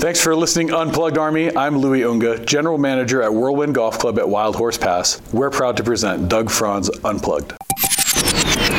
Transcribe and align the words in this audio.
Thanks 0.00 0.18
for 0.18 0.34
listening, 0.34 0.72
Unplugged 0.72 1.18
Army. 1.18 1.54
I'm 1.54 1.76
Louis 1.76 2.04
Unga, 2.04 2.42
General 2.46 2.78
Manager 2.78 3.22
at 3.22 3.34
Whirlwind 3.34 3.74
Golf 3.74 3.98
Club 3.98 4.18
at 4.18 4.26
Wild 4.26 4.56
Horse 4.56 4.78
Pass. 4.78 5.20
We're 5.30 5.50
proud 5.50 5.76
to 5.76 5.84
present 5.84 6.26
Doug 6.26 6.48
Franz 6.48 6.88
Unplugged. 7.04 7.52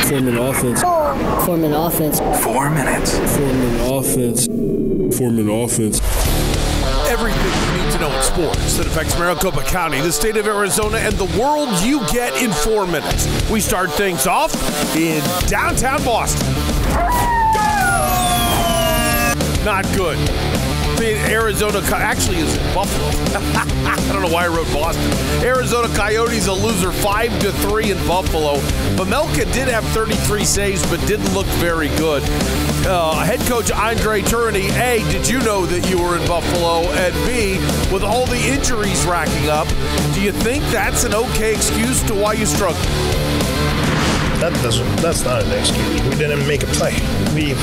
Form 0.08 0.28
an 0.28 0.40
offense. 0.40 0.82
Form 0.82 1.64
an 1.64 1.74
offense. 1.74 2.20
Four 2.44 2.72
minutes. 2.72 3.20
Form 3.38 3.52
an 3.52 3.94
offense. 3.94 4.48
Form 5.16 5.38
an 5.38 5.48
offense. 5.48 6.02
Everything 7.08 7.78
you 7.78 7.84
need 7.84 7.92
to 7.94 8.00
know 8.00 8.10
in 8.18 8.24
sports 8.24 8.78
that 8.78 8.88
affects 8.88 9.16
Maricopa 9.20 9.62
County, 9.66 10.02
the 10.02 10.12
state 10.12 10.38
of 10.38 10.48
Arizona, 10.48 10.98
and 10.98 11.14
the 11.18 11.40
world 11.40 11.70
you 11.84 12.00
get 12.08 12.34
in 12.42 12.50
four 12.50 12.88
minutes. 12.88 13.28
We 13.52 13.60
start 13.60 13.92
things 13.92 14.26
off 14.26 14.56
in 14.96 15.22
downtown 15.48 16.04
Boston. 16.04 16.48
Not 19.64 19.86
good. 19.96 20.81
Arizona, 21.02 21.82
actually, 21.94 22.38
is 22.38 22.58
Buffalo? 22.76 23.08
I 23.36 24.14
don't 24.14 24.22
know 24.22 24.32
why 24.32 24.46
I 24.46 24.48
wrote 24.48 24.72
Boston. 24.72 25.04
Arizona 25.44 25.88
Coyotes 25.96 26.48
a 26.48 26.54
loser 26.54 26.92
five 26.92 27.38
to 27.42 27.52
three 27.52 27.92
in 27.92 27.98
Buffalo. 28.08 28.58
Vejmelka 28.96 29.52
did 29.52 29.68
have 29.68 29.84
33 29.86 30.46
saves, 30.46 30.86
but 30.90 31.06
didn't 31.08 31.34
look 31.34 31.48
very 31.58 31.90
good. 31.98 32.24
Uh, 32.86 33.24
head 33.24 33.40
coach 33.42 33.72
Andre 33.72 34.22
Tourigny, 34.22 34.70
A, 34.80 35.00
did 35.12 35.28
you 35.28 35.40
know 35.40 35.66
that 35.66 35.90
you 35.90 36.02
were 36.02 36.18
in 36.18 36.28
Buffalo? 36.28 36.82
And 36.94 37.14
B, 37.26 37.58
with 37.92 38.04
all 38.04 38.26
the 38.28 38.40
injuries 38.40 39.06
racking 39.06 39.50
up, 39.50 39.68
do 40.14 40.22
you 40.22 40.32
think 40.32 40.64
that's 40.66 41.04
an 41.04 41.16
okay 41.16 41.54
excuse 41.54 42.02
to 42.04 42.14
why 42.14 42.34
you 42.34 42.46
struggle? 42.46 42.82
That 44.42 44.52
doesn't 44.64 44.96
that's 44.98 45.24
not 45.24 45.44
an 45.44 45.52
excuse. 45.52 46.02
We 46.02 46.16
didn't 46.16 46.48
make 46.48 46.64
a 46.64 46.68
play. 46.68 46.94
We 47.36 47.54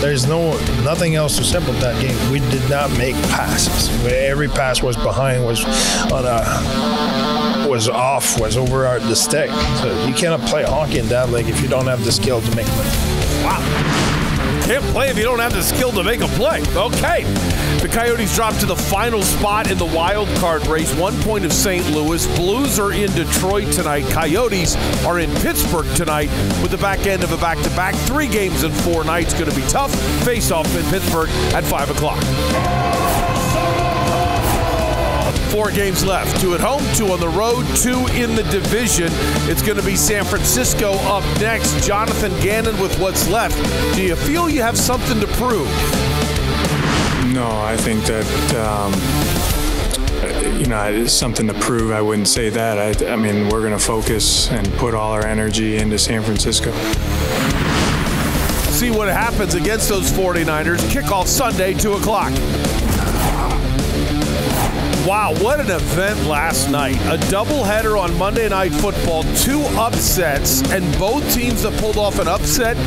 there's 0.00 0.26
no 0.26 0.56
nothing 0.82 1.16
else 1.16 1.36
to 1.36 1.58
about 1.58 1.78
that 1.82 2.00
game. 2.00 2.16
We 2.32 2.40
did 2.50 2.68
not 2.70 2.90
make 2.96 3.14
passes. 3.30 3.90
Every 4.06 4.48
pass 4.48 4.82
was 4.82 4.96
behind, 4.96 5.44
was 5.44 5.62
on 6.10 6.24
a 6.24 7.68
was 7.68 7.90
off, 7.90 8.40
was 8.40 8.56
over 8.56 8.86
our, 8.86 9.00
the 9.00 9.14
stick. 9.14 9.50
So 9.82 10.06
you 10.06 10.14
cannot 10.14 10.40
play 10.48 10.64
hockey 10.64 10.98
in 10.98 11.08
that 11.08 11.28
league 11.28 11.48
if 11.48 11.60
you 11.60 11.68
don't 11.68 11.86
have 11.86 12.02
the 12.04 12.12
skill 12.12 12.40
to 12.40 12.56
make 12.56 12.66
plays. 12.66 13.44
Wow. 13.44 14.13
Can't 14.64 14.84
play 14.84 15.10
if 15.10 15.18
you 15.18 15.24
don't 15.24 15.40
have 15.40 15.52
the 15.52 15.62
skill 15.62 15.92
to 15.92 16.02
make 16.02 16.22
a 16.22 16.26
play. 16.28 16.62
Okay. 16.74 17.24
The 17.82 17.88
Coyotes 17.92 18.34
drop 18.34 18.56
to 18.56 18.66
the 18.66 18.74
final 18.74 19.20
spot 19.20 19.70
in 19.70 19.76
the 19.76 19.84
wild 19.84 20.26
card 20.38 20.66
race. 20.66 20.94
One 20.94 21.14
point 21.20 21.44
of 21.44 21.52
St. 21.52 21.84
Louis. 21.90 22.26
Blues 22.38 22.78
are 22.78 22.92
in 22.92 23.12
Detroit 23.12 23.70
tonight. 23.72 24.04
Coyotes 24.10 24.74
are 25.04 25.18
in 25.18 25.30
Pittsburgh 25.42 25.86
tonight 25.94 26.30
with 26.62 26.70
the 26.70 26.78
back 26.78 27.06
end 27.06 27.22
of 27.22 27.32
a 27.32 27.36
back 27.36 27.58
to 27.58 27.68
back. 27.76 27.94
Three 27.94 28.26
games 28.26 28.64
in 28.64 28.72
four 28.72 29.04
nights. 29.04 29.34
Going 29.34 29.50
to 29.50 29.56
be 29.56 29.66
tough. 29.68 29.94
Face 30.24 30.50
off 30.50 30.74
in 30.74 30.84
Pittsburgh 30.86 31.28
at 31.52 31.62
5 31.64 31.90
o'clock. 31.90 32.83
Four 35.54 35.70
games 35.70 36.04
left. 36.04 36.40
Two 36.40 36.54
at 36.54 36.60
home, 36.60 36.82
two 36.96 37.12
on 37.12 37.20
the 37.20 37.28
road, 37.28 37.64
two 37.76 38.08
in 38.20 38.34
the 38.34 38.42
division. 38.50 39.06
It's 39.48 39.62
going 39.62 39.78
to 39.78 39.86
be 39.86 39.94
San 39.94 40.24
Francisco 40.24 40.94
up 41.02 41.22
next. 41.40 41.86
Jonathan 41.86 42.32
Gannon 42.40 42.76
with 42.80 42.98
what's 42.98 43.28
left. 43.28 43.54
Do 43.94 44.02
you 44.02 44.16
feel 44.16 44.50
you 44.50 44.62
have 44.62 44.76
something 44.76 45.20
to 45.20 45.28
prove? 45.28 45.68
No, 47.32 47.48
I 47.62 47.76
think 47.78 48.04
that. 48.06 48.54
Um, 48.56 48.92
you 50.58 50.66
know, 50.66 50.90
it's 50.92 51.12
something 51.12 51.46
to 51.46 51.54
prove. 51.54 51.92
I 51.92 52.02
wouldn't 52.02 52.26
say 52.26 52.48
that. 52.50 53.02
I, 53.02 53.12
I 53.12 53.14
mean, 53.14 53.48
we're 53.48 53.60
going 53.60 53.78
to 53.78 53.78
focus 53.78 54.50
and 54.50 54.68
put 54.72 54.92
all 54.92 55.12
our 55.12 55.24
energy 55.24 55.76
into 55.76 56.00
San 56.00 56.24
Francisco. 56.24 56.72
See 58.72 58.90
what 58.90 59.06
happens 59.06 59.54
against 59.54 59.88
those 59.88 60.10
49ers. 60.10 60.78
Kickoff 60.90 61.28
Sunday, 61.28 61.74
2 61.74 61.92
o'clock. 61.92 62.32
Wow, 65.06 65.34
what 65.42 65.60
an 65.60 65.70
event 65.70 66.24
last 66.24 66.70
night. 66.70 66.96
A 67.12 67.18
doubleheader 67.26 68.00
on 68.00 68.16
Monday 68.16 68.48
Night 68.48 68.72
Football, 68.72 69.22
two 69.34 69.60
upsets, 69.76 70.62
and 70.72 70.82
both 70.98 71.22
teams 71.34 71.64
that 71.64 71.78
pulled 71.78 71.98
off 71.98 72.18
an 72.20 72.26
upset 72.26 72.78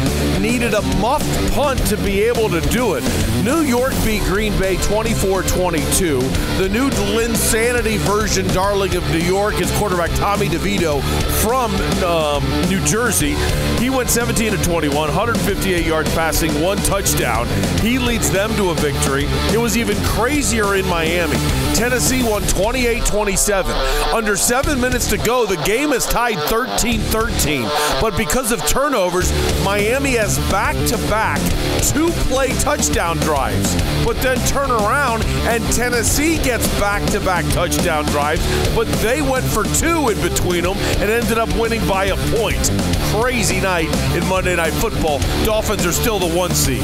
needed 0.42 0.74
a 0.74 0.82
muffed 0.98 1.54
punt 1.54 1.80
to 1.86 1.98
be 1.98 2.24
able 2.24 2.50
to 2.50 2.60
do 2.70 2.96
it. 2.96 3.04
New 3.44 3.60
York 3.60 3.94
beat 4.04 4.24
Green 4.24 4.58
Bay 4.58 4.78
24 4.78 5.44
22. 5.44 6.20
The 6.58 6.70
new 6.70 6.90
Linsanity 6.90 7.98
version, 7.98 8.48
darling 8.48 8.96
of 8.96 9.08
New 9.12 9.20
York, 9.20 9.62
is 9.62 9.70
quarterback 9.78 10.10
Tommy 10.16 10.48
DeVito 10.48 11.04
from 11.44 11.72
um, 12.04 12.44
New 12.68 12.84
Jersey. 12.84 13.36
He 13.80 13.92
went 13.92 14.10
17 14.10 14.54
to 14.54 14.64
21, 14.64 14.96
158 14.96 15.86
yards 15.86 16.12
passing, 16.16 16.62
one 16.64 16.78
touchdown. 16.80 17.48
He 17.82 18.00
leads 18.00 18.32
them 18.32 18.56
to 18.56 18.72
a 18.72 18.74
victory. 18.74 19.26
It 19.54 19.60
was 19.60 19.78
even 19.78 19.96
crazier 20.04 20.74
in 20.74 20.88
Miami. 20.88 21.38
Tennessee 21.76 22.07
won 22.12 22.42
28 22.44 23.06
27. 23.06 23.76
Under 24.14 24.38
seven 24.38 24.80
minutes 24.80 25.08
to 25.08 25.18
go, 25.18 25.46
the 25.46 25.62
game 25.64 25.92
is 25.92 26.06
tied 26.06 26.40
13 26.48 27.02
13. 27.02 27.64
But 28.00 28.16
because 28.16 28.52
of 28.54 28.66
turnovers, 28.66 29.30
Miami 29.64 30.12
has 30.16 30.40
back 30.50 30.76
to 30.88 30.98
back 31.10 31.40
two 31.82 32.10
play 32.30 32.50
touchdown 32.60 33.18
drives. 33.18 33.76
But 34.06 34.16
then 34.22 34.38
turn 34.48 34.72
around 34.72 35.24
and 35.50 35.62
Tennessee 35.74 36.38
gets 36.38 36.68
back 36.80 37.04
to 37.12 37.20
back 37.20 37.46
touchdown 37.54 38.06
drives. 38.06 38.42
But 38.74 38.88
they 39.04 39.22
went 39.22 39.46
for 39.46 39.66
two 39.66 40.10
in 40.10 40.22
between 40.22 40.64
them 40.64 40.78
and 41.02 41.12
ended 41.12 41.38
up 41.38 41.54
winning 41.58 41.86
by 41.88 42.06
a 42.06 42.18
point. 42.38 42.72
Crazy 43.12 43.60
night 43.60 43.90
in 44.16 44.26
Monday 44.28 44.56
Night 44.56 44.74
Football. 44.74 45.20
Dolphins 45.44 45.86
are 45.86 45.92
still 45.92 46.20
the 46.20 46.34
one 46.34 46.52
seed 46.52 46.84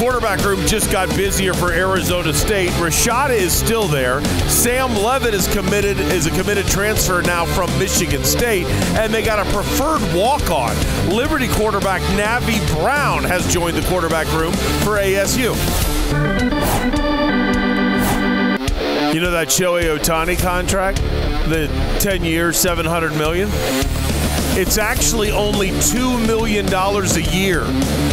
quarterback 0.00 0.42
room 0.46 0.66
just 0.66 0.90
got 0.90 1.14
busier 1.14 1.52
for 1.52 1.74
Arizona 1.74 2.32
State. 2.32 2.70
Rashada 2.70 3.36
is 3.36 3.52
still 3.52 3.86
there. 3.86 4.24
Sam 4.48 4.94
Leavitt 4.94 5.34
is 5.34 5.46
committed 5.52 5.98
is 6.00 6.24
a 6.24 6.30
committed 6.30 6.66
transfer 6.66 7.20
now 7.20 7.44
from 7.44 7.68
Michigan 7.78 8.24
State, 8.24 8.64
and 8.96 9.12
they 9.12 9.22
got 9.22 9.46
a 9.46 9.52
preferred 9.52 10.00
walk-on. 10.14 10.74
Liberty 11.10 11.48
quarterback 11.48 12.00
Navi 12.16 12.66
Brown 12.74 13.24
has 13.24 13.46
joined 13.52 13.76
the 13.76 13.86
quarterback 13.88 14.26
room 14.32 14.54
for 14.82 14.96
ASU. 14.96 15.54
You 19.12 19.20
know 19.20 19.32
that 19.32 19.48
Shohei 19.48 19.98
Ohtani 19.98 20.40
contract, 20.40 20.96
the 21.50 21.68
10 22.00 22.24
years, 22.24 22.56
700 22.56 23.12
million. 23.18 23.50
It's 24.58 24.78
actually 24.78 25.30
only 25.30 25.70
$2 25.70 26.26
million 26.26 26.66
a 26.66 27.36
year. 27.36 27.62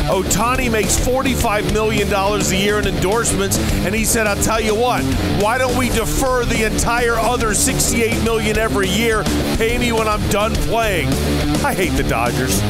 Ohtani 0.08 0.72
makes 0.72 0.98
$45 0.98 1.74
million 1.74 2.14
a 2.14 2.56
year 2.56 2.80
in 2.80 2.88
endorsements, 2.88 3.58
and 3.86 3.94
he 3.94 4.06
said, 4.06 4.28
I'll 4.28 4.42
tell 4.42 4.62
you 4.62 4.76
what, 4.76 5.04
why 5.42 5.58
don't 5.58 5.78
we 5.78 5.90
defer 5.90 6.46
the 6.46 6.64
entire 6.64 7.16
other 7.16 7.54
68 7.54 8.24
million 8.24 8.58
every 8.58 8.88
year? 8.88 9.24
Pay 9.58 9.78
me 9.78 9.92
when 9.92 10.08
I'm 10.08 10.26
done 10.30 10.54
playing. 10.54 11.08
I 11.66 11.74
hate 11.74 11.94
the 11.94 12.04
Dodgers. 12.04 12.62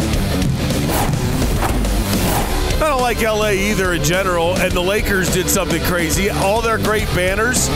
I 2.78 2.90
don't 2.90 3.02
like 3.02 3.22
LA 3.22 3.50
either 3.50 3.94
in 3.94 4.04
general, 4.04 4.56
and 4.58 4.72
the 4.72 4.82
Lakers 4.82 5.34
did 5.34 5.50
something 5.50 5.82
crazy. 5.84 6.30
All 6.30 6.62
their 6.62 6.78
great 6.78 7.08
banners, 7.16 7.68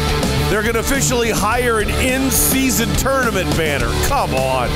they're 0.49 0.61
going 0.61 0.75
to 0.75 0.79
officially 0.79 1.31
hire 1.31 1.79
an 1.79 1.89
in 1.89 2.29
season 2.29 2.87
tournament 2.97 3.49
banner. 3.57 3.89
Come 4.07 4.35
on. 4.35 4.69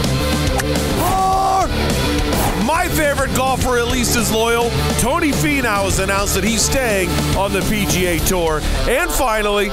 My 2.65 2.89
favorite 2.89 3.35
golfer, 3.35 3.77
at 3.77 3.87
least, 3.87 4.15
is 4.17 4.31
loyal. 4.31 4.71
Tony 4.99 5.31
Finau 5.31 5.83
has 5.83 5.99
announced 5.99 6.33
that 6.33 6.43
he's 6.43 6.63
staying 6.63 7.09
on 7.37 7.53
the 7.53 7.59
PGA 7.61 8.25
Tour. 8.27 8.61
And 8.89 9.11
finally, 9.11 9.69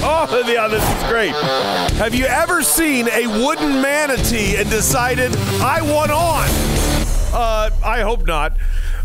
Oh, 0.00 0.44
yeah, 0.46 0.68
this 0.68 0.82
is 0.82 1.08
great. 1.08 1.34
Have 1.96 2.14
you 2.14 2.26
ever 2.26 2.62
seen 2.62 3.08
a 3.08 3.26
wooden 3.26 3.82
manatee 3.82 4.56
and 4.56 4.68
decided, 4.70 5.34
I 5.60 5.80
want 5.82 6.10
on? 6.12 6.48
Uh, 7.32 7.70
I 7.84 8.00
hope 8.00 8.26
not. 8.26 8.56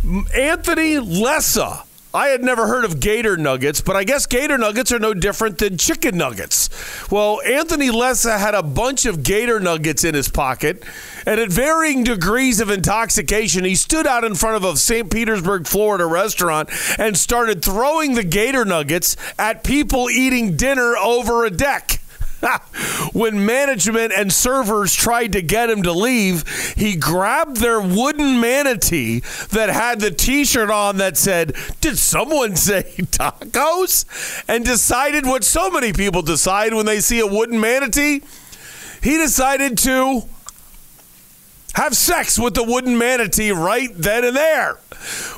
Anthony 0.04 0.96
Lessa. 0.96 1.86
I 2.14 2.28
had 2.28 2.44
never 2.44 2.68
heard 2.68 2.84
of 2.84 3.00
gator 3.00 3.38
nuggets, 3.38 3.80
but 3.82 3.96
I 3.96 4.04
guess 4.04 4.26
gator 4.26 4.58
nuggets 4.58 4.92
are 4.92 5.00
no 5.00 5.14
different 5.14 5.58
than 5.58 5.78
chicken 5.78 6.18
nuggets. 6.18 6.70
Well, 7.10 7.42
Anthony 7.42 7.90
Lessa 7.90 8.38
had 8.38 8.54
a 8.54 8.62
bunch 8.62 9.06
of 9.06 9.24
gator 9.24 9.60
nuggets 9.62 10.04
in 10.04 10.14
his 10.14 10.28
pocket, 10.28 10.84
and 11.26 11.40
at 11.40 11.50
varying 11.50 12.04
degrees 12.04 12.60
of 12.60 12.70
intoxication, 12.70 13.64
he 13.64 13.76
stood 13.76 14.06
out 14.06 14.26
in 14.26 14.36
front 14.36 14.58
of 14.58 14.64
a 14.64 14.78
St. 14.78 15.10
Petersburg, 15.10 15.66
Florida 15.66 16.06
restaurant 16.06 16.70
and 17.00 17.18
started 17.18 17.64
throwing 17.64 18.14
the 18.14 18.24
gator 18.24 18.66
nuggets 18.66 19.16
at 19.40 19.64
people 19.64 20.10
eating 20.10 20.58
dinner 20.58 20.96
over 20.98 21.46
a 21.46 21.50
deck. 21.50 22.00
when 23.14 23.46
management 23.46 24.14
and 24.16 24.32
servers 24.32 24.94
tried 24.94 25.34
to 25.34 25.42
get 25.42 25.70
him 25.70 25.84
to 25.84 25.92
leave, 25.92 26.48
he 26.76 26.96
grabbed 26.96 27.58
their 27.58 27.82
wooden 27.82 28.40
manatee 28.40 29.22
that 29.52 29.70
had 29.70 30.00
the 30.00 30.12
t 30.12 30.46
shirt 30.46 30.70
on 30.70 30.98
that 30.98 31.18
said, 31.18 31.56
Did 31.82 31.98
someone 31.98 32.56
say 32.56 32.84
tacos? 32.98 34.06
And 34.48 34.66
decided 34.66 35.26
what 35.26 35.44
so 35.44 35.70
many 35.70 35.94
people 35.94 36.22
decide 36.22 36.74
when 36.74 36.86
they 36.86 37.00
see 37.00 37.20
a 37.20 37.28
wooden 37.28 37.60
manatee. 37.60 38.22
He 39.02 39.18
decided 39.18 39.78
to 39.80 40.24
have 41.76 41.96
sex 41.96 42.38
with 42.40 42.54
the 42.54 42.64
wooden 42.64 42.98
manatee 42.98 43.52
right 43.52 43.90
then 43.94 44.24
and 44.24 44.36
there. 44.36 44.78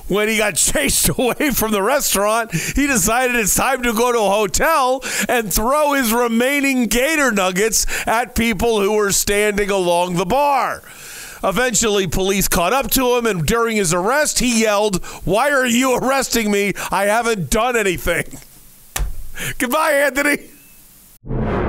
When 0.07 0.27
he 0.27 0.37
got 0.37 0.55
chased 0.55 1.09
away 1.09 1.51
from 1.51 1.71
the 1.71 1.81
restaurant, 1.81 2.51
he 2.51 2.87
decided 2.87 3.35
it's 3.35 3.55
time 3.55 3.83
to 3.83 3.93
go 3.93 4.11
to 4.11 4.19
a 4.19 4.29
hotel 4.29 5.03
and 5.27 5.53
throw 5.53 5.93
his 5.93 6.13
remaining 6.13 6.87
gator 6.87 7.31
nuggets 7.31 7.85
at 8.07 8.35
people 8.35 8.81
who 8.81 8.93
were 8.93 9.11
standing 9.11 9.69
along 9.69 10.15
the 10.15 10.25
bar. 10.25 10.81
Eventually, 11.43 12.07
police 12.07 12.47
caught 12.47 12.73
up 12.73 12.89
to 12.91 13.17
him, 13.17 13.25
and 13.25 13.45
during 13.45 13.77
his 13.77 13.93
arrest, 13.93 14.39
he 14.39 14.63
yelled, 14.63 15.03
Why 15.25 15.51
are 15.51 15.65
you 15.65 15.95
arresting 15.95 16.49
me? 16.49 16.73
I 16.91 17.05
haven't 17.05 17.49
done 17.51 17.75
anything. 17.75 18.39
Goodbye, 19.59 19.91
Anthony. 19.91 21.64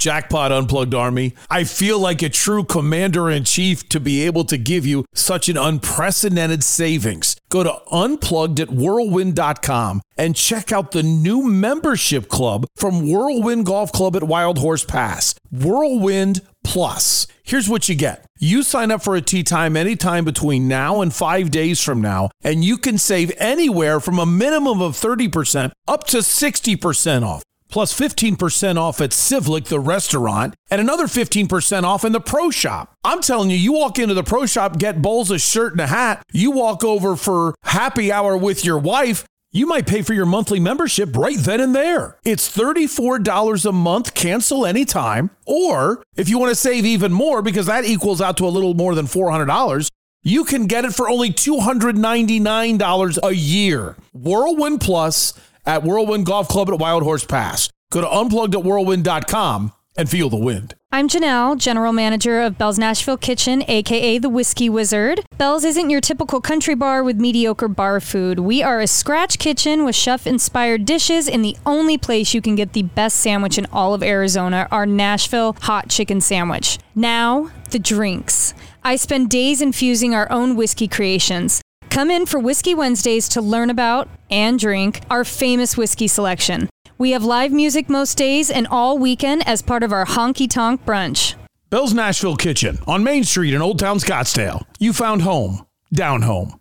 Jackpot 0.00 0.50
Unplugged 0.50 0.94
Army. 0.94 1.34
I 1.50 1.64
feel 1.64 1.98
like 1.98 2.22
a 2.22 2.28
true 2.28 2.64
commander 2.64 3.30
in 3.30 3.44
chief 3.44 3.88
to 3.90 4.00
be 4.00 4.24
able 4.24 4.44
to 4.46 4.56
give 4.56 4.86
you 4.86 5.04
such 5.14 5.48
an 5.48 5.56
unprecedented 5.56 6.64
savings. 6.64 7.36
Go 7.50 7.62
to 7.62 7.80
unplugged 7.92 8.58
at 8.60 8.70
whirlwind.com 8.70 10.00
and 10.16 10.34
check 10.34 10.72
out 10.72 10.92
the 10.92 11.02
new 11.02 11.42
membership 11.42 12.28
club 12.28 12.66
from 12.76 13.08
Whirlwind 13.08 13.66
Golf 13.66 13.92
Club 13.92 14.16
at 14.16 14.24
Wild 14.24 14.58
Horse 14.58 14.84
Pass. 14.84 15.34
Whirlwind 15.52 16.40
Plus. 16.64 17.26
Here's 17.42 17.68
what 17.68 17.88
you 17.88 17.94
get. 17.94 18.26
You 18.38 18.62
sign 18.62 18.90
up 18.90 19.02
for 19.02 19.16
a 19.16 19.20
tee 19.20 19.42
time 19.42 19.76
anytime 19.76 20.24
between 20.24 20.68
now 20.68 21.00
and 21.00 21.12
five 21.12 21.50
days 21.50 21.82
from 21.82 22.00
now, 22.00 22.30
and 22.42 22.64
you 22.64 22.78
can 22.78 22.96
save 22.96 23.32
anywhere 23.38 23.98
from 24.00 24.18
a 24.18 24.26
minimum 24.26 24.80
of 24.80 24.92
30% 24.92 25.72
up 25.88 26.04
to 26.08 26.18
60% 26.18 27.22
off 27.22 27.42
plus 27.70 27.98
15% 27.98 28.76
off 28.76 29.00
at 29.00 29.10
Civlik, 29.10 29.66
the 29.66 29.80
restaurant, 29.80 30.54
and 30.70 30.80
another 30.80 31.06
15% 31.06 31.84
off 31.84 32.04
in 32.04 32.12
the 32.12 32.20
pro 32.20 32.50
shop. 32.50 32.94
I'm 33.04 33.22
telling 33.22 33.50
you, 33.50 33.56
you 33.56 33.72
walk 33.72 33.98
into 33.98 34.14
the 34.14 34.22
pro 34.22 34.46
shop, 34.46 34.78
get 34.78 35.02
Bowles 35.02 35.30
a 35.30 35.38
shirt 35.38 35.72
and 35.72 35.80
a 35.80 35.86
hat, 35.86 36.22
you 36.32 36.50
walk 36.50 36.84
over 36.84 37.16
for 37.16 37.54
happy 37.64 38.12
hour 38.12 38.36
with 38.36 38.64
your 38.64 38.78
wife, 38.78 39.24
you 39.52 39.66
might 39.66 39.86
pay 39.86 40.02
for 40.02 40.14
your 40.14 40.26
monthly 40.26 40.60
membership 40.60 41.16
right 41.16 41.38
then 41.38 41.60
and 41.60 41.74
there. 41.74 42.18
It's 42.24 42.56
$34 42.56 43.66
a 43.66 43.72
month, 43.72 44.14
cancel 44.14 44.64
anytime. 44.64 45.30
Or 45.44 46.04
if 46.14 46.28
you 46.28 46.38
want 46.38 46.50
to 46.50 46.54
save 46.54 46.86
even 46.86 47.12
more, 47.12 47.42
because 47.42 47.66
that 47.66 47.84
equals 47.84 48.20
out 48.20 48.36
to 48.36 48.46
a 48.46 48.48
little 48.48 48.74
more 48.74 48.94
than 48.94 49.06
$400, 49.06 49.88
you 50.22 50.44
can 50.44 50.66
get 50.66 50.84
it 50.84 50.94
for 50.94 51.08
only 51.08 51.32
$299 51.32 53.18
a 53.24 53.34
year. 53.34 53.96
Whirlwind 54.12 54.82
Plus 54.82 55.32
at 55.64 55.82
Whirlwind 55.82 56.26
Golf 56.26 56.48
Club 56.48 56.70
at 56.70 56.78
Wild 56.78 57.02
Horse 57.02 57.24
Pass. 57.24 57.70
Go 57.90 58.00
to 58.00 58.08
unplugged 58.08 58.54
at 58.54 58.64
whirlwind.com 58.64 59.72
and 59.96 60.08
feel 60.08 60.30
the 60.30 60.36
wind. 60.36 60.74
I'm 60.92 61.08
Janelle, 61.08 61.58
General 61.58 61.92
Manager 61.92 62.40
of 62.40 62.56
Bell's 62.56 62.78
Nashville 62.78 63.16
Kitchen, 63.16 63.62
aka 63.68 64.18
the 64.18 64.28
Whiskey 64.28 64.68
Wizard. 64.68 65.24
Bell's 65.38 65.64
isn't 65.64 65.90
your 65.90 66.00
typical 66.00 66.40
country 66.40 66.74
bar 66.74 67.02
with 67.02 67.20
mediocre 67.20 67.68
bar 67.68 68.00
food. 68.00 68.40
We 68.40 68.62
are 68.62 68.80
a 68.80 68.86
scratch 68.86 69.38
kitchen 69.38 69.84
with 69.84 69.94
chef 69.94 70.26
inspired 70.26 70.84
dishes, 70.84 71.28
and 71.28 71.44
the 71.44 71.56
only 71.66 71.98
place 71.98 72.34
you 72.34 72.40
can 72.40 72.54
get 72.56 72.72
the 72.72 72.82
best 72.82 73.16
sandwich 73.16 73.58
in 73.58 73.66
all 73.72 73.94
of 73.94 74.02
Arizona, 74.02 74.66
our 74.70 74.86
Nashville 74.86 75.56
hot 75.60 75.88
chicken 75.88 76.20
sandwich. 76.20 76.78
Now, 76.94 77.50
the 77.70 77.78
drinks. 77.78 78.54
I 78.82 78.96
spend 78.96 79.30
days 79.30 79.60
infusing 79.60 80.14
our 80.14 80.30
own 80.30 80.56
whiskey 80.56 80.88
creations. 80.88 81.60
Come 81.90 82.08
in 82.08 82.24
for 82.24 82.38
Whiskey 82.38 82.72
Wednesdays 82.72 83.28
to 83.30 83.42
learn 83.42 83.68
about 83.68 84.08
and 84.30 84.60
drink 84.60 85.00
our 85.10 85.24
famous 85.24 85.76
whiskey 85.76 86.06
selection. 86.06 86.70
We 86.98 87.10
have 87.10 87.24
live 87.24 87.50
music 87.50 87.90
most 87.90 88.16
days 88.16 88.48
and 88.48 88.68
all 88.68 88.96
weekend 88.96 89.46
as 89.46 89.60
part 89.60 89.82
of 89.82 89.92
our 89.92 90.06
honky 90.06 90.48
tonk 90.48 90.86
brunch. 90.86 91.34
Bell's 91.68 91.92
Nashville 91.92 92.36
Kitchen 92.36 92.78
on 92.86 93.02
Main 93.02 93.24
Street 93.24 93.54
in 93.54 93.60
Old 93.60 93.80
Town 93.80 93.98
Scottsdale. 93.98 94.62
You 94.78 94.92
found 94.92 95.22
home, 95.22 95.66
down 95.92 96.22
home. 96.22 96.60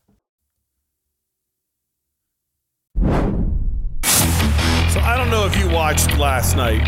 So 3.04 5.00
I 5.00 5.14
don't 5.16 5.30
know 5.30 5.46
if 5.46 5.56
you 5.56 5.70
watched 5.70 6.18
last 6.18 6.58
night, 6.58 6.82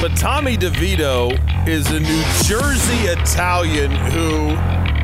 but 0.00 0.16
Tommy 0.16 0.56
DeVito 0.56 1.66
is 1.66 1.90
a 1.90 1.98
New 1.98 2.22
Jersey 2.44 3.08
Italian 3.08 3.90
who 3.90 4.56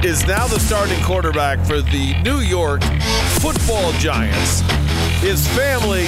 is 0.04 0.26
now 0.26 0.46
the 0.46 0.58
starting 0.58 1.02
quarterback 1.02 1.58
for 1.60 1.80
the 1.80 2.14
New 2.22 2.40
York 2.40 2.82
football 3.40 3.92
Giants. 3.92 4.60
His 5.20 5.46
family, 5.48 6.06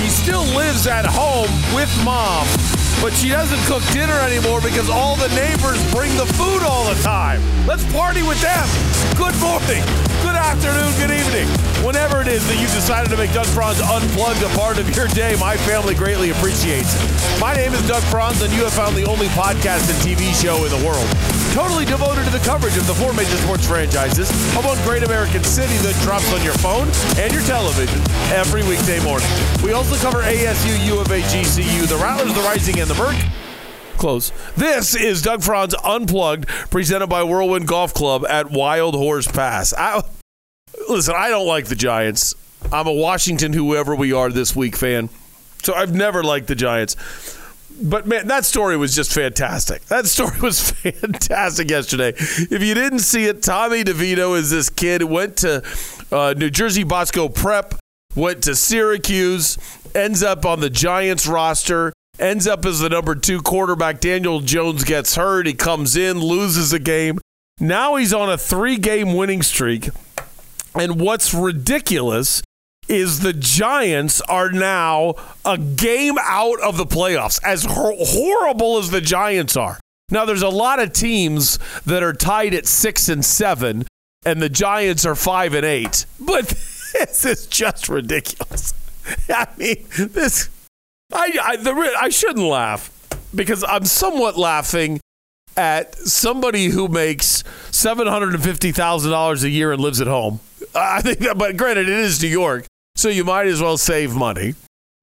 he 0.00 0.08
still 0.08 0.44
lives 0.56 0.86
at 0.86 1.04
home 1.06 1.50
with 1.74 1.90
mom, 2.04 2.46
but 3.00 3.12
she 3.12 3.28
doesn't 3.28 3.60
cook 3.66 3.82
dinner 3.92 4.18
anymore 4.20 4.60
because 4.60 4.88
all 4.90 5.16
the 5.16 5.28
neighbors 5.28 5.78
bring 5.92 6.16
the 6.16 6.26
food 6.34 6.62
all 6.62 6.84
the 6.92 7.00
time. 7.02 7.40
Let's 7.66 7.84
party 7.92 8.22
with 8.22 8.40
them. 8.40 8.66
Good 9.16 9.38
morning, 9.40 10.13
good 10.24 10.40
afternoon, 10.40 10.88
good 10.96 11.12
evening. 11.12 11.44
Whenever 11.84 12.24
it 12.24 12.28
is 12.28 12.40
that 12.48 12.56
you've 12.56 12.72
decided 12.72 13.12
to 13.12 13.16
make 13.20 13.28
Doug 13.36 13.44
Franz 13.52 13.76
Unplugged 13.84 14.40
a 14.40 14.48
part 14.56 14.80
of 14.80 14.88
your 14.96 15.06
day, 15.12 15.36
my 15.36 15.54
family 15.68 15.94
greatly 15.94 16.30
appreciates 16.32 16.96
it. 16.96 17.04
My 17.36 17.52
name 17.52 17.76
is 17.76 17.84
Doug 17.86 18.02
Franz, 18.08 18.40
and 18.40 18.48
you 18.56 18.64
have 18.64 18.72
found 18.72 18.96
the 18.96 19.04
only 19.04 19.28
podcast 19.36 19.84
and 19.92 19.98
TV 20.00 20.32
show 20.32 20.64
in 20.64 20.72
the 20.72 20.80
world 20.80 21.04
totally 21.52 21.84
devoted 21.84 22.24
to 22.24 22.32
the 22.32 22.40
coverage 22.40 22.76
of 22.80 22.86
the 22.88 22.94
four 22.96 23.12
major 23.12 23.36
sports 23.44 23.68
franchises 23.68 24.32
of 24.56 24.64
one 24.64 24.80
great 24.82 25.04
American 25.04 25.44
city 25.44 25.76
that 25.84 25.94
drops 26.00 26.32
on 26.32 26.42
your 26.42 26.56
phone 26.64 26.88
and 27.20 27.28
your 27.30 27.44
television 27.44 28.00
every 28.32 28.64
weekday 28.64 28.98
morning. 29.04 29.28
We 29.62 29.76
also 29.76 29.94
cover 30.00 30.24
ASU, 30.24 30.72
U 30.88 31.04
of 31.04 31.12
A, 31.12 31.20
GCU, 31.20 31.84
the 31.86 32.00
Rattlers, 32.00 32.32
the 32.32 32.40
Rising, 32.48 32.80
and 32.80 32.88
the 32.88 32.96
Burke. 32.96 33.20
Close. 34.00 34.32
This 34.56 34.96
is 34.96 35.22
Doug 35.22 35.42
Franz 35.42 35.74
Unplugged, 35.84 36.48
presented 36.72 37.06
by 37.06 37.22
Whirlwind 37.22 37.68
Golf 37.68 37.94
Club 37.94 38.26
at 38.26 38.50
Wild 38.50 38.94
Horse 38.94 39.28
Pass. 39.28 39.72
I, 39.74 40.02
listen, 40.94 41.14
I 41.16 41.28
don't 41.28 41.46
like 41.46 41.66
the 41.66 41.76
Giants. 41.76 42.34
I'm 42.72 42.86
a 42.86 42.92
Washington, 42.92 43.52
whoever 43.52 43.94
we 43.94 44.12
are 44.12 44.30
this 44.30 44.56
week 44.56 44.76
fan. 44.76 45.10
So 45.62 45.74
I've 45.74 45.94
never 45.94 46.22
liked 46.22 46.46
the 46.46 46.54
Giants 46.54 46.96
but 47.80 48.06
man, 48.06 48.28
that 48.28 48.44
story 48.44 48.76
was 48.76 48.94
just 48.94 49.12
fantastic. 49.12 49.84
That 49.86 50.06
story 50.06 50.38
was 50.40 50.70
fantastic 50.70 51.70
yesterday. 51.70 52.12
If 52.16 52.62
you 52.62 52.74
didn't 52.74 53.00
see 53.00 53.24
it, 53.26 53.42
Tommy 53.42 53.84
DeVito 53.84 54.36
is 54.36 54.50
this 54.50 54.70
kid 54.70 55.02
went 55.02 55.38
to 55.38 55.62
uh, 56.12 56.34
New 56.36 56.50
Jersey 56.50 56.84
Bosco 56.84 57.28
Prep, 57.28 57.74
went 58.14 58.42
to 58.44 58.54
Syracuse, 58.54 59.58
ends 59.94 60.22
up 60.22 60.46
on 60.46 60.60
the 60.60 60.70
Giants 60.70 61.26
roster, 61.26 61.92
ends 62.18 62.46
up 62.46 62.64
as 62.64 62.80
the 62.80 62.88
number 62.88 63.14
two 63.14 63.42
quarterback. 63.42 64.00
Daniel 64.00 64.40
Jones 64.40 64.84
gets 64.84 65.16
hurt. 65.16 65.46
He 65.46 65.54
comes 65.54 65.96
in, 65.96 66.20
loses 66.20 66.72
a 66.72 66.78
game. 66.78 67.18
Now 67.60 67.96
he's 67.96 68.12
on 68.12 68.30
a 68.30 68.38
three 68.38 68.76
game 68.76 69.14
winning 69.14 69.42
streak. 69.42 69.88
And 70.74 71.00
what's 71.00 71.32
ridiculous 71.32 72.42
is 72.88 73.20
the 73.20 73.32
Giants 73.32 74.20
are 74.22 74.50
now 74.50 75.14
a 75.44 75.56
game 75.56 76.16
out 76.20 76.60
of 76.60 76.76
the 76.76 76.86
playoffs, 76.86 77.40
as 77.44 77.64
hor- 77.64 77.96
horrible 77.98 78.78
as 78.78 78.90
the 78.90 79.00
Giants 79.00 79.56
are. 79.56 79.80
Now, 80.10 80.24
there's 80.24 80.42
a 80.42 80.48
lot 80.50 80.80
of 80.80 80.92
teams 80.92 81.58
that 81.86 82.02
are 82.02 82.12
tied 82.12 82.54
at 82.54 82.66
six 82.66 83.08
and 83.08 83.24
seven, 83.24 83.86
and 84.26 84.42
the 84.42 84.50
Giants 84.50 85.06
are 85.06 85.14
five 85.14 85.54
and 85.54 85.64
eight. 85.64 86.04
But 86.20 86.48
this 86.92 87.24
is 87.24 87.46
just 87.46 87.88
ridiculous. 87.88 88.74
I 89.28 89.46
mean, 89.56 89.86
this. 89.96 90.48
I 91.12 91.38
I, 91.42 91.56
the, 91.56 91.72
I 92.00 92.08
shouldn't 92.08 92.46
laugh 92.46 92.90
because 93.34 93.64
I'm 93.64 93.84
somewhat 93.84 94.36
laughing 94.36 95.00
at 95.56 95.94
somebody 95.96 96.66
who 96.66 96.88
makes 96.88 97.44
seven 97.70 98.06
hundred 98.06 98.34
and 98.34 98.42
fifty 98.42 98.72
thousand 98.72 99.10
dollars 99.10 99.44
a 99.44 99.50
year 99.50 99.72
and 99.72 99.80
lives 99.80 100.00
at 100.00 100.06
home. 100.06 100.40
I 100.74 101.00
think 101.00 101.18
that, 101.20 101.38
but 101.38 101.56
granted, 101.56 101.88
it 101.88 101.98
is 101.98 102.22
New 102.22 102.28
York 102.28 102.66
so 102.96 103.08
you 103.08 103.24
might 103.24 103.46
as 103.46 103.60
well 103.60 103.76
save 103.76 104.14
money. 104.14 104.54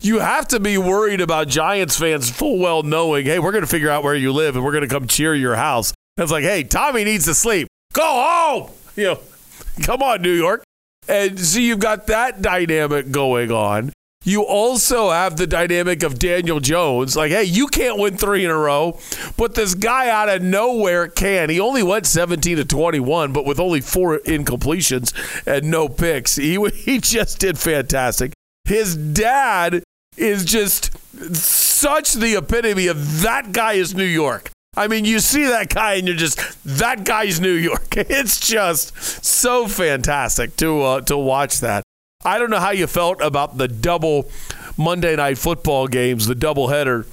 You 0.02 0.20
have 0.20 0.48
to 0.50 0.60
be 0.60 0.78
worried 0.78 1.22
about 1.22 1.48
Giants 1.48 1.98
fans 2.00 2.30
full 2.30 2.58
well 2.58 2.84
knowing, 2.84 3.26
hey, 3.26 3.38
we're 3.38 3.52
going 3.52 3.64
to 3.64 3.70
figure 3.70 3.90
out 3.90 4.04
where 4.04 4.16
you 4.16 4.32
live 4.32 4.56
and 4.56 4.66
we're 4.66 4.72
going 4.72 4.88
to 4.88 4.88
come 4.88 5.08
cheer 5.08 5.36
your 5.36 5.56
house. 5.56 5.94
And 6.18 6.24
it's 6.24 6.32
like, 6.32 6.44
hey, 6.44 6.64
Tommy 6.64 7.04
needs 7.04 7.26
to 7.26 7.36
sleep. 7.36 7.68
Go 7.94 8.04
home. 8.04 8.72
You 8.96 9.04
know, 9.04 9.20
come 9.84 10.02
on, 10.02 10.22
New 10.22 10.34
York. 10.34 10.64
And 11.08 11.40
so 11.40 11.60
you've 11.60 11.80
got 11.80 12.08
that 12.08 12.42
dynamic 12.42 13.12
going 13.12 13.52
on. 13.52 13.94
You 14.24 14.44
also 14.46 15.10
have 15.10 15.38
the 15.38 15.48
dynamic 15.48 16.04
of 16.04 16.20
Daniel 16.20 16.60
Jones. 16.60 17.16
Like, 17.16 17.32
hey, 17.32 17.44
you 17.44 17.66
can't 17.66 17.98
win 17.98 18.18
three 18.18 18.46
in 18.46 18.52
a 18.52 18.58
row, 18.58 19.00
but 19.36 19.56
this 19.56 19.74
guy 19.74 20.10
out 20.10 20.30
of 20.30 20.44
nowhere 20.44 21.08
can. 21.08 21.50
He 21.50 21.60
only 21.60 21.82
went 21.82 22.06
17 22.06 22.58
to 22.58 22.66
21, 22.66 23.34
but 23.34 23.46
with 23.46 23.60
only 23.60 23.82
four 23.82 24.20
incompletions 24.20 25.12
and 25.48 25.72
no 25.72 25.90
picks. 25.90 26.36
He, 26.36 26.64
he 26.76 27.00
just 27.00 27.40
did 27.40 27.58
fantastic. 27.58 28.34
His 28.66 28.96
dad 28.96 29.84
is 30.18 30.46
just 30.46 30.96
such 31.36 32.14
the 32.14 32.36
epitome 32.36 32.88
of 32.88 33.22
that 33.22 33.52
guy 33.52 33.74
is 33.74 33.96
New 33.96 34.04
York. 34.04 34.52
I 34.78 34.88
mean, 34.88 35.04
you 35.04 35.20
see 35.20 35.46
that 35.46 35.74
guy 35.74 35.96
and 35.96 36.08
you're 36.08 36.16
just 36.16 36.64
that 36.64 37.04
guy's 37.04 37.42
New 37.42 37.54
York. 37.54 37.96
It's 37.98 38.40
just 38.40 38.96
so 39.26 39.68
fantastic 39.68 40.56
to 40.58 40.82
uh, 40.82 41.02
to 41.02 41.18
watch 41.18 41.60
that. 41.60 41.84
I 42.24 42.38
don't 42.38 42.50
know 42.50 42.60
how 42.60 42.72
you 42.72 42.88
felt 42.88 43.22
about 43.22 43.58
the 43.58 43.68
double 43.68 44.30
Monday 44.78 45.16
night 45.16 45.38
football 45.38 45.88
games, 45.88 46.28
the 46.28 46.36
doubleheader, 46.36 47.08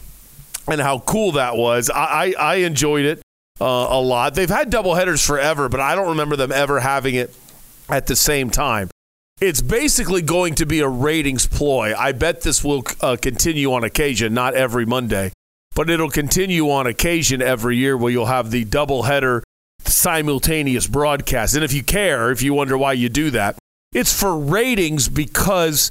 and 0.66 0.80
how 0.80 1.00
cool 1.00 1.32
that 1.32 1.56
was. 1.56 1.90
I, 1.90 2.04
I, 2.04 2.34
I 2.38 2.54
enjoyed 2.56 3.04
it 3.04 3.22
uh, 3.60 3.64
a 3.90 4.00
lot. 4.00 4.34
They've 4.34 4.48
had 4.48 4.70
doubleheaders 4.70 5.26
forever, 5.26 5.68
but 5.68 5.80
I 5.80 5.94
don't 5.94 6.08
remember 6.08 6.36
them 6.36 6.52
ever 6.52 6.80
having 6.80 7.14
it 7.14 7.34
at 7.88 8.06
the 8.06 8.16
same 8.16 8.50
time. 8.50 8.90
It's 9.40 9.62
basically 9.62 10.22
going 10.22 10.56
to 10.56 10.66
be 10.66 10.80
a 10.80 10.88
ratings 10.88 11.46
ploy. 11.46 11.94
I 11.96 12.12
bet 12.12 12.42
this 12.42 12.64
will 12.64 12.82
uh, 13.00 13.16
continue 13.20 13.72
on 13.72 13.84
occasion, 13.84 14.34
not 14.34 14.54
every 14.54 14.84
Monday, 14.84 15.32
but 15.74 15.88
it'll 15.88 16.10
continue 16.10 16.70
on 16.70 16.86
occasion 16.86 17.40
every 17.40 17.76
year 17.76 17.96
where 17.96 18.10
you'll 18.10 18.26
have 18.26 18.50
the 18.50 18.64
doubleheader 18.64 19.42
simultaneous 19.84 20.86
broadcast. 20.88 21.54
And 21.54 21.62
if 21.64 21.72
you 21.72 21.84
care, 21.84 22.32
if 22.32 22.42
you 22.42 22.52
wonder 22.52 22.76
why 22.76 22.94
you 22.94 23.08
do 23.08 23.30
that, 23.30 23.56
it's 23.92 24.18
for 24.18 24.38
ratings 24.38 25.08
because 25.08 25.90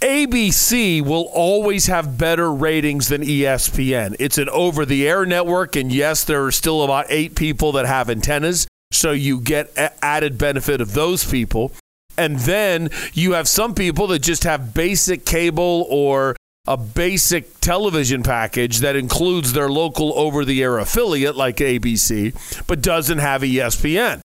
ABC 0.00 1.00
will 1.02 1.30
always 1.32 1.86
have 1.86 2.18
better 2.18 2.52
ratings 2.52 3.08
than 3.08 3.22
ESPN. 3.22 4.16
It's 4.18 4.38
an 4.38 4.48
over 4.50 4.84
the 4.84 5.08
air 5.08 5.24
network, 5.24 5.76
and 5.76 5.90
yes, 5.90 6.24
there 6.24 6.44
are 6.44 6.52
still 6.52 6.82
about 6.82 7.06
eight 7.08 7.34
people 7.34 7.72
that 7.72 7.86
have 7.86 8.10
antennas, 8.10 8.66
so 8.92 9.12
you 9.12 9.40
get 9.40 9.72
added 10.02 10.36
benefit 10.36 10.80
of 10.80 10.92
those 10.92 11.28
people. 11.28 11.72
And 12.18 12.38
then 12.40 12.90
you 13.12 13.32
have 13.32 13.48
some 13.48 13.74
people 13.74 14.06
that 14.08 14.20
just 14.20 14.44
have 14.44 14.74
basic 14.74 15.24
cable 15.24 15.86
or 15.88 16.36
a 16.66 16.76
basic 16.76 17.60
television 17.60 18.22
package 18.22 18.78
that 18.78 18.96
includes 18.96 19.52
their 19.52 19.68
local 19.68 20.16
over 20.18 20.44
the 20.44 20.62
air 20.62 20.78
affiliate 20.78 21.36
like 21.36 21.56
ABC, 21.56 22.66
but 22.66 22.80
doesn't 22.80 23.18
have 23.18 23.42
ESPN. 23.42 24.20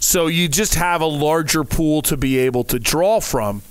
So 0.00 0.26
you 0.26 0.48
just 0.48 0.74
have 0.74 1.00
a 1.00 1.06
larger 1.06 1.64
pool 1.64 2.02
to 2.02 2.16
be 2.16 2.38
able 2.38 2.64
to 2.64 2.78
draw 2.78 3.20
from. 3.20 3.62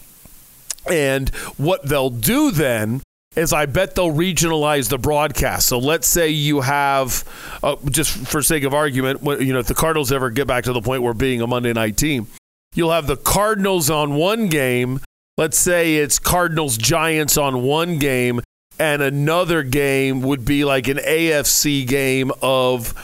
And 0.89 1.29
what 1.57 1.88
they'll 1.88 2.10
do 2.10 2.51
then 2.51 3.01
is 3.36 3.53
I 3.53 3.67
bet 3.67 3.96
they'll 3.96 4.13
regionalize 4.13 4.89
the 4.89 4.98
broadcast. 4.98 5.67
So 5.67 5.77
let's 5.77 6.07
say 6.07 6.29
you 6.29 6.62
have, 6.62 7.24
uh, 7.62 7.75
just 7.89 8.27
for 8.27 8.41
sake 8.41 8.63
of 8.63 8.74
argument, 8.74 9.22
you 9.41 9.53
know, 9.53 9.60
if 9.60 9.67
the 9.67 9.75
Cardinals 9.75 10.12
ever 10.12 10.31
get 10.31 10.48
back 10.48 10.63
to 10.63 10.74
the 10.74 10.81
point 10.81 11.03
where 11.03 11.13
being 11.13 11.41
a 11.41 11.48
Monday 11.48 11.72
night 11.72 11.98
team, 11.98 12.27
you'll 12.74 12.91
have 12.91 13.05
the 13.05 13.17
Cardinals 13.17 13.89
on 13.89 14.15
one 14.15 14.48
game. 14.48 15.00
Let's 15.38 15.57
say 15.57 15.98
it's 15.98 16.17
Cardinals 16.17 16.77
Giants 16.77 17.38
on 17.38 17.62
one 17.62 18.00
game, 18.00 18.41
and 18.79 19.03
another 19.03 19.62
game 19.62 20.22
would 20.22 20.43
be 20.43 20.65
like 20.65 20.88
an 20.88 20.98
AFC 20.98 21.86
game 21.88 22.31
of, 22.41 22.96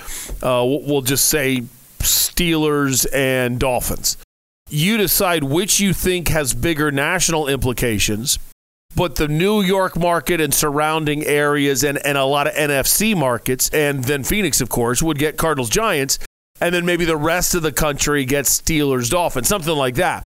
uh, 0.41 0.65
we'll 0.65 1.01
just 1.01 1.27
say 1.27 1.63
Steelers 2.03 3.05
and 3.13 3.59
Dolphins. 3.59 4.17
You 4.69 4.97
decide 4.97 5.43
which 5.43 5.79
you 5.79 5.93
think 5.93 6.29
has 6.29 6.53
bigger 6.53 6.91
national 6.91 7.47
implications, 7.47 8.39
but 8.95 9.15
the 9.15 9.27
New 9.27 9.61
York 9.61 9.97
market 9.97 10.39
and 10.39 10.53
surrounding 10.53 11.23
areas 11.25 11.83
and, 11.83 11.97
and 12.05 12.17
a 12.17 12.25
lot 12.25 12.47
of 12.47 12.53
NFC 12.53 13.15
markets, 13.15 13.69
and 13.69 14.03
then 14.03 14.23
Phoenix, 14.23 14.61
of 14.61 14.69
course, 14.69 15.01
would 15.01 15.17
get 15.17 15.37
Cardinals 15.37 15.69
Giants, 15.69 16.19
and 16.61 16.73
then 16.73 16.85
maybe 16.85 17.05
the 17.05 17.17
rest 17.17 17.55
of 17.55 17.61
the 17.61 17.71
country 17.71 18.25
gets 18.25 18.61
Steelers 18.61 19.09
Dolphins, 19.09 19.47
something 19.47 19.75
like 19.75 19.95
that. 19.95 20.23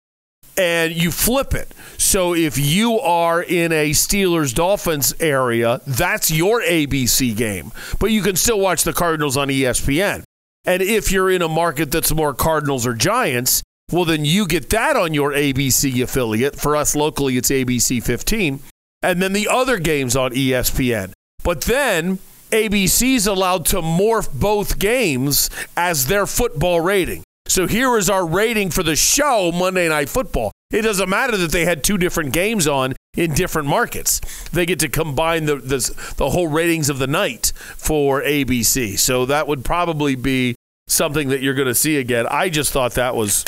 And 0.57 0.93
you 0.93 1.11
flip 1.11 1.55
it. 1.55 1.73
So 1.97 2.35
if 2.35 2.59
you 2.59 3.01
are 3.01 3.43
in 3.43 3.73
a 3.73 3.91
Steelers 3.91 4.55
Dolphins 4.55 5.15
area, 5.21 5.81
that's 5.87 6.31
your 6.31 6.61
ABC 6.61 7.35
game. 7.35 7.73
But 7.99 8.11
you 8.11 8.21
can 8.21 8.37
still 8.37 8.61
watch 8.61 8.85
the 8.85 8.93
Cardinals 8.93 9.37
on 9.37 9.49
ESPN. 9.49 10.23
And 10.65 10.83
if 10.83 11.11
you're 11.11 11.31
in 11.31 11.43
a 11.43 11.49
market 11.49 11.91
that's 11.91 12.13
more 12.13 12.35
Cardinals 12.35 12.87
or 12.87 12.95
Giants, 12.95 13.63
well, 13.91 14.05
then 14.05 14.25
you 14.25 14.47
get 14.47 14.71
that 14.71 14.97
on 14.97 15.15
your 15.15 15.33
ABC 15.33 16.03
affiliate. 16.03 16.57
For 16.57 16.77
us 16.77 16.95
locally, 16.95 17.37
it's 17.37 17.51
ABC 17.51 18.03
15. 18.03 18.61
And 19.03 19.23
then 19.23 19.33
the 19.33 19.49
other 19.49 19.79
games 19.79 20.15
on 20.15 20.33
ESPN. 20.33 21.13
But 21.43 21.63
then 21.63 22.19
ABC's 22.51 23.27
allowed 23.27 23.67
to 23.67 23.77
morph 23.77 24.33
both 24.33 24.79
games 24.79 25.51
as 25.77 26.07
their 26.07 26.27
football 26.27 26.81
rating. 26.81 27.25
So 27.49 27.67
here 27.67 27.97
is 27.97 28.11
our 28.11 28.27
rating 28.27 28.71
for 28.71 28.83
the 28.83 28.97
show 28.97 29.51
Monday 29.53 29.89
Night 29.89 30.09
Football. 30.09 30.53
It 30.71 30.83
doesn't 30.83 31.09
matter 31.09 31.37
that 31.37 31.51
they 31.51 31.65
had 31.65 31.83
two 31.83 31.99
different 31.99 32.33
games 32.33 32.69
on 32.69 32.95
in 33.17 33.35
different 33.35 33.69
markets. 33.69 34.21
They 34.51 34.67
get 34.67 34.79
to 34.81 34.89
combine 34.89 35.47
the, 35.47 35.57
the, 35.57 36.13
the 36.17 36.31
whole 36.31 36.49
ratings 36.49 36.89
of 36.89 36.99
the 36.99 37.07
night 37.07 37.53
for 37.77 38.23
ABC. 38.23 38.99
So 38.99 39.27
that 39.27 39.49
would 39.49 39.65
probably 39.65 40.15
be 40.15 40.55
something 40.87 41.29
that 41.29 41.41
you're 41.41 41.55
going 41.55 41.69
to 41.69 41.75
see 41.75 41.97
again. 41.97 42.27
I 42.29 42.49
just 42.49 42.73
thought 42.73 42.95
that 42.95 43.15
was 43.15 43.45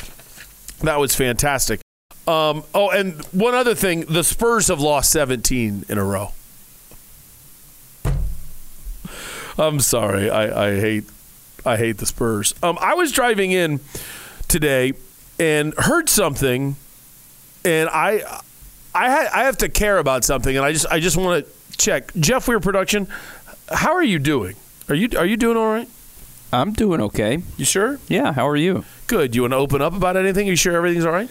that 0.81 0.99
was 0.99 1.15
fantastic. 1.15 1.81
Um, 2.27 2.65
oh, 2.75 2.91
and 2.91 3.21
one 3.33 3.55
other 3.55 3.75
thing: 3.75 4.03
the 4.03 4.25
Spurs 4.25 4.69
have 4.69 4.81
lost 4.81 5.11
17 5.11 5.85
in 5.89 5.99
a 5.99 6.05
row. 6.05 6.33
I'm 9.59 9.81
sorry. 9.81 10.31
I, 10.31 10.69
I 10.69 10.81
hate 10.81 11.05
I 11.65 11.77
hate 11.77 11.99
the 11.99 12.07
Spurs. 12.07 12.55
Um, 12.63 12.79
I 12.81 12.95
was 12.95 13.13
driving 13.13 13.53
in 13.53 13.81
today 14.49 14.95
and 15.39 15.75
heard 15.79 16.09
something, 16.09 16.77
and 17.65 17.89
I 17.89 18.23
I 18.95 19.09
had, 19.09 19.27
I 19.29 19.45
have 19.45 19.59
to 19.59 19.69
care 19.69 19.99
about 19.99 20.25
something, 20.25 20.57
and 20.57 20.65
I 20.65 20.73
just 20.73 20.87
I 20.91 21.01
just 21.01 21.17
want 21.17 21.47
to 21.47 21.77
check. 21.79 22.13
Jeff 22.15 22.47
Weir 22.49 22.61
production, 22.61 23.09
how 23.71 23.93
are 23.93 24.03
you 24.03 24.19
doing? 24.19 24.57
Are 24.89 24.95
you 24.95 25.09
are 25.17 25.27
you 25.27 25.37
doing 25.37 25.57
all 25.57 25.73
right? 25.73 25.89
I'm 26.53 26.73
doing 26.75 27.01
okay. 27.01 27.43
You 27.57 27.65
sure? 27.65 27.99
Yeah. 28.09 28.33
How 28.33 28.47
are 28.47 28.57
you? 28.57 28.85
Good. 29.07 29.35
You 29.35 29.43
want 29.43 29.53
to 29.53 29.57
open 29.57 29.81
up 29.81 29.95
about 29.95 30.19
anything? 30.19 30.47
You 30.47 30.57
sure 30.57 30.77
everything's 30.77 31.07
all 31.07 31.13
right? 31.13 31.31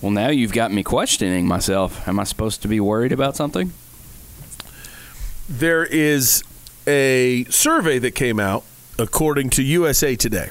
Well, 0.00 0.12
now 0.12 0.28
you've 0.28 0.52
got 0.52 0.70
me 0.70 0.82
questioning 0.82 1.46
myself. 1.46 2.06
Am 2.06 2.20
I 2.20 2.24
supposed 2.24 2.62
to 2.62 2.68
be 2.68 2.78
worried 2.78 3.10
about 3.10 3.36
something? 3.36 3.72
There 5.48 5.84
is 5.84 6.44
a 6.86 7.44
survey 7.44 7.98
that 7.98 8.12
came 8.12 8.38
out 8.38 8.64
according 8.98 9.50
to 9.50 9.62
USA 9.62 10.14
Today. 10.14 10.50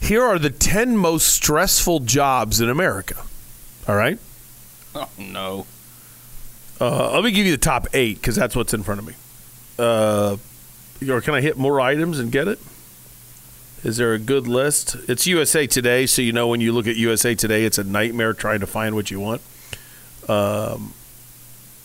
Here 0.00 0.22
are 0.22 0.38
the 0.38 0.50
10 0.50 0.96
most 0.96 1.28
stressful 1.28 2.00
jobs 2.00 2.60
in 2.60 2.68
America. 2.68 3.16
All 3.88 3.96
right? 3.96 4.18
Oh, 4.94 5.08
no. 5.16 5.66
Uh, 6.80 7.12
let 7.12 7.24
me 7.24 7.30
give 7.32 7.46
you 7.46 7.52
the 7.52 7.58
top 7.58 7.86
eight 7.94 8.20
because 8.20 8.36
that's 8.36 8.54
what's 8.54 8.74
in 8.74 8.82
front 8.82 9.00
of 9.00 9.06
me. 9.06 9.14
Uh, 9.78 10.36
or 11.08 11.20
can 11.22 11.34
I 11.34 11.40
hit 11.40 11.56
more 11.56 11.80
items 11.80 12.18
and 12.18 12.30
get 12.30 12.46
it? 12.48 12.60
Is 13.82 13.96
there 13.96 14.12
a 14.12 14.18
good 14.18 14.46
list? 14.46 14.96
It's 15.08 15.26
USA 15.26 15.66
Today, 15.66 16.04
so 16.04 16.20
you 16.20 16.32
know 16.32 16.48
when 16.48 16.60
you 16.60 16.72
look 16.72 16.86
at 16.86 16.96
USA 16.96 17.34
Today, 17.34 17.64
it's 17.64 17.78
a 17.78 17.84
nightmare 17.84 18.34
trying 18.34 18.60
to 18.60 18.66
find 18.66 18.94
what 18.94 19.10
you 19.10 19.20
want. 19.20 19.40
Um, 20.28 20.92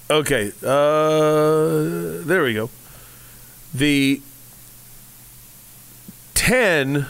okay, 0.10 0.52
uh, 0.64 2.26
there 2.26 2.44
we 2.44 2.54
go. 2.54 2.70
The 3.74 4.22
10 6.34 7.06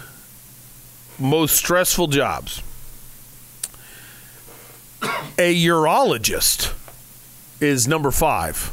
most 1.18 1.56
stressful 1.56 2.08
jobs. 2.08 2.62
A 5.38 5.54
urologist 5.66 6.74
is 7.60 7.88
number 7.88 8.12
five. 8.12 8.72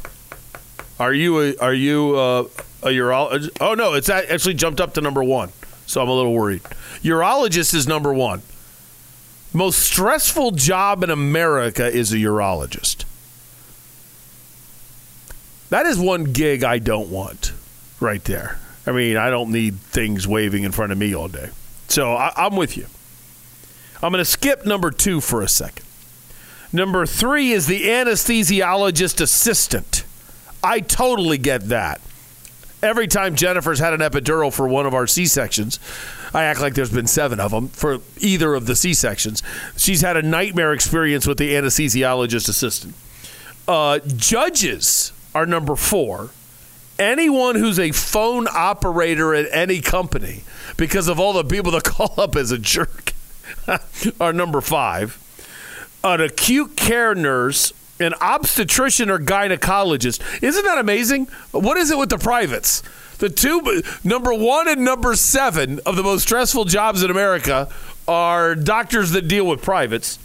Are 0.99 1.13
you 1.13 1.39
a, 1.39 1.57
are 1.57 1.73
you 1.73 2.17
a, 2.17 2.41
a 2.41 2.89
urologist? 2.89 3.57
Oh 3.59 3.73
no, 3.73 3.93
it's 3.93 4.09
actually 4.09 4.53
jumped 4.53 4.79
up 4.79 4.93
to 4.95 5.01
number 5.01 5.23
one. 5.23 5.51
So 5.87 6.01
I'm 6.01 6.09
a 6.09 6.13
little 6.13 6.33
worried. 6.33 6.61
Urologist 7.03 7.73
is 7.73 7.87
number 7.87 8.13
one. 8.13 8.41
Most 9.53 9.79
stressful 9.79 10.51
job 10.51 11.03
in 11.03 11.09
America 11.09 11.85
is 11.85 12.13
a 12.13 12.17
urologist. 12.17 13.03
That 15.69 15.85
is 15.85 15.99
one 15.99 16.25
gig 16.25 16.63
I 16.63 16.79
don't 16.79 17.09
want 17.09 17.53
right 17.99 18.23
there. 18.23 18.59
I 18.85 18.91
mean, 18.91 19.17
I 19.17 19.29
don't 19.29 19.51
need 19.51 19.75
things 19.79 20.27
waving 20.27 20.63
in 20.63 20.71
front 20.71 20.91
of 20.91 20.97
me 20.97 21.13
all 21.15 21.27
day. 21.27 21.49
So 21.87 22.13
I, 22.13 22.45
am 22.45 22.55
with 22.55 22.77
you. 22.77 22.87
I'm 24.01 24.11
going 24.11 24.21
to 24.23 24.25
skip 24.25 24.65
number 24.65 24.91
two 24.91 25.21
for 25.21 25.41
a 25.41 25.47
second. 25.47 25.85
Number 26.73 27.05
three 27.05 27.51
is 27.51 27.67
the 27.67 27.83
anesthesiologist 27.83 29.19
assistant. 29.19 30.05
I 30.63 30.79
totally 30.79 31.37
get 31.37 31.67
that. 31.69 32.01
Every 32.81 33.07
time 33.07 33.35
Jennifer's 33.35 33.79
had 33.79 33.93
an 33.93 33.99
epidural 33.99 34.51
for 34.53 34.67
one 34.67 34.85
of 34.85 34.93
our 34.93 35.05
C 35.05 35.25
sections, 35.25 35.79
I 36.33 36.43
act 36.43 36.61
like 36.61 36.73
there's 36.73 36.91
been 36.91 37.07
seven 37.07 37.39
of 37.39 37.51
them 37.51 37.67
for 37.67 37.99
either 38.19 38.53
of 38.55 38.65
the 38.65 38.75
C 38.75 38.93
sections. 38.93 39.43
She's 39.77 40.01
had 40.01 40.17
a 40.17 40.21
nightmare 40.21 40.73
experience 40.73 41.27
with 41.27 41.37
the 41.37 41.51
anesthesiologist 41.51 42.49
assistant. 42.49 42.95
Uh, 43.67 43.99
judges 43.99 45.11
are 45.35 45.45
number 45.45 45.75
four. 45.75 46.29
Anyone 46.97 47.55
who's 47.55 47.79
a 47.79 47.91
phone 47.91 48.47
operator 48.49 49.35
at 49.35 49.47
any 49.51 49.81
company, 49.81 50.43
because 50.77 51.07
of 51.07 51.19
all 51.19 51.33
the 51.33 51.43
people 51.43 51.71
that 51.73 51.83
call 51.85 52.13
up 52.17 52.35
as 52.35 52.51
a 52.51 52.57
jerk, 52.57 53.13
are 54.19 54.33
number 54.33 54.61
five. 54.61 55.20
An 56.03 56.21
acute 56.21 56.75
care 56.75 57.13
nurse 57.13 57.73
an 58.01 58.13
obstetrician 58.19 59.09
or 59.09 59.19
gynecologist. 59.19 60.21
Isn't 60.43 60.65
that 60.65 60.77
amazing? 60.77 61.27
What 61.51 61.77
is 61.77 61.91
it 61.91 61.97
with 61.97 62.09
the 62.09 62.17
privates? 62.17 62.83
The 63.19 63.29
two, 63.29 63.83
number 64.03 64.33
one 64.33 64.67
and 64.67 64.83
number 64.83 65.15
seven 65.15 65.79
of 65.85 65.95
the 65.95 66.03
most 66.03 66.23
stressful 66.23 66.65
jobs 66.65 67.03
in 67.03 67.11
America 67.11 67.69
are 68.07 68.55
doctors 68.55 69.11
that 69.11 69.27
deal 69.27 69.45
with 69.45 69.61
privates. 69.61 70.17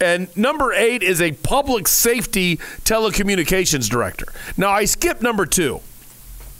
And 0.00 0.34
number 0.36 0.72
eight 0.72 1.02
is 1.02 1.20
a 1.20 1.32
public 1.32 1.88
safety 1.88 2.58
telecommunications 2.84 3.88
director. 3.88 4.26
Now, 4.56 4.70
I 4.70 4.84
skipped 4.84 5.22
number 5.22 5.46
two. 5.46 5.80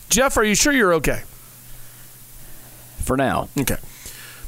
Jeff, 0.08 0.36
are 0.36 0.44
you 0.44 0.54
sure 0.54 0.72
you're 0.72 0.94
okay? 0.94 1.22
For 3.04 3.16
now. 3.16 3.48
Okay. 3.58 3.76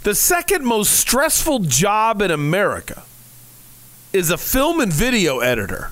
The 0.02 0.14
second 0.14 0.64
most 0.64 0.94
stressful 0.94 1.60
job 1.60 2.22
in 2.22 2.30
America 2.30 3.04
is 4.12 4.30
a 4.30 4.38
film 4.38 4.80
and 4.80 4.92
video 4.92 5.38
editor. 5.40 5.90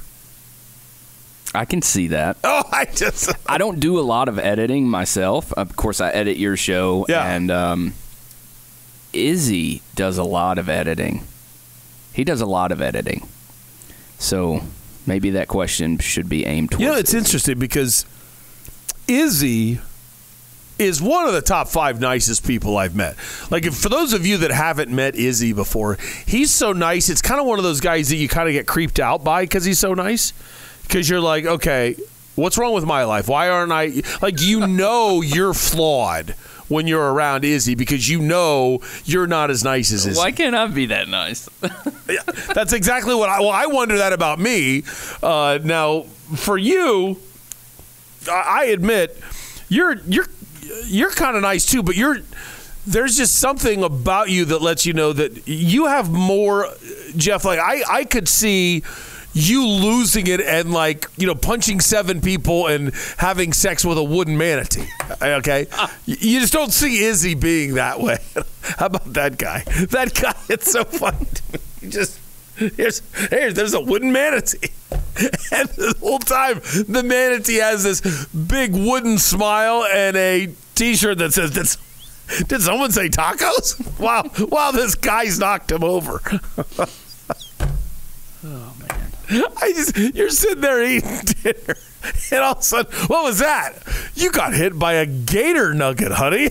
I 1.54 1.64
can 1.64 1.80
see 1.82 2.08
that. 2.08 2.36
Oh, 2.44 2.62
I 2.70 2.84
just. 2.86 3.32
I 3.46 3.58
don't 3.58 3.80
do 3.80 3.98
a 3.98 4.02
lot 4.02 4.28
of 4.28 4.38
editing 4.38 4.88
myself. 4.88 5.52
Of 5.54 5.76
course, 5.76 6.00
I 6.00 6.10
edit 6.10 6.36
your 6.36 6.56
show, 6.56 7.06
Yeah. 7.08 7.24
and 7.34 7.50
um, 7.50 7.94
Izzy 9.12 9.82
does 9.94 10.18
a 10.18 10.24
lot 10.24 10.58
of 10.58 10.68
editing. 10.68 11.24
He 12.12 12.24
does 12.24 12.40
a 12.40 12.46
lot 12.46 12.72
of 12.72 12.80
editing. 12.82 13.26
So 14.18 14.62
maybe 15.06 15.30
that 15.30 15.48
question 15.48 15.98
should 15.98 16.28
be 16.28 16.46
aimed 16.46 16.70
towards. 16.72 16.82
You 16.82 16.88
know, 16.88 16.94
it's 16.96 17.10
Izzy. 17.14 17.18
interesting 17.18 17.58
because 17.58 18.04
Izzy 19.08 19.80
is 20.78 21.00
one 21.00 21.26
of 21.26 21.32
the 21.32 21.40
top 21.40 21.68
five 21.68 22.00
nicest 22.00 22.46
people 22.46 22.76
I've 22.76 22.94
met. 22.94 23.16
Like, 23.50 23.64
if, 23.64 23.76
for 23.76 23.88
those 23.88 24.12
of 24.12 24.26
you 24.26 24.36
that 24.38 24.50
haven't 24.50 24.90
met 24.90 25.14
Izzy 25.14 25.52
before, 25.52 25.98
he's 26.26 26.50
so 26.50 26.72
nice. 26.72 27.08
It's 27.08 27.22
kind 27.22 27.40
of 27.40 27.46
one 27.46 27.58
of 27.58 27.64
those 27.64 27.80
guys 27.80 28.08
that 28.10 28.16
you 28.16 28.28
kind 28.28 28.48
of 28.48 28.52
get 28.52 28.66
creeped 28.66 29.00
out 29.00 29.24
by 29.24 29.44
because 29.44 29.64
he's 29.64 29.78
so 29.78 29.94
nice. 29.94 30.32
Because 30.82 31.08
you're 31.08 31.20
like, 31.20 31.44
okay, 31.44 31.96
what's 32.36 32.58
wrong 32.58 32.74
with 32.74 32.84
my 32.84 33.04
life? 33.04 33.28
Why 33.28 33.48
aren't 33.48 33.72
I 33.72 34.02
like? 34.22 34.40
You 34.40 34.66
know, 34.66 35.20
you're 35.20 35.54
flawed 35.54 36.34
when 36.68 36.86
you're 36.86 37.12
around 37.12 37.44
Izzy 37.44 37.74
because 37.74 38.08
you 38.08 38.20
know 38.20 38.80
you're 39.04 39.26
not 39.26 39.50
as 39.50 39.64
nice 39.64 39.92
as 39.92 40.06
Izzy. 40.06 40.18
Why 40.18 40.32
can't 40.32 40.54
I 40.54 40.66
be 40.66 40.86
that 40.86 41.08
nice? 41.08 41.48
That's 42.54 42.72
exactly 42.72 43.14
what 43.14 43.28
I. 43.28 43.40
Well, 43.40 43.50
I 43.50 43.66
wonder 43.66 43.98
that 43.98 44.12
about 44.12 44.38
me. 44.38 44.84
Uh, 45.22 45.58
now, 45.62 46.02
for 46.36 46.58
you, 46.58 47.18
I 48.28 48.60
I 48.60 48.64
admit 48.66 49.18
you're 49.68 49.96
you're 50.06 50.26
you're 50.86 51.10
kind 51.10 51.36
of 51.36 51.42
nice 51.42 51.64
too, 51.66 51.82
but 51.82 51.96
you're 51.96 52.18
there's 52.86 53.16
just 53.16 53.36
something 53.36 53.82
about 53.82 54.30
you 54.30 54.44
that 54.46 54.62
lets 54.62 54.86
you 54.86 54.92
know 54.92 55.12
that 55.12 55.46
you 55.48 55.86
have 55.86 56.10
more, 56.10 56.68
Jeff. 57.16 57.44
Like 57.44 57.58
I, 57.58 57.82
I 57.88 58.04
could 58.04 58.28
see 58.28 58.82
you 59.36 59.66
losing 59.66 60.26
it 60.28 60.40
and 60.40 60.72
like 60.72 61.06
you 61.18 61.26
know 61.26 61.34
punching 61.34 61.80
seven 61.80 62.20
people 62.20 62.66
and 62.68 62.92
having 63.18 63.52
sex 63.52 63.84
with 63.84 63.98
a 63.98 64.04
wooden 64.04 64.38
manatee. 64.38 64.88
Okay, 65.20 65.66
you 66.06 66.40
just 66.40 66.52
don't 66.52 66.72
see 66.72 67.04
Izzy 67.04 67.34
being 67.34 67.74
that 67.74 68.00
way. 68.00 68.18
How 68.62 68.86
about 68.86 69.12
that 69.12 69.36
guy? 69.36 69.62
That 69.90 70.14
guy. 70.14 70.34
It's 70.48 70.70
so 70.70 70.84
funny. 70.84 71.26
To 71.26 71.42
me. 71.52 71.90
Just 71.90 72.18
here's 72.56 73.02
here's 73.30 73.54
there's 73.54 73.74
a 73.74 73.80
wooden 73.80 74.12
manatee. 74.12 74.70
And 75.50 75.68
the 75.70 75.94
whole 76.00 76.18
time, 76.18 76.60
the 76.88 77.02
manatee 77.02 77.56
has 77.56 77.84
this 77.84 78.26
big 78.26 78.74
wooden 78.74 79.16
smile 79.16 79.86
and 79.90 80.14
a 80.14 80.50
T-shirt 80.74 81.16
that 81.18 81.32
says, 81.32 81.52
"Did, 81.52 82.48
did 82.48 82.60
someone 82.60 82.92
say 82.92 83.08
tacos?" 83.08 83.80
Wow! 83.98 84.30
Wow! 84.50 84.72
This 84.72 84.94
guy's 84.94 85.38
knocked 85.38 85.72
him 85.72 85.82
over. 85.82 86.20
Oh, 88.44 88.74
I 89.30 89.72
just 89.74 89.96
you're 90.14 90.30
sitting 90.30 90.60
there 90.60 90.84
eating 90.84 91.20
dinner, 91.42 91.76
and 92.30 92.40
all 92.40 92.52
of 92.52 92.58
a 92.58 92.62
sudden, 92.62 92.92
what 93.08 93.24
was 93.24 93.38
that? 93.38 93.74
You 94.14 94.30
got 94.30 94.54
hit 94.54 94.78
by 94.78 94.94
a 94.94 95.06
gator 95.06 95.74
nugget, 95.74 96.12
honey. 96.12 96.50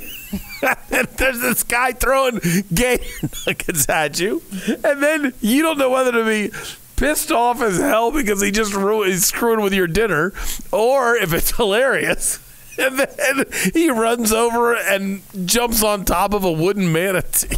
there's 0.89 1.39
this 1.39 1.63
guy 1.63 1.93
throwing 1.93 2.39
gator 2.73 3.03
nuggets 3.47 3.87
at 3.89 4.19
you, 4.19 4.41
and 4.83 5.01
then 5.01 5.33
you 5.41 5.61
don't 5.61 5.77
know 5.77 5.89
whether 5.89 6.11
to 6.11 6.25
be 6.25 6.51
pissed 6.95 7.31
off 7.31 7.61
as 7.61 7.77
hell 7.77 8.11
because 8.11 8.41
he 8.41 8.51
just 8.51 8.73
ruined, 8.73 9.21
screwing 9.21 9.61
with 9.61 9.73
your 9.73 9.87
dinner, 9.87 10.33
or 10.71 11.15
if 11.15 11.33
it's 11.33 11.55
hilarious. 11.55 12.39
And 12.77 12.99
then 12.99 13.45
he 13.73 13.89
runs 13.89 14.33
over 14.33 14.75
and 14.75 15.21
jumps 15.45 15.81
on 15.81 16.03
top 16.03 16.33
of 16.33 16.43
a 16.43 16.51
wooden 16.51 16.91
manatee. 16.91 17.55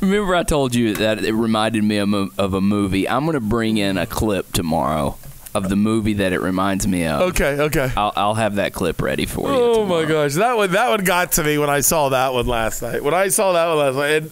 Remember, 0.00 0.34
I 0.34 0.42
told 0.42 0.74
you 0.74 0.94
that 0.94 1.24
it 1.24 1.32
reminded 1.32 1.84
me 1.84 1.98
of, 1.98 2.12
a- 2.12 2.28
of 2.38 2.54
a 2.54 2.60
movie. 2.60 3.08
I'm 3.08 3.24
going 3.24 3.34
to 3.34 3.40
bring 3.40 3.76
in 3.76 3.98
a 3.98 4.06
clip 4.06 4.52
tomorrow 4.52 5.16
of 5.54 5.68
the 5.68 5.76
movie 5.76 6.14
that 6.14 6.32
it 6.32 6.40
reminds 6.40 6.86
me 6.86 7.04
of. 7.06 7.22
Okay, 7.30 7.60
okay. 7.62 7.90
I'll, 7.96 8.12
I'll 8.14 8.34
have 8.34 8.54
that 8.56 8.72
clip 8.72 9.02
ready 9.02 9.26
for 9.26 9.48
you. 9.50 9.54
Oh 9.58 9.84
my 9.86 10.04
gosh, 10.04 10.34
that 10.34 10.56
one 10.56 10.70
that 10.72 10.88
one 10.90 11.02
got 11.04 11.32
to 11.32 11.42
me 11.44 11.58
when 11.58 11.68
I 11.70 11.80
saw 11.80 12.08
that 12.10 12.32
one 12.32 12.46
last 12.46 12.82
night. 12.82 13.02
When 13.02 13.14
I 13.14 13.28
saw 13.28 13.52
that 13.52 13.66
one 13.66 13.78
last 13.78 13.96
night, 13.96 14.10
and, 14.22 14.30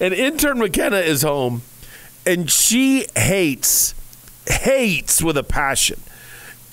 and 0.00 0.14
intern 0.14 0.58
McKenna 0.58 0.98
is 0.98 1.22
home, 1.22 1.62
and 2.26 2.50
she 2.50 3.06
hates 3.16 3.94
hates 4.46 5.22
with 5.22 5.36
a 5.38 5.42
passion 5.42 6.00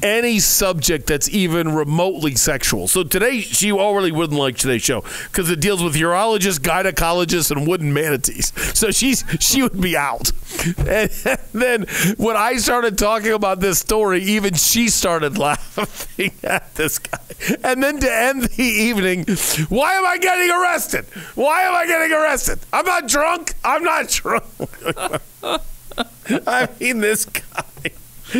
any 0.03 0.39
subject 0.39 1.07
that's 1.07 1.29
even 1.29 1.73
remotely 1.73 2.35
sexual. 2.35 2.87
So 2.87 3.03
today 3.03 3.39
she 3.39 3.71
already 3.71 4.11
wouldn't 4.11 4.39
like 4.39 4.57
today's 4.57 4.83
show 4.83 5.01
because 5.31 5.49
it 5.49 5.59
deals 5.59 5.83
with 5.83 5.95
urologists, 5.95 6.59
gynecologists, 6.59 7.51
and 7.51 7.67
wooden 7.67 7.93
manatees. 7.93 8.53
So 8.77 8.91
she's 8.91 9.23
she 9.39 9.61
would 9.61 9.79
be 9.79 9.97
out. 9.97 10.31
And 10.77 11.09
then 11.53 11.85
when 12.17 12.35
I 12.35 12.57
started 12.57 12.97
talking 12.97 13.33
about 13.33 13.59
this 13.59 13.79
story, 13.79 14.21
even 14.23 14.53
she 14.53 14.89
started 14.89 15.37
laughing 15.37 16.31
at 16.43 16.73
this 16.75 16.99
guy. 16.99 17.19
And 17.63 17.81
then 17.83 17.99
to 17.99 18.13
end 18.13 18.43
the 18.43 18.63
evening, 18.63 19.25
why 19.69 19.93
am 19.93 20.05
I 20.05 20.17
getting 20.17 20.49
arrested? 20.49 21.05
Why 21.35 21.63
am 21.63 21.73
I 21.73 21.85
getting 21.85 22.11
arrested? 22.11 22.59
I'm 22.71 22.85
not 22.85 23.07
drunk. 23.07 23.53
I'm 23.63 23.83
not 23.83 24.07
drunk. 24.09 24.43
I 26.47 26.69
mean, 26.79 26.99
this 26.99 27.25
guy. 27.25 27.91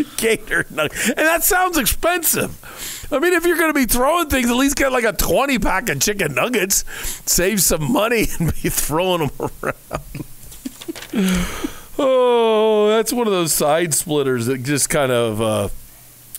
Gator 0.18 0.66
nugget. 0.70 1.10
And 1.10 1.18
that 1.18 1.44
sounds 1.44 1.78
expensive. 1.78 3.08
I 3.12 3.20
mean, 3.20 3.34
if 3.34 3.46
you're 3.46 3.58
going 3.58 3.74
to 3.74 3.80
be 3.80 3.86
throwing 3.86 4.30
things, 4.30 4.50
at 4.50 4.56
least 4.56 4.76
get 4.76 4.92
like 4.92 5.04
a 5.04 5.14
20 5.14 5.60
pack 5.60 5.90
of 5.90 6.02
chicken 6.02 6.34
nuggets. 6.34 6.84
Save 7.26 7.62
some 7.62 7.92
money 7.92 8.28
and 8.40 8.54
be 8.62 8.70
throwing 8.70 9.28
them 9.28 9.50
around. 9.64 10.02
oh, 12.00 12.90
that's 12.90 13.14
one 13.14 13.28
of 13.28 13.34
those 13.34 13.54
side 13.54 13.94
splitters 13.94 14.48
that 14.48 14.64
just 14.64 14.90
kind 14.90 15.12
of. 15.12 15.42
Uh, 15.42 15.70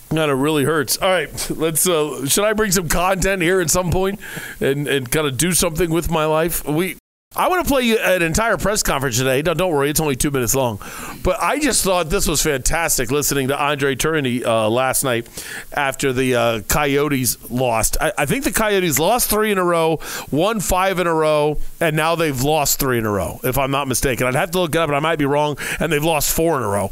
Kind 0.09 0.31
of 0.31 0.39
really 0.39 0.63
hurts. 0.63 0.97
All 0.99 1.09
right, 1.09 1.51
let's. 1.51 1.89
Uh, 1.89 2.27
should 2.27 2.45
I 2.45 2.53
bring 2.53 2.71
some 2.71 2.89
content 2.89 3.43
here 3.43 3.61
at 3.61 3.71
some 3.71 3.91
point 3.91 4.21
and, 4.61 4.87
and 4.87 5.11
kind 5.11 5.27
of 5.27 5.37
do 5.37 5.51
something 5.51 5.91
with 5.91 6.13
my 6.13 6.27
life? 6.27 6.65
We 6.65 6.97
I 7.37 7.49
want 7.49 7.67
to 7.67 7.71
play 7.71 7.83
you 7.83 7.99
an 7.99 8.23
entire 8.23 8.57
press 8.57 8.83
conference 8.83 9.19
today. 9.19 9.43
No, 9.43 9.53
don't 9.53 9.71
worry, 9.71 9.91
it's 9.91 10.01
only 10.01 10.17
two 10.17 10.31
minutes 10.31 10.55
long. 10.55 10.81
But 11.23 11.37
I 11.43 11.59
just 11.59 11.85
thought 11.85 12.09
this 12.09 12.27
was 12.27 12.43
fantastic 12.43 13.11
listening 13.11 13.49
to 13.49 13.63
Andre 13.63 13.95
Tourigny 13.95 14.43
uh, 14.43 14.71
last 14.71 15.05
night 15.05 15.29
after 15.75 16.15
the 16.15 16.35
uh, 16.35 16.61
Coyotes 16.63 17.51
lost. 17.51 17.99
I, 18.01 18.13
I 18.17 18.25
think 18.25 18.45
the 18.45 18.53
Coyotes 18.53 18.99
lost 18.99 19.29
three 19.29 19.53
in 19.53 19.59
a 19.59 19.65
row, 19.65 20.01
won 20.31 20.61
five 20.61 20.99
in 20.99 21.07
a 21.07 21.13
row, 21.13 21.59
and 21.79 21.95
now 21.95 22.15
they've 22.15 22.41
lost 22.41 22.81
three 22.81 22.97
in 22.97 23.05
a 23.05 23.11
row, 23.11 23.39
if 23.45 23.59
I'm 23.59 23.71
not 23.71 23.87
mistaken. 23.87 24.27
I'd 24.27 24.35
have 24.35 24.53
to 24.53 24.61
look 24.61 24.75
it 24.75 24.79
up, 24.79 24.89
and 24.89 24.97
I 24.97 25.01
might 25.01 25.19
be 25.19 25.27
wrong, 25.27 25.59
and 25.79 25.93
they've 25.93 26.03
lost 26.03 26.35
four 26.35 26.57
in 26.57 26.63
a 26.63 26.69
row. 26.69 26.91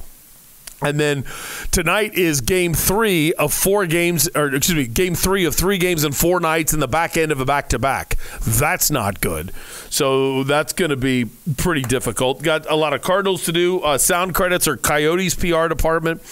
And 0.84 1.00
then 1.00 1.24
tonight 1.70 2.14
is 2.14 2.40
game 2.40 2.74
three 2.74 3.32
of 3.34 3.52
four 3.52 3.86
games, 3.86 4.28
or 4.34 4.54
excuse 4.54 4.76
me, 4.76 4.86
game 4.86 5.14
three 5.14 5.44
of 5.44 5.54
three 5.54 5.78
games 5.78 6.04
in 6.04 6.12
four 6.12 6.40
nights 6.40 6.72
in 6.72 6.80
the 6.80 6.88
back 6.88 7.16
end 7.16 7.32
of 7.32 7.40
a 7.40 7.44
back 7.44 7.70
to 7.70 7.78
back. 7.78 8.16
That's 8.42 8.90
not 8.90 9.20
good. 9.20 9.52
So 9.90 10.44
that's 10.44 10.72
going 10.72 10.90
to 10.90 10.96
be 10.96 11.26
pretty 11.56 11.82
difficult. 11.82 12.42
Got 12.42 12.70
a 12.70 12.74
lot 12.74 12.92
of 12.92 13.02
Cardinals 13.02 13.44
to 13.44 13.52
do. 13.52 13.80
Uh, 13.80 13.98
sound 13.98 14.34
credits 14.34 14.68
are 14.68 14.76
Coyotes 14.76 15.34
PR 15.34 15.68
department, 15.68 16.22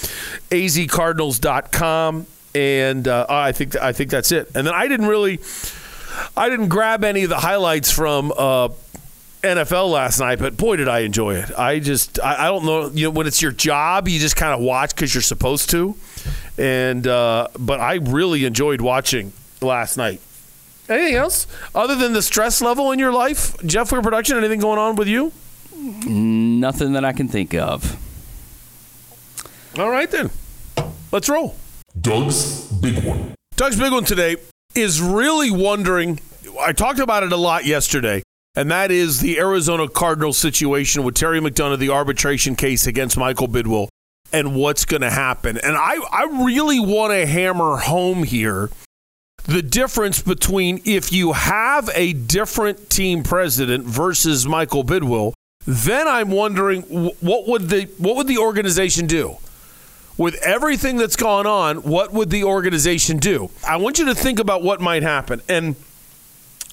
azcardinals.com. 0.51 2.27
And 2.55 3.09
uh, 3.09 3.27
I 3.29 3.53
think 3.53 3.77
I 3.77 3.93
think 3.93 4.11
that's 4.11 4.31
it. 4.31 4.51
And 4.55 4.67
then 4.67 4.75
I 4.75 4.87
didn't 4.87 5.07
really, 5.07 5.41
I 6.37 6.51
didn't 6.51 6.69
grab 6.69 7.03
any 7.03 7.23
of 7.23 7.31
the 7.31 7.39
highlights 7.39 7.91
from 7.91 8.31
uh, 8.37 8.69
NFL 9.43 9.91
last 9.91 10.21
night, 10.21 10.39
but 10.39 10.57
boy, 10.57 10.77
did 10.77 10.89
I 10.89 11.01
enjoy 11.01 11.35
it. 11.35 11.51
I 11.59 11.81
just, 11.81 12.21
I, 12.21 12.45
I 12.45 12.47
don't 12.47 12.65
know, 12.65 12.89
you 12.91 13.05
know, 13.05 13.11
when 13.11 13.27
it's 13.27 13.43
your 13.43 13.53
job, 13.53 14.09
you 14.09 14.19
just 14.19 14.37
kind 14.37 14.55
of 14.55 14.61
watch 14.61 14.95
because 14.95 15.15
you're 15.15 15.23
supposed 15.23 15.71
to. 15.71 15.97
And, 16.59 17.07
uh, 17.07 17.49
but 17.59 17.81
I 17.81 17.95
really 17.95 18.45
enjoyed 18.45 18.81
watching 18.81 19.33
last 19.61 19.97
night. 19.97 20.21
Anything 20.89 21.15
else 21.15 21.47
other 21.75 21.95
than 21.95 22.13
the 22.13 22.23
stress 22.23 22.61
level 22.61 22.93
in 22.93 22.99
your 22.99 23.13
life, 23.13 23.57
Jeff? 23.65 23.89
For 23.89 24.03
production, 24.03 24.37
anything 24.37 24.61
going 24.61 24.79
on 24.79 24.97
with 24.97 25.09
you? 25.09 25.33
Nothing 25.77 26.93
that 26.93 27.05
I 27.05 27.13
can 27.13 27.29
think 27.29 27.55
of. 27.55 27.97
All 29.79 29.91
right 29.91 30.11
then, 30.11 30.31
let's 31.11 31.29
roll. 31.29 31.57
Doug's 32.01 32.71
Big 32.73 33.03
One. 33.05 33.35
Doug's 33.57 33.79
big 33.79 33.93
one 33.93 34.05
today 34.05 34.37
is 34.75 35.01
really 35.01 35.51
wondering. 35.51 36.21
I 36.61 36.73
talked 36.73 36.99
about 36.99 37.23
it 37.23 37.33
a 37.33 37.37
lot 37.37 37.65
yesterday, 37.65 38.22
and 38.55 38.71
that 38.71 38.91
is 38.91 39.21
the 39.21 39.39
Arizona 39.39 39.89
Cardinals 39.89 40.39
situation 40.39 41.03
with 41.03 41.15
Terry 41.15 41.41
McDonough, 41.41 41.79
the 41.79 41.91
arbitration 41.91 42.55
case 42.57 42.87
against 42.87 43.17
Michael 43.17 43.49
Bidwill, 43.49 43.89
and 44.33 44.55
what's 44.55 44.85
going 44.85 45.03
to 45.03 45.11
happen. 45.11 45.59
And 45.59 45.77
I, 45.77 45.97
I 46.11 46.45
really 46.45 46.81
want 46.81 47.13
to 47.13 47.27
hammer 47.27 47.77
home 47.79 48.25
here 48.25 48.71
the 49.45 49.63
difference 49.63 50.23
between 50.23 50.81
if 50.85 51.13
you 51.13 51.33
have 51.33 51.91
a 51.95 52.13
different 52.13 52.91
team 52.91 53.23
president 53.23 53.85
versus 53.85 54.47
Michael 54.47 54.85
Bidwill, 54.85 55.33
then 55.67 56.07
I'm 56.07 56.31
wondering 56.31 56.83
what 56.83 57.49
would 57.49 57.69
the 57.69 57.85
what 57.99 58.17
would 58.17 58.29
the 58.29 58.39
organization 58.39 59.07
do? 59.07 59.39
with 60.19 60.35
everything 60.43 60.97
that's 60.97 61.17
gone 61.17 61.47
on, 61.47 61.79
what 61.79 62.13
would 62.13 62.31
the 62.31 62.45
organization 62.45 63.19
do? 63.19 63.51
I 63.67 63.77
want 63.77 63.99
you 63.99 64.05
to 64.07 64.15
think 64.15 64.39
about 64.39 64.63
what 64.63 64.81
might 64.81 65.03
happen. 65.03 65.41
And 65.49 65.77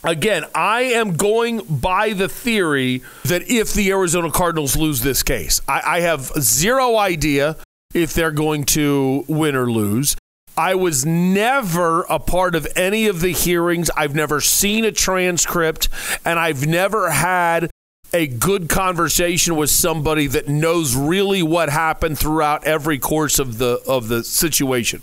Again, 0.03 0.45
I 0.55 0.81
am 0.81 1.17
going 1.17 1.59
by 1.65 2.13
the 2.13 2.29
theory 2.29 3.01
that 3.25 3.49
if 3.49 3.73
the 3.73 3.91
Arizona 3.91 4.31
Cardinals 4.31 4.77
lose 4.77 5.01
this 5.01 5.23
case, 5.23 5.61
I, 5.67 5.81
I 5.85 5.99
have 6.01 6.31
zero 6.39 6.95
idea 6.95 7.57
if 7.93 8.13
they're 8.13 8.31
going 8.31 8.63
to 8.65 9.25
win 9.27 9.55
or 9.55 9.69
lose. 9.69 10.15
I 10.55 10.75
was 10.75 11.05
never 11.05 12.03
a 12.03 12.19
part 12.19 12.55
of 12.55 12.67
any 12.75 13.07
of 13.07 13.21
the 13.21 13.31
hearings. 13.31 13.89
I've 13.95 14.15
never 14.15 14.41
seen 14.41 14.85
a 14.85 14.91
transcript, 14.91 15.89
and 16.25 16.39
I've 16.39 16.65
never 16.65 17.09
had 17.09 17.69
a 18.13 18.27
good 18.27 18.69
conversation 18.69 19.55
with 19.55 19.69
somebody 19.69 20.27
that 20.27 20.47
knows 20.47 20.95
really 20.95 21.43
what 21.43 21.69
happened 21.69 22.17
throughout 22.17 22.65
every 22.65 22.99
course 22.99 23.39
of 23.39 23.57
the 23.57 23.81
of 23.87 24.07
the 24.07 24.23
situation. 24.23 25.01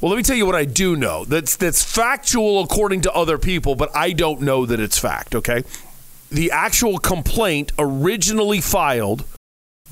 Well, 0.00 0.10
let 0.10 0.16
me 0.16 0.22
tell 0.22 0.36
you 0.36 0.46
what 0.46 0.54
I 0.54 0.64
do 0.64 0.94
know. 0.96 1.24
That's 1.24 1.56
that's 1.56 1.82
factual 1.82 2.60
according 2.60 3.02
to 3.02 3.12
other 3.12 3.38
people, 3.38 3.74
but 3.74 3.94
I 3.96 4.12
don't 4.12 4.42
know 4.42 4.66
that 4.66 4.80
it's 4.80 4.98
fact, 4.98 5.34
okay? 5.34 5.64
The 6.30 6.50
actual 6.50 6.98
complaint 6.98 7.72
originally 7.78 8.60
filed 8.60 9.24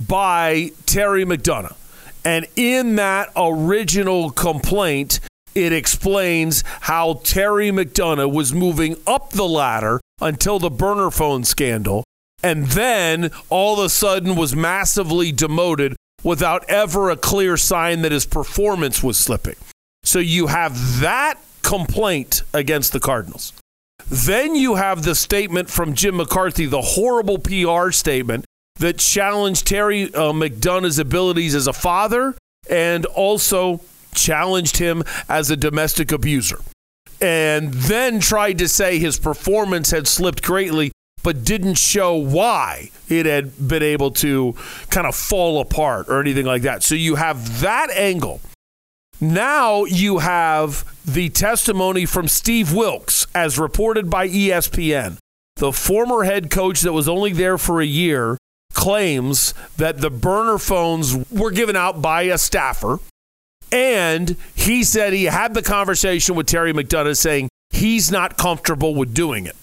by 0.07 0.73
Terry 0.87 1.25
McDonough. 1.25 1.77
And 2.25 2.47
in 2.57 2.97
that 2.97 3.31
original 3.37 4.31
complaint, 4.31 5.21
it 5.55 5.73
explains 5.73 6.65
how 6.81 7.21
Terry 7.23 7.71
McDonough 7.71 8.33
was 8.33 8.53
moving 8.53 8.97
up 9.07 9.31
the 9.31 9.47
ladder 9.47 10.01
until 10.21 10.59
the 10.59 10.71
burner 10.71 11.11
phone 11.11 11.45
scandal 11.45 12.05
and 12.45 12.67
then 12.67 13.31
all 13.49 13.81
of 13.81 13.87
a 13.87 13.89
sudden 13.89 14.37
was 14.37 14.55
massively 14.55 15.33
demoted 15.33 15.97
without 16.23 16.63
ever 16.69 17.09
a 17.09 17.17
clear 17.17 17.57
sign 17.57 18.03
that 18.03 18.13
his 18.13 18.27
performance 18.27 19.03
was 19.03 19.17
slipping. 19.17 19.57
So 20.05 20.19
you 20.21 20.47
have 20.47 21.01
that 21.01 21.41
complaint 21.63 22.43
against 22.53 22.93
the 22.93 23.01
Cardinals. 23.01 23.53
Then 24.07 24.55
you 24.55 24.75
have 24.75 25.03
the 25.03 25.15
statement 25.15 25.71
from 25.71 25.95
Jim 25.95 26.17
McCarthy, 26.17 26.67
the 26.67 26.83
horrible 26.83 27.39
PR 27.39 27.91
statement 27.91 28.45
that 28.79 28.99
challenged 28.99 29.67
Terry 29.67 30.13
uh, 30.15 30.33
McDonough's 30.33 30.99
abilities 30.99 31.55
as 31.55 31.67
a 31.67 31.73
father 31.73 32.37
and 32.69 33.07
also 33.07 33.81
challenged 34.15 34.77
him 34.77 35.03
as 35.29 35.51
a 35.51 35.57
domestic 35.57 36.13
abuser. 36.13 36.59
And 37.21 37.73
then 37.73 38.21
tried 38.21 38.59
to 38.59 38.69
say 38.69 38.99
his 38.99 39.19
performance 39.19 39.91
had 39.91 40.07
slipped 40.07 40.43
greatly, 40.43 40.93
but 41.23 41.45
didn't 41.45 41.77
show 41.77 42.17
why 42.17 42.91
it 43.09 43.25
had 43.25 43.67
been 43.67 43.83
able 43.83 44.11
to 44.11 44.55
kind 44.91 45.07
of 45.07 45.15
fall 45.15 45.61
apart 45.61 46.09
or 46.09 46.21
anything 46.21 46.45
like 46.45 46.63
that. 46.63 46.83
So 46.83 46.95
you 46.95 47.15
have 47.15 47.61
that 47.61 47.91
angle. 47.91 48.41
Now 49.21 49.85
you 49.85 50.19
have 50.19 50.85
the 51.05 51.29
testimony 51.29 52.07
from 52.07 52.29
Steve 52.29 52.73
Wilks, 52.73 53.27
as 53.35 53.59
reported 53.59 54.11
by 54.11 54.29
ESPN. 54.29 55.19
The 55.57 55.73
former 55.73 56.25
head 56.25 56.51
coach 56.51 56.81
that 56.81 56.93
was 56.93 57.09
only 57.09 57.33
there 57.33 57.59
for 57.59 57.81
a 57.81 57.87
year 57.87 58.39
claims 58.73 59.55
that 59.77 60.01
the 60.01 60.11
burner 60.11 60.59
phones 60.59 61.15
were 61.31 61.53
given 61.53 61.77
out 61.77 62.03
by 62.03 62.23
a 62.23 62.39
staffer. 62.39 62.99
And 63.71 64.37
he 64.55 64.85
said 64.85 65.13
he 65.13 65.25
had 65.25 65.55
the 65.55 65.63
conversation 65.63 66.35
with 66.35 66.47
Terry 66.47 66.73
McDonough 66.73 67.17
saying 67.17 67.49
he's 67.71 68.11
not 68.11 68.37
comfortable 68.37 68.95
with 68.95 69.15
doing 69.15 69.47
it. 69.47 69.57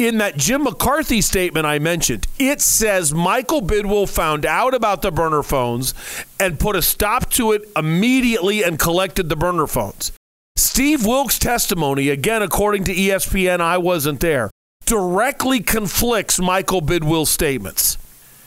In 0.00 0.16
that 0.16 0.38
Jim 0.38 0.64
McCarthy 0.64 1.20
statement 1.20 1.66
I 1.66 1.78
mentioned, 1.78 2.26
it 2.38 2.62
says 2.62 3.12
Michael 3.12 3.60
Bidwill 3.60 4.08
found 4.08 4.46
out 4.46 4.72
about 4.72 5.02
the 5.02 5.12
burner 5.12 5.42
phones 5.42 5.92
and 6.40 6.58
put 6.58 6.74
a 6.74 6.80
stop 6.80 7.28
to 7.32 7.52
it 7.52 7.68
immediately 7.76 8.62
and 8.64 8.78
collected 8.78 9.28
the 9.28 9.36
burner 9.36 9.66
phones. 9.66 10.12
Steve 10.56 11.04
Wilks' 11.04 11.38
testimony, 11.38 12.08
again, 12.08 12.40
according 12.40 12.84
to 12.84 12.94
ESPN, 12.94 13.60
I 13.60 13.76
wasn't 13.76 14.20
there, 14.20 14.50
directly 14.86 15.60
conflicts 15.60 16.40
Michael 16.40 16.80
Bidwill's 16.80 17.28
statements. 17.28 17.98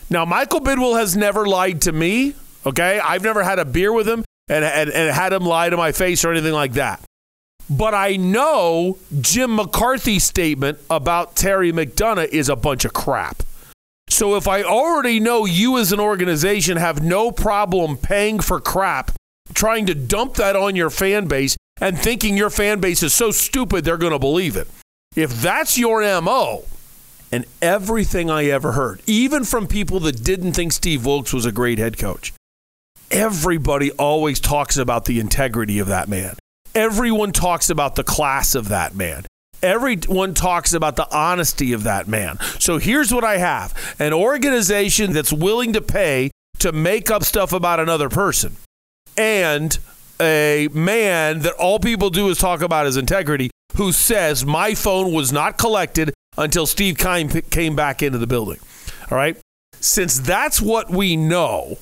Now, 0.10 0.26
Michael 0.26 0.60
Bidwill 0.60 0.98
has 0.98 1.16
never 1.16 1.46
lied 1.46 1.82
to 1.82 1.92
me, 1.92 2.34
okay? 2.66 3.00
I've 3.00 3.22
never 3.22 3.44
had 3.44 3.60
a 3.60 3.66
beer 3.66 3.94
with 3.94 4.10
him 4.10 4.26
and, 4.48 4.66
and, 4.66 4.90
and 4.90 5.16
had 5.16 5.34
him 5.34 5.46
lie 5.46 5.70
to 5.70 5.78
my 5.78 5.92
face 5.92 6.26
or 6.26 6.32
anything 6.32 6.54
like 6.54 6.74
that. 6.74 7.00
But 7.70 7.94
I 7.94 8.18
know 8.18 8.98
Jim 9.22 9.56
McCarthy's 9.56 10.24
statement 10.24 10.80
about 10.90 11.36
Terry 11.36 11.72
McDonough 11.72 12.28
is 12.28 12.50
a 12.50 12.56
bunch 12.56 12.86
of 12.86 12.94
crap. 12.94 13.44
So 14.10 14.36
if 14.36 14.48
I 14.48 14.64
already 14.64 15.20
know 15.20 15.46
you 15.46 15.78
as 15.78 15.92
an 15.92 16.00
organization 16.00 16.78
have 16.78 17.04
no 17.04 17.32
problem 17.32 17.98
paying 17.98 18.40
for 18.40 18.60
crap, 18.60 19.12
trying 19.54 19.86
to 19.88 19.96
dump 19.96 20.36
that 20.36 20.56
on 20.56 20.76
your 20.76 20.90
fan 20.90 21.28
base 21.28 21.58
and 21.82 21.98
thinking 21.98 22.38
your 22.38 22.50
fan 22.50 22.80
base 22.80 23.02
is 23.02 23.14
so 23.14 23.32
stupid 23.32 23.84
they're 23.84 23.98
going 23.98 24.12
to 24.12 24.20
believe 24.20 24.56
it. 24.56 24.68
If 25.16 25.42
that's 25.42 25.78
your 25.78 26.02
MO, 26.22 26.66
and 27.34 27.46
everything 27.64 28.30
I 28.30 28.46
ever 28.46 28.74
heard, 28.74 29.02
even 29.08 29.44
from 29.44 29.66
people 29.66 30.00
that 30.02 30.24
didn't 30.24 30.54
think 30.54 30.72
Steve 30.72 31.04
Wilks 31.04 31.34
was 31.34 31.48
a 31.48 31.52
great 31.52 31.80
head 31.80 31.98
coach, 31.98 32.32
everybody 33.10 33.92
always 33.94 34.40
talks 34.40 34.78
about 34.78 35.06
the 35.06 35.20
integrity 35.20 35.80
of 35.80 35.88
that 35.88 36.08
man. 36.08 36.36
Everyone 36.76 37.32
talks 37.32 37.70
about 37.70 37.96
the 37.96 38.04
class 38.04 38.56
of 38.56 38.70
that 38.70 38.96
man. 38.96 39.26
Everyone 39.62 40.34
talks 40.34 40.74
about 40.74 40.96
the 40.96 41.08
honesty 41.16 41.72
of 41.72 41.84
that 41.84 42.08
man. 42.08 42.38
So 42.60 42.80
here's 42.80 43.14
what 43.14 43.24
I 43.24 43.38
have 43.38 43.96
an 44.00 44.12
organization 44.12 45.14
that's 45.14 45.32
willing 45.32 45.74
to 45.74 45.82
pay 45.82 46.32
to 46.60 46.72
make 46.72 47.12
up 47.12 47.24
stuff 47.24 47.54
about 47.54 47.80
another 47.80 48.10
person, 48.10 48.56
and 49.16 49.78
a 50.20 50.68
man 50.74 51.40
that 51.40 51.54
all 51.54 51.80
people 51.80 52.10
do 52.10 52.30
is 52.30 52.38
talk 52.40 52.62
about 52.62 52.86
his 52.86 52.98
integrity 52.98 53.52
who 53.76 53.92
says, 53.92 54.46
My 54.46 54.74
phone 54.74 55.14
was 55.14 55.32
not 55.32 55.58
collected 55.58 56.14
until 56.38 56.66
Steve 56.66 56.98
Keim 56.98 57.30
came 57.30 57.76
back 57.76 58.02
into 58.02 58.18
the 58.18 58.28
building. 58.28 58.60
All 59.12 59.18
right. 59.18 59.38
Since 59.80 60.20
that's 60.20 60.62
what 60.62 60.90
we 60.90 61.16
know, 61.16 61.78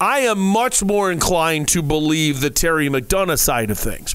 I 0.00 0.20
am 0.20 0.38
much 0.38 0.82
more 0.82 1.10
inclined 1.10 1.68
to 1.68 1.82
believe 1.82 2.40
the 2.40 2.50
Terry 2.50 2.88
McDonough 2.88 3.38
side 3.38 3.70
of 3.70 3.78
things. 3.78 4.14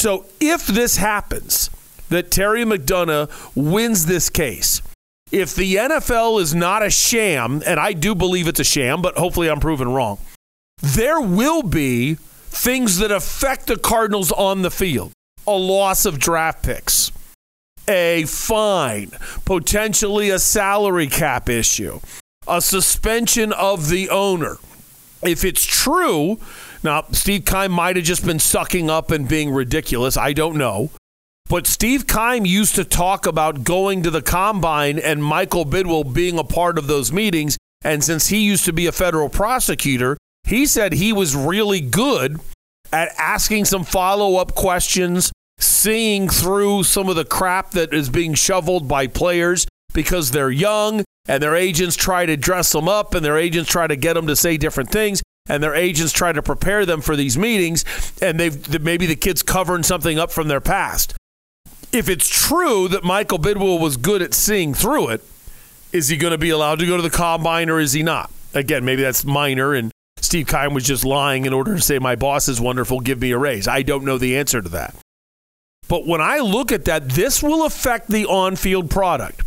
So 0.00 0.24
if 0.40 0.66
this 0.66 0.96
happens, 0.96 1.68
that 2.08 2.30
Terry 2.30 2.64
McDonough 2.64 3.28
wins 3.54 4.06
this 4.06 4.30
case, 4.30 4.80
if 5.30 5.54
the 5.54 5.74
NFL 5.74 6.40
is 6.40 6.54
not 6.54 6.82
a 6.82 6.88
sham, 6.88 7.62
and 7.66 7.78
I 7.78 7.92
do 7.92 8.14
believe 8.14 8.48
it's 8.48 8.60
a 8.60 8.64
sham, 8.64 9.02
but 9.02 9.18
hopefully 9.18 9.50
I'm 9.50 9.60
proven 9.60 9.90
wrong, 9.90 10.16
there 10.78 11.20
will 11.20 11.62
be 11.62 12.14
things 12.14 12.96
that 12.96 13.10
affect 13.10 13.66
the 13.66 13.76
Cardinals 13.76 14.32
on 14.32 14.62
the 14.62 14.70
field. 14.70 15.12
A 15.46 15.52
loss 15.52 16.06
of 16.06 16.18
draft 16.18 16.62
picks, 16.62 17.12
a 17.86 18.24
fine, 18.24 19.10
potentially 19.44 20.30
a 20.30 20.38
salary 20.38 21.08
cap 21.08 21.50
issue, 21.50 22.00
a 22.48 22.62
suspension 22.62 23.52
of 23.52 23.90
the 23.90 24.08
owner. 24.08 24.56
If 25.22 25.44
it's 25.44 25.66
true, 25.66 26.40
now 26.82 27.04
Steve 27.12 27.44
Keim 27.44 27.72
might 27.72 27.96
have 27.96 28.04
just 28.04 28.24
been 28.24 28.38
sucking 28.38 28.88
up 28.88 29.10
and 29.10 29.28
being 29.28 29.50
ridiculous. 29.50 30.16
I 30.16 30.32
don't 30.32 30.56
know. 30.56 30.90
But 31.48 31.66
Steve 31.66 32.06
Keim 32.06 32.46
used 32.46 32.76
to 32.76 32.84
talk 32.84 33.26
about 33.26 33.64
going 33.64 34.02
to 34.04 34.10
the 34.10 34.22
combine 34.22 34.98
and 34.98 35.22
Michael 35.22 35.66
Bidwill 35.66 36.14
being 36.14 36.38
a 36.38 36.44
part 36.44 36.78
of 36.78 36.86
those 36.86 37.12
meetings. 37.12 37.58
And 37.82 38.04
since 38.04 38.28
he 38.28 38.38
used 38.38 38.64
to 38.66 38.72
be 38.72 38.86
a 38.86 38.92
federal 38.92 39.28
prosecutor, 39.28 40.16
he 40.44 40.64
said 40.64 40.92
he 40.92 41.12
was 41.12 41.34
really 41.34 41.80
good 41.80 42.40
at 42.92 43.12
asking 43.18 43.64
some 43.64 43.84
follow 43.84 44.36
up 44.36 44.54
questions, 44.54 45.32
seeing 45.58 46.28
through 46.28 46.84
some 46.84 47.08
of 47.08 47.16
the 47.16 47.24
crap 47.24 47.72
that 47.72 47.92
is 47.92 48.08
being 48.10 48.34
shoveled 48.34 48.86
by 48.86 49.06
players 49.06 49.66
because 49.92 50.30
they're 50.30 50.50
young 50.50 51.02
and 51.26 51.42
their 51.42 51.56
agents 51.56 51.96
try 51.96 52.26
to 52.26 52.36
dress 52.36 52.72
them 52.72 52.88
up 52.88 53.14
and 53.14 53.24
their 53.24 53.38
agents 53.38 53.70
try 53.70 53.86
to 53.86 53.96
get 53.96 54.14
them 54.14 54.26
to 54.28 54.36
say 54.36 54.56
different 54.56 54.90
things 54.90 55.20
and 55.48 55.62
their 55.62 55.74
agents 55.74 56.12
try 56.12 56.32
to 56.32 56.42
prepare 56.42 56.86
them 56.86 57.00
for 57.00 57.16
these 57.16 57.36
meetings 57.36 57.84
and 58.22 58.38
they've 58.38 58.82
maybe 58.82 59.06
the 59.06 59.16
kids 59.16 59.42
covering 59.42 59.82
something 59.82 60.18
up 60.18 60.30
from 60.30 60.48
their 60.48 60.60
past. 60.60 61.14
If 61.92 62.08
it's 62.08 62.28
true 62.28 62.86
that 62.88 63.02
Michael 63.02 63.38
Bidwill 63.38 63.80
was 63.80 63.96
good 63.96 64.22
at 64.22 64.34
seeing 64.34 64.74
through 64.74 65.08
it, 65.08 65.22
is 65.92 66.08
he 66.08 66.16
going 66.16 66.30
to 66.30 66.38
be 66.38 66.50
allowed 66.50 66.78
to 66.78 66.86
go 66.86 66.96
to 66.96 67.02
the 67.02 67.10
combine 67.10 67.68
or 67.68 67.80
is 67.80 67.92
he 67.92 68.02
not? 68.02 68.30
Again, 68.54 68.84
maybe 68.84 69.02
that's 69.02 69.24
minor 69.24 69.74
and 69.74 69.90
Steve 70.20 70.46
Keim 70.46 70.74
was 70.74 70.84
just 70.84 71.04
lying 71.04 71.46
in 71.46 71.52
order 71.52 71.74
to 71.74 71.80
say 71.80 71.98
my 71.98 72.14
boss 72.14 72.48
is 72.48 72.60
wonderful, 72.60 73.00
give 73.00 73.20
me 73.20 73.32
a 73.32 73.38
raise. 73.38 73.66
I 73.66 73.82
don't 73.82 74.04
know 74.04 74.18
the 74.18 74.36
answer 74.36 74.60
to 74.60 74.68
that. 74.68 74.94
But 75.88 76.06
when 76.06 76.20
I 76.20 76.38
look 76.38 76.70
at 76.70 76.84
that, 76.84 77.08
this 77.08 77.42
will 77.42 77.64
affect 77.66 78.08
the 78.08 78.26
on-field 78.26 78.90
product. 78.90 79.42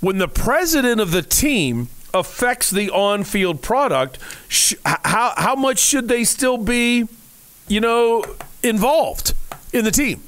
When 0.00 0.16
the 0.16 0.28
president 0.28 1.00
of 1.00 1.10
the 1.10 1.20
team 1.20 1.88
affects 2.12 2.70
the 2.70 2.90
on-field 2.90 3.62
product, 3.62 4.18
sh- 4.48 4.74
how 4.84 5.32
how 5.36 5.54
much 5.54 5.78
should 5.78 6.08
they 6.08 6.24
still 6.24 6.58
be, 6.58 7.06
you 7.68 7.80
know, 7.80 8.24
involved 8.62 9.34
in 9.72 9.84
the 9.84 9.90
team? 9.90 10.22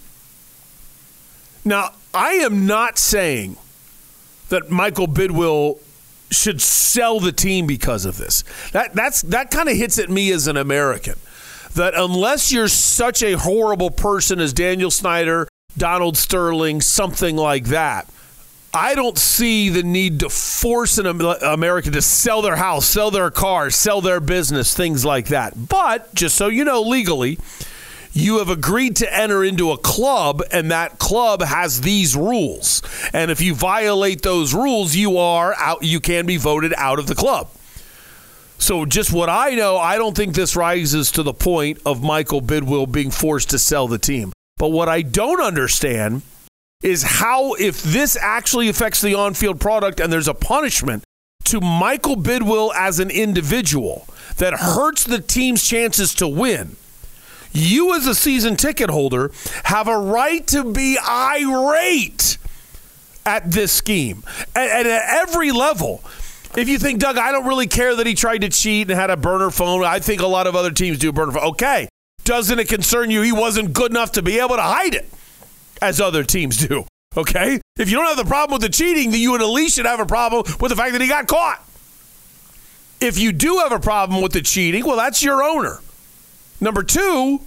Now, 1.64 1.90
I 2.12 2.34
am 2.34 2.66
not 2.66 2.98
saying 2.98 3.56
that 4.48 4.70
Michael 4.70 5.06
Bidwill 5.06 5.78
should 6.30 6.60
sell 6.60 7.20
the 7.20 7.32
team 7.32 7.66
because 7.66 8.04
of 8.04 8.16
this. 8.18 8.44
That 8.72 8.94
that's 8.94 9.22
that 9.22 9.50
kind 9.50 9.68
of 9.68 9.76
hits 9.76 9.98
at 9.98 10.10
me 10.10 10.32
as 10.32 10.46
an 10.46 10.56
American. 10.56 11.14
That 11.74 11.94
unless 11.94 12.52
you're 12.52 12.68
such 12.68 13.22
a 13.22 13.32
horrible 13.32 13.90
person 13.90 14.40
as 14.40 14.52
Daniel 14.52 14.90
Snyder 14.90 15.48
Donald 15.76 16.16
Sterling, 16.16 16.80
something 16.80 17.36
like 17.36 17.66
that. 17.66 18.06
I 18.74 18.94
don't 18.94 19.18
see 19.18 19.68
the 19.68 19.82
need 19.82 20.20
to 20.20 20.30
force 20.30 20.96
an 20.96 21.06
American 21.06 21.92
to 21.92 22.00
sell 22.00 22.40
their 22.40 22.56
house, 22.56 22.86
sell 22.86 23.10
their 23.10 23.30
car, 23.30 23.68
sell 23.68 24.00
their 24.00 24.18
business, 24.18 24.74
things 24.74 25.04
like 25.04 25.26
that. 25.26 25.68
But 25.68 26.14
just 26.14 26.36
so 26.36 26.48
you 26.48 26.64
know, 26.64 26.80
legally, 26.80 27.38
you 28.14 28.38
have 28.38 28.48
agreed 28.48 28.96
to 28.96 29.14
enter 29.14 29.44
into 29.44 29.72
a 29.72 29.78
club, 29.78 30.42
and 30.50 30.70
that 30.70 30.98
club 30.98 31.42
has 31.42 31.82
these 31.82 32.16
rules. 32.16 32.82
And 33.12 33.30
if 33.30 33.42
you 33.42 33.54
violate 33.54 34.22
those 34.22 34.54
rules, 34.54 34.96
you 34.96 35.18
are 35.18 35.54
out. 35.58 35.82
You 35.82 36.00
can 36.00 36.24
be 36.24 36.38
voted 36.38 36.72
out 36.78 36.98
of 36.98 37.06
the 37.06 37.14
club. 37.14 37.50
So, 38.56 38.86
just 38.86 39.12
what 39.12 39.28
I 39.28 39.50
know, 39.50 39.76
I 39.76 39.98
don't 39.98 40.16
think 40.16 40.34
this 40.34 40.56
rises 40.56 41.10
to 41.12 41.22
the 41.22 41.34
point 41.34 41.80
of 41.84 42.02
Michael 42.02 42.40
Bidwill 42.40 42.90
being 42.90 43.10
forced 43.10 43.50
to 43.50 43.58
sell 43.58 43.86
the 43.86 43.98
team. 43.98 44.32
But 44.56 44.68
what 44.68 44.88
I 44.88 45.02
don't 45.02 45.42
understand 45.42 46.22
is 46.82 47.02
how, 47.02 47.54
if 47.54 47.82
this 47.82 48.16
actually 48.16 48.68
affects 48.68 49.00
the 49.00 49.14
on 49.14 49.34
field 49.34 49.60
product 49.60 50.00
and 50.00 50.12
there's 50.12 50.28
a 50.28 50.34
punishment 50.34 51.04
to 51.44 51.60
Michael 51.60 52.16
Bidwill 52.16 52.72
as 52.74 52.98
an 52.98 53.10
individual 53.10 54.06
that 54.38 54.54
hurts 54.54 55.04
the 55.04 55.20
team's 55.20 55.66
chances 55.66 56.14
to 56.16 56.26
win, 56.26 56.76
you, 57.52 57.94
as 57.94 58.06
a 58.06 58.14
season 58.14 58.56
ticket 58.56 58.90
holder, 58.90 59.30
have 59.64 59.86
a 59.86 59.96
right 59.96 60.46
to 60.48 60.72
be 60.72 60.98
irate 60.98 62.38
at 63.26 63.50
this 63.50 63.72
scheme 63.72 64.24
and, 64.56 64.70
at 64.70 64.86
every 64.86 65.52
level. 65.52 66.02
If 66.56 66.68
you 66.68 66.78
think, 66.78 66.98
Doug, 66.98 67.18
I 67.18 67.30
don't 67.30 67.46
really 67.46 67.66
care 67.66 67.94
that 67.94 68.06
he 68.06 68.14
tried 68.14 68.38
to 68.38 68.48
cheat 68.48 68.90
and 68.90 68.98
had 68.98 69.10
a 69.10 69.16
burner 69.16 69.50
phone, 69.50 69.84
I 69.84 70.00
think 70.00 70.20
a 70.20 70.26
lot 70.26 70.46
of 70.46 70.56
other 70.56 70.70
teams 70.70 70.98
do 70.98 71.12
burner 71.12 71.32
phone. 71.32 71.44
Okay. 71.50 71.88
Doesn't 72.24 72.58
it 72.58 72.68
concern 72.68 73.10
you 73.10 73.22
he 73.22 73.32
wasn't 73.32 73.72
good 73.72 73.90
enough 73.90 74.12
to 74.12 74.22
be 74.22 74.38
able 74.38 74.56
to 74.56 74.62
hide 74.62 74.94
it 74.94 75.08
as 75.82 76.00
other 76.00 76.24
teams 76.24 76.56
do? 76.66 76.86
Okay? 77.16 77.60
If 77.76 77.90
you 77.90 77.96
don't 77.96 78.06
have 78.06 78.16
the 78.16 78.24
problem 78.24 78.58
with 78.58 78.62
the 78.62 78.74
cheating, 78.74 79.10
then 79.10 79.20
you 79.20 79.34
at 79.34 79.42
least 79.42 79.76
should 79.76 79.86
have 79.86 80.00
a 80.00 80.06
problem 80.06 80.44
with 80.60 80.70
the 80.70 80.76
fact 80.76 80.92
that 80.92 81.00
he 81.00 81.08
got 81.08 81.26
caught. 81.26 81.62
If 83.00 83.18
you 83.18 83.32
do 83.32 83.58
have 83.58 83.72
a 83.72 83.80
problem 83.80 84.22
with 84.22 84.32
the 84.32 84.40
cheating, 84.40 84.86
well, 84.86 84.96
that's 84.96 85.22
your 85.22 85.42
owner. 85.42 85.80
Number 86.60 86.82
two, 86.82 87.40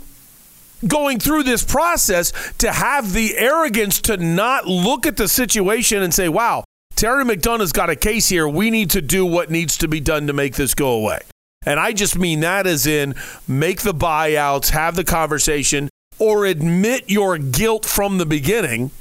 going 0.85 1.19
through 1.19 1.43
this 1.43 1.63
process 1.63 2.33
to 2.57 2.71
have 2.71 3.13
the 3.13 3.37
arrogance 3.37 4.01
to 4.01 4.17
not 4.17 4.67
look 4.67 5.05
at 5.05 5.17
the 5.17 5.27
situation 5.27 6.03
and 6.03 6.13
say, 6.13 6.27
wow, 6.27 6.65
Terry 6.95 7.23
McDonough's 7.23 7.71
got 7.71 7.89
a 7.89 7.95
case 7.95 8.27
here. 8.27 8.47
We 8.47 8.69
need 8.69 8.89
to 8.91 9.01
do 9.01 9.25
what 9.25 9.49
needs 9.49 9.77
to 9.77 9.87
be 9.87 9.99
done 9.99 10.27
to 10.27 10.33
make 10.33 10.55
this 10.55 10.73
go 10.73 10.89
away. 10.89 11.21
And 11.65 11.79
I 11.79 11.93
just 11.93 12.17
mean 12.17 12.41
that 12.41 12.67
as 12.67 12.85
in 12.85 13.15
make 13.47 13.81
the 13.81 13.93
buyouts, 13.93 14.69
have 14.69 14.95
the 14.95 15.03
conversation, 15.03 15.89
or 16.19 16.45
admit 16.45 17.09
your 17.09 17.37
guilt 17.37 17.85
from 17.85 18.17
the 18.17 18.25
beginning, 18.25 18.91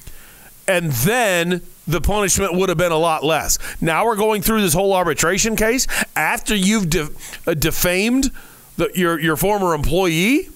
and 0.67 0.93
then 0.93 1.63
the 1.87 2.01
punishment 2.01 2.55
would 2.55 2.69
have 2.69 2.79
been 2.79 2.93
a 2.93 2.99
lot 2.99 3.23
less. 3.23 3.59
Now 3.81 4.07
we're 4.07 4.17
going 4.17 4.43
through 4.43 4.63
this 4.63 4.73
whole 4.73 4.95
arbitration 4.95 5.57
case 5.57 5.87
after 6.17 6.55
you've 6.55 6.89
de- 6.89 7.11
uh, 7.47 7.55
defamed 7.55 8.31
the, 8.77 8.91
your 8.95 9.21
your 9.21 9.37
former 9.37 9.75
employee, 9.75 10.49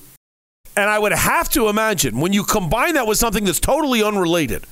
and 0.77 0.89
I 0.89 0.99
would 0.99 1.13
have 1.13 1.49
to 1.51 1.69
imagine 1.69 2.21
when 2.21 2.33
you 2.33 2.45
combine 2.45 2.95
that 2.95 3.07
with 3.07 3.19
something 3.19 3.45
that's 3.45 3.61
totally 3.61 4.03
unrelated, 4.03 4.65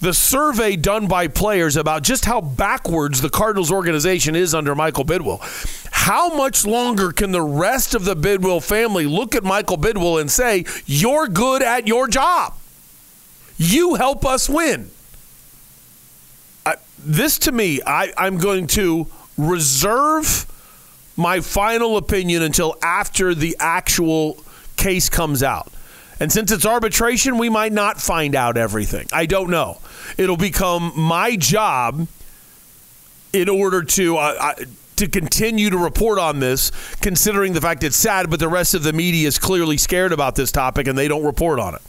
the 0.00 0.14
survey 0.14 0.76
done 0.76 1.08
by 1.08 1.26
players 1.26 1.76
about 1.76 2.02
just 2.02 2.24
how 2.24 2.40
backwards 2.40 3.20
the 3.20 3.28
Cardinals 3.28 3.72
organization 3.72 4.36
is 4.36 4.54
under 4.54 4.74
Michael 4.74 5.04
Bidwill. 5.04 5.40
How 5.90 6.36
much 6.36 6.64
longer 6.64 7.10
can 7.10 7.32
the 7.32 7.42
rest 7.42 7.94
of 7.94 8.04
the 8.04 8.14
Bidwill 8.14 8.62
family 8.62 9.06
look 9.06 9.34
at 9.34 9.42
Michael 9.42 9.76
Bidwill 9.76 10.20
and 10.20 10.30
say, 10.30 10.64
You're 10.86 11.26
good 11.26 11.62
at 11.62 11.88
your 11.88 12.06
job? 12.06 12.54
You 13.56 13.96
help 13.96 14.24
us 14.24 14.48
win. 14.48 14.90
I, 16.64 16.76
this 16.98 17.38
to 17.40 17.52
me, 17.52 17.80
I, 17.84 18.12
I'm 18.16 18.38
going 18.38 18.68
to 18.68 19.08
reserve 19.36 20.46
my 21.16 21.40
final 21.40 21.96
opinion 21.96 22.42
until 22.42 22.76
after 22.82 23.34
the 23.34 23.56
actual 23.58 24.38
case 24.76 25.08
comes 25.08 25.42
out. 25.42 25.72
And 26.20 26.32
since 26.32 26.50
it's 26.50 26.66
arbitration, 26.66 27.38
we 27.38 27.48
might 27.48 27.72
not 27.72 28.00
find 28.00 28.34
out 28.34 28.56
everything. 28.56 29.06
I 29.12 29.26
don't 29.26 29.50
know. 29.50 29.78
It'll 30.16 30.36
become 30.36 30.92
my 30.96 31.36
job 31.36 32.08
in 33.32 33.48
order 33.48 33.82
to 33.82 34.16
uh, 34.16 34.34
uh, 34.40 34.64
to 34.96 35.06
continue 35.06 35.70
to 35.70 35.78
report 35.78 36.18
on 36.18 36.40
this, 36.40 36.70
considering 36.96 37.52
the 37.52 37.60
fact 37.60 37.84
it's 37.84 37.96
sad, 37.96 38.30
but 38.30 38.40
the 38.40 38.48
rest 38.48 38.74
of 38.74 38.82
the 38.82 38.92
media 38.92 39.28
is 39.28 39.38
clearly 39.38 39.76
scared 39.76 40.12
about 40.12 40.34
this 40.34 40.50
topic 40.50 40.88
and 40.88 40.98
they 40.98 41.06
don't 41.06 41.24
report 41.24 41.60
on 41.60 41.74
it. 41.74 41.82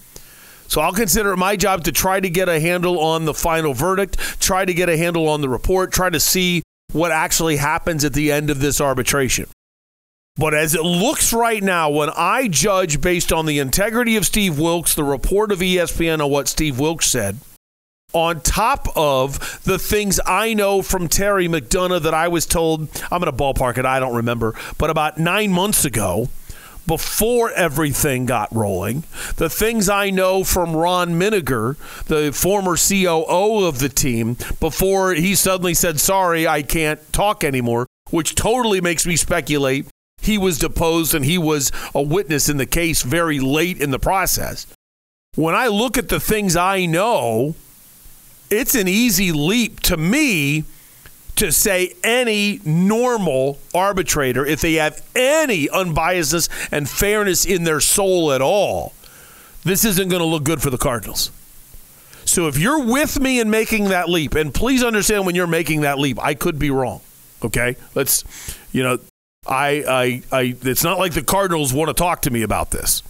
So 0.68 0.82
I'll 0.82 0.94
consider 0.94 1.34
it 1.34 1.38
my 1.38 1.56
job 1.56 1.86
to 1.86 1.92
try 1.92 2.20
to 2.20 2.30
get 2.30 2.48
a 2.48 2.60
handle 2.60 3.00
on 3.00 3.26
the 3.26 3.34
final 3.34 3.74
verdict, 3.74 4.20
try 4.40 4.64
to 4.64 4.74
get 4.76 4.88
a 4.88 4.96
handle 4.96 5.28
on 5.28 5.42
the 5.42 5.50
report, 5.50 5.92
try 5.92 6.12
to 6.12 6.20
see 6.20 6.62
what 6.92 7.12
actually 7.12 7.58
happens 7.58 8.06
at 8.06 8.14
the 8.14 8.32
end 8.32 8.52
of 8.52 8.60
this 8.60 8.80
arbitration. 8.80 9.48
But 10.40 10.54
as 10.54 10.74
it 10.74 10.84
looks 10.84 11.34
right 11.34 11.62
now, 11.62 11.90
when 11.90 12.10
I 12.16 12.48
judge 12.48 13.02
based 13.02 13.34
on 13.34 13.46
the 13.46 13.60
integrity 13.60 14.16
of 14.16 14.26
Steve 14.26 14.58
Wilks, 14.58 14.96
the 14.96 15.04
report 15.04 15.52
of 15.52 15.60
ESPN 15.60 16.24
on 16.24 16.32
what 16.32 16.48
Steve 16.48 16.80
Wilks 16.80 17.08
said, 17.08 17.40
on 18.14 18.40
top 18.40 18.88
of 18.96 19.62
the 19.66 19.78
things 19.78 20.18
I 20.26 20.54
know 20.54 20.82
from 20.82 21.10
Terry 21.10 21.50
McDonough 21.50 22.04
that 22.04 22.14
I 22.14 22.30
was 22.30 22.46
told, 22.46 22.88
I'm 23.12 23.20
going 23.20 23.26
to 23.26 23.34
ballpark 23.34 23.78
it, 23.78 23.86
I 23.86 24.00
don't 24.00 24.16
remember, 24.16 24.56
but 24.78 24.90
about 24.90 25.18
nine 25.18 25.52
months 25.52 25.84
ago, 25.84 26.30
before 26.88 27.52
everything 27.52 28.26
got 28.26 28.48
rolling, 28.56 29.04
the 29.36 29.50
things 29.50 29.90
I 29.90 30.10
know 30.10 30.46
from 30.46 30.74
Ron 30.74 31.20
Minegar, 31.20 31.76
the 32.06 32.32
former 32.32 32.78
COO 32.78 33.66
of 33.66 33.80
the 33.80 33.90
team, 33.90 34.38
before 34.62 35.14
he 35.16 35.36
suddenly 35.36 35.74
said, 35.74 36.00
Sorry, 36.00 36.48
I 36.48 36.62
can't 36.62 37.12
talk 37.12 37.44
anymore, 37.44 37.88
which 38.10 38.36
totally 38.36 38.80
makes 38.80 39.06
me 39.06 39.18
speculate 39.18 39.86
he 40.30 40.38
was 40.38 40.60
deposed 40.60 41.16
and 41.16 41.26
he 41.26 41.38
was 41.38 41.72
a 41.96 42.02
witness 42.02 42.48
in 42.50 42.58
the 42.58 42.66
case 42.66 43.02
very 43.02 43.40
late 43.40 43.82
in 43.82 43.90
the 43.90 44.00
process. 44.00 44.68
When 45.36 45.56
I 45.56 45.68
look 45.68 45.98
at 45.98 46.10
the 46.10 46.20
things 46.20 46.56
I 46.56 46.86
know, 46.86 47.56
it's 48.52 48.76
an 48.76 48.88
easy 48.88 49.32
leap 49.32 49.80
to 49.82 49.98
me 49.98 50.66
to 51.36 51.52
say 51.52 51.94
any 52.04 52.60
normal 52.64 53.58
arbitrator, 53.74 54.46
if 54.46 54.62
they 54.62 54.74
have 54.74 55.02
any 55.16 55.68
unbiasedness 55.68 56.50
and 56.72 56.88
fairness 56.88 57.46
in 57.46 57.64
their 57.64 57.80
soul 57.80 58.32
at 58.32 58.42
all, 58.42 58.94
this 59.64 59.84
isn't 59.84 60.10
going 60.10 60.22
to 60.22 60.26
look 60.26 60.44
good 60.44 60.62
for 60.62 60.70
the 60.70 60.78
Cardinals. 60.78 61.32
So 62.26 62.48
if 62.48 62.58
you're 62.60 62.86
with 62.86 63.20
me 63.20 63.40
in 63.40 63.50
making 63.50 63.86
that 63.86 64.10
leap, 64.10 64.36
and 64.36 64.54
please 64.54 64.84
understand 64.84 65.26
when 65.26 65.34
you're 65.34 65.48
making 65.48 65.82
that 65.82 65.98
leap, 65.98 66.20
I 66.22 66.36
could 66.36 66.60
be 66.60 66.70
wrong. 66.70 67.02
Okay, 67.42 67.78
let's, 67.96 68.26
you 68.72 68.84
know, 68.84 69.00
I, 69.48 70.22
I, 70.32 70.38
I. 70.38 70.56
It's 70.62 70.84
not 70.84 71.00
like 71.00 71.14
the 71.14 71.24
Cardinals 71.24 71.74
want 71.74 71.90
to 71.90 71.94
talk 71.94 72.22
to 72.24 72.32
me 72.32 72.42
about 72.42 72.72
this, 72.72 73.02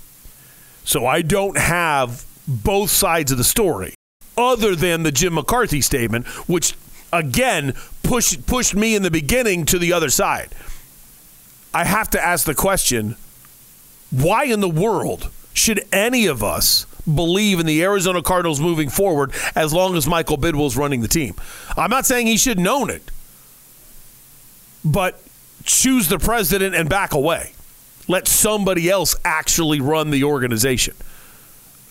so 0.84 1.06
I 1.06 1.22
don't 1.22 1.58
have 1.58 2.26
both 2.48 2.90
sides 2.90 3.32
of 3.32 3.38
the 3.38 3.44
story 3.44 3.94
other 4.38 4.76
than 4.76 5.04
the 5.04 5.12
Jim 5.12 5.34
McCarthy 5.34 5.82
statement, 5.82 6.28
which 6.48 6.76
again 7.12 7.74
pushed 8.04 8.46
pushed 8.46 8.76
me 8.76 8.96
in 8.96 9.02
the 9.02 9.12
beginning 9.12 9.66
to 9.66 9.80
the 9.80 9.92
other 9.92 10.10
side. 10.10 10.54
I 11.74 11.84
have 11.84 12.10
to 12.12 12.24
ask 12.24 12.46
the 12.46 12.56
question: 12.56 13.16
Why 14.12 14.46
in 14.46 14.60
the 14.60 14.70
world 14.70 15.32
should 15.54 15.84
any 15.92 16.28
of 16.28 16.44
us 16.44 16.86
believe 17.12 17.60
in 17.60 17.66
the 17.66 17.84
Arizona 17.84 18.22
Cardinals 18.22 18.60
moving 18.62 18.90
forward 18.90 19.34
as 19.56 19.74
long 19.74 19.98
as 19.98 20.06
Michael 20.06 20.38
Bidwill's 20.38 20.78
running 20.78 21.02
the 21.02 21.08
team? 21.08 21.34
I'm 21.76 21.90
not 21.90 22.06
saying 22.06 22.28
he 22.28 22.38
shouldn't 22.38 22.68
own 22.68 22.92
it, 22.92 23.10
but 24.86 25.20
choose 25.70 26.08
the 26.08 26.20
president 26.20 26.74
and 26.76 26.90
back 26.90 27.14
away. 27.14 27.54
Let 28.08 28.28
somebody 28.28 28.90
else 28.90 29.16
actually 29.24 29.80
run 29.80 30.10
the 30.10 30.24
organization. 30.24 30.96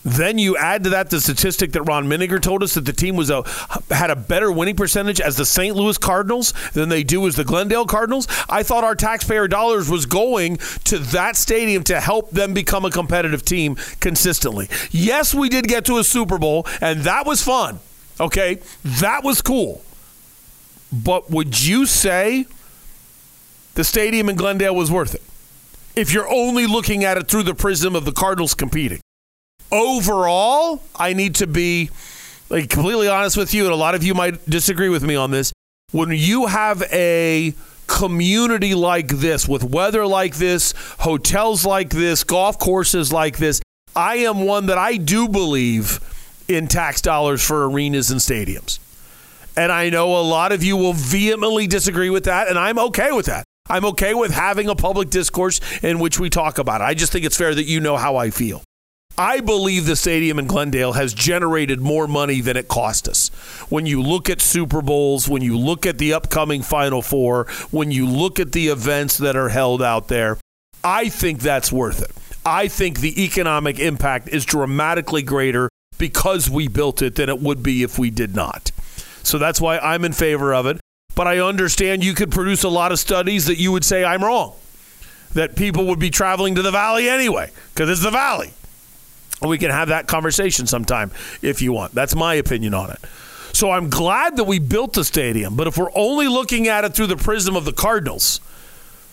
Then 0.05 0.39
you 0.39 0.57
add 0.57 0.85
to 0.85 0.91
that 0.91 1.11
the 1.11 1.21
statistic 1.21 1.73
that 1.73 1.83
Ron 1.83 2.09
Minegar 2.09 2.41
told 2.41 2.63
us 2.63 2.75
that 2.75 2.87
the 2.87 2.93
team 2.93 3.15
was 3.15 3.31
a 3.31 3.45
had 3.91 4.11
a 4.11 4.17
better 4.17 4.51
winning 4.51 4.77
percentage 4.77 5.21
as 5.21 5.37
the 5.37 5.45
St. 5.45 5.77
Louis 5.77 5.99
Cardinals 5.99 6.55
than 6.73 6.89
they 6.89 7.03
do 7.03 7.27
as 7.27 7.37
the 7.37 7.45
Glendale 7.45 7.85
Cardinals. 7.85 8.27
I 8.49 8.63
thought 8.63 8.85
our 8.85 8.95
taxpayer 8.95 9.49
dollars 9.49 9.91
was 9.91 10.07
going 10.07 10.57
to 10.85 10.99
that 10.99 11.37
stadium 11.37 11.85
to 11.85 12.01
help 12.01 12.31
them 12.31 12.55
become 12.55 12.85
a 12.85 12.91
competitive 12.91 13.45
team 13.45 13.77
consistently. 14.01 14.69
Yes, 14.91 15.35
we 15.35 15.49
did 15.49 15.69
get 15.69 15.85
to 15.87 15.99
a 15.99 16.05
Super 16.05 16.39
Bowl 16.39 16.67
and 16.81 17.03
that 17.03 17.27
was 17.27 17.43
fun. 17.43 17.81
Okay? 18.21 18.61
That 18.85 19.25
was 19.25 19.43
cool. 19.43 19.83
But 20.93 21.31
would 21.31 21.61
you 21.61 21.87
say 21.87 22.47
the 23.79 23.85
stadium 23.85 24.29
in 24.29 24.35
Glendale 24.35 24.75
was 24.75 24.91
worth 24.91 25.15
it? 25.15 25.23
If 25.95 26.13
you're 26.13 26.29
only 26.29 26.67
looking 26.67 27.05
at 27.05 27.17
it 27.17 27.29
through 27.29 27.45
the 27.45 27.55
prism 27.55 27.95
of 27.95 28.05
the 28.05 28.11
Cardinals 28.11 28.53
competing 28.53 28.99
overall, 29.71 30.83
I 30.97 31.13
need 31.13 31.37
to 31.37 31.47
be 31.47 31.91
like 32.51 32.71
completely 32.71 33.07
honest 33.07 33.37
with 33.37 33.55
you, 33.55 33.67
and 33.67 33.73
a 33.73 33.77
lot 33.77 33.95
of 33.95 34.03
you 34.03 34.15
might 34.15 34.45
disagree 34.51 34.89
with 34.89 35.05
me 35.05 35.15
on 35.15 35.31
this. 35.31 35.53
When 35.93 36.11
you 36.11 36.47
have 36.47 36.83
a 36.91 37.55
community 37.87 38.75
like 38.75 39.09
this, 39.09 39.47
with 39.47 39.63
weather 39.63 40.05
like 40.09 40.35
this, 40.35 40.75
hotels 40.99 41.65
like 41.65 41.91
this, 41.91 42.25
golf 42.25 42.59
courses 42.59 43.13
like 43.13 43.37
this, 43.37 43.61
I 43.95 44.17
am 44.17 44.41
one 44.41 44.67
that 44.67 44.79
I 44.79 44.97
do 44.97 45.29
believe 45.29 46.01
in 46.49 46.67
tax 46.67 47.01
dollars 47.01 47.47
for 47.47 47.71
arenas 47.71 48.11
and 48.11 48.19
stadiums. 48.19 48.81
And 49.57 49.71
I 49.71 49.89
know 49.91 50.17
a 50.17 50.23
lot 50.23 50.51
of 50.51 50.65
you 50.65 50.77
will 50.77 50.95
vehemently 50.95 51.69
disagree 51.69 52.11
with 52.11 52.25
that, 52.25 52.49
and 52.49 52.59
I'm 52.59 52.81
okay 52.81 53.13
with 53.13 53.27
that. 53.27 53.45
I'm 53.69 53.85
okay 53.87 54.15
with 54.15 54.33
having 54.33 54.69
a 54.69 54.75
public 54.75 55.11
discourse 55.11 55.61
in 55.83 55.99
which 55.99 56.19
we 56.19 56.31
talk 56.31 56.59
about 56.59 56.81
it. 56.81 56.85
I 56.85 56.95
just 56.95 57.13
think 57.13 57.25
it's 57.25 57.37
fair 57.37 57.55
that 57.55 57.65
you 57.65 57.81
know 57.81 57.97
how 57.97 58.17
I 58.17 58.31
feel. 58.31 58.63
I 59.21 59.41
believe 59.41 59.85
the 59.87 59.97
stadium 59.97 60.39
in 60.39 60.47
Glendale 60.47 60.93
has 60.93 61.13
generated 61.13 61.81
more 61.81 62.07
money 62.07 62.41
than 62.41 62.57
it 62.57 62.69
cost 62.69 63.09
us. 63.09 63.31
When 63.69 63.85
you 63.85 64.01
look 64.01 64.31
at 64.31 64.41
Super 64.41 64.81
Bowls, 64.81 65.29
when 65.29 65.43
you 65.43 65.59
look 65.59 65.87
at 65.87 65.99
the 65.99 66.13
upcoming 66.13 66.63
Final 66.63 67.03
Four, 67.03 67.49
when 67.73 67.91
you 67.91 68.07
look 68.07 68.39
at 68.39 68.53
the 68.53 68.69
events 68.69 69.19
that 69.19 69.35
are 69.35 69.49
held 69.49 69.83
out 69.83 70.07
there, 70.07 70.39
I 70.85 71.09
think 71.09 71.41
that's 71.41 71.73
worth 71.73 72.01
it. 72.01 72.13
I 72.47 72.69
think 72.69 73.01
the 73.01 73.25
economic 73.25 73.81
impact 73.81 74.29
is 74.29 74.45
dramatically 74.45 75.23
greater 75.23 75.69
because 75.99 76.49
we 76.49 76.69
built 76.69 77.03
it 77.03 77.17
than 77.17 77.29
it 77.29 77.41
would 77.41 77.61
be 77.61 77.83
if 77.83 77.99
we 77.99 78.11
did 78.11 78.37
not. 78.37 78.71
So 79.25 79.37
that's 79.37 79.61
why 79.61 79.79
I'm 79.79 80.05
in 80.05 80.13
favor 80.13 80.55
of 80.55 80.67
it. 80.67 80.81
But 81.19 81.27
I 81.27 81.41
understand 81.41 82.05
you 82.05 82.15
could 82.15 82.31
produce 82.31 82.63
a 82.63 82.69
lot 82.69 82.93
of 82.93 83.01
studies 83.01 83.47
that 83.47 83.59
you 83.59 83.73
would 83.73 83.85
say 83.85 84.05
I'm 84.05 84.23
wrong, 84.23 84.55
that 85.35 85.57
people 85.57 85.87
would 85.87 85.99
be 85.99 86.11
traveling 86.11 86.55
to 86.55 86.63
the 86.63 86.71
valley 86.71 87.09
anyway, 87.09 87.51
because 87.75 87.91
it's 87.91 88.05
the 88.05 88.13
valley. 88.13 88.53
And 89.41 89.51
We 89.51 89.59
can 89.59 89.73
have 89.73 89.89
that 89.89 90.07
conversation 90.07 90.69
sometime 90.69 91.11
if 91.43 91.61
you 91.61 91.73
want. 91.73 91.93
That's 91.93 92.15
my 92.15 92.35
opinion 92.35 92.73
on 92.73 92.93
it. 92.93 93.01
So 93.53 93.73
I'm 93.73 93.91
glad 93.91 94.37
that 94.37 94.45
we 94.45 94.61
built 94.61 94.93
the 94.93 95.03
stadium, 95.03 95.57
but 95.57 95.67
if 95.67 95.77
we're 95.77 95.91
only 95.97 96.29
looking 96.29 96.69
at 96.69 96.85
it 96.85 96.95
through 96.95 97.09
the 97.09 97.17
prism 97.17 97.57
of 97.57 97.65
the 97.65 97.73
Cardinals, 97.73 98.41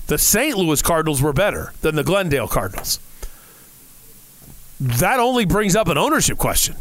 the 0.06 0.20
St. 0.20 0.56
Louis 0.56 0.84
Cardinals 0.84 1.24
were 1.24 1.34
better 1.34 1.74
than 1.82 1.96
the 1.96 2.04
Glendale 2.04 2.48
Cardinals. 2.48 3.00
That 4.80 5.20
only 5.20 5.46
brings 5.46 5.76
up 5.76 5.88
an 5.88 5.98
ownership 5.98 6.38
question 6.38 6.76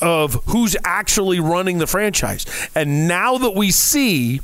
of 0.00 0.42
who's 0.46 0.74
actually 0.84 1.38
running 1.38 1.76
the 1.76 1.86
franchise. 1.86 2.46
And 2.74 3.06
now 3.06 3.36
that 3.36 3.54
we 3.54 3.72
see 3.72 4.40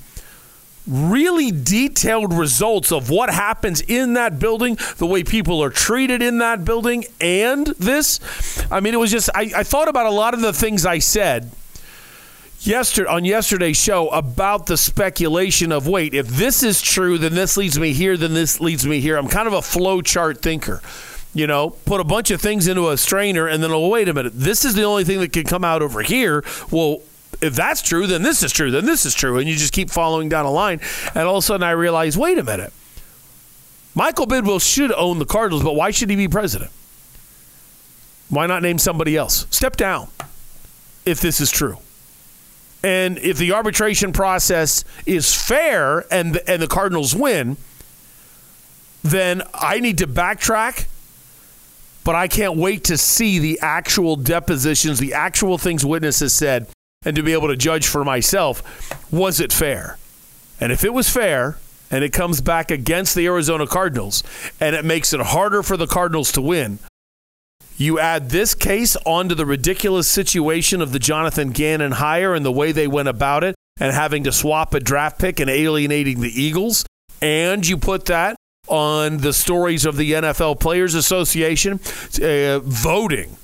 really 0.86 1.50
detailed 1.50 2.32
results 2.32 2.92
of 2.92 3.10
what 3.10 3.30
happens 3.30 3.80
in 3.80 4.14
that 4.14 4.38
building, 4.38 4.78
the 4.98 5.06
way 5.06 5.24
people 5.24 5.62
are 5.62 5.70
treated 5.70 6.22
in 6.22 6.38
that 6.38 6.64
building, 6.64 7.04
and 7.20 7.66
this, 7.78 8.20
I 8.70 8.80
mean, 8.80 8.94
it 8.94 8.98
was 8.98 9.10
just, 9.10 9.30
I, 9.34 9.52
I 9.56 9.62
thought 9.62 9.88
about 9.88 10.06
a 10.06 10.10
lot 10.10 10.34
of 10.34 10.40
the 10.40 10.52
things 10.52 10.86
I 10.86 10.98
said 10.98 11.50
yesterday 12.60 13.08
on 13.08 13.24
yesterday's 13.24 13.76
show 13.76 14.08
about 14.08 14.66
the 14.66 14.76
speculation 14.76 15.70
of 15.70 15.86
wait 15.86 16.14
if 16.14 16.26
this 16.26 16.62
is 16.62 16.80
true 16.80 17.18
then 17.18 17.34
this 17.34 17.56
leads 17.56 17.78
me 17.78 17.92
here 17.92 18.16
then 18.16 18.34
this 18.34 18.60
leads 18.60 18.86
me 18.86 18.98
here. 18.98 19.16
I'm 19.16 19.28
kind 19.28 19.46
of 19.46 19.52
a 19.52 19.62
flow 19.62 20.00
chart 20.00 20.42
thinker 20.42 20.80
you 21.36 21.46
know? 21.46 21.70
Put 21.70 22.00
a 22.00 22.04
bunch 22.04 22.30
of 22.30 22.40
things 22.40 22.66
into 22.66 22.88
a 22.88 22.96
strainer 22.96 23.46
and 23.46 23.62
then 23.62 23.70
oh 23.70 23.88
wait 23.88 24.08
a 24.08 24.14
minute. 24.14 24.32
This 24.34 24.64
is 24.64 24.74
the 24.74 24.84
only 24.84 25.04
thing 25.04 25.20
that 25.20 25.32
can 25.32 25.44
come 25.44 25.64
out 25.64 25.82
over 25.82 26.02
here. 26.02 26.42
Well 26.70 27.02
if 27.40 27.54
that's 27.54 27.82
true 27.82 28.06
then 28.06 28.22
this 28.22 28.42
is 28.42 28.52
true 28.52 28.70
then 28.70 28.86
this 28.86 29.04
is 29.04 29.14
true 29.14 29.38
and 29.38 29.48
you 29.48 29.56
just 29.56 29.72
keep 29.72 29.90
following 29.90 30.28
down 30.28 30.44
a 30.44 30.50
line 30.50 30.80
and 31.14 31.24
all 31.28 31.36
of 31.36 31.44
a 31.44 31.46
sudden 31.46 31.62
i 31.62 31.70
realize 31.70 32.16
wait 32.16 32.38
a 32.38 32.42
minute. 32.42 32.72
Michael 33.94 34.26
bidwill 34.26 34.60
should 34.60 34.92
own 34.92 35.18
the 35.18 35.24
cardinals 35.24 35.62
but 35.62 35.74
why 35.74 35.90
should 35.90 36.10
he 36.10 36.16
be 36.16 36.28
president? 36.28 36.70
Why 38.28 38.46
not 38.46 38.62
name 38.62 38.78
somebody 38.78 39.16
else? 39.16 39.46
Step 39.50 39.76
down 39.76 40.08
if 41.04 41.20
this 41.20 41.40
is 41.40 41.50
true. 41.50 41.78
And 42.82 43.18
if 43.18 43.38
the 43.38 43.52
arbitration 43.52 44.12
process 44.12 44.84
is 45.06 45.34
fair 45.34 46.04
and 46.12 46.38
and 46.46 46.60
the 46.60 46.66
Cardinals 46.66 47.14
win, 47.14 47.56
then 49.02 49.42
I 49.54 49.80
need 49.80 49.98
to 49.98 50.06
backtrack. 50.06 50.86
But 52.04 52.14
I 52.14 52.28
can't 52.28 52.56
wait 52.56 52.84
to 52.84 52.96
see 52.96 53.40
the 53.40 53.58
actual 53.60 54.14
depositions, 54.14 55.00
the 55.00 55.14
actual 55.14 55.58
things 55.58 55.84
witnesses 55.84 56.32
said, 56.32 56.68
and 57.06 57.16
to 57.16 57.22
be 57.22 57.32
able 57.32 57.48
to 57.48 57.56
judge 57.56 57.86
for 57.86 58.04
myself 58.04 58.62
was 59.10 59.40
it 59.40 59.52
fair? 59.52 59.96
And 60.60 60.72
if 60.72 60.84
it 60.84 60.92
was 60.92 61.08
fair 61.08 61.58
and 61.90 62.02
it 62.02 62.12
comes 62.12 62.40
back 62.40 62.70
against 62.70 63.14
the 63.14 63.26
Arizona 63.26 63.66
Cardinals 63.66 64.22
and 64.60 64.74
it 64.74 64.84
makes 64.84 65.14
it 65.14 65.20
harder 65.20 65.62
for 65.62 65.76
the 65.76 65.86
Cardinals 65.86 66.32
to 66.32 66.42
win, 66.42 66.80
you 67.78 67.98
add 67.98 68.30
this 68.30 68.54
case 68.54 68.96
onto 69.04 69.34
the 69.34 69.46
ridiculous 69.46 70.08
situation 70.08 70.80
of 70.82 70.92
the 70.92 70.98
Jonathan 70.98 71.50
Gannon 71.50 71.92
hire 71.92 72.34
and 72.34 72.44
the 72.44 72.52
way 72.52 72.72
they 72.72 72.88
went 72.88 73.08
about 73.08 73.44
it 73.44 73.54
and 73.78 73.92
having 73.92 74.24
to 74.24 74.32
swap 74.32 74.74
a 74.74 74.80
draft 74.80 75.18
pick 75.18 75.38
and 75.38 75.50
alienating 75.50 76.20
the 76.20 76.42
Eagles. 76.42 76.84
And 77.20 77.66
you 77.66 77.76
put 77.76 78.06
that 78.06 78.36
on 78.66 79.18
the 79.18 79.32
stories 79.32 79.84
of 79.84 79.96
the 79.96 80.12
NFL 80.12 80.58
Players 80.58 80.94
Association 80.94 81.74
uh, 82.22 82.60
voting. 82.60 83.36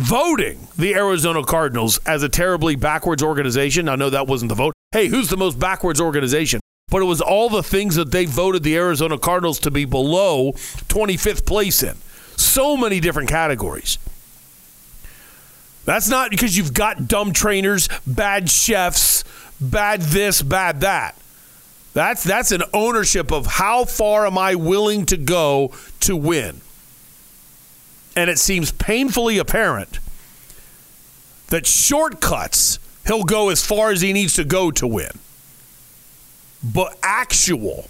Voting 0.00 0.66
the 0.78 0.94
Arizona 0.94 1.44
Cardinals 1.44 1.98
as 2.06 2.22
a 2.22 2.28
terribly 2.30 2.74
backwards 2.74 3.22
organization. 3.22 3.86
I 3.86 3.96
know 3.96 4.08
that 4.08 4.26
wasn't 4.26 4.48
the 4.48 4.54
vote. 4.54 4.72
Hey, 4.92 5.08
who's 5.08 5.28
the 5.28 5.36
most 5.36 5.58
backwards 5.58 6.00
organization? 6.00 6.58
But 6.88 7.02
it 7.02 7.04
was 7.04 7.20
all 7.20 7.50
the 7.50 7.62
things 7.62 7.96
that 7.96 8.10
they 8.10 8.24
voted 8.24 8.62
the 8.62 8.76
Arizona 8.76 9.18
Cardinals 9.18 9.58
to 9.60 9.70
be 9.70 9.84
below 9.84 10.52
25th 10.88 11.44
place 11.44 11.82
in 11.82 11.96
so 12.38 12.78
many 12.78 12.98
different 12.98 13.28
categories. 13.28 13.98
That's 15.84 16.08
not 16.08 16.30
because 16.30 16.56
you've 16.56 16.72
got 16.72 17.06
dumb 17.06 17.34
trainers, 17.34 17.90
bad 18.06 18.48
chefs, 18.48 19.22
bad 19.60 20.00
this, 20.00 20.40
bad 20.40 20.80
that. 20.80 21.14
That's 21.92 22.24
that's 22.24 22.52
an 22.52 22.62
ownership 22.72 23.30
of 23.30 23.44
how 23.44 23.84
far 23.84 24.26
am 24.26 24.38
I 24.38 24.54
willing 24.54 25.04
to 25.06 25.18
go 25.18 25.72
to 26.00 26.16
win. 26.16 26.62
And 28.16 28.28
it 28.28 28.38
seems 28.38 28.72
painfully 28.72 29.38
apparent 29.38 29.98
that 31.48 31.66
shortcuts 31.66 32.78
he'll 33.06 33.24
go 33.24 33.48
as 33.50 33.64
far 33.64 33.90
as 33.90 34.00
he 34.00 34.12
needs 34.12 34.34
to 34.34 34.44
go 34.44 34.70
to 34.70 34.86
win. 34.86 35.10
But 36.62 36.98
actual 37.02 37.88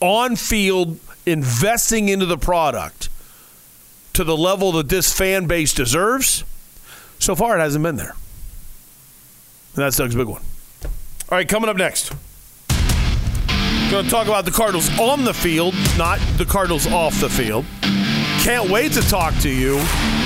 on 0.00 0.36
field 0.36 0.98
investing 1.26 2.08
into 2.08 2.26
the 2.26 2.38
product 2.38 3.08
to 4.14 4.24
the 4.24 4.36
level 4.36 4.72
that 4.72 4.88
this 4.88 5.12
fan 5.12 5.46
base 5.46 5.74
deserves, 5.74 6.44
so 7.18 7.34
far 7.34 7.58
it 7.58 7.60
hasn't 7.60 7.82
been 7.82 7.96
there. 7.96 8.14
And 9.74 9.84
that's 9.84 9.96
Doug's 9.96 10.14
big 10.14 10.26
one. 10.26 10.42
All 10.84 11.36
right, 11.36 11.48
coming 11.48 11.68
up 11.68 11.76
next. 11.76 12.12
Going 13.90 14.04
to 14.04 14.10
talk 14.10 14.26
about 14.26 14.44
the 14.44 14.50
Cardinals 14.50 14.88
on 14.98 15.24
the 15.24 15.34
field, 15.34 15.74
not 15.98 16.18
the 16.38 16.44
Cardinals 16.44 16.86
off 16.86 17.20
the 17.20 17.28
field. 17.28 17.64
Can't 18.46 18.70
wait 18.70 18.92
to 18.92 19.00
talk 19.00 19.34
to 19.38 19.50
you 19.50 19.76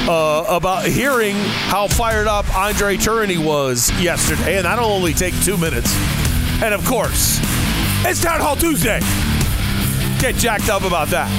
uh, 0.07 0.45
about 0.47 0.85
hearing 0.85 1.35
how 1.37 1.89
fired 1.89 2.27
up 2.27 2.55
Andre 2.55 2.99
Tourigny 2.99 3.43
was 3.43 3.91
yesterday, 3.99 4.59
and 4.59 4.67
that'll 4.67 4.91
only 4.91 5.15
take 5.15 5.33
two 5.43 5.57
minutes. 5.57 5.91
And 6.63 6.75
of 6.75 6.85
course, 6.85 7.39
it's 8.05 8.21
Town 8.23 8.43
Hall 8.43 8.57
Tuesday. 8.57 9.01
Get 10.21 10.35
jacked 10.35 10.69
up 10.69 10.85
about 10.85 11.09
that. 11.09 11.31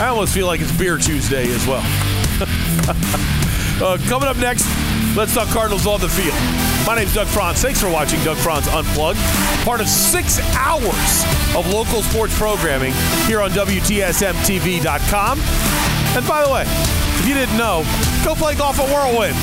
I 0.00 0.06
almost 0.06 0.32
feel 0.32 0.46
like 0.46 0.60
it's 0.60 0.70
Beer 0.78 0.96
Tuesday 0.96 1.52
as 1.52 1.66
well. 1.66 1.82
uh, 3.82 3.98
coming 4.08 4.28
up 4.28 4.36
next, 4.36 4.66
let's 5.16 5.34
talk 5.34 5.48
Cardinals 5.48 5.86
on 5.86 6.00
the 6.00 6.08
field. 6.08 6.34
My 6.86 6.96
name's 6.96 7.14
Doug 7.14 7.26
Franz. 7.28 7.62
Thanks 7.62 7.80
for 7.80 7.90
watching 7.90 8.22
Doug 8.24 8.36
Franz 8.38 8.66
Unplugged, 8.68 9.18
part 9.64 9.80
of 9.80 9.88
six 9.88 10.40
hours 10.56 11.24
of 11.56 11.70
local 11.72 12.02
sports 12.02 12.36
programming 12.38 12.92
here 13.26 13.40
on 13.40 13.50
WTSMTV.com. 13.50 15.40
And 16.16 16.26
by 16.26 16.44
the 16.44 16.50
way, 16.50 16.64
if 16.66 17.26
you 17.28 17.34
didn't 17.34 17.56
know, 17.56 17.84
go 18.24 18.34
play 18.34 18.54
golf 18.54 18.78
at 18.80 18.88
Whirlwind. 18.88 19.36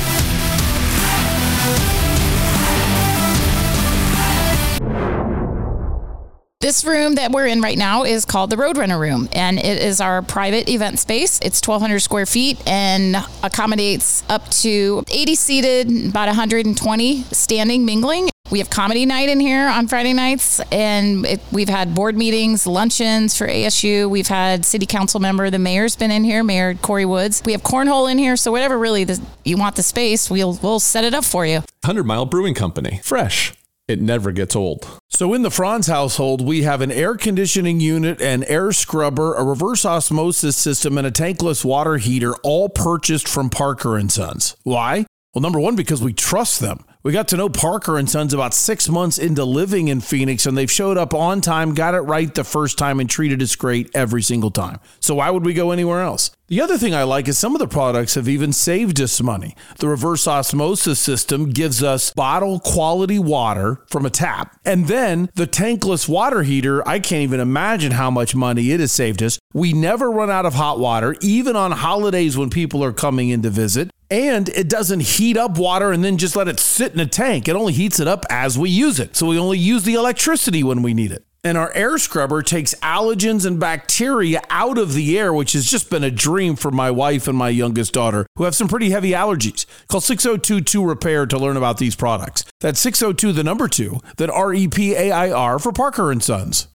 This 6.60 6.84
room 6.84 7.14
that 7.14 7.30
we're 7.30 7.46
in 7.46 7.60
right 7.60 7.78
now 7.78 8.02
is 8.02 8.24
called 8.24 8.50
the 8.50 8.56
Roadrunner 8.56 8.98
Room, 8.98 9.28
and 9.32 9.60
it 9.60 9.80
is 9.80 10.00
our 10.00 10.22
private 10.22 10.68
event 10.68 10.98
space. 10.98 11.38
It's 11.40 11.64
1,200 11.64 12.00
square 12.00 12.26
feet 12.26 12.60
and 12.66 13.14
accommodates 13.44 14.24
up 14.28 14.50
to 14.62 15.04
80 15.08 15.34
seated, 15.36 16.08
about 16.08 16.26
120 16.26 17.22
standing 17.30 17.84
mingling. 17.84 18.28
We 18.50 18.58
have 18.58 18.70
comedy 18.70 19.06
night 19.06 19.28
in 19.28 19.38
here 19.38 19.68
on 19.68 19.86
Friday 19.86 20.12
nights, 20.14 20.58
and 20.72 21.24
it, 21.26 21.40
we've 21.52 21.68
had 21.68 21.94
board 21.94 22.16
meetings, 22.16 22.66
luncheons 22.66 23.36
for 23.38 23.46
ASU. 23.46 24.10
We've 24.10 24.26
had 24.26 24.64
city 24.64 24.86
council 24.86 25.20
member, 25.20 25.50
the 25.50 25.60
mayor's 25.60 25.94
been 25.94 26.10
in 26.10 26.24
here, 26.24 26.42
Mayor 26.42 26.74
Corey 26.74 27.04
Woods. 27.04 27.40
We 27.46 27.52
have 27.52 27.62
cornhole 27.62 28.10
in 28.10 28.18
here, 28.18 28.36
so 28.36 28.50
whatever 28.50 28.76
really 28.76 29.04
the, 29.04 29.22
you 29.44 29.58
want 29.58 29.76
the 29.76 29.84
space, 29.84 30.28
we'll 30.28 30.58
we'll 30.60 30.80
set 30.80 31.04
it 31.04 31.14
up 31.14 31.24
for 31.24 31.46
you. 31.46 31.58
100 31.84 32.02
Mile 32.02 32.26
Brewing 32.26 32.54
Company, 32.54 33.00
fresh. 33.04 33.52
It 33.88 34.02
never 34.02 34.32
gets 34.32 34.54
old. 34.54 34.86
So 35.08 35.32
in 35.32 35.40
the 35.40 35.50
Franz 35.50 35.86
household, 35.86 36.46
we 36.46 36.62
have 36.62 36.82
an 36.82 36.92
air 36.92 37.16
conditioning 37.16 37.80
unit, 37.80 38.20
an 38.20 38.44
air 38.44 38.70
scrubber, 38.70 39.34
a 39.34 39.42
reverse 39.42 39.86
osmosis 39.86 40.56
system, 40.56 40.98
and 40.98 41.06
a 41.06 41.10
tankless 41.10 41.64
water 41.64 41.96
heater, 41.96 42.34
all 42.42 42.68
purchased 42.68 43.26
from 43.26 43.48
Parker 43.48 43.96
and 43.96 44.12
Sons. 44.12 44.56
Why? 44.62 45.06
Well, 45.32 45.40
number 45.40 45.58
one, 45.58 45.74
because 45.74 46.02
we 46.02 46.12
trust 46.12 46.60
them. 46.60 46.84
We 47.08 47.14
got 47.14 47.28
to 47.28 47.38
know 47.38 47.48
Parker 47.48 47.96
and 47.96 48.06
Sons 48.06 48.34
about 48.34 48.52
six 48.52 48.86
months 48.86 49.16
into 49.16 49.42
living 49.42 49.88
in 49.88 50.02
Phoenix, 50.02 50.44
and 50.44 50.58
they've 50.58 50.70
showed 50.70 50.98
up 50.98 51.14
on 51.14 51.40
time, 51.40 51.72
got 51.72 51.94
it 51.94 52.00
right 52.00 52.34
the 52.34 52.44
first 52.44 52.76
time, 52.76 53.00
and 53.00 53.08
treated 53.08 53.40
us 53.40 53.56
great 53.56 53.88
every 53.94 54.20
single 54.20 54.50
time. 54.50 54.78
So 55.00 55.14
why 55.14 55.30
would 55.30 55.42
we 55.42 55.54
go 55.54 55.70
anywhere 55.70 56.02
else? 56.02 56.32
The 56.48 56.60
other 56.60 56.76
thing 56.76 56.94
I 56.94 57.04
like 57.04 57.26
is 57.26 57.38
some 57.38 57.54
of 57.54 57.60
the 57.60 57.66
products 57.66 58.14
have 58.16 58.28
even 58.28 58.52
saved 58.52 59.00
us 59.00 59.22
money. 59.22 59.56
The 59.78 59.88
reverse 59.88 60.28
osmosis 60.28 60.98
system 60.98 61.48
gives 61.48 61.82
us 61.82 62.12
bottle 62.12 62.60
quality 62.60 63.18
water 63.18 63.80
from 63.88 64.04
a 64.04 64.10
tap. 64.10 64.60
And 64.66 64.86
then 64.86 65.30
the 65.34 65.46
tankless 65.46 66.10
water 66.10 66.42
heater, 66.42 66.86
I 66.86 67.00
can't 67.00 67.22
even 67.22 67.40
imagine 67.40 67.92
how 67.92 68.10
much 68.10 68.34
money 68.34 68.70
it 68.70 68.80
has 68.80 68.92
saved 68.92 69.22
us. 69.22 69.38
We 69.54 69.72
never 69.72 70.10
run 70.10 70.30
out 70.30 70.44
of 70.44 70.52
hot 70.52 70.78
water, 70.78 71.16
even 71.22 71.56
on 71.56 71.72
holidays 71.72 72.36
when 72.36 72.50
people 72.50 72.84
are 72.84 72.92
coming 72.92 73.30
in 73.30 73.40
to 73.42 73.50
visit. 73.50 73.90
And 74.10 74.48
it 74.50 74.68
doesn't 74.68 75.00
heat 75.00 75.36
up 75.36 75.58
water 75.58 75.92
and 75.92 76.02
then 76.02 76.16
just 76.16 76.34
let 76.34 76.48
it 76.48 76.58
sit 76.58 76.94
in 76.94 77.00
a 77.00 77.06
tank. 77.06 77.46
It 77.46 77.56
only 77.56 77.74
heats 77.74 78.00
it 78.00 78.08
up 78.08 78.24
as 78.30 78.58
we 78.58 78.70
use 78.70 78.98
it. 78.98 79.16
So 79.16 79.26
we 79.26 79.38
only 79.38 79.58
use 79.58 79.82
the 79.82 79.94
electricity 79.94 80.62
when 80.62 80.82
we 80.82 80.94
need 80.94 81.12
it. 81.12 81.24
And 81.44 81.56
our 81.56 81.72
air 81.72 81.98
scrubber 81.98 82.42
takes 82.42 82.74
allergens 82.76 83.46
and 83.46 83.60
bacteria 83.60 84.42
out 84.50 84.76
of 84.76 84.94
the 84.94 85.18
air, 85.18 85.32
which 85.32 85.52
has 85.52 85.70
just 85.70 85.88
been 85.88 86.02
a 86.02 86.10
dream 86.10 86.56
for 86.56 86.70
my 86.70 86.90
wife 86.90 87.28
and 87.28 87.38
my 87.38 87.48
youngest 87.48 87.92
daughter, 87.92 88.26
who 88.36 88.44
have 88.44 88.56
some 88.56 88.66
pretty 88.66 88.90
heavy 88.90 89.12
allergies. 89.12 89.64
Call 89.88 90.00
6022 90.00 90.84
Repair 90.84 91.26
to 91.26 91.38
learn 91.38 91.56
about 91.56 91.78
these 91.78 91.94
products. 91.94 92.44
That's 92.60 92.80
602 92.80 93.32
the 93.32 93.44
number 93.44 93.68
2, 93.68 94.00
then 94.16 94.30
R 94.30 94.52
E 94.52 94.66
P 94.66 94.94
A 94.94 95.12
I 95.12 95.30
R 95.30 95.58
for 95.58 95.72
Parker 95.72 96.10
and 96.10 96.22
Sons. 96.22 96.68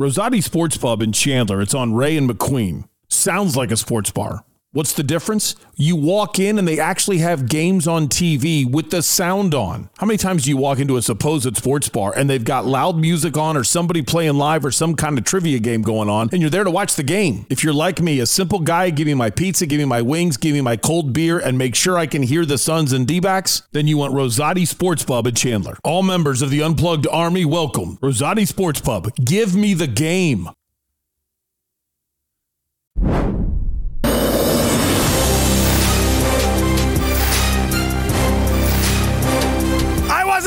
Rosati 0.00 0.42
Sports 0.42 0.76
Pub 0.76 1.02
in 1.02 1.12
Chandler. 1.12 1.60
It's 1.60 1.74
on 1.74 1.92
Ray 1.92 2.16
and 2.16 2.30
McQueen. 2.30 2.88
Sounds 3.08 3.56
like 3.56 3.70
a 3.70 3.76
sports 3.76 4.10
bar. 4.10 4.44
What's 4.72 4.92
the 4.92 5.02
difference? 5.02 5.56
You 5.76 5.96
walk 5.96 6.38
in 6.38 6.58
and 6.58 6.68
they 6.68 6.78
actually 6.78 7.18
have 7.18 7.48
games 7.48 7.88
on 7.88 8.06
TV 8.06 8.70
with 8.70 8.90
the 8.90 9.00
sound 9.00 9.54
on. 9.54 9.88
How 9.96 10.06
many 10.06 10.18
times 10.18 10.44
do 10.44 10.50
you 10.50 10.58
walk 10.58 10.78
into 10.78 10.98
a 10.98 11.02
supposed 11.02 11.56
sports 11.56 11.88
bar 11.88 12.12
and 12.14 12.28
they've 12.28 12.44
got 12.44 12.66
loud 12.66 12.98
music 12.98 13.38
on 13.38 13.56
or 13.56 13.64
somebody 13.64 14.02
playing 14.02 14.34
live 14.34 14.66
or 14.66 14.70
some 14.70 14.94
kind 14.94 15.16
of 15.16 15.24
trivia 15.24 15.58
game 15.58 15.80
going 15.80 16.10
on 16.10 16.28
and 16.32 16.42
you're 16.42 16.50
there 16.50 16.64
to 16.64 16.70
watch 16.70 16.96
the 16.96 17.02
game? 17.02 17.46
If 17.48 17.64
you're 17.64 17.72
like 17.72 18.02
me, 18.02 18.20
a 18.20 18.26
simple 18.26 18.58
guy, 18.58 18.90
give 18.90 19.06
me 19.06 19.14
my 19.14 19.30
pizza, 19.30 19.64
give 19.64 19.78
me 19.78 19.86
my 19.86 20.02
wings, 20.02 20.36
give 20.36 20.52
me 20.52 20.60
my 20.60 20.76
cold 20.76 21.14
beer, 21.14 21.38
and 21.38 21.56
make 21.56 21.74
sure 21.74 21.96
I 21.96 22.06
can 22.06 22.22
hear 22.22 22.44
the 22.44 22.58
Suns 22.58 22.92
and 22.92 23.06
D 23.06 23.20
backs, 23.20 23.62
then 23.72 23.86
you 23.86 23.96
want 23.96 24.12
Rosati 24.12 24.68
Sports 24.68 25.02
Pub 25.02 25.26
in 25.26 25.34
Chandler. 25.34 25.78
All 25.82 26.02
members 26.02 26.42
of 26.42 26.50
the 26.50 26.60
Unplugged 26.62 27.06
Army, 27.06 27.46
welcome. 27.46 27.96
Rosati 28.02 28.46
Sports 28.46 28.82
Pub. 28.82 29.14
Give 29.24 29.56
me 29.56 29.72
the 29.72 29.86
game. 29.86 30.50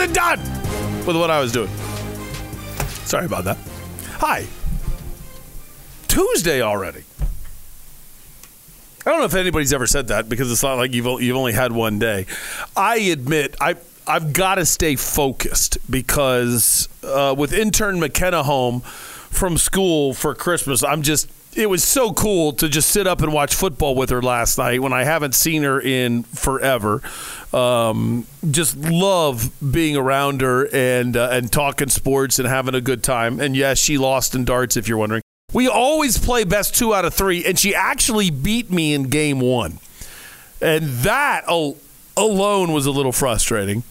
Wasn't 0.01 0.15
done 0.15 1.05
with 1.05 1.15
what 1.15 1.29
I 1.29 1.39
was 1.39 1.51
doing. 1.51 1.69
Sorry 3.05 3.25
about 3.25 3.43
that. 3.43 3.57
Hi. 4.17 4.47
Tuesday 6.07 6.61
already. 6.61 7.03
I 9.05 9.09
don't 9.09 9.19
know 9.19 9.25
if 9.25 9.35
anybody's 9.35 9.73
ever 9.73 9.85
said 9.85 10.07
that 10.07 10.27
because 10.27 10.51
it's 10.51 10.63
not 10.63 10.75
like 10.75 10.93
you've 10.93 11.21
you've 11.21 11.37
only 11.37 11.53
had 11.53 11.71
one 11.71 11.99
day. 11.99 12.25
I 12.75 12.97
admit 12.97 13.55
I 13.61 13.75
I've 14.07 14.33
got 14.33 14.55
to 14.55 14.65
stay 14.65 14.95
focused 14.95 15.77
because 15.89 16.89
uh, 17.03 17.35
with 17.37 17.53
intern 17.53 17.99
McKenna 17.99 18.43
home 18.43 18.81
from 18.81 19.57
school 19.57 20.13
for 20.13 20.33
Christmas, 20.33 20.83
I'm 20.83 21.03
just 21.03 21.29
it 21.53 21.69
was 21.69 21.83
so 21.83 22.13
cool 22.13 22.53
to 22.53 22.69
just 22.69 22.89
sit 22.89 23.07
up 23.07 23.21
and 23.21 23.33
watch 23.33 23.53
football 23.53 23.95
with 23.95 24.09
her 24.09 24.21
last 24.21 24.57
night 24.57 24.81
when 24.81 24.93
I 24.93 25.03
haven't 25.03 25.35
seen 25.35 25.63
her 25.63 25.81
in 25.81 26.23
forever. 26.23 27.01
Um, 27.53 28.25
just 28.49 28.77
love 28.77 29.51
being 29.71 29.97
around 29.97 30.41
her 30.41 30.69
and 30.73 31.17
uh, 31.17 31.29
and 31.31 31.51
talking 31.51 31.89
sports 31.89 32.39
and 32.39 32.47
having 32.47 32.75
a 32.75 32.81
good 32.81 33.03
time. 33.03 33.39
And 33.41 33.55
yes, 33.55 33.77
she 33.77 33.97
lost 33.97 34.33
in 34.33 34.45
darts 34.45 34.77
if 34.77 34.87
you're 34.87 34.97
wondering. 34.97 35.21
We 35.53 35.67
always 35.67 36.17
play 36.17 36.45
best 36.45 36.75
two 36.75 36.93
out 36.93 37.03
of 37.03 37.13
three, 37.13 37.43
and 37.45 37.59
she 37.59 37.75
actually 37.75 38.29
beat 38.29 38.71
me 38.71 38.93
in 38.93 39.03
game 39.03 39.41
one. 39.41 39.79
And 40.61 40.83
that 40.99 41.43
al- 41.47 41.77
alone 42.15 42.71
was 42.71 42.85
a 42.85 42.91
little 42.91 43.11
frustrating. 43.11 43.83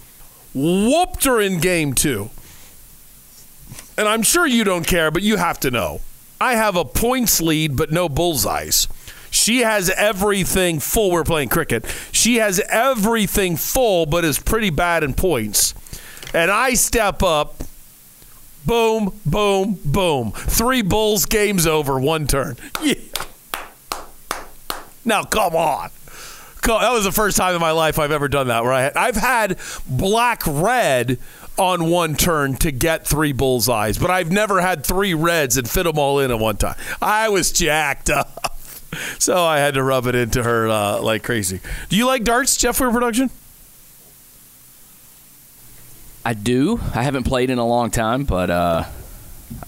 Whooped 0.54 1.24
her 1.24 1.40
in 1.40 1.60
game 1.60 1.92
two. 1.92 2.30
And 3.98 4.08
I'm 4.08 4.22
sure 4.22 4.46
you 4.46 4.64
don't 4.64 4.86
care, 4.86 5.10
but 5.10 5.22
you 5.22 5.36
have 5.36 5.60
to 5.60 5.70
know. 5.70 6.00
I 6.40 6.54
have 6.54 6.76
a 6.76 6.84
points 6.84 7.40
lead, 7.40 7.76
but 7.76 7.90
no 7.90 8.08
bullseyes. 8.08 8.88
She 9.30 9.60
has 9.60 9.90
everything 9.90 10.80
full. 10.80 11.10
We're 11.10 11.22
playing 11.24 11.50
cricket. 11.50 11.84
She 12.10 12.36
has 12.36 12.60
everything 12.68 13.56
full, 13.56 14.06
but 14.06 14.24
is 14.24 14.38
pretty 14.38 14.70
bad 14.70 15.04
in 15.04 15.14
points. 15.14 15.74
And 16.34 16.50
I 16.50 16.74
step 16.74 17.22
up. 17.22 17.62
Boom, 18.66 19.18
boom, 19.24 19.78
boom. 19.84 20.32
Three 20.32 20.82
bulls, 20.82 21.26
game's 21.26 21.66
over, 21.66 21.98
one 21.98 22.26
turn. 22.26 22.56
Yeah. 22.82 22.94
Now, 25.04 25.24
come 25.24 25.56
on. 25.56 25.90
That 26.62 26.92
was 26.92 27.04
the 27.04 27.12
first 27.12 27.36
time 27.36 27.54
in 27.54 27.60
my 27.60 27.70
life 27.70 27.98
I've 27.98 28.12
ever 28.12 28.28
done 28.28 28.48
that. 28.48 28.62
Where 28.62 28.72
I've 28.72 29.16
had 29.16 29.58
black 29.88 30.42
red 30.46 31.18
on 31.60 31.90
one 31.90 32.16
turn 32.16 32.56
to 32.56 32.72
get 32.72 33.06
three 33.06 33.32
bullseyes, 33.32 33.98
but 33.98 34.10
I've 34.10 34.32
never 34.32 34.62
had 34.62 34.84
three 34.84 35.12
reds 35.12 35.58
and 35.58 35.68
fit 35.68 35.82
them 35.84 35.98
all 35.98 36.18
in 36.18 36.30
at 36.30 36.38
one 36.38 36.56
time. 36.56 36.74
I 37.02 37.28
was 37.28 37.52
jacked 37.52 38.08
up, 38.08 38.56
so 39.18 39.44
I 39.44 39.58
had 39.58 39.74
to 39.74 39.82
rub 39.82 40.06
it 40.06 40.14
into 40.14 40.42
her 40.42 40.68
uh, 40.68 41.02
like 41.02 41.22
crazy. 41.22 41.60
Do 41.90 41.96
you 41.96 42.06
like 42.06 42.24
darts, 42.24 42.56
Jeff? 42.56 42.76
For 42.76 42.90
production? 42.90 43.28
I 46.24 46.32
do. 46.32 46.80
I 46.94 47.02
haven't 47.02 47.24
played 47.24 47.50
in 47.50 47.58
a 47.58 47.66
long 47.66 47.90
time, 47.90 48.24
but 48.24 48.48
uh, 48.50 48.84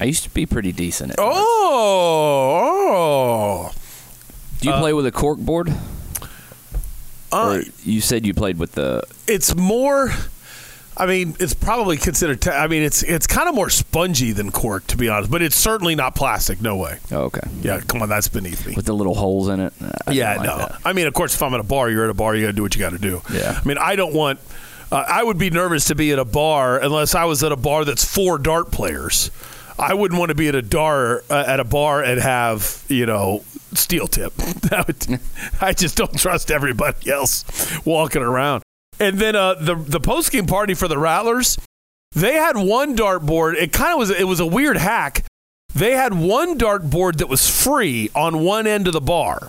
I 0.01 0.05
used 0.05 0.23
to 0.25 0.31
be 0.31 0.47
pretty 0.47 0.73
decent 0.73 1.13
at 1.13 1.19
it. 1.19 1.23
Oh, 1.23 2.51
oh. 3.69 3.73
Do 4.61 4.69
you 4.69 4.75
play 4.77 4.93
with 4.95 5.05
a 5.07 5.13
cork 5.13 5.39
board? 5.39 5.73
Uh, 7.31 7.61
or 7.61 7.63
you 7.83 8.01
said 8.01 8.27
you 8.27 8.33
played 8.33 8.59
with 8.59 8.73
the. 8.73 9.03
it's 9.27 9.55
more. 9.55 10.11
I 11.03 11.07
mean, 11.07 11.35
it's 11.41 11.53
probably 11.53 11.97
considered. 11.97 12.41
Te- 12.43 12.51
I 12.51 12.69
mean, 12.69 12.85
it's 12.85 13.03
it's 13.03 13.27
kind 13.27 13.49
of 13.49 13.57
more 13.57 13.69
spongy 13.69 14.31
than 14.31 14.53
cork, 14.53 14.87
to 14.87 14.97
be 14.97 15.09
honest. 15.09 15.33
But 15.33 15.43
it's 15.43 15.57
certainly 15.57 15.97
not 15.97 16.15
plastic. 16.15 16.61
No 16.61 16.77
way. 16.77 17.01
Oh, 17.11 17.23
okay. 17.23 17.41
Yeah, 17.61 17.81
come 17.81 18.03
on, 18.03 18.09
that's 18.09 18.29
beneath 18.29 18.65
me. 18.65 18.75
With 18.77 18.85
the 18.85 18.93
little 18.93 19.17
holes 19.17 19.49
in 19.49 19.59
it. 19.59 19.73
I 20.07 20.13
yeah, 20.13 20.37
like 20.37 20.47
no. 20.47 20.59
that. 20.59 20.79
I 20.85 20.93
mean, 20.93 21.09
of 21.09 21.15
course, 21.15 21.35
if 21.35 21.43
I'm 21.43 21.55
at 21.55 21.61
a 21.61 21.65
bar, 21.65 21.91
you're 21.91 22.05
at 22.05 22.11
a 22.11 22.15
bar. 22.15 22.37
You 22.37 22.43
got 22.43 22.53
to 22.53 22.53
do 22.53 22.63
what 22.63 22.77
you 22.77 22.79
got 22.79 22.91
to 22.91 22.99
do. 22.99 23.21
Yeah. 23.33 23.59
I 23.61 23.67
mean, 23.67 23.79
I 23.79 23.97
don't 23.97 24.15
want. 24.15 24.39
Uh, 24.93 25.05
I 25.09 25.25
would 25.25 25.39
be 25.39 25.51
nervous 25.51 25.87
to 25.87 25.97
be 25.97 26.13
at 26.13 26.21
a 26.21 26.25
bar 26.25 26.79
unless 26.79 27.17
I 27.17 27.25
was 27.25 27.43
at 27.43 27.51
a 27.51 27.57
bar 27.57 27.85
that's 27.85 28.05
for 28.05 28.39
dart 28.39 28.71
players. 28.71 29.33
I 29.81 29.95
wouldn't 29.95 30.21
want 30.21 30.29
to 30.29 30.37
be 30.37 30.47
at 30.47 30.55
a 30.55 30.63
dar 30.63 31.25
uh, 31.29 31.45
at 31.49 31.59
a 31.59 31.65
bar 31.65 32.05
and 32.05 32.21
have 32.21 32.85
you 32.87 33.07
know 33.07 33.43
steel 33.75 34.07
tip. 34.07 34.35
Would, 34.87 35.19
I 35.61 35.73
just 35.73 35.97
don't 35.97 36.17
trust 36.17 36.53
everybody 36.53 37.11
else 37.11 37.45
walking 37.85 38.23
around. 38.23 38.63
And 39.03 39.19
then 39.19 39.35
uh, 39.35 39.55
the 39.55 39.75
the 39.75 39.99
post 39.99 40.31
game 40.31 40.47
party 40.47 40.75
for 40.75 40.87
the 40.87 40.97
Rattlers, 40.97 41.59
they 42.13 42.35
had 42.35 42.57
one 42.57 42.97
dartboard. 42.97 43.57
It 43.57 43.73
kind 43.73 43.93
of 43.95 43.99
was 43.99 44.11
it 44.11 44.29
was 44.29 44.39
a 44.39 44.47
weird 44.47 44.77
hack. 44.77 45.25
They 45.75 45.93
had 45.93 46.15
one 46.15 46.57
dartboard 46.57 47.17
that 47.17 47.29
was 47.29 47.51
free 47.51 48.11
on 48.15 48.45
one 48.45 48.69
end 48.69 48.87
of 48.87 48.93
the 48.93 49.01
bar, 49.01 49.49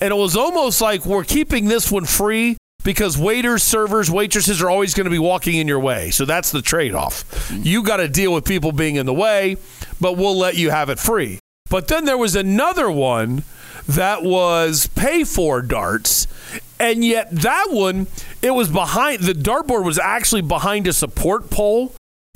and 0.00 0.10
it 0.10 0.16
was 0.16 0.36
almost 0.36 0.80
like 0.80 1.06
we're 1.06 1.22
keeping 1.22 1.66
this 1.66 1.92
one 1.92 2.06
free 2.06 2.56
because 2.82 3.16
waiters, 3.16 3.62
servers, 3.62 4.10
waitresses 4.10 4.60
are 4.60 4.68
always 4.68 4.94
going 4.94 5.04
to 5.04 5.10
be 5.10 5.18
walking 5.18 5.54
in 5.54 5.68
your 5.68 5.78
way. 5.78 6.10
So 6.10 6.24
that's 6.24 6.50
the 6.50 6.62
trade 6.62 6.94
off. 6.94 7.52
You 7.52 7.84
got 7.84 7.98
to 7.98 8.08
deal 8.08 8.34
with 8.34 8.44
people 8.44 8.72
being 8.72 8.96
in 8.96 9.06
the 9.06 9.14
way, 9.14 9.58
but 10.00 10.16
we'll 10.16 10.36
let 10.36 10.56
you 10.56 10.70
have 10.70 10.90
it 10.90 10.98
free. 10.98 11.38
But 11.70 11.86
then 11.86 12.04
there 12.04 12.18
was 12.18 12.34
another 12.34 12.90
one 12.90 13.44
that 13.88 14.22
was 14.22 14.86
pay 14.88 15.24
for 15.24 15.62
darts. 15.62 16.26
And 16.78 17.04
yet 17.04 17.30
that 17.30 17.68
one, 17.70 18.06
it 18.42 18.52
was 18.52 18.68
behind 18.68 19.22
the 19.22 19.32
dartboard 19.32 19.84
was 19.84 19.98
actually 19.98 20.42
behind 20.42 20.86
a 20.86 20.92
support 20.92 21.50
pole. 21.50 21.94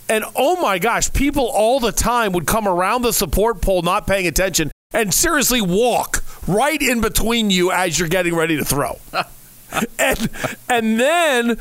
And 0.08 0.24
oh 0.34 0.60
my 0.60 0.78
gosh, 0.78 1.12
people 1.12 1.46
all 1.46 1.78
the 1.78 1.92
time 1.92 2.32
would 2.32 2.46
come 2.46 2.66
around 2.66 3.02
the 3.02 3.12
support 3.12 3.60
pole 3.62 3.82
not 3.82 4.06
paying 4.06 4.26
attention 4.26 4.70
and 4.92 5.14
seriously 5.14 5.60
walk 5.60 6.24
right 6.48 6.80
in 6.80 7.00
between 7.00 7.50
you 7.50 7.70
as 7.70 7.98
you're 7.98 8.08
getting 8.08 8.34
ready 8.34 8.56
to 8.56 8.64
throw. 8.64 8.98
and 9.98 10.28
and 10.68 11.00
then 11.00 11.58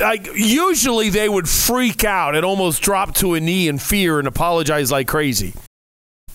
like 0.00 0.28
usually 0.34 1.10
they 1.10 1.28
would 1.28 1.48
freak 1.48 2.04
out 2.04 2.34
and 2.34 2.44
almost 2.44 2.82
drop 2.82 3.14
to 3.14 3.34
a 3.34 3.40
knee 3.40 3.68
in 3.68 3.78
fear 3.78 4.18
and 4.18 4.26
apologize 4.26 4.90
like 4.90 5.06
crazy. 5.06 5.52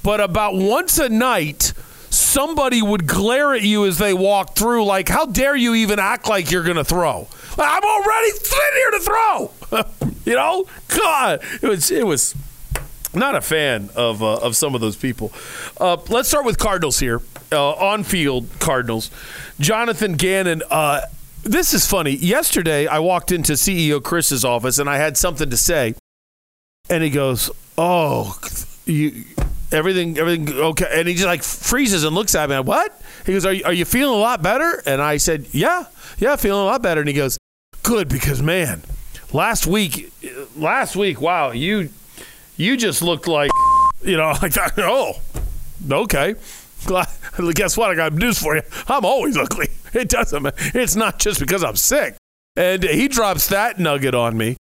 But 0.03 0.22
about 0.22 0.55
once 0.55 0.99
a 0.99 1.10
night, 1.10 1.74
somebody 2.10 2.82
would 2.82 3.08
glare 3.08 3.53
at 3.53 3.62
you 3.62 3.86
as 3.86 3.97
they 3.97 4.14
walk 4.14 4.55
through, 4.55 4.86
like, 4.86 5.10
"How 5.10 5.26
dare 5.26 5.55
you 5.55 5.76
even 5.76 5.99
act 5.99 6.28
like 6.28 6.51
you're 6.51 6.64
going 6.64 6.78
to 6.78 6.84
throw? 6.86 7.28
I'm 7.58 7.84
already 7.84 8.32
sitting 8.32 8.74
here 8.76 8.91
to 8.91 8.99
throw." 8.99 9.51
you 10.26 10.36
know, 10.36 10.66
God, 10.89 11.41
it 11.62 11.68
was 11.68 11.91
it 11.91 12.05
was 12.05 12.36
not 13.14 13.36
a 13.36 13.41
fan 13.41 13.89
of 13.95 14.22
uh, 14.22 14.36
of 14.38 14.55
some 14.55 14.76
of 14.76 14.82
those 14.82 14.95
people. 14.95 15.32
Uh, 15.80 15.97
let's 16.10 16.30
start 16.30 16.45
with 16.45 16.58
Cardinals 16.58 16.99
here, 16.99 17.22
uh, 17.51 17.72
on 17.74 18.03
field 18.03 18.47
Cardinals. 18.60 19.10
Jonathan 19.60 20.14
Gannon. 20.14 20.62
Uh, 20.70 21.01
This 21.43 21.74
is 21.74 21.86
funny. 21.88 22.12
Yesterday, 22.12 22.88
I 22.88 22.99
walked 22.99 23.32
into 23.32 23.53
CEO 23.53 24.01
Chris's 24.03 24.43
office 24.43 24.80
and 24.80 24.89
I 24.89 24.97
had 24.97 25.16
something 25.16 25.49
to 25.49 25.55
say, 25.58 25.95
and 26.89 27.01
he 27.03 27.10
goes, 27.10 27.49
"Oh, 27.78 28.38
you." 28.86 29.24
Everything, 29.72 30.18
everything 30.18 30.49
okay, 30.49 30.88
and 30.91 31.07
he 31.07 31.13
just 31.13 31.26
like 31.26 31.43
freezes 31.43 32.03
and 32.03 32.15
looks 32.15 32.36
at 32.36 32.49
me. 32.49 32.59
What? 32.59 33.01
He 33.26 33.34
goes, 33.34 33.45
"Are 33.45 33.53
you, 33.53 33.63
are 33.65 33.74
you 33.74 33.86
feeling 33.86 34.15
a 34.15 34.20
lot 34.20 34.41
better?" 34.41 34.82
And 34.86 35.01
I 35.01 35.18
said, 35.18 35.47
"Yeah, 35.51 35.86
yeah, 36.20 36.36
feeling 36.38 36.61
a 36.61 36.65
lot 36.65 36.82
better." 36.82 37.01
And 37.01 37.07
he 37.07 37.13
goes, 37.13 37.38
"Good, 37.84 38.07
because 38.07 38.41
man, 38.41 38.82
last 39.34 39.68
week, 39.68 40.11
last 40.55 40.95
week, 40.95 41.20
wow, 41.20 41.51
you, 41.51 41.89
you 42.55 42.78
just 42.78 43.01
looked 43.01 43.28
like, 43.28 43.51
you 44.03 44.18
know, 44.18 44.34
like. 44.41 44.53
Oh, 44.78 45.13
okay. 45.91 46.36
Guess 47.53 47.78
what? 47.78 47.91
I 47.91 47.95
got 47.95 48.13
news 48.13 48.39
for 48.39 48.55
you. 48.55 48.61
I'm 48.88 49.03
always 49.03 49.38
ugly. 49.38 49.70
It 49.93 50.09
doesn't. 50.09 50.45
It's 50.76 50.95
not 50.95 51.20
just 51.20 51.39
because 51.39 51.63
I'm 51.63 51.76
sick. 51.76 52.15
And 52.55 52.84
he 52.84 53.07
drops 53.07 53.47
that 53.49 53.80
nugget 53.80 54.15
on 54.15 54.38
me. 54.38 54.57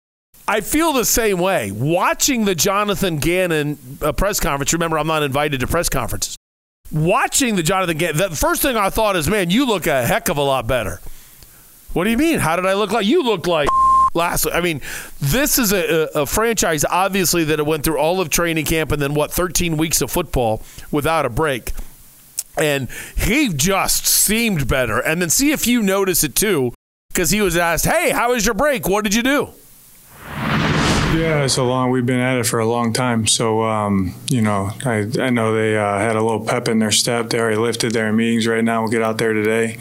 I 0.51 0.63
feel 0.63 0.93
the 0.93 1.05
same 1.05 1.39
way. 1.39 1.71
Watching 1.71 2.45
the 2.45 2.57
Jonathan 2.57 3.19
Gannon 3.19 3.79
uh, 4.03 4.11
press 4.11 4.41
conference. 4.41 4.73
Remember, 4.73 4.99
I'm 4.99 5.07
not 5.07 5.23
invited 5.23 5.61
to 5.61 5.69
press 5.69 5.89
conferences. 5.89 6.35
Watching 6.91 7.55
the 7.55 7.63
Jonathan 7.63 7.97
Gannon. 7.97 8.17
The 8.17 8.31
first 8.31 8.61
thing 8.61 8.77
I 8.77 8.91
thought 8.91 9.15
is, 9.15 9.29
man, 9.29 9.51
you 9.51 9.65
look 9.65 9.87
a 9.87 10.05
heck 10.05 10.29
of 10.29 10.39
a 10.39 10.43
lot 10.43 10.67
better. 10.67 11.01
What 11.93 12.03
do 12.03 12.11
you 12.11 12.17
mean? 12.17 12.41
How 12.41 12.57
did 12.57 12.67
I 12.67 12.75
look 12.75 12.91
like? 12.91 13.07
You 13.07 13.23
look 13.23 13.47
like 13.47 13.69
last. 14.13 14.45
I 14.53 14.61
mean, 14.61 14.81
this 15.21 15.57
is 15.57 15.73
a, 15.73 16.09
a, 16.17 16.27
franchise, 16.27 16.85
obviously, 16.85 17.45
that 17.45 17.61
it 17.61 17.67
went 17.67 17.85
through 17.85 17.99
all 17.99 18.21
of 18.21 18.29
training 18.29 18.65
camp 18.65 18.91
and 18.91 19.01
then 19.01 19.15
what, 19.15 19.31
13 19.31 19.77
weeks 19.77 20.01
of 20.03 20.11
football 20.11 20.65
without 20.91 21.25
a 21.25 21.31
break. 21.31 21.71
And 22.59 22.89
he 23.17 23.51
just 23.55 24.05
seemed 24.05 24.67
better. 24.67 24.99
And 24.99 25.23
then 25.23 25.31
see 25.31 25.53
if 25.53 25.69
you 25.69 25.81
notice 25.81 26.25
it 26.25 26.35
too, 26.35 26.75
because 27.13 27.31
he 27.31 27.41
was 27.41 27.57
asked, 27.57 27.85
"Hey, 27.85 28.11
how 28.11 28.33
was 28.33 28.45
your 28.45 28.55
break? 28.55 28.89
What 28.89 29.05
did 29.05 29.15
you 29.15 29.23
do?" 29.23 29.51
Yeah, 31.21 31.45
it's 31.45 31.59
a 31.59 31.63
long. 31.63 31.91
We've 31.91 32.07
been 32.07 32.19
at 32.19 32.39
it 32.39 32.47
for 32.47 32.61
a 32.61 32.67
long 32.67 32.95
time, 32.95 33.27
so 33.27 33.63
um, 33.63 34.15
you 34.29 34.41
know, 34.41 34.71
I 34.87 35.07
I 35.19 35.29
know 35.29 35.55
they 35.55 35.77
uh, 35.77 35.99
had 35.99 36.17
a 36.17 36.23
little 36.23 36.43
pep 36.43 36.67
in 36.67 36.79
their 36.79 36.91
step. 36.91 37.29
They 37.29 37.39
already 37.39 37.59
lifted 37.59 37.93
their 37.93 38.11
meetings. 38.11 38.47
Right 38.47 38.65
now, 38.65 38.81
we'll 38.81 38.91
get 38.91 39.03
out 39.03 39.19
there 39.19 39.35
today, 39.35 39.77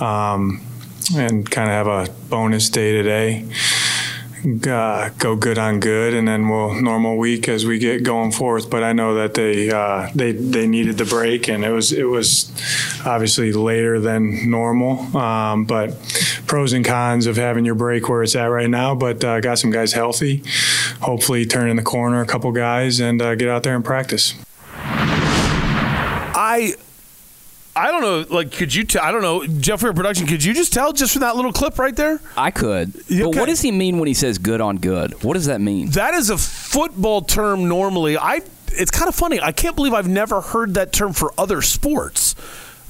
um, 0.00 0.64
and 1.16 1.50
kind 1.50 1.68
of 1.68 1.74
have 1.74 1.86
a 1.88 2.12
bonus 2.28 2.70
day 2.70 2.92
today 2.92 3.48
uh, 4.46 5.10
go 5.18 5.34
good 5.34 5.58
on 5.58 5.80
good, 5.80 6.14
and 6.14 6.28
then 6.28 6.48
we'll 6.48 6.80
normal 6.80 7.16
week 7.16 7.48
as 7.48 7.66
we 7.66 7.78
get 7.78 8.02
going 8.04 8.30
forth. 8.30 8.70
But 8.70 8.82
I 8.82 8.92
know 8.92 9.14
that 9.14 9.34
they 9.34 9.70
uh, 9.70 10.08
they 10.14 10.32
they 10.32 10.66
needed 10.66 10.98
the 10.98 11.04
break, 11.04 11.48
and 11.48 11.64
it 11.64 11.70
was 11.70 11.92
it 11.92 12.04
was 12.04 12.50
obviously 13.04 13.52
later 13.52 13.98
than 13.98 14.48
normal. 14.50 15.16
Um, 15.16 15.64
but 15.64 15.96
pros 16.46 16.72
and 16.72 16.84
cons 16.84 17.26
of 17.26 17.36
having 17.36 17.64
your 17.64 17.74
break 17.74 18.08
where 18.08 18.22
it's 18.22 18.36
at 18.36 18.46
right 18.46 18.70
now. 18.70 18.94
But 18.94 19.24
uh, 19.24 19.40
got 19.40 19.58
some 19.58 19.70
guys 19.70 19.92
healthy. 19.92 20.42
Hopefully, 21.00 21.44
turning 21.44 21.76
the 21.76 21.82
corner, 21.82 22.20
a 22.20 22.26
couple 22.26 22.52
guys, 22.52 23.00
and 23.00 23.20
uh, 23.20 23.34
get 23.34 23.48
out 23.48 23.64
there 23.64 23.74
and 23.74 23.84
practice. 23.84 24.34
I 26.38 26.74
I 27.76 27.90
don't 27.90 28.00
know. 28.00 28.34
Like, 28.34 28.52
could 28.52 28.74
you? 28.74 28.84
T- 28.84 28.98
I 28.98 29.12
don't 29.12 29.22
know. 29.22 29.46
Jeffrey 29.46 29.92
production. 29.92 30.26
Could 30.26 30.42
you 30.42 30.54
just 30.54 30.72
tell 30.72 30.92
just 30.92 31.12
from 31.12 31.20
that 31.20 31.36
little 31.36 31.52
clip 31.52 31.78
right 31.78 31.94
there? 31.94 32.20
I 32.36 32.50
could. 32.50 32.96
Okay. 32.96 33.22
But 33.22 33.36
what 33.36 33.46
does 33.46 33.60
he 33.60 33.70
mean 33.70 33.98
when 33.98 34.08
he 34.08 34.14
says 34.14 34.38
"good 34.38 34.60
on 34.62 34.78
good"? 34.78 35.22
What 35.22 35.34
does 35.34 35.46
that 35.46 35.60
mean? 35.60 35.90
That 35.90 36.14
is 36.14 36.30
a 36.30 36.38
football 36.38 37.20
term. 37.22 37.68
Normally, 37.68 38.16
I. 38.16 38.40
It's 38.78 38.90
kind 38.90 39.08
of 39.08 39.14
funny. 39.14 39.40
I 39.40 39.52
can't 39.52 39.76
believe 39.76 39.94
I've 39.94 40.08
never 40.08 40.40
heard 40.40 40.74
that 40.74 40.92
term 40.92 41.12
for 41.12 41.32
other 41.38 41.62
sports. 41.62 42.34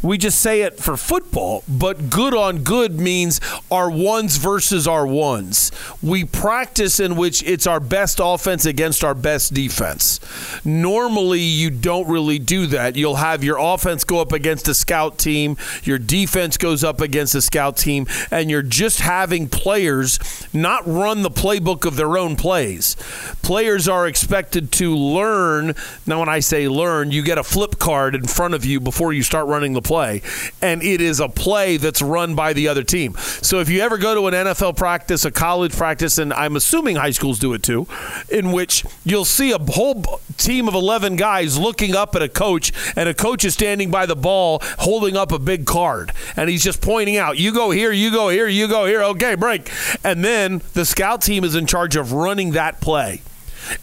We 0.03 0.18
just 0.18 0.40
say 0.40 0.62
it 0.62 0.78
for 0.78 0.97
football, 0.97 1.64
but 1.66 2.11
good 2.11 2.34
on 2.34 2.62
good 2.62 3.01
means 3.01 3.40
our 3.70 3.90
ones 3.90 4.36
versus 4.36 4.86
our 4.86 5.07
ones. 5.07 5.72
We 6.03 6.24
practice 6.24 7.01
in 7.01 7.16
which 7.16 7.42
it's 7.42 7.66
our 7.66 7.80
best 7.80 8.20
offense 8.22 8.66
against 8.66 9.03
our 9.03 9.14
best 9.14 9.55
defense. 9.55 10.20
Normally, 10.64 11.40
you 11.40 11.70
don't 11.70 12.09
really 12.09 12.38
do 12.38 12.66
that. 12.66 12.97
You'll 12.97 13.16
have 13.16 13.42
your 13.42 13.59
offense 13.59 14.05
go 14.05 14.20
up 14.20 14.32
against 14.32 14.68
a 14.68 14.74
scout 14.74 15.18
team, 15.18 15.57
your 15.82 15.99
defense 15.99 16.57
goes 16.57 16.84
up 16.84 17.01
against 17.01 17.34
a 17.34 17.42
scout 17.42 17.76
team, 17.76 18.07
and 18.30 18.51
you're 18.51 18.62
just 18.62 19.01
having 19.01 19.49
players 19.49 20.45
not 20.57 20.86
run 20.86 21.22
the 21.22 21.30
playbook 21.30 21.84
of 21.84 21.96
their 21.96 22.16
own 22.18 22.36
plays. 22.36 22.96
Players 23.42 23.88
are 23.88 24.07
expected 24.07 24.72
to 24.72 24.96
learn. 24.96 25.74
Now, 26.07 26.20
when 26.20 26.28
I 26.28 26.40
say 26.40 26.68
learn, 26.68 27.11
you 27.11 27.22
get 27.22 27.38
a 27.38 27.44
flip 27.44 27.78
card 27.78 28.14
in 28.14 28.26
front 28.26 28.54
of 28.54 28.64
you 28.64 28.80
before 28.80 29.12
you 29.12 29.22
start 29.22 29.46
running 29.46 29.74
the 29.74 29.82
play, 29.82 30.22
and 30.62 30.82
it 30.82 31.00
is 31.00 31.20
a 31.20 31.28
play 31.28 31.76
that's 31.76 32.02
run 32.02 32.34
by 32.34 32.52
the 32.52 32.68
other 32.68 32.82
team. 32.82 33.14
So 33.42 33.61
if 33.61 33.68
you 33.68 33.80
ever 33.80 33.98
go 33.98 34.14
to 34.14 34.26
an 34.26 34.34
NFL 34.46 34.76
practice, 34.76 35.24
a 35.24 35.30
college 35.30 35.76
practice, 35.76 36.18
and 36.18 36.32
I'm 36.32 36.57
assuming 36.57 36.96
high 36.96 37.11
schools 37.11 37.38
do 37.38 37.52
it 37.52 37.62
too, 37.62 37.86
in 38.28 38.52
which 38.52 38.84
you'll 39.04 39.24
see 39.24 39.52
a 39.52 39.59
whole 39.59 40.20
team 40.36 40.68
of 40.68 40.74
11 40.74 41.16
guys 41.16 41.59
looking 41.59 41.94
up 41.94 42.14
at 42.14 42.22
a 42.22 42.28
coach, 42.28 42.72
and 42.96 43.09
a 43.09 43.14
coach 43.14 43.44
is 43.44 43.54
standing 43.54 43.90
by 43.90 44.07
the 44.07 44.16
ball 44.16 44.61
holding 44.78 45.16
up 45.16 45.32
a 45.32 45.38
big 45.38 45.66
card, 45.66 46.12
and 46.36 46.48
he's 46.48 46.62
just 46.64 46.80
pointing 46.80 47.16
out, 47.16 47.36
you 47.38 47.52
go 47.52 47.70
here, 47.70 47.92
you 47.92 48.11
go 48.11 48.28
here, 48.28 48.48
you 48.48 48.68
go 48.68 48.86
here, 48.86 49.02
okay, 49.02 49.34
break. 49.34 49.70
And 50.04 50.24
then 50.24 50.45
the 50.74 50.84
scout 50.84 51.22
team 51.22 51.44
is 51.44 51.55
in 51.55 51.66
charge 51.66 51.97
of 51.97 52.12
running 52.12 52.53
that 52.53 52.80
play 52.80 53.22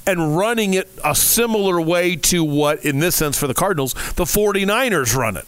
and 0.07 0.37
running 0.37 0.73
it 0.73 0.89
a 1.03 1.15
similar 1.15 1.81
way 1.81 2.15
to 2.15 2.43
what, 2.43 2.85
in 2.85 2.99
this 2.99 3.15
sense, 3.15 3.37
for 3.37 3.47
the 3.47 3.53
Cardinals, 3.53 3.93
the 4.13 4.25
49ers 4.25 5.15
run 5.15 5.37
it. 5.37 5.45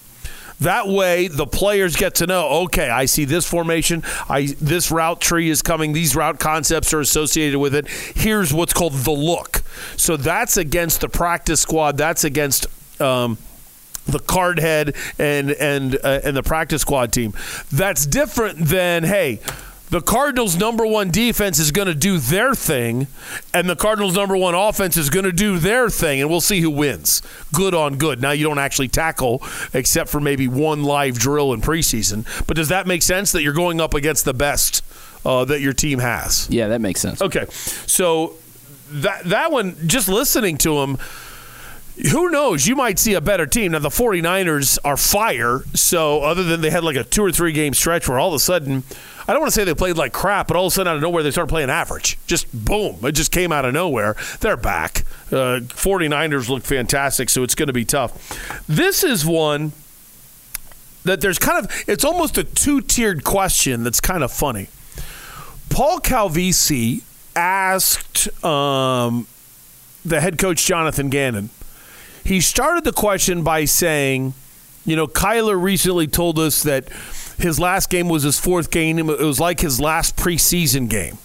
That 0.61 0.87
way, 0.87 1.27
the 1.27 1.45
players 1.45 1.97
get 1.97 2.15
to 2.15 2.27
know. 2.27 2.47
Okay, 2.63 2.89
I 2.89 3.05
see 3.05 3.25
this 3.25 3.45
formation. 3.45 4.03
I 4.29 4.55
this 4.61 4.89
route 4.89 5.19
tree 5.19 5.49
is 5.49 5.61
coming. 5.61 5.91
These 5.91 6.15
route 6.15 6.39
concepts 6.39 6.93
are 6.93 7.01
associated 7.01 7.59
with 7.59 7.75
it. 7.75 7.89
Here's 7.89 8.53
what's 8.53 8.71
called 8.71 8.93
the 8.93 9.11
look. 9.11 9.63
So 9.97 10.15
that's 10.15 10.55
against 10.55 11.01
the 11.01 11.09
practice 11.09 11.61
squad. 11.61 11.97
That's 11.97 12.23
against. 12.23 12.67
Um, 13.01 13.37
the 14.07 14.19
card 14.19 14.59
head 14.59 14.95
and 15.17 15.49
and 15.49 15.95
uh, 15.95 16.19
and 16.23 16.37
the 16.37 16.43
practice 16.43 16.83
squad 16.83 17.11
team. 17.11 17.33
That's 17.71 18.05
different 18.05 18.59
than 18.59 19.03
hey, 19.03 19.39
the 19.89 20.01
Cardinals' 20.01 20.57
number 20.57 20.85
one 20.85 21.11
defense 21.11 21.59
is 21.59 21.71
going 21.71 21.87
to 21.87 21.95
do 21.95 22.17
their 22.17 22.55
thing, 22.55 23.07
and 23.53 23.69
the 23.69 23.75
Cardinals' 23.75 24.15
number 24.15 24.35
one 24.35 24.55
offense 24.55 24.97
is 24.97 25.09
going 25.09 25.25
to 25.25 25.31
do 25.31 25.59
their 25.59 25.89
thing, 25.89 26.21
and 26.21 26.29
we'll 26.29 26.41
see 26.41 26.61
who 26.61 26.71
wins. 26.71 27.21
Good 27.53 27.73
on 27.73 27.97
good. 27.97 28.21
Now, 28.21 28.31
you 28.31 28.43
don't 28.45 28.59
actually 28.59 28.87
tackle 28.87 29.43
except 29.73 30.09
for 30.09 30.19
maybe 30.19 30.47
one 30.47 30.83
live 30.83 31.19
drill 31.19 31.53
in 31.53 31.61
preseason, 31.61 32.25
but 32.47 32.55
does 32.55 32.69
that 32.69 32.87
make 32.87 33.03
sense 33.03 33.31
that 33.33 33.43
you're 33.43 33.53
going 33.53 33.79
up 33.79 33.93
against 33.93 34.25
the 34.25 34.33
best 34.33 34.83
uh, 35.23 35.45
that 35.45 35.61
your 35.61 35.73
team 35.73 35.99
has? 35.99 36.47
Yeah, 36.49 36.67
that 36.69 36.81
makes 36.81 36.99
sense. 36.99 37.21
Okay. 37.21 37.45
So 37.51 38.35
that, 38.89 39.25
that 39.25 39.51
one, 39.51 39.75
just 39.87 40.09
listening 40.09 40.57
to 40.59 40.79
him, 40.79 40.97
who 42.11 42.29
knows? 42.29 42.67
You 42.67 42.75
might 42.75 42.99
see 42.99 43.13
a 43.13 43.21
better 43.21 43.45
team. 43.45 43.71
Now, 43.71 43.79
the 43.79 43.89
49ers 43.89 44.77
are 44.83 44.97
fire. 44.97 45.63
So, 45.73 46.21
other 46.23 46.43
than 46.43 46.59
they 46.59 46.69
had 46.69 46.83
like 46.83 46.97
a 46.97 47.05
two 47.05 47.23
or 47.23 47.31
three 47.31 47.53
game 47.53 47.73
stretch 47.73 48.09
where 48.09 48.19
all 48.19 48.29
of 48.29 48.33
a 48.33 48.39
sudden, 48.39 48.83
I 49.27 49.33
don't 49.33 49.41
want 49.41 49.53
to 49.53 49.59
say 49.59 49.63
they 49.63 49.73
played 49.73 49.97
like 49.97 50.13
crap, 50.13 50.47
but 50.47 50.55
all 50.57 50.67
of 50.67 50.71
a 50.71 50.75
sudden 50.75 50.91
out 50.91 50.95
of 50.97 51.01
nowhere 51.01 51.23
they 51.23 51.31
started 51.31 51.49
playing 51.49 51.69
average. 51.69 52.17
Just 52.27 52.47
boom. 52.53 52.99
It 53.03 53.13
just 53.13 53.31
came 53.31 53.51
out 53.51 53.65
of 53.65 53.73
nowhere. 53.73 54.15
They're 54.39 54.57
back. 54.57 55.03
Uh, 55.31 55.61
49ers 55.61 56.47
look 56.49 56.63
fantastic, 56.63 57.29
so 57.29 57.41
it's 57.43 57.55
going 57.55 57.67
to 57.67 57.73
be 57.73 57.85
tough. 57.85 58.63
This 58.67 59.03
is 59.03 59.25
one 59.25 59.71
that 61.03 61.21
there's 61.21 61.39
kind 61.39 61.63
of, 61.63 61.83
it's 61.87 62.03
almost 62.03 62.37
a 62.37 62.43
two 62.43 62.81
tiered 62.81 63.23
question 63.23 63.83
that's 63.83 63.99
kind 63.99 64.23
of 64.23 64.31
funny. 64.31 64.67
Paul 65.69 65.99
Calvisi 65.99 67.01
asked 67.35 68.27
um, 68.43 69.27
the 70.03 70.21
head 70.21 70.37
coach, 70.37 70.65
Jonathan 70.65 71.09
Gannon, 71.09 71.49
he 72.23 72.41
started 72.41 72.83
the 72.83 72.91
question 72.91 73.43
by 73.43 73.65
saying, 73.65 74.33
you 74.85 74.95
know, 74.95 75.07
Kyler 75.07 75.61
recently 75.61 76.07
told 76.07 76.39
us 76.39 76.63
that 76.63 76.89
his 77.37 77.59
last 77.59 77.89
game 77.89 78.09
was 78.09 78.23
his 78.23 78.39
fourth 78.39 78.71
game. 78.71 78.97
It 78.97 79.19
was 79.19 79.39
like 79.39 79.59
his 79.59 79.79
last 79.79 80.15
preseason 80.15 80.89
game. 80.89 81.17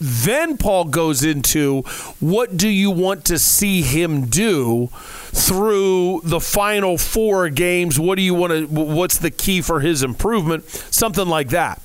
Then 0.00 0.56
Paul 0.56 0.84
goes 0.84 1.24
into 1.24 1.82
what 2.20 2.56
do 2.56 2.68
you 2.68 2.90
want 2.90 3.24
to 3.26 3.38
see 3.38 3.82
him 3.82 4.26
do 4.26 4.88
through 4.92 6.20
the 6.22 6.40
final 6.40 6.98
four 6.98 7.48
games? 7.48 7.98
What 7.98 8.14
do 8.14 8.22
you 8.22 8.34
want 8.34 8.52
to, 8.52 8.66
what's 8.66 9.18
the 9.18 9.30
key 9.30 9.60
for 9.60 9.80
his 9.80 10.02
improvement? 10.02 10.68
Something 10.68 11.26
like 11.26 11.48
that. 11.48 11.82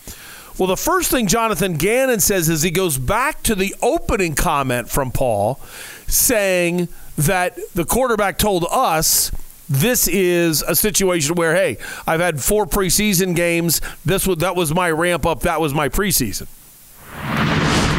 Well, 0.60 0.68
the 0.68 0.78
first 0.78 1.10
thing 1.10 1.26
Jonathan 1.26 1.78
Gannon 1.78 2.20
says 2.20 2.47
is 2.47 2.62
he 2.62 2.70
goes 2.70 2.99
back 2.99 3.41
to 3.43 3.56
the 3.56 3.74
opening 3.82 4.36
comment 4.36 4.89
from 4.89 5.10
Paul 5.10 5.60
saying 6.08 6.89
that 7.18 7.58
the 7.74 7.86
quarterback 7.86 8.38
told 8.38 8.68
us 8.70 9.32
this 9.74 10.07
is 10.07 10.61
a 10.61 10.76
situation 10.76 11.36
where, 11.36 11.55
hey, 11.55 11.78
I've 12.05 12.19
had 12.19 12.39
four 12.39 12.65
preseason 12.65 13.36
games. 13.36 13.82
This 14.05 14.28
was 14.28 14.38
that 14.38 14.55
was 14.55 14.74
my 14.74 14.91
ramp 14.91 15.26
up. 15.26 15.41
That 15.41 15.59
was 15.59 15.74
my 15.74 15.89
preseason. 15.89 16.47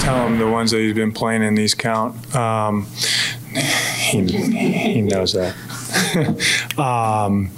Tell 0.02 0.26
him 0.26 0.38
the 0.38 0.48
ones 0.48 0.70
that 0.70 0.78
he's 0.78 0.94
been 0.94 1.12
playing 1.12 1.42
in 1.42 1.54
these 1.54 1.74
count. 1.74 2.34
Um, 2.34 2.86
he, 3.54 4.22
he 4.22 5.00
knows 5.00 5.32
that. 5.32 5.54
um, 6.78 7.50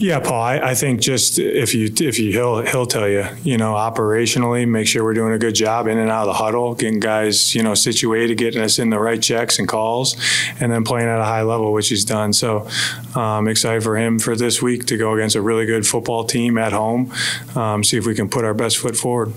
Yeah, 0.00 0.20
Paul. 0.20 0.40
I, 0.40 0.58
I 0.58 0.74
think 0.76 1.00
just 1.00 1.40
if 1.40 1.74
you 1.74 1.92
if 2.00 2.20
you 2.20 2.30
he'll 2.30 2.62
he'll 2.64 2.86
tell 2.86 3.08
you, 3.08 3.26
you 3.42 3.58
know, 3.58 3.74
operationally, 3.74 4.66
make 4.66 4.86
sure 4.86 5.02
we're 5.02 5.12
doing 5.12 5.32
a 5.32 5.38
good 5.38 5.56
job 5.56 5.88
in 5.88 5.98
and 5.98 6.08
out 6.08 6.22
of 6.22 6.28
the 6.28 6.34
huddle, 6.34 6.74
getting 6.76 7.00
guys, 7.00 7.52
you 7.52 7.64
know, 7.64 7.74
situated, 7.74 8.38
getting 8.38 8.62
us 8.62 8.78
in 8.78 8.90
the 8.90 8.98
right 9.00 9.20
checks 9.20 9.58
and 9.58 9.66
calls, 9.66 10.16
and 10.60 10.70
then 10.70 10.84
playing 10.84 11.08
at 11.08 11.18
a 11.18 11.24
high 11.24 11.42
level, 11.42 11.72
which 11.72 11.88
he's 11.88 12.04
done. 12.04 12.32
So, 12.32 12.68
um, 13.16 13.48
excited 13.48 13.82
for 13.82 13.96
him 13.96 14.20
for 14.20 14.36
this 14.36 14.62
week 14.62 14.86
to 14.86 14.96
go 14.96 15.14
against 15.14 15.34
a 15.34 15.42
really 15.42 15.66
good 15.66 15.84
football 15.84 16.22
team 16.22 16.58
at 16.58 16.72
home. 16.72 17.12
Um, 17.56 17.82
see 17.82 17.96
if 17.96 18.06
we 18.06 18.14
can 18.14 18.28
put 18.28 18.44
our 18.44 18.54
best 18.54 18.78
foot 18.78 18.96
forward. 18.96 19.32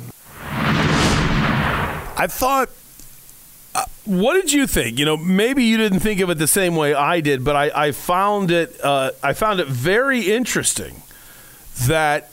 I 2.17 2.27
thought. 2.29 2.69
What 4.05 4.33
did 4.33 4.51
you 4.51 4.67
think? 4.67 4.99
You 4.99 5.05
know, 5.05 5.15
maybe 5.15 5.63
you 5.63 5.77
didn't 5.77 5.99
think 5.99 6.19
of 6.21 6.29
it 6.29 6.37
the 6.37 6.47
same 6.47 6.75
way 6.75 6.93
I 6.93 7.21
did, 7.21 7.43
but 7.43 7.55
I, 7.55 7.87
I 7.87 7.91
found 7.91 8.51
it. 8.51 8.79
Uh, 8.83 9.11
I 9.23 9.33
found 9.33 9.59
it 9.59 9.67
very 9.67 10.31
interesting 10.31 11.03
that 11.87 12.31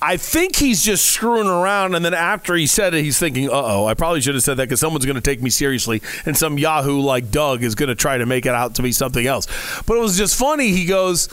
I 0.00 0.16
think 0.16 0.56
he's 0.56 0.82
just 0.82 1.06
screwing 1.06 1.46
around, 1.46 1.94
and 1.94 2.04
then 2.04 2.14
after 2.14 2.56
he 2.56 2.66
said 2.66 2.92
it, 2.92 3.04
he's 3.04 3.18
thinking, 3.18 3.48
"Uh 3.48 3.52
oh, 3.52 3.86
I 3.86 3.94
probably 3.94 4.20
should 4.20 4.34
have 4.34 4.42
said 4.42 4.56
that 4.56 4.64
because 4.64 4.80
someone's 4.80 5.04
going 5.04 5.14
to 5.14 5.20
take 5.20 5.40
me 5.40 5.48
seriously, 5.48 6.02
and 6.26 6.36
some 6.36 6.58
Yahoo 6.58 7.00
like 7.00 7.30
Doug 7.30 7.62
is 7.62 7.76
going 7.76 7.88
to 7.88 7.94
try 7.94 8.18
to 8.18 8.26
make 8.26 8.44
it 8.44 8.52
out 8.52 8.74
to 8.74 8.82
be 8.82 8.90
something 8.90 9.24
else." 9.26 9.46
But 9.86 9.96
it 9.98 10.00
was 10.00 10.18
just 10.18 10.36
funny. 10.36 10.72
He 10.72 10.86
goes, 10.86 11.28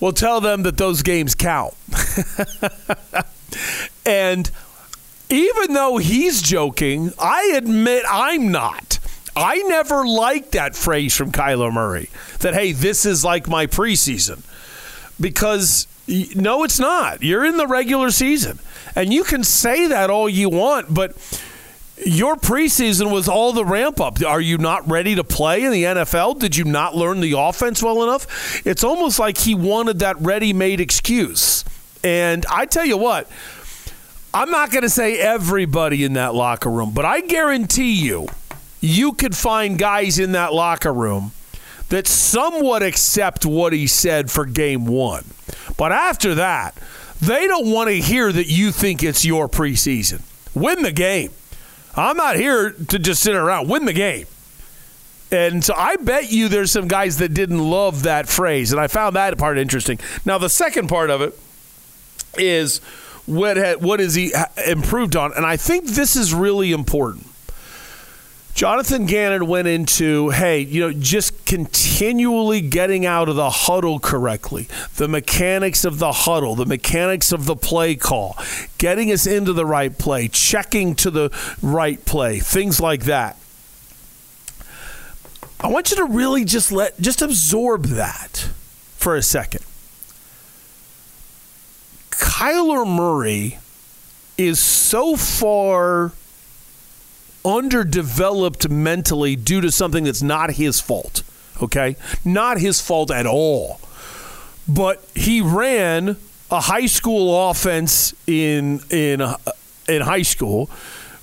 "Well, 0.00 0.12
tell 0.12 0.40
them 0.40 0.62
that 0.62 0.78
those 0.78 1.02
games 1.02 1.34
count," 1.34 1.74
and 4.06 4.50
even 5.30 5.74
though 5.74 5.98
he's 5.98 6.42
joking, 6.42 7.12
I 7.18 7.52
admit 7.56 8.04
I'm 8.08 8.52
not. 8.52 8.98
I 9.36 9.58
never 9.62 10.06
liked 10.06 10.52
that 10.52 10.76
phrase 10.76 11.16
from 11.16 11.32
Kyler 11.32 11.72
Murray 11.72 12.08
that, 12.40 12.54
hey, 12.54 12.72
this 12.72 13.04
is 13.04 13.24
like 13.24 13.48
my 13.48 13.66
preseason. 13.66 14.42
Because 15.20 15.86
no, 16.36 16.64
it's 16.64 16.78
not. 16.78 17.22
You're 17.22 17.44
in 17.44 17.56
the 17.56 17.66
regular 17.66 18.10
season. 18.10 18.58
And 18.94 19.12
you 19.12 19.24
can 19.24 19.42
say 19.42 19.88
that 19.88 20.10
all 20.10 20.28
you 20.28 20.48
want, 20.50 20.92
but 20.92 21.16
your 22.04 22.36
preseason 22.36 23.12
was 23.12 23.28
all 23.28 23.52
the 23.52 23.64
ramp 23.64 24.00
up. 24.00 24.22
Are 24.24 24.40
you 24.40 24.58
not 24.58 24.88
ready 24.88 25.14
to 25.14 25.24
play 25.24 25.64
in 25.64 25.72
the 25.72 25.84
NFL? 25.84 26.38
Did 26.38 26.56
you 26.56 26.64
not 26.64 26.94
learn 26.94 27.20
the 27.20 27.32
offense 27.36 27.82
well 27.82 28.02
enough? 28.02 28.64
It's 28.66 28.84
almost 28.84 29.18
like 29.18 29.38
he 29.38 29.54
wanted 29.54 30.00
that 30.00 30.20
ready 30.20 30.52
made 30.52 30.80
excuse. 30.80 31.64
And 32.02 32.44
I 32.50 32.66
tell 32.66 32.84
you 32.84 32.98
what, 32.98 33.30
I'm 34.34 34.50
not 34.50 34.72
going 34.72 34.82
to 34.82 34.90
say 34.90 35.16
everybody 35.18 36.02
in 36.02 36.14
that 36.14 36.34
locker 36.34 36.68
room, 36.68 36.90
but 36.92 37.04
I 37.04 37.20
guarantee 37.20 37.92
you, 37.92 38.26
you 38.80 39.12
could 39.12 39.36
find 39.36 39.78
guys 39.78 40.18
in 40.18 40.32
that 40.32 40.52
locker 40.52 40.92
room 40.92 41.30
that 41.88 42.08
somewhat 42.08 42.82
accept 42.82 43.46
what 43.46 43.72
he 43.72 43.86
said 43.86 44.32
for 44.32 44.44
game 44.44 44.86
one. 44.86 45.24
But 45.76 45.92
after 45.92 46.34
that, 46.34 46.76
they 47.20 47.46
don't 47.46 47.70
want 47.70 47.88
to 47.90 47.94
hear 47.94 48.32
that 48.32 48.48
you 48.48 48.72
think 48.72 49.04
it's 49.04 49.24
your 49.24 49.48
preseason. 49.48 50.22
Win 50.52 50.82
the 50.82 50.92
game. 50.92 51.30
I'm 51.94 52.16
not 52.16 52.34
here 52.34 52.72
to 52.72 52.98
just 52.98 53.22
sit 53.22 53.36
around. 53.36 53.68
Win 53.68 53.84
the 53.84 53.92
game. 53.92 54.26
And 55.30 55.64
so 55.64 55.74
I 55.76 55.96
bet 55.96 56.32
you 56.32 56.48
there's 56.48 56.72
some 56.72 56.88
guys 56.88 57.18
that 57.18 57.34
didn't 57.34 57.58
love 57.58 58.02
that 58.02 58.28
phrase. 58.28 58.72
And 58.72 58.80
I 58.80 58.88
found 58.88 59.14
that 59.14 59.38
part 59.38 59.58
interesting. 59.58 60.00
Now, 60.24 60.38
the 60.38 60.48
second 60.48 60.88
part 60.88 61.10
of 61.10 61.22
it 61.22 61.38
is 62.36 62.80
what 63.26 63.56
ha- 63.56 63.76
what 63.78 64.00
is 64.00 64.14
he 64.14 64.32
improved 64.66 65.16
on? 65.16 65.32
And 65.34 65.46
I 65.46 65.56
think 65.56 65.86
this 65.86 66.16
is 66.16 66.34
really 66.34 66.72
important. 66.72 67.26
Jonathan 68.54 69.06
Gannon 69.06 69.48
went 69.48 69.66
into, 69.66 70.30
hey, 70.30 70.60
you 70.60 70.80
know, 70.80 70.92
just 70.92 71.44
continually 71.44 72.60
getting 72.60 73.04
out 73.04 73.28
of 73.28 73.34
the 73.34 73.50
huddle 73.50 73.98
correctly, 73.98 74.68
the 74.94 75.08
mechanics 75.08 75.84
of 75.84 75.98
the 75.98 76.12
huddle, 76.12 76.54
the 76.54 76.64
mechanics 76.64 77.32
of 77.32 77.46
the 77.46 77.56
play 77.56 77.96
call, 77.96 78.38
getting 78.78 79.10
us 79.10 79.26
into 79.26 79.52
the 79.52 79.66
right 79.66 79.98
play, 79.98 80.28
checking 80.28 80.94
to 80.94 81.10
the 81.10 81.30
right 81.62 82.04
play, 82.04 82.38
things 82.38 82.80
like 82.80 83.04
that. 83.04 83.36
I 85.58 85.66
want 85.66 85.90
you 85.90 85.96
to 85.96 86.04
really 86.04 86.44
just 86.44 86.70
let, 86.70 87.00
just 87.00 87.22
absorb 87.22 87.86
that 87.86 88.50
for 88.96 89.16
a 89.16 89.22
second. 89.22 89.64
Kyler 92.18 92.86
Murray 92.86 93.58
is 94.36 94.58
so 94.58 95.16
far 95.16 96.12
underdeveloped 97.44 98.68
mentally 98.68 99.36
due 99.36 99.60
to 99.60 99.70
something 99.70 100.04
that's 100.04 100.22
not 100.22 100.52
his 100.52 100.80
fault. 100.80 101.22
Okay? 101.62 101.96
Not 102.24 102.58
his 102.58 102.80
fault 102.80 103.10
at 103.10 103.26
all. 103.26 103.80
But 104.66 105.04
he 105.14 105.40
ran 105.40 106.16
a 106.50 106.60
high 106.60 106.86
school 106.86 107.50
offense 107.50 108.14
in 108.26 108.80
in 108.90 109.22
in 109.88 110.02
high 110.02 110.22
school, 110.22 110.70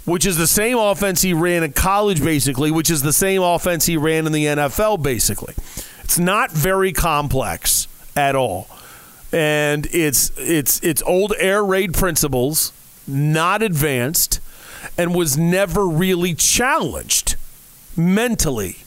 which 0.05 0.25
is 0.25 0.37
the 0.37 0.47
same 0.47 0.77
offense 0.77 1.23
he 1.23 1.33
ran 1.33 1.63
in 1.63 1.73
college 1.73 2.23
basically, 2.23 2.69
which 2.69 2.91
is 2.91 3.01
the 3.01 3.13
same 3.13 3.41
offense 3.41 3.87
he 3.87 3.97
ran 3.97 4.27
in 4.27 4.31
the 4.31 4.45
NFL 4.45 5.01
basically. 5.01 5.55
It's 6.03 6.19
not 6.19 6.51
very 6.51 6.93
complex 6.93 7.87
at 8.15 8.35
all 8.35 8.67
and 9.31 9.87
it's 9.91 10.31
it's 10.37 10.79
it's 10.81 11.01
old 11.03 11.33
air 11.39 11.63
raid 11.63 11.93
principles, 11.93 12.73
not 13.07 13.61
advanced, 13.61 14.39
and 14.97 15.15
was 15.15 15.37
never 15.37 15.87
really 15.87 16.33
challenged 16.33 17.35
mentally 17.95 18.77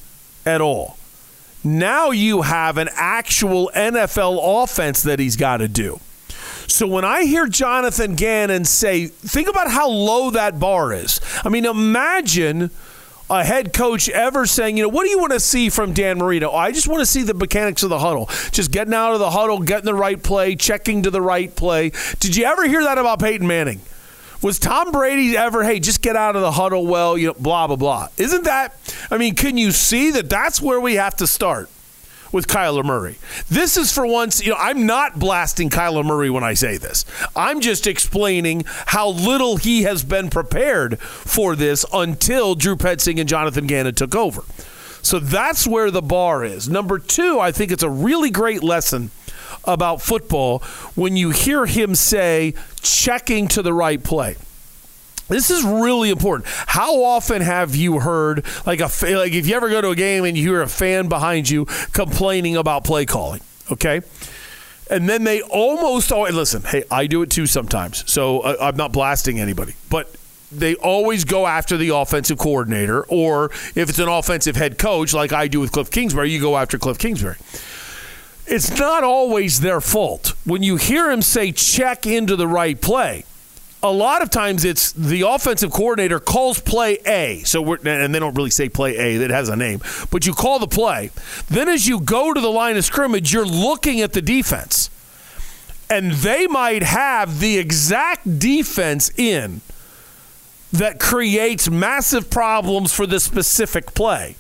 at 0.45 0.61
all. 0.61 0.97
Now 1.63 2.11
you 2.11 2.43
have 2.43 2.77
an 2.77 2.91
actual 2.95 3.71
NFL 3.75 4.39
offense 4.63 5.03
that 5.03 5.19
he's 5.19 5.37
got 5.37 5.59
to 5.59 5.69
do. 5.69 6.01
So 6.67 6.87
when 6.87 7.05
I 7.05 7.25
hear 7.25 7.47
Jonathan 7.47 8.15
Gannon 8.15 8.65
say, 8.65 9.07
think 9.07 9.49
about 9.49 9.71
how 9.71 9.89
low 9.89 10.31
that 10.31 10.59
bar 10.59 10.93
is. 10.93 11.21
I 11.45 11.49
mean, 11.49 11.65
imagine 11.67 12.71
a 13.31 13.45
head 13.45 13.73
coach 13.73 14.09
ever 14.09 14.47
saying, 14.47 14.77
you 14.77 14.83
know, 14.83 14.89
what 14.89 15.05
do 15.05 15.11
you 15.11 15.19
want 15.19 15.33
to 15.33 15.41
see 15.41 15.71
from 15.71 15.93
Dan 15.93 16.19
Marino? 16.19 16.51
I 16.53 16.73
just 16.73 16.89
want 16.89 17.01
to 17.01 17.07
see 17.07 17.23
the 17.23 17.35
mechanics 17.35 17.83
of 17.83 17.91
the 17.91 17.99
huddle. 17.99 18.29
Just 18.53 18.71
getting 18.71 18.95
out 18.95 19.15
of 19.15 19.19
the 19.19 19.31
huddle, 19.31 19.61
getting 19.61 19.87
the 19.87 19.95
right 19.95 20.23
play, 20.23 20.57
checking 20.57 21.03
to 21.05 21.11
the 21.11 21.23
right 21.23 21.55
play. 21.55 21.93
Did 22.21 22.37
you 22.37 22.45
ever 22.45 22.67
hear 22.67 22.83
that 22.83 22.99
about 22.99 23.21
Peyton 23.21 23.47
Manning? 23.47 23.81
Was 24.43 24.59
Tom 24.59 24.93
Brady 24.93 25.37
ever, 25.39 25.65
hey, 25.65 25.81
just 25.81 26.03
get 26.03 26.17
out 26.17 26.37
of 26.37 26.43
the 26.43 26.53
huddle 26.53 26.87
well, 26.87 27.17
you 27.17 27.29
know, 27.29 27.35
blah, 27.39 27.67
blah, 27.67 27.77
blah? 27.77 28.09
Isn't 28.19 28.45
that, 28.45 28.77
I 29.11 29.17
mean, 29.17 29.35
can 29.35 29.57
you 29.57 29.73
see 29.73 30.11
that 30.11 30.29
that's 30.29 30.61
where 30.61 30.81
we 30.81 30.97
have 30.97 31.17
to 31.17 31.27
start? 31.27 31.71
With 32.35 32.49
Kyler 32.49 32.85
Murray. 32.85 33.15
This 33.49 33.77
is 33.77 33.93
for 33.93 34.05
once, 34.05 34.45
you 34.45 34.51
know, 34.51 34.59
I'm 34.59 34.87
not 34.87 35.21
blasting 35.21 35.71
Kyler 35.71 36.05
Murray 36.05 36.29
when 36.29 36.43
I 36.43 36.55
say 36.55 36.77
this. 36.77 37.07
I'm 37.37 37.61
just 37.61 37.87
explaining 37.87 38.65
how 38.67 39.11
little 39.11 39.57
he 39.57 39.85
has 39.85 40.03
been 40.03 40.31
prepared 40.31 40.99
for 40.99 41.55
this 41.55 41.87
until 41.93 42.57
Drew 42.57 42.75
Petzing 42.75 43.21
and 43.21 43.29
Jonathan 43.29 43.69
Gannon 43.69 43.95
took 43.95 44.17
over. 44.17 44.43
So 45.01 45.21
that's 45.21 45.67
where 45.67 45.93
the 45.93 46.03
bar 46.03 46.45
is. 46.45 46.69
Number 46.69 46.99
two, 46.99 47.39
I 47.39 47.53
think 47.53 47.71
it's 47.71 47.85
a 47.85 47.91
really 47.91 48.31
great 48.31 48.65
lesson 48.65 49.13
about 49.65 50.03
football 50.03 50.59
when 50.97 51.17
you 51.17 51.31
hear 51.31 51.67
him 51.67 51.95
say 51.95 52.55
checking 52.83 53.47
to 53.49 53.63
the 53.63 53.73
right 53.73 54.03
play. 54.03 54.37
This 55.29 55.51
is 55.51 55.65
really 55.65 56.11
important. 56.11 56.49
How 56.49 57.03
often 57.03 57.41
have 57.41 57.75
you 57.75 58.01
heard 58.01 58.45
like 58.67 58.81
a 58.81 58.91
like 59.17 59.33
if 59.33 59.47
you 59.47 59.57
ever 59.57 59.71
go 59.71 59.81
to 59.81 59.91
a 59.91 59.97
game 59.97 60.25
and 60.25 60.37
you 60.37 60.51
hear 60.51 60.63
a 60.63 60.69
fan 60.69 61.09
behind 61.09 61.49
you 61.49 61.65
complaining 61.93 62.57
about 62.57 62.85
play 62.85 63.07
calling, 63.07 63.41
okay? 63.73 64.03
And 64.91 65.09
then 65.09 65.25
they 65.25 65.41
almost 65.41 66.13
always 66.13 66.35
listen. 66.35 66.63
Hey, 66.63 66.85
I 66.91 67.07
do 67.07 67.23
it 67.23 67.31
too 67.31 67.47
sometimes, 67.47 68.11
so 68.11 68.41
uh, 68.41 68.57
I'm 68.61 68.77
not 68.77 68.93
blasting 68.93 69.41
anybody, 69.41 69.75
but 69.89 70.15
they 70.53 70.75
always 70.77 71.25
go 71.25 71.47
after 71.47 71.77
the 71.79 71.89
offensive 71.89 72.39
coordinator, 72.39 73.05
or 73.05 73.47
if 73.75 73.89
it's 73.89 73.99
an 73.99 74.09
offensive 74.09 74.57
head 74.57 74.79
coach, 74.79 75.15
like 75.15 75.33
I 75.33 75.49
do 75.49 75.61
with 75.61 75.73
Cliff 75.73 75.91
Kingsbury, 75.91 76.31
you 76.31 76.41
go 76.41 76.57
after 76.57 76.79
Cliff 76.79 76.99
Kingsbury. 76.99 77.37
It's 78.47 78.79
not 78.79 79.03
always 79.03 79.61
their 79.61 79.81
fault. 79.81 80.35
When 80.45 80.63
you 80.63 80.77
hear 80.77 81.11
him 81.11 81.23
say 81.23 81.51
check 81.51 82.07
into 82.07 82.37
the 82.37 82.47
right 82.47 82.79
play, 82.79 83.25
a 83.85 83.93
lot 83.93 84.23
of 84.23 84.31
times 84.31 84.65
it's 84.65 84.93
the 84.93 85.29
offensive 85.29 85.71
coordinator 85.71 86.19
calls 86.19 86.59
play 86.59 86.99
A. 87.07 87.43
So 87.45 87.61
we're, 87.61 87.77
and 87.87 88.15
they 88.15 88.19
don't 88.19 88.35
really 88.35 88.51
say 88.51 88.71
play 88.71 88.97
A, 88.97 89.19
that 89.19 89.31
has 89.31 89.51
a 89.51 89.57
name, 89.57 89.81
but 90.11 90.25
you 90.25 90.33
call 90.33 90.59
the 90.59 90.67
play. 90.67 91.11
Then 91.49 91.69
as 91.69 91.87
you 91.87 92.01
go 92.01 92.33
to 92.33 92.41
the 92.41 92.51
line 92.51 92.79
of 92.79 92.85
scrimmage, 92.85 93.33
you're 93.33 93.45
looking 93.45 94.01
at 94.01 94.15
the 94.15 94.23
defense. 94.23 94.89
And 95.91 96.13
they 96.13 96.47
might 96.47 96.83
have 96.83 97.41
the 97.41 97.59
exact 97.59 98.39
defense 98.39 99.11
in 99.19 99.61
that 100.73 100.99
creates 100.99 101.69
massive 101.69 102.31
problems 102.31 102.93
for 102.93 103.07
this 103.07 103.23
specific 103.23 103.93
play. 103.95 104.35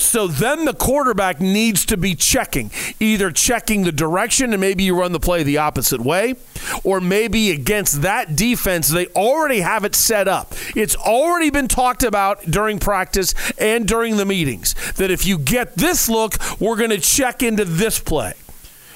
So 0.00 0.26
then 0.26 0.64
the 0.64 0.72
quarterback 0.74 1.40
needs 1.40 1.84
to 1.86 1.96
be 1.96 2.14
checking, 2.14 2.70
either 2.98 3.30
checking 3.30 3.82
the 3.82 3.92
direction 3.92 4.52
and 4.52 4.60
maybe 4.60 4.82
you 4.82 4.98
run 4.98 5.12
the 5.12 5.20
play 5.20 5.42
the 5.42 5.58
opposite 5.58 6.00
way, 6.00 6.36
or 6.82 7.00
maybe 7.00 7.50
against 7.50 8.02
that 8.02 8.34
defense, 8.34 8.88
they 8.88 9.06
already 9.08 9.60
have 9.60 9.84
it 9.84 9.94
set 9.94 10.26
up. 10.26 10.54
It's 10.74 10.96
already 10.96 11.50
been 11.50 11.68
talked 11.68 12.02
about 12.02 12.42
during 12.50 12.78
practice 12.78 13.34
and 13.58 13.86
during 13.86 14.16
the 14.16 14.24
meetings 14.24 14.74
that 14.94 15.10
if 15.10 15.26
you 15.26 15.38
get 15.38 15.76
this 15.76 16.08
look, 16.08 16.34
we're 16.58 16.76
going 16.76 16.90
to 16.90 16.98
check 16.98 17.42
into 17.42 17.64
this 17.64 17.98
play. 17.98 18.32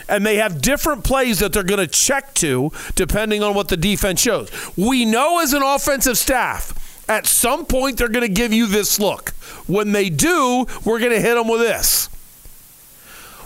and 0.08 0.24
they 0.24 0.36
have 0.36 0.60
different 0.60 1.04
plays 1.04 1.38
that 1.38 1.52
they're 1.52 1.62
going 1.62 1.80
to 1.80 1.86
check 1.86 2.34
to 2.34 2.70
depending 2.94 3.42
on 3.42 3.54
what 3.54 3.68
the 3.68 3.76
defense 3.76 4.20
shows. 4.20 4.50
We 4.76 5.04
know 5.04 5.40
as 5.40 5.52
an 5.52 5.62
offensive 5.62 6.18
staff, 6.18 6.72
at 7.08 7.26
some 7.26 7.66
point 7.66 7.98
they're 7.98 8.08
going 8.08 8.26
to 8.26 8.32
give 8.32 8.52
you 8.52 8.66
this 8.66 8.98
look. 8.98 9.30
When 9.66 9.92
they 9.92 10.10
do, 10.10 10.66
we're 10.84 10.98
going 10.98 11.12
to 11.12 11.20
hit 11.20 11.34
them 11.34 11.48
with 11.48 11.60
this. 11.60 12.08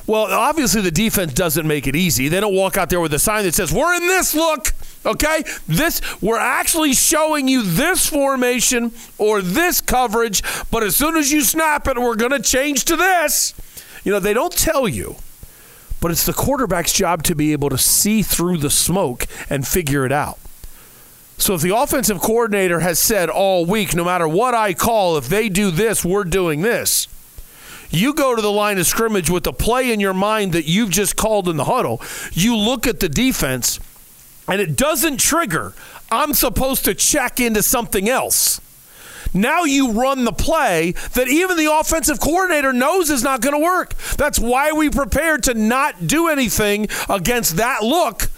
Well, 0.06 0.24
obviously 0.24 0.80
the 0.80 0.90
defense 0.90 1.34
doesn't 1.34 1.66
make 1.66 1.86
it 1.86 1.94
easy. 1.94 2.28
They 2.28 2.40
don't 2.40 2.54
walk 2.54 2.78
out 2.78 2.88
there 2.88 3.00
with 3.00 3.12
a 3.12 3.18
sign 3.18 3.44
that 3.44 3.54
says, 3.54 3.72
"We're 3.72 3.94
in 3.94 4.06
this 4.06 4.34
look." 4.34 4.72
Okay? 5.04 5.44
This 5.66 6.00
we're 6.22 6.38
actually 6.38 6.94
showing 6.94 7.46
you 7.46 7.62
this 7.62 8.08
formation 8.08 8.92
or 9.18 9.42
this 9.42 9.80
coverage, 9.80 10.42
but 10.70 10.82
as 10.82 10.96
soon 10.96 11.16
as 11.16 11.30
you 11.30 11.42
snap 11.42 11.86
it, 11.88 11.98
we're 11.98 12.16
going 12.16 12.32
to 12.32 12.40
change 12.40 12.86
to 12.86 12.96
this. 12.96 13.54
You 14.02 14.12
know, 14.12 14.18
they 14.18 14.32
don't 14.32 14.52
tell 14.52 14.88
you 14.88 15.16
but 16.00 16.10
it's 16.10 16.26
the 16.26 16.32
quarterback's 16.32 16.92
job 16.92 17.22
to 17.24 17.34
be 17.34 17.52
able 17.52 17.70
to 17.70 17.78
see 17.78 18.22
through 18.22 18.58
the 18.58 18.70
smoke 18.70 19.26
and 19.50 19.66
figure 19.66 20.04
it 20.06 20.12
out. 20.12 20.38
So 21.38 21.54
if 21.54 21.62
the 21.62 21.74
offensive 21.74 22.20
coordinator 22.20 22.80
has 22.80 22.98
said 22.98 23.30
all 23.30 23.64
week, 23.64 23.94
no 23.94 24.04
matter 24.04 24.26
what 24.28 24.54
I 24.54 24.74
call, 24.74 25.16
if 25.16 25.28
they 25.28 25.48
do 25.48 25.70
this, 25.70 26.04
we're 26.04 26.24
doing 26.24 26.62
this. 26.62 27.06
You 27.90 28.12
go 28.12 28.36
to 28.36 28.42
the 28.42 28.50
line 28.50 28.76
of 28.78 28.86
scrimmage 28.86 29.30
with 29.30 29.44
the 29.44 29.52
play 29.52 29.92
in 29.92 30.00
your 30.00 30.12
mind 30.12 30.52
that 30.52 30.66
you've 30.66 30.90
just 30.90 31.16
called 31.16 31.48
in 31.48 31.56
the 31.56 31.64
huddle. 31.64 32.02
You 32.32 32.56
look 32.56 32.86
at 32.86 33.00
the 33.00 33.08
defense, 33.08 33.80
and 34.46 34.60
it 34.60 34.76
doesn't 34.76 35.18
trigger. 35.18 35.74
I'm 36.10 36.34
supposed 36.34 36.84
to 36.86 36.94
check 36.94 37.40
into 37.40 37.62
something 37.62 38.08
else. 38.08 38.60
Now 39.32 39.64
you 39.64 39.92
run 39.92 40.24
the 40.24 40.32
play 40.32 40.92
that 41.12 41.28
even 41.28 41.56
the 41.56 41.72
offensive 41.72 42.18
coordinator 42.18 42.72
knows 42.72 43.10
is 43.10 43.22
not 43.22 43.42
going 43.42 43.54
to 43.54 43.64
work. 43.64 43.94
That's 44.16 44.38
why 44.38 44.72
we 44.72 44.90
prepared 44.90 45.44
to 45.44 45.54
not 45.54 46.06
do 46.06 46.28
anything 46.28 46.88
against 47.08 47.56
that 47.56 47.82
look. 47.82 48.28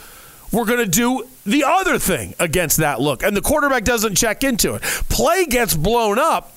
We're 0.52 0.64
going 0.64 0.84
to 0.84 0.86
do 0.86 1.28
the 1.50 1.64
other 1.64 1.98
thing 1.98 2.34
against 2.38 2.78
that 2.78 3.00
look. 3.00 3.22
And 3.22 3.36
the 3.36 3.40
quarterback 3.40 3.84
doesn't 3.84 4.14
check 4.16 4.44
into 4.44 4.74
it. 4.74 4.82
Play 4.82 5.46
gets 5.46 5.74
blown 5.74 6.18
up 6.18 6.54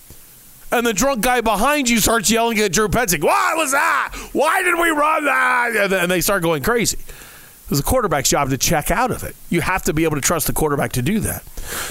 and 0.73 0.87
the 0.87 0.93
drunk 0.93 1.21
guy 1.21 1.41
behind 1.41 1.87
you 1.87 1.99
starts 1.99 2.31
yelling 2.31 2.57
at 2.59 2.73
Drew 2.73 2.87
Petzing, 2.87 3.23
What 3.23 3.57
was 3.57 3.71
that? 3.71 4.13
Why 4.33 4.63
did 4.63 4.73
we 4.73 4.89
run 4.89 5.25
that? 5.25 5.93
And 5.93 6.11
they 6.11 6.19
start 6.19 6.41
going 6.41 6.63
crazy. 6.63 6.97
It's 7.69 7.79
a 7.79 7.83
quarterback's 7.83 8.29
job 8.29 8.49
to 8.49 8.57
check 8.57 8.91
out 8.91 9.11
of 9.11 9.23
it. 9.23 9.35
You 9.49 9.61
have 9.61 9.83
to 9.83 9.93
be 9.93 10.03
able 10.03 10.15
to 10.15 10.21
trust 10.21 10.47
the 10.47 10.53
quarterback 10.53 10.91
to 10.93 11.01
do 11.01 11.19
that. 11.21 11.43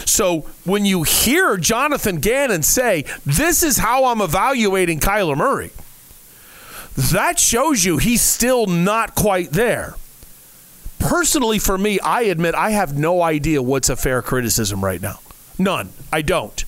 So 0.07 0.41
when 0.65 0.85
you 0.85 1.03
hear 1.05 1.57
Jonathan 1.57 2.19
Gannon 2.19 2.63
say, 2.63 3.05
This 3.25 3.63
is 3.63 3.79
how 3.79 4.07
I'm 4.07 4.21
evaluating 4.21 4.99
Kyler 4.99 5.37
Murray, 5.37 5.71
that 6.97 7.39
shows 7.39 7.85
you 7.85 7.99
he's 7.99 8.21
still 8.21 8.67
not 8.67 9.15
quite 9.15 9.53
there. 9.53 9.95
Personally, 11.03 11.59
for 11.59 11.77
me, 11.77 11.99
I 12.01 12.23
admit 12.23 12.55
I 12.55 12.71
have 12.71 12.97
no 12.97 13.23
idea 13.23 13.61
what's 13.61 13.89
a 13.89 13.97
fair 13.97 14.23
criticism 14.23 14.85
right 14.85 15.03
now. 15.03 15.19
None. 15.59 15.91
I 16.13 16.23
don't. 16.23 16.61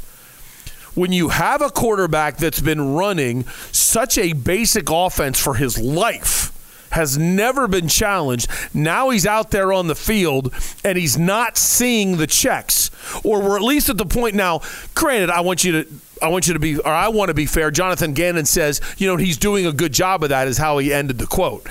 When 0.95 1.13
you 1.13 1.29
have 1.29 1.63
a 1.63 1.71
quarterback 1.71 2.37
that's 2.37 2.61
been 2.61 2.95
running 2.95 3.45
such 3.73 4.19
a 4.19 4.33
basic 4.33 4.91
offense 4.91 5.41
for 5.41 5.55
his 5.55 5.79
life, 5.79 6.51
has 6.91 7.19
never 7.19 7.67
been 7.67 7.89
challenged. 7.89 8.49
Now 8.73 9.11
he's 9.11 9.27
out 9.27 9.51
there 9.51 9.73
on 9.73 9.89
the 9.89 9.97
field 9.97 10.55
and 10.85 10.97
he's 10.97 11.19
not 11.19 11.59
seeing 11.59 12.19
the 12.19 12.27
checks. 12.29 12.93
Or 13.25 13.43
we're 13.43 13.57
at 13.57 13.63
least 13.63 13.89
at 13.89 13.99
the 13.99 14.07
point 14.07 14.37
now, 14.37 14.61
granted, 14.95 15.31
I 15.31 15.41
want 15.41 15.65
you 15.65 15.83
to 15.83 15.89
I 16.23 16.29
want 16.29 16.47
you 16.47 16.55
to 16.55 16.61
be 16.61 16.79
or 16.79 16.93
I 16.93 17.09
want 17.09 17.31
to 17.31 17.35
be 17.35 17.47
fair. 17.47 17.73
Jonathan 17.73 18.15
Gannon 18.15 18.45
says, 18.45 18.81
you 18.97 19.09
know, 19.09 19.17
he's 19.17 19.37
doing 19.37 19.67
a 19.67 19.73
good 19.73 19.93
job 19.93 20.23
of 20.23 20.29
that 20.29 20.47
is 20.47 20.57
how 20.57 20.79
he 20.79 20.93
ended 20.93 21.19
the 21.19 21.27
quote. 21.27 21.67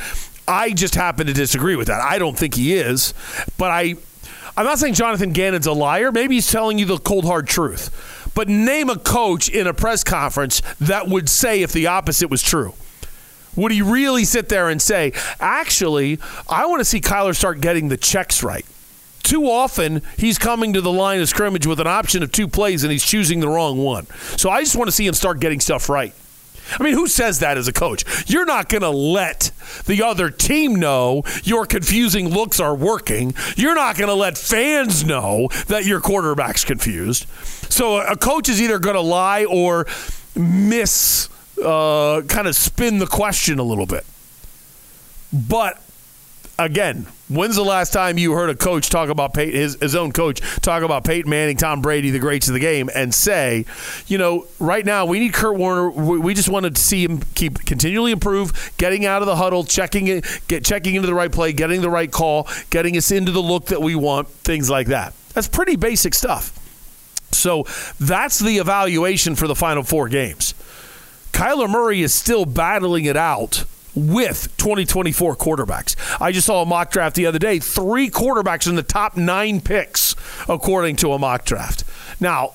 I 0.48 0.72
just 0.72 0.96
happen 0.96 1.28
to 1.28 1.34
disagree 1.34 1.76
with 1.76 1.88
that. 1.88 2.02
I 2.02 2.20
don't 2.20 2.38
think 2.38 2.56
he 2.56 2.74
is, 2.74 3.14
but 3.58 3.72
I 3.72 3.96
I'm 4.56 4.66
not 4.66 4.78
saying 4.78 4.94
Jonathan 4.94 5.32
Gannon's 5.32 5.66
a 5.66 5.74
liar. 5.74 6.12
Maybe 6.12 6.36
he's 6.36 6.52
telling 6.52 6.78
you 6.78 6.86
the 6.86 7.00
cold 7.00 7.26
hard 7.26 7.48
truth. 7.48 8.32
But 8.36 8.48
name 8.48 8.90
a 8.90 8.98
coach 8.98 9.50
in 9.50 9.68
a 9.68 9.74
press 9.74 10.04
conference 10.04 10.62
that 10.80 11.08
would 11.08 11.28
say 11.28 11.62
if 11.62 11.72
the 11.72 11.88
opposite 11.88 12.30
was 12.30 12.44
true. 12.44 12.74
Would 13.56 13.72
he 13.72 13.82
really 13.82 14.26
sit 14.26 14.50
there 14.50 14.70
and 14.70 14.82
say, 14.82 15.14
actually, 15.40 16.20
I 16.50 16.66
want 16.66 16.80
to 16.82 16.86
see 16.86 17.00
Kyler 17.00 17.36
start 17.36 17.62
getting 17.62 17.90
the 17.90 17.98
checks 17.98 18.44
right? 18.44 18.66
Too 19.22 19.46
often, 19.50 20.02
he's 20.18 20.38
coming 20.38 20.74
to 20.74 20.82
the 20.82 20.92
line 20.92 21.22
of 21.22 21.30
scrimmage 21.30 21.66
with 21.66 21.80
an 21.80 21.88
option 21.88 22.24
of 22.24 22.32
two 22.32 22.48
plays 22.48 22.84
and 22.84 22.92
he's 22.92 23.06
choosing 23.06 23.40
the 23.40 23.48
wrong 23.48 23.78
one. 23.78 24.06
So 24.38 24.50
I 24.50 24.62
just 24.62 24.76
want 24.76 24.88
to 24.88 24.92
see 24.92 25.08
him 25.08 25.14
start 25.14 25.40
getting 25.40 25.60
stuff 25.60 25.88
right. 25.88 26.14
I 26.80 26.84
mean, 26.84 26.94
who 26.94 27.08
says 27.08 27.40
that 27.40 27.58
as 27.58 27.68
a 27.68 27.74
coach? 27.74 28.30
You're 28.30 28.46
not 28.46 28.70
going 28.70 28.82
to 28.82 28.90
let 28.90 29.52
the 29.86 30.04
other 30.04 30.30
team 30.30 30.76
know 30.76 31.24
your 31.44 31.66
confusing 31.66 32.30
looks 32.30 32.60
are 32.60 32.76
working. 32.76 33.34
You're 33.56 33.76
not 33.76 33.98
going 33.98 34.10
to 34.10 34.16
let 34.16 34.38
fans 34.38 35.04
know 35.04 35.50
that 35.68 35.86
your 35.86 36.00
quarterback's 36.00 36.64
confused. 36.64 37.28
So 37.72 38.00
a 38.00 38.16
coach 38.16 38.50
is 38.50 38.62
either 38.62 38.80
going 38.80 38.96
to 38.96 39.02
lie 39.02 39.46
or 39.46 39.88
miss 40.36 41.30
uh, 41.64 42.22
kind 42.28 42.48
of 42.48 42.56
spin 42.56 43.00
the 43.00 43.08
question 43.08 43.60
a 43.60 43.64
little 43.64 43.86
bit. 43.86 44.06
But 45.32 45.82
again, 46.60 47.08
when's 47.30 47.56
the 47.56 47.64
last 47.64 47.94
time 47.94 48.18
you 48.18 48.34
heard 48.34 48.50
a 48.50 48.56
coach 48.56 48.90
talk 48.90 49.10
about 49.10 49.34
Peyton, 49.34 49.56
his, 49.60 49.78
his 49.82 49.96
own 49.96 50.12
coach 50.12 50.42
talk 50.62 50.84
about 50.84 51.04
Peyton 51.04 51.30
Manning, 51.30 51.58
Tom 51.58 51.82
Brady, 51.82 52.12
the 52.12 52.20
greats 52.20 52.48
of 52.48 52.54
the 52.54 52.60
game, 52.60 52.90
and 52.94 53.14
say, 53.14 53.66
you 54.08 54.18
know, 54.18 54.46
right 54.60 54.86
now 54.86 55.06
we 55.06 55.20
need 55.20 55.34
Kurt 55.34 55.58
Warner. 55.58 55.90
We, 55.90 56.20
we 56.20 56.34
just 56.34 56.50
wanted 56.50 56.76
to 56.76 56.82
see 56.82 57.04
him 57.04 57.22
keep 57.36 57.66
continually 57.66 58.12
improve, 58.12 58.74
getting 58.78 59.06
out 59.06 59.22
of 59.22 59.26
the 59.26 59.36
huddle, 59.36 59.64
checking 59.64 60.08
it, 60.08 60.26
get 60.48 60.64
checking 60.64 60.96
into 60.96 61.08
the 61.08 61.16
right 61.16 61.32
play, 61.32 61.54
getting 61.54 61.82
the 61.82 61.90
right 61.90 62.12
call, 62.12 62.48
getting 62.70 62.98
us 62.98 63.12
into 63.12 63.32
the 63.32 63.42
look 63.42 63.68
that 63.68 63.82
we 63.82 63.96
want, 63.96 64.28
things 64.28 64.70
like 64.70 64.88
that. 64.88 65.14
That's 65.34 65.48
pretty 65.48 65.76
basic 65.76 66.14
stuff. 66.14 66.60
So 67.32 67.66
that's 68.00 68.38
the 68.40 68.58
evaluation 68.58 69.36
for 69.36 69.48
the 69.48 69.56
final 69.56 69.84
four 69.84 70.08
games. 70.08 70.54
Kyler 71.32 71.68
Murray 71.68 72.04
is 72.04 72.14
still 72.14 72.46
battling 72.46 73.06
it 73.06 73.18
out 73.18 73.66
with 73.96 74.56
2024 74.58 75.36
quarterbacks. 75.36 75.96
I 76.22 76.32
just 76.32 76.48
saw 76.48 76.62
a 76.62 76.66
mock 76.66 76.92
draft 76.92 77.16
the 77.16 77.26
other 77.26 77.40
day, 77.40 77.60
three 77.60 78.10
quarterbacks 78.10 78.68
in 78.68 78.76
the 78.76 78.84
top 78.84 79.16
nine 79.18 79.62
picks, 79.62 80.16
according 80.50 80.98
to 80.98 81.14
a 81.14 81.20
mock 81.20 81.46
draft. 81.46 81.84
Now, 82.20 82.54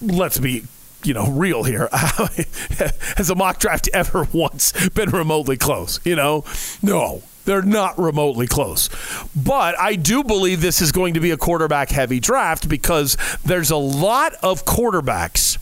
let's 0.00 0.38
be 0.38 0.64
you 1.04 1.14
know 1.14 1.30
real 1.30 1.62
here 1.62 1.88
has 1.92 3.30
a 3.30 3.34
mock 3.34 3.58
draft 3.58 3.88
ever 3.94 4.26
once 4.32 4.72
been 4.88 5.10
remotely 5.10 5.56
close 5.56 6.00
you 6.04 6.16
know 6.16 6.42
no 6.82 7.22
they're 7.46 7.62
not 7.62 7.98
remotely 7.98 8.46
close. 8.46 8.90
But 9.34 9.78
I 9.78 9.94
do 9.94 10.22
believe 10.22 10.60
this 10.60 10.82
is 10.82 10.92
going 10.92 11.14
to 11.14 11.20
be 11.20 11.30
a 11.30 11.36
quarterback 11.36 11.90
heavy 11.90 12.20
draft 12.20 12.68
because 12.68 13.16
there's 13.44 13.70
a 13.70 13.76
lot 13.76 14.34
of 14.42 14.64
quarterbacks 14.64 15.56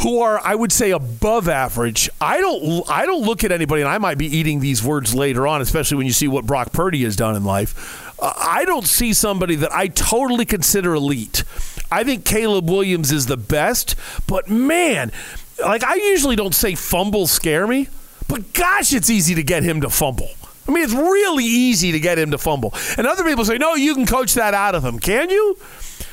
who 0.00 0.20
are 0.20 0.40
I 0.42 0.54
would 0.54 0.72
say 0.72 0.90
above 0.90 1.48
average. 1.48 2.08
I 2.20 2.40
don't 2.40 2.88
I 2.88 3.06
don't 3.06 3.22
look 3.22 3.44
at 3.44 3.52
anybody, 3.52 3.82
and 3.82 3.90
I 3.90 3.98
might 3.98 4.18
be 4.18 4.26
eating 4.26 4.60
these 4.60 4.82
words 4.82 5.14
later 5.14 5.46
on, 5.46 5.60
especially 5.60 5.98
when 5.98 6.06
you 6.06 6.12
see 6.12 6.28
what 6.28 6.46
Brock 6.46 6.72
Purdy 6.72 7.04
has 7.04 7.16
done 7.16 7.36
in 7.36 7.44
life. 7.44 8.14
Uh, 8.18 8.32
I 8.36 8.64
don't 8.64 8.86
see 8.86 9.12
somebody 9.12 9.56
that 9.56 9.72
I 9.72 9.88
totally 9.88 10.44
consider 10.44 10.94
elite. 10.94 11.44
I 11.92 12.04
think 12.04 12.24
Caleb 12.24 12.68
Williams 12.68 13.12
is 13.12 13.26
the 13.26 13.36
best, 13.36 13.94
but 14.26 14.48
man, 14.48 15.12
like 15.58 15.84
I 15.84 15.96
usually 15.96 16.36
don't 16.36 16.54
say 16.54 16.74
fumbles 16.74 17.30
scare 17.30 17.66
me, 17.66 17.88
but 18.28 18.52
gosh, 18.52 18.92
it's 18.92 19.10
easy 19.10 19.34
to 19.34 19.42
get 19.42 19.62
him 19.62 19.80
to 19.82 19.90
fumble. 19.90 20.30
I 20.68 20.72
mean, 20.72 20.84
it's 20.84 20.92
really 20.92 21.44
easy 21.44 21.90
to 21.92 21.98
get 21.98 22.18
him 22.18 22.30
to 22.30 22.38
fumble. 22.38 22.72
And 22.96 23.06
other 23.06 23.24
people 23.24 23.44
say, 23.44 23.58
no, 23.58 23.74
you 23.74 23.94
can 23.94 24.06
coach 24.06 24.34
that 24.34 24.54
out 24.54 24.76
of 24.76 24.84
him. 24.84 25.00
Can 25.00 25.28
you? 25.28 25.58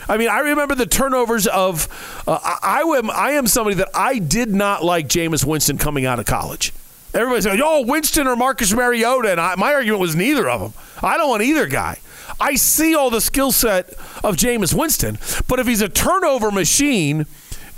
I 0.10 0.18
mean, 0.18 0.30
I 0.30 0.40
remember 0.40 0.76
the 0.76 0.86
turnovers 0.86 1.48
of. 1.48 1.88
Uh, 2.28 2.40
I, 2.44 2.82
I 2.82 2.98
am 2.98 3.10
I 3.10 3.32
am 3.32 3.48
somebody 3.48 3.76
that 3.78 3.90
I 3.94 4.20
did 4.20 4.50
not 4.54 4.84
like 4.84 5.08
Jameis 5.08 5.46
Winston 5.46 5.78
coming 5.78 6.06
out 6.06 6.20
of 6.20 6.26
college. 6.26 6.74
Everybody's 7.14 7.46
like, 7.46 7.60
"Oh, 7.64 7.84
Winston 7.86 8.28
or 8.28 8.36
Marcus 8.36 8.74
Mariota," 8.74 9.32
and 9.32 9.42
I, 9.42 9.56
my 9.56 9.74
argument 9.74 10.02
was 10.02 10.16
neither 10.16 10.50
of 10.50 10.62
them. 10.62 10.74
I 11.02 11.18
don't 11.18 11.30
want 11.30 11.44
either 11.44 11.68
guy. 11.68 12.00
I 12.40 12.56
see 12.56 12.94
all 12.94 13.10
the 13.10 13.22
skill 13.22 13.52
set 13.52 13.90
of 14.24 14.36
Jameis 14.36 14.74
Winston, 14.74 15.18
but 15.48 15.60
if 15.60 15.68
he's 15.68 15.82
a 15.82 15.90
turnover 15.90 16.52
machine 16.52 17.26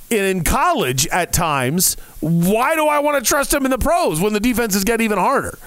in 0.09 0.43
college 0.43 1.07
at 1.07 1.31
times, 1.31 1.95
why 2.19 2.75
do 2.75 2.87
I 2.87 2.99
want 2.99 3.23
to 3.23 3.27
trust 3.27 3.53
him 3.53 3.63
in 3.65 3.71
the 3.71 3.77
pros 3.77 4.19
when 4.19 4.33
the 4.33 4.39
defenses 4.39 4.83
get 4.83 5.01
even 5.01 5.17
harder? 5.17 5.57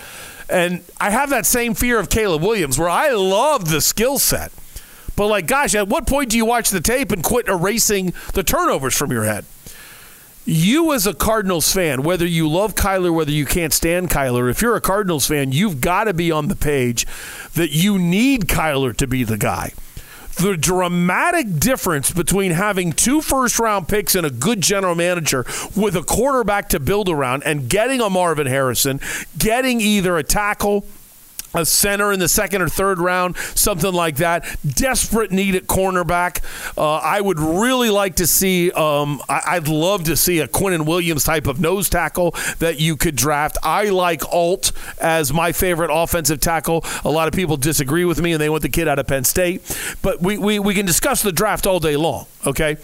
And 0.50 0.82
I 1.00 1.10
have 1.10 1.30
that 1.30 1.46
same 1.46 1.74
fear 1.74 1.98
of 1.98 2.10
Caleb 2.10 2.42
Williams, 2.42 2.78
where 2.78 2.88
I 2.88 3.10
love 3.10 3.70
the 3.70 3.80
skill 3.80 4.18
set. 4.18 4.52
But 5.22 5.28
like, 5.28 5.46
gosh, 5.46 5.76
at 5.76 5.86
what 5.86 6.04
point 6.08 6.30
do 6.30 6.36
you 6.36 6.44
watch 6.44 6.70
the 6.70 6.80
tape 6.80 7.12
and 7.12 7.22
quit 7.22 7.46
erasing 7.46 8.12
the 8.34 8.42
turnovers 8.42 8.96
from 8.96 9.12
your 9.12 9.22
head? 9.22 9.44
You 10.44 10.92
as 10.92 11.06
a 11.06 11.14
Cardinals 11.14 11.72
fan, 11.72 12.02
whether 12.02 12.26
you 12.26 12.50
love 12.50 12.74
Kyler, 12.74 13.14
whether 13.14 13.30
you 13.30 13.46
can't 13.46 13.72
stand 13.72 14.10
Kyler, 14.10 14.50
if 14.50 14.60
you're 14.60 14.74
a 14.74 14.80
Cardinals 14.80 15.28
fan, 15.28 15.52
you've 15.52 15.80
got 15.80 16.04
to 16.04 16.12
be 16.12 16.32
on 16.32 16.48
the 16.48 16.56
page 16.56 17.06
that 17.54 17.70
you 17.70 18.00
need 18.00 18.48
Kyler 18.48 18.96
to 18.96 19.06
be 19.06 19.22
the 19.22 19.38
guy. 19.38 19.74
The 20.34 20.56
dramatic 20.56 21.60
difference 21.60 22.10
between 22.10 22.50
having 22.50 22.92
two 22.92 23.20
first 23.20 23.60
round 23.60 23.86
picks 23.86 24.16
and 24.16 24.26
a 24.26 24.30
good 24.30 24.60
general 24.60 24.96
manager 24.96 25.46
with 25.76 25.94
a 25.94 26.02
quarterback 26.02 26.68
to 26.70 26.80
build 26.80 27.08
around 27.08 27.44
and 27.44 27.68
getting 27.68 28.00
a 28.00 28.10
Marvin 28.10 28.48
Harrison, 28.48 28.98
getting 29.38 29.80
either 29.80 30.18
a 30.18 30.24
tackle 30.24 30.84
a 31.54 31.64
center 31.64 32.12
in 32.12 32.20
the 32.20 32.28
second 32.28 32.62
or 32.62 32.68
third 32.68 32.98
round, 32.98 33.36
something 33.36 33.92
like 33.92 34.16
that. 34.16 34.44
Desperate 34.66 35.30
need 35.30 35.54
at 35.54 35.64
cornerback. 35.64 36.42
Uh, 36.76 36.96
I 36.96 37.20
would 37.20 37.40
really 37.40 37.90
like 37.90 38.16
to 38.16 38.26
see. 38.26 38.70
Um, 38.72 39.20
I, 39.28 39.58
would 39.58 39.68
love 39.68 40.04
to 40.04 40.16
see 40.16 40.40
a 40.40 40.48
Quinnen 40.48 40.86
Williams 40.86 41.24
type 41.24 41.46
of 41.46 41.60
nose 41.60 41.88
tackle 41.88 42.34
that 42.58 42.80
you 42.80 42.96
could 42.96 43.16
draft. 43.16 43.58
I 43.62 43.90
like 43.90 44.22
Alt 44.32 44.72
as 45.00 45.32
my 45.32 45.52
favorite 45.52 45.90
offensive 45.92 46.40
tackle. 46.40 46.84
A 47.04 47.10
lot 47.10 47.28
of 47.28 47.34
people 47.34 47.56
disagree 47.56 48.04
with 48.04 48.20
me, 48.20 48.32
and 48.32 48.40
they 48.40 48.48
want 48.48 48.62
the 48.62 48.68
kid 48.68 48.88
out 48.88 48.98
of 48.98 49.06
Penn 49.06 49.24
State. 49.24 49.62
But 50.02 50.20
we, 50.20 50.38
we, 50.38 50.58
we 50.58 50.74
can 50.74 50.86
discuss 50.86 51.22
the 51.22 51.32
draft 51.32 51.66
all 51.66 51.80
day 51.80 51.96
long. 51.96 52.26
Okay. 52.46 52.76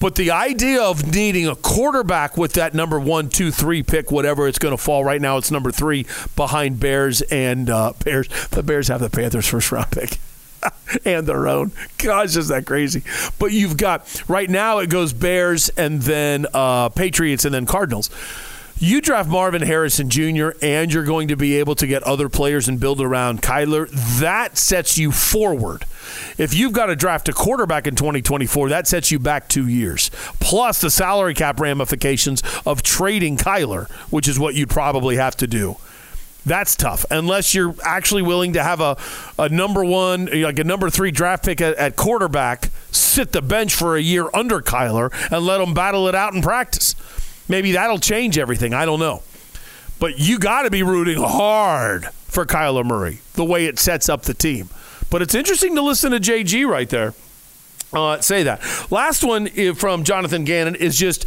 But 0.00 0.14
the 0.14 0.30
idea 0.30 0.82
of 0.82 1.12
needing 1.12 1.46
a 1.46 1.56
quarterback 1.56 2.36
with 2.36 2.52
that 2.52 2.74
number 2.74 3.00
one, 3.00 3.28
two, 3.28 3.50
three 3.50 3.82
pick, 3.82 4.12
whatever 4.12 4.46
it's 4.46 4.58
going 4.58 4.76
to 4.76 4.82
fall. 4.82 5.04
Right 5.04 5.20
now, 5.20 5.38
it's 5.38 5.50
number 5.50 5.72
three 5.72 6.06
behind 6.36 6.78
Bears 6.78 7.20
and 7.22 7.68
uh, 7.68 7.94
Bears. 8.04 8.28
The 8.50 8.62
Bears 8.62 8.88
have 8.88 9.00
the 9.00 9.10
Panthers' 9.10 9.48
first 9.48 9.72
round 9.72 9.90
pick. 9.90 10.18
and 11.04 11.26
their 11.26 11.46
own. 11.46 11.72
Gosh, 11.98 12.36
is 12.36 12.48
that 12.48 12.66
crazy? 12.66 13.02
But 13.38 13.52
you've 13.52 13.76
got 13.76 14.22
right 14.28 14.48
now 14.48 14.78
it 14.78 14.90
goes 14.90 15.12
Bears 15.12 15.68
and 15.70 16.02
then 16.02 16.46
uh, 16.52 16.88
Patriots 16.90 17.44
and 17.44 17.54
then 17.54 17.66
Cardinals. 17.66 18.10
You 18.80 19.00
draft 19.00 19.28
Marvin 19.28 19.62
Harrison 19.62 20.08
Jr. 20.08 20.50
and 20.62 20.92
you're 20.92 21.04
going 21.04 21.26
to 21.28 21.36
be 21.36 21.56
able 21.56 21.74
to 21.74 21.86
get 21.86 22.04
other 22.04 22.28
players 22.28 22.68
and 22.68 22.78
build 22.78 23.00
around 23.00 23.42
Kyler. 23.42 23.88
That 24.20 24.56
sets 24.56 24.96
you 24.96 25.10
forward. 25.10 25.84
If 26.38 26.54
you've 26.54 26.72
got 26.72 26.86
to 26.86 26.94
draft 26.94 27.28
a 27.28 27.32
quarterback 27.32 27.88
in 27.88 27.96
2024, 27.96 28.68
that 28.68 28.86
sets 28.86 29.10
you 29.10 29.18
back 29.18 29.48
two 29.48 29.66
years. 29.66 30.12
Plus 30.38 30.80
the 30.80 30.90
salary 30.90 31.34
cap 31.34 31.58
ramifications 31.58 32.40
of 32.64 32.84
trading 32.84 33.36
Kyler, 33.36 33.90
which 34.12 34.28
is 34.28 34.38
what 34.38 34.54
you'd 34.54 34.70
probably 34.70 35.16
have 35.16 35.36
to 35.38 35.48
do. 35.48 35.76
That's 36.46 36.76
tough 36.76 37.04
unless 37.10 37.54
you're 37.54 37.74
actually 37.82 38.22
willing 38.22 38.52
to 38.52 38.62
have 38.62 38.80
a, 38.80 38.96
a 39.40 39.48
number 39.48 39.84
one, 39.84 40.26
like 40.26 40.60
a 40.60 40.64
number 40.64 40.88
three 40.88 41.10
draft 41.10 41.44
pick 41.44 41.60
at, 41.60 41.74
at 41.74 41.96
quarterback, 41.96 42.70
sit 42.92 43.32
the 43.32 43.42
bench 43.42 43.74
for 43.74 43.96
a 43.96 44.00
year 44.00 44.30
under 44.32 44.60
Kyler 44.60 45.12
and 45.32 45.44
let 45.44 45.60
him 45.60 45.74
battle 45.74 46.06
it 46.06 46.14
out 46.14 46.32
in 46.32 46.42
practice. 46.42 46.94
Maybe 47.48 47.72
that'll 47.72 47.98
change 47.98 48.38
everything. 48.38 48.74
I 48.74 48.84
don't 48.84 49.00
know. 49.00 49.22
But 49.98 50.18
you 50.18 50.38
got 50.38 50.62
to 50.62 50.70
be 50.70 50.82
rooting 50.82 51.18
hard 51.20 52.06
for 52.26 52.44
Kyler 52.44 52.84
Murray, 52.84 53.20
the 53.34 53.44
way 53.44 53.66
it 53.66 53.78
sets 53.78 54.08
up 54.08 54.22
the 54.22 54.34
team. 54.34 54.68
But 55.10 55.22
it's 55.22 55.34
interesting 55.34 55.74
to 55.74 55.82
listen 55.82 56.12
to 56.12 56.20
JG 56.20 56.68
right 56.68 56.88
there. 56.88 57.14
Uh, 57.90 58.20
say 58.20 58.42
that. 58.42 58.60
Last 58.90 59.24
one 59.24 59.46
from 59.74 60.04
Jonathan 60.04 60.44
Gannon 60.44 60.74
is 60.74 60.98
just 60.98 61.24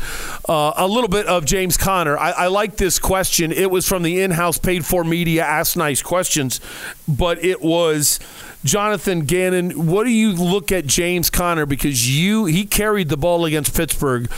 uh, 0.47 0.73
a 0.75 0.87
little 0.87 1.07
bit 1.07 1.25
of 1.25 1.43
James 1.43 1.75
Conner. 1.75 2.15
I, 2.17 2.31
I 2.31 2.47
like 2.47 2.77
this 2.77 2.99
question. 2.99 3.51
It 3.51 3.71
was 3.71 3.87
from 3.87 4.03
the 4.03 4.21
in 4.21 4.29
house 4.31 4.59
paid 4.59 4.85
for 4.85 5.03
media 5.03 5.43
asked 5.43 5.75
Nice 5.75 6.03
Questions, 6.03 6.61
but 7.07 7.43
it 7.43 7.63
was 7.63 8.19
Jonathan 8.63 9.21
Gannon. 9.21 9.87
What 9.87 10.03
do 10.03 10.11
you 10.11 10.33
look 10.33 10.71
at 10.71 10.85
James 10.85 11.31
Conner? 11.31 11.65
Because 11.65 12.15
you 12.15 12.45
he 12.45 12.65
carried 12.65 13.09
the 13.09 13.17
ball 13.17 13.45
against 13.45 13.75
Pittsburgh 13.75 14.31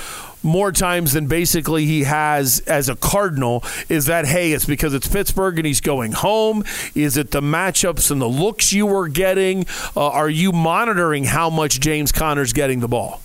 more 0.43 0.71
times 0.71 1.13
than 1.13 1.27
basically 1.27 1.85
he 1.85 2.03
has 2.03 2.59
as 2.61 2.89
a 2.89 2.95
Cardinal. 2.95 3.63
Is 3.89 4.05
that, 4.05 4.25
hey, 4.25 4.51
it's 4.51 4.65
because 4.65 4.93
it's 4.93 5.07
Pittsburgh 5.07 5.57
and 5.57 5.65
he's 5.65 5.81
going 5.81 6.11
home? 6.11 6.63
Is 6.93 7.17
it 7.17 7.31
the 7.31 7.41
matchups 7.41 8.11
and 8.11 8.21
the 8.21 8.27
looks 8.27 8.73
you 8.73 8.85
were 8.85 9.07
getting? 9.07 9.65
Uh, 9.95 10.09
are 10.09 10.29
you 10.29 10.51
monitoring 10.51 11.25
how 11.25 11.49
much 11.49 11.79
James 11.79 12.11
Conner's 12.11 12.53
getting 12.53 12.79
the 12.79 12.87
ball? 12.87 13.21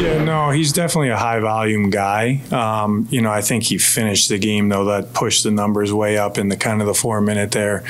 Yeah, 0.00 0.24
no, 0.24 0.48
he's 0.50 0.72
definitely 0.72 1.10
a 1.10 1.16
high 1.16 1.40
volume 1.40 1.90
guy. 1.90 2.40
Um, 2.50 3.06
you 3.10 3.20
know, 3.20 3.30
I 3.30 3.42
think 3.42 3.64
he 3.64 3.76
finished 3.76 4.30
the 4.30 4.38
game 4.38 4.70
though 4.70 4.86
that 4.86 5.12
pushed 5.12 5.44
the 5.44 5.50
numbers 5.50 5.92
way 5.92 6.16
up 6.16 6.38
in 6.38 6.48
the 6.48 6.56
kind 6.56 6.80
of 6.80 6.86
the 6.86 6.94
four 6.94 7.20
minute 7.20 7.50
there. 7.50 7.84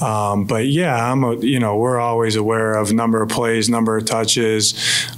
Um, 0.00 0.44
but 0.44 0.66
yeah, 0.66 1.10
I'm 1.10 1.24
a, 1.24 1.36
you 1.36 1.58
know 1.58 1.76
we're 1.76 1.98
always 1.98 2.36
aware 2.36 2.74
of 2.74 2.92
number 2.92 3.22
of 3.22 3.28
plays, 3.28 3.68
number 3.68 3.96
of 3.96 4.04
touches, 4.04 4.74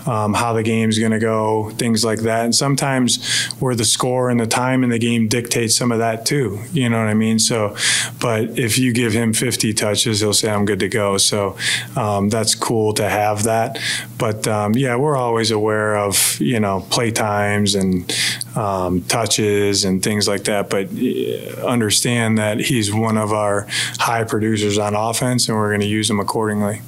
um, 0.07 0.35
how 0.35 0.53
the 0.53 0.63
game's 0.63 0.99
going 0.99 1.13
to 1.13 1.19
go, 1.19 1.71
things 1.71 2.05
like 2.05 2.21
that. 2.21 2.45
And 2.45 2.55
sometimes 2.55 3.47
where 3.61 3.75
the 3.75 3.85
score 3.85 4.31
and 4.31 4.39
the 4.39 4.47
time 4.47 4.85
in 4.85 4.91
the 4.91 4.99
game 4.99 5.29
dictates 5.29 5.77
some 5.77 5.93
of 5.93 5.99
that 5.99 6.25
too. 6.25 6.61
You 6.73 6.89
know 6.89 6.99
what 6.99 7.09
I 7.09 7.15
mean? 7.15 7.39
So, 7.39 7.77
but 8.21 8.59
if 8.59 8.79
you 8.79 8.93
give 8.93 9.13
him 9.13 9.33
50 9.33 9.75
touches, 9.75 10.21
he'll 10.21 10.33
say 10.33 10.51
I'm 10.51 10.65
good 10.65 10.81
to 10.81 10.89
go. 10.89 11.19
So 11.19 11.57
um, 11.97 12.29
that's 12.29 12.55
cool 12.55 12.93
to 12.95 13.09
have 13.09 13.45
that. 13.45 13.79
But 14.19 14.47
um, 14.47 14.75
yeah, 14.75 14.97
we're 14.97 15.17
always 15.17 15.51
aware 15.51 15.97
of 15.97 16.41
you 16.41 16.61
know 16.61 16.87
play 16.91 17.11
times 17.11 17.75
and 17.75 18.11
um, 18.57 19.03
touches 19.03 19.85
and 19.85 20.03
things 20.03 20.27
like 20.29 20.45
that. 20.45 20.71
But 20.71 20.89
uh, 20.93 21.67
understand 21.67 22.39
that 22.39 22.61
he's 22.61 22.93
one 22.93 23.17
of 23.17 23.33
our 23.33 23.67
high 23.99 24.25
producers 24.25 24.79
on 24.79 24.95
offense, 24.95 25.49
and 25.49 25.57
we're 25.57 25.71
going 25.71 25.81
to 25.81 25.87
use 25.87 26.11
him 26.11 26.21
accordingly. 26.21 26.81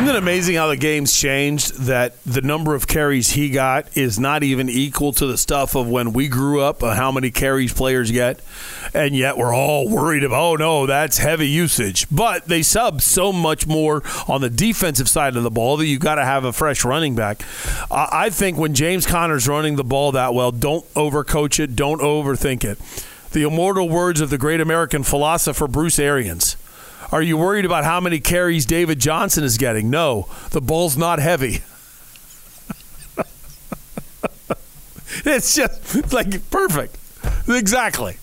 Isn't 0.00 0.16
it 0.16 0.18
amazing 0.18 0.56
how 0.56 0.68
the 0.68 0.78
game's 0.78 1.12
changed? 1.12 1.74
That 1.80 2.14
the 2.24 2.40
number 2.40 2.74
of 2.74 2.86
carries 2.86 3.32
he 3.32 3.50
got 3.50 3.98
is 3.98 4.18
not 4.18 4.42
even 4.42 4.70
equal 4.70 5.12
to 5.12 5.26
the 5.26 5.36
stuff 5.36 5.74
of 5.74 5.90
when 5.90 6.14
we 6.14 6.26
grew 6.26 6.62
up, 6.62 6.82
uh, 6.82 6.94
how 6.94 7.12
many 7.12 7.30
carries 7.30 7.74
players 7.74 8.10
get. 8.10 8.40
And 8.94 9.14
yet 9.14 9.36
we're 9.36 9.54
all 9.54 9.90
worried 9.90 10.24
about, 10.24 10.40
oh 10.40 10.56
no, 10.56 10.86
that's 10.86 11.18
heavy 11.18 11.48
usage. 11.48 12.06
But 12.10 12.46
they 12.46 12.62
sub 12.62 13.02
so 13.02 13.30
much 13.30 13.66
more 13.66 14.02
on 14.26 14.40
the 14.40 14.48
defensive 14.48 15.06
side 15.06 15.36
of 15.36 15.42
the 15.42 15.50
ball 15.50 15.76
that 15.76 15.86
you've 15.86 16.00
got 16.00 16.14
to 16.14 16.24
have 16.24 16.44
a 16.44 16.52
fresh 16.54 16.82
running 16.82 17.14
back. 17.14 17.42
I 17.90 18.30
think 18.30 18.56
when 18.56 18.72
James 18.72 19.04
Conner's 19.04 19.46
running 19.46 19.76
the 19.76 19.84
ball 19.84 20.12
that 20.12 20.32
well, 20.32 20.50
don't 20.50 20.86
overcoach 20.94 21.60
it, 21.60 21.76
don't 21.76 22.00
overthink 22.00 22.64
it. 22.64 22.78
The 23.32 23.42
immortal 23.42 23.90
words 23.90 24.22
of 24.22 24.30
the 24.30 24.38
great 24.38 24.62
American 24.62 25.02
philosopher 25.02 25.68
Bruce 25.68 25.98
Arians 25.98 26.56
are 27.12 27.22
you 27.22 27.36
worried 27.36 27.64
about 27.64 27.84
how 27.84 28.00
many 28.00 28.20
carries 28.20 28.66
David 28.66 28.98
Johnson 28.98 29.44
is 29.44 29.58
getting? 29.58 29.90
No, 29.90 30.28
the 30.50 30.60
ball's 30.60 30.96
not 30.96 31.18
heavy. 31.18 31.62
it's 35.24 35.54
just 35.54 36.12
like 36.12 36.50
perfect. 36.50 36.96
Exactly. 37.48 38.16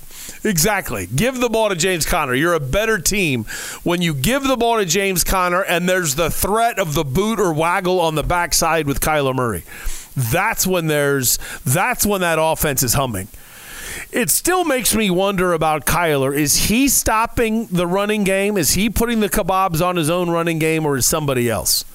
Exactly. 0.43 1.07
Give 1.07 1.39
the 1.39 1.49
ball 1.49 1.69
to 1.69 1.75
James 1.75 2.05
Conner. 2.05 2.33
You're 2.33 2.53
a 2.53 2.59
better 2.59 2.99
team 2.99 3.43
when 3.83 4.01
you 4.01 4.13
give 4.13 4.43
the 4.43 4.55
ball 4.55 4.77
to 4.77 4.85
James 4.85 5.23
Conner 5.23 5.63
and 5.63 5.89
there's 5.89 6.15
the 6.15 6.29
threat 6.29 6.79
of 6.79 6.93
the 6.93 7.03
boot 7.03 7.39
or 7.39 7.53
waggle 7.53 7.99
on 7.99 8.15
the 8.15 8.23
backside 8.23 8.87
with 8.87 9.01
Kyler 9.01 9.35
Murray. 9.35 9.63
That's 10.15 10.65
when 10.65 10.87
there's 10.87 11.37
that's 11.65 12.05
when 12.05 12.21
that 12.21 12.39
offense 12.39 12.81
is 12.83 12.93
humming 12.93 13.27
it 14.11 14.29
still 14.29 14.63
makes 14.63 14.95
me 14.95 15.09
wonder 15.09 15.53
about 15.53 15.85
Kyler. 15.85 16.35
Is 16.35 16.67
he 16.67 16.87
stopping 16.87 17.67
the 17.67 17.87
running 17.87 18.23
game? 18.23 18.57
Is 18.57 18.73
he 18.73 18.89
putting 18.89 19.19
the 19.19 19.29
kebabs 19.29 19.85
on 19.85 19.95
his 19.95 20.09
own 20.09 20.29
running 20.29 20.59
game, 20.59 20.85
or 20.85 20.97
is 20.97 21.05
somebody 21.05 21.49
else? 21.49 21.85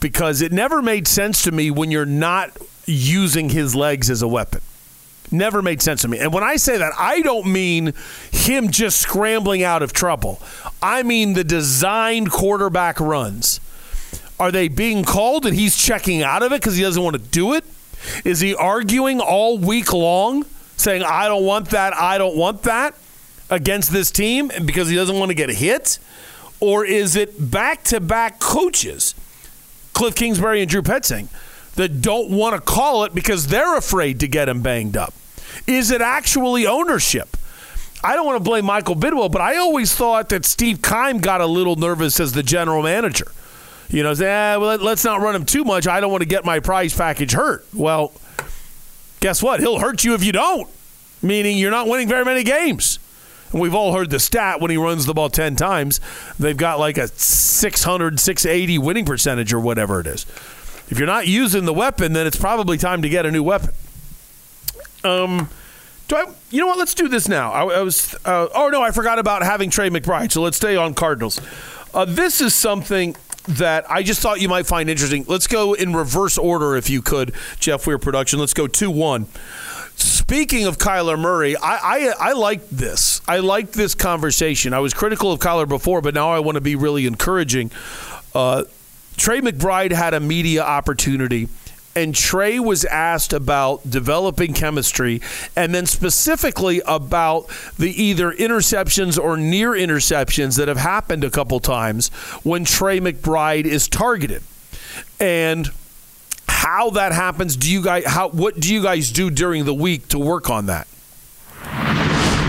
Because 0.00 0.42
it 0.42 0.52
never 0.52 0.80
made 0.82 1.08
sense 1.08 1.42
to 1.42 1.52
me 1.52 1.70
when 1.70 1.90
you're 1.90 2.06
not 2.06 2.56
using 2.86 3.50
his 3.50 3.74
legs 3.74 4.10
as 4.10 4.22
a 4.22 4.28
weapon. 4.28 4.60
Never 5.30 5.60
made 5.60 5.82
sense 5.82 6.02
to 6.02 6.08
me. 6.08 6.18
And 6.18 6.32
when 6.32 6.42
I 6.42 6.56
say 6.56 6.78
that, 6.78 6.92
I 6.98 7.20
don't 7.20 7.52
mean 7.52 7.92
him 8.32 8.70
just 8.70 8.98
scrambling 8.98 9.62
out 9.62 9.82
of 9.82 9.92
trouble. 9.92 10.40
I 10.80 11.02
mean 11.02 11.34
the 11.34 11.44
designed 11.44 12.30
quarterback 12.30 12.98
runs. 12.98 13.60
Are 14.40 14.50
they 14.50 14.68
being 14.68 15.04
called 15.04 15.44
and 15.44 15.54
he's 15.54 15.76
checking 15.76 16.22
out 16.22 16.42
of 16.42 16.52
it 16.52 16.60
because 16.60 16.76
he 16.76 16.82
doesn't 16.82 17.02
want 17.02 17.16
to 17.16 17.22
do 17.22 17.52
it? 17.54 17.64
Is 18.24 18.40
he 18.40 18.54
arguing 18.54 19.20
all 19.20 19.58
week 19.58 19.92
long? 19.92 20.46
Saying, 20.78 21.02
I 21.02 21.28
don't 21.28 21.44
want 21.44 21.70
that, 21.70 21.94
I 21.94 22.16
don't 22.16 22.36
want 22.36 22.62
that 22.62 22.94
against 23.50 23.92
this 23.92 24.10
team 24.10 24.50
because 24.64 24.88
he 24.88 24.96
doesn't 24.96 25.18
want 25.18 25.30
to 25.30 25.34
get 25.34 25.50
hit? 25.50 25.98
Or 26.60 26.84
is 26.84 27.14
it 27.14 27.50
back 27.50 27.84
to 27.84 28.00
back 28.00 28.40
coaches, 28.40 29.14
Cliff 29.92 30.14
Kingsbury 30.14 30.60
and 30.60 30.70
Drew 30.70 30.82
Petzing, 30.82 31.28
that 31.74 32.00
don't 32.00 32.30
want 32.30 32.54
to 32.54 32.60
call 32.60 33.04
it 33.04 33.14
because 33.14 33.48
they're 33.48 33.76
afraid 33.76 34.20
to 34.20 34.28
get 34.28 34.48
him 34.48 34.62
banged 34.62 34.96
up? 34.96 35.14
Is 35.66 35.90
it 35.90 36.00
actually 36.00 36.66
ownership? 36.66 37.36
I 38.02 38.14
don't 38.14 38.26
want 38.26 38.36
to 38.36 38.44
blame 38.44 38.64
Michael 38.64 38.94
Bidwill, 38.94 39.30
but 39.30 39.40
I 39.40 39.56
always 39.56 39.94
thought 39.94 40.28
that 40.28 40.44
Steve 40.44 40.82
Keim 40.82 41.18
got 41.18 41.40
a 41.40 41.46
little 41.46 41.76
nervous 41.76 42.20
as 42.20 42.32
the 42.32 42.44
general 42.44 42.82
manager. 42.82 43.26
You 43.88 44.02
know, 44.02 44.14
say, 44.14 44.30
ah, 44.30 44.58
well, 44.58 44.76
let's 44.78 45.04
not 45.04 45.20
run 45.20 45.34
him 45.34 45.44
too 45.44 45.64
much. 45.64 45.86
I 45.86 46.00
don't 46.00 46.10
want 46.12 46.22
to 46.22 46.28
get 46.28 46.44
my 46.44 46.60
prize 46.60 46.94
package 46.94 47.32
hurt. 47.32 47.66
Well, 47.74 48.12
guess 49.20 49.42
what? 49.42 49.60
He'll 49.60 49.78
hurt 49.78 50.04
you 50.04 50.14
if 50.14 50.24
you 50.24 50.32
don't, 50.32 50.68
meaning 51.22 51.58
you're 51.58 51.70
not 51.70 51.88
winning 51.88 52.08
very 52.08 52.24
many 52.24 52.42
games. 52.42 52.98
And 53.52 53.60
we've 53.60 53.74
all 53.74 53.94
heard 53.94 54.10
the 54.10 54.20
stat 54.20 54.60
when 54.60 54.70
he 54.70 54.76
runs 54.76 55.06
the 55.06 55.14
ball 55.14 55.30
10 55.30 55.56
times, 55.56 56.00
they've 56.38 56.56
got 56.56 56.78
like 56.78 56.98
a 56.98 57.08
600, 57.08 58.20
680 58.20 58.78
winning 58.78 59.04
percentage 59.04 59.52
or 59.52 59.60
whatever 59.60 60.00
it 60.00 60.06
is. 60.06 60.26
If 60.90 60.98
you're 60.98 61.06
not 61.06 61.26
using 61.26 61.64
the 61.64 61.72
weapon, 61.72 62.12
then 62.12 62.26
it's 62.26 62.36
probably 62.36 62.78
time 62.78 63.02
to 63.02 63.08
get 63.08 63.26
a 63.26 63.30
new 63.30 63.42
weapon. 63.42 63.70
Um, 65.04 65.48
do 66.08 66.16
I, 66.16 66.24
you 66.50 66.60
know 66.60 66.66
what? 66.66 66.78
Let's 66.78 66.94
do 66.94 67.08
this 67.08 67.28
now. 67.28 67.52
I, 67.52 67.78
I 67.78 67.82
was, 67.82 68.14
uh, 68.24 68.48
oh 68.54 68.68
no, 68.68 68.82
I 68.82 68.90
forgot 68.90 69.18
about 69.18 69.42
having 69.42 69.70
Trey 69.70 69.90
McBride. 69.90 70.32
So 70.32 70.40
let's 70.40 70.56
stay 70.56 70.76
on 70.76 70.94
Cardinals. 70.94 71.40
Uh, 71.92 72.04
this 72.06 72.40
is 72.40 72.54
something 72.54 73.14
that 73.48 73.90
I 73.90 74.02
just 74.02 74.20
thought 74.20 74.40
you 74.40 74.48
might 74.48 74.66
find 74.66 74.90
interesting. 74.90 75.24
Let's 75.26 75.46
go 75.46 75.72
in 75.72 75.94
reverse 75.94 76.38
order, 76.38 76.76
if 76.76 76.90
you 76.90 77.02
could, 77.02 77.34
Jeff 77.58 77.86
Weir 77.86 77.98
production. 77.98 78.38
Let's 78.38 78.54
go 78.54 78.66
2 78.66 78.90
1. 78.90 79.26
Speaking 79.96 80.66
of 80.66 80.78
Kyler 80.78 81.18
Murray, 81.18 81.56
I, 81.56 81.76
I 81.76 82.28
I 82.28 82.32
like 82.34 82.68
this. 82.68 83.20
I 83.26 83.38
like 83.38 83.72
this 83.72 83.94
conversation. 83.94 84.72
I 84.72 84.78
was 84.78 84.94
critical 84.94 85.32
of 85.32 85.40
Kyler 85.40 85.68
before, 85.68 86.00
but 86.00 86.14
now 86.14 86.30
I 86.30 86.38
want 86.38 86.54
to 86.54 86.60
be 86.60 86.76
really 86.76 87.06
encouraging. 87.06 87.72
Uh, 88.34 88.64
Trey 89.16 89.40
McBride 89.40 89.90
had 89.90 90.14
a 90.14 90.20
media 90.20 90.62
opportunity, 90.62 91.48
and 91.98 92.14
Trey 92.14 92.60
was 92.60 92.84
asked 92.84 93.32
about 93.32 93.90
developing 93.90 94.52
chemistry, 94.52 95.20
and 95.56 95.74
then 95.74 95.84
specifically 95.84 96.80
about 96.86 97.48
the 97.76 97.90
either 97.90 98.30
interceptions 98.32 99.18
or 99.18 99.36
near 99.36 99.72
interceptions 99.72 100.56
that 100.58 100.68
have 100.68 100.76
happened 100.76 101.24
a 101.24 101.30
couple 101.30 101.58
times 101.58 102.08
when 102.44 102.64
Trey 102.64 103.00
McBride 103.00 103.64
is 103.64 103.88
targeted, 103.88 104.44
and 105.18 105.70
how 106.48 106.90
that 106.90 107.10
happens. 107.10 107.56
Do 107.56 107.70
you 107.70 107.82
guys 107.82 108.04
how 108.06 108.28
what 108.28 108.60
do 108.60 108.72
you 108.72 108.82
guys 108.82 109.10
do 109.10 109.28
during 109.28 109.64
the 109.64 109.74
week 109.74 110.06
to 110.08 110.20
work 110.20 110.48
on 110.50 110.66
that? 110.66 110.86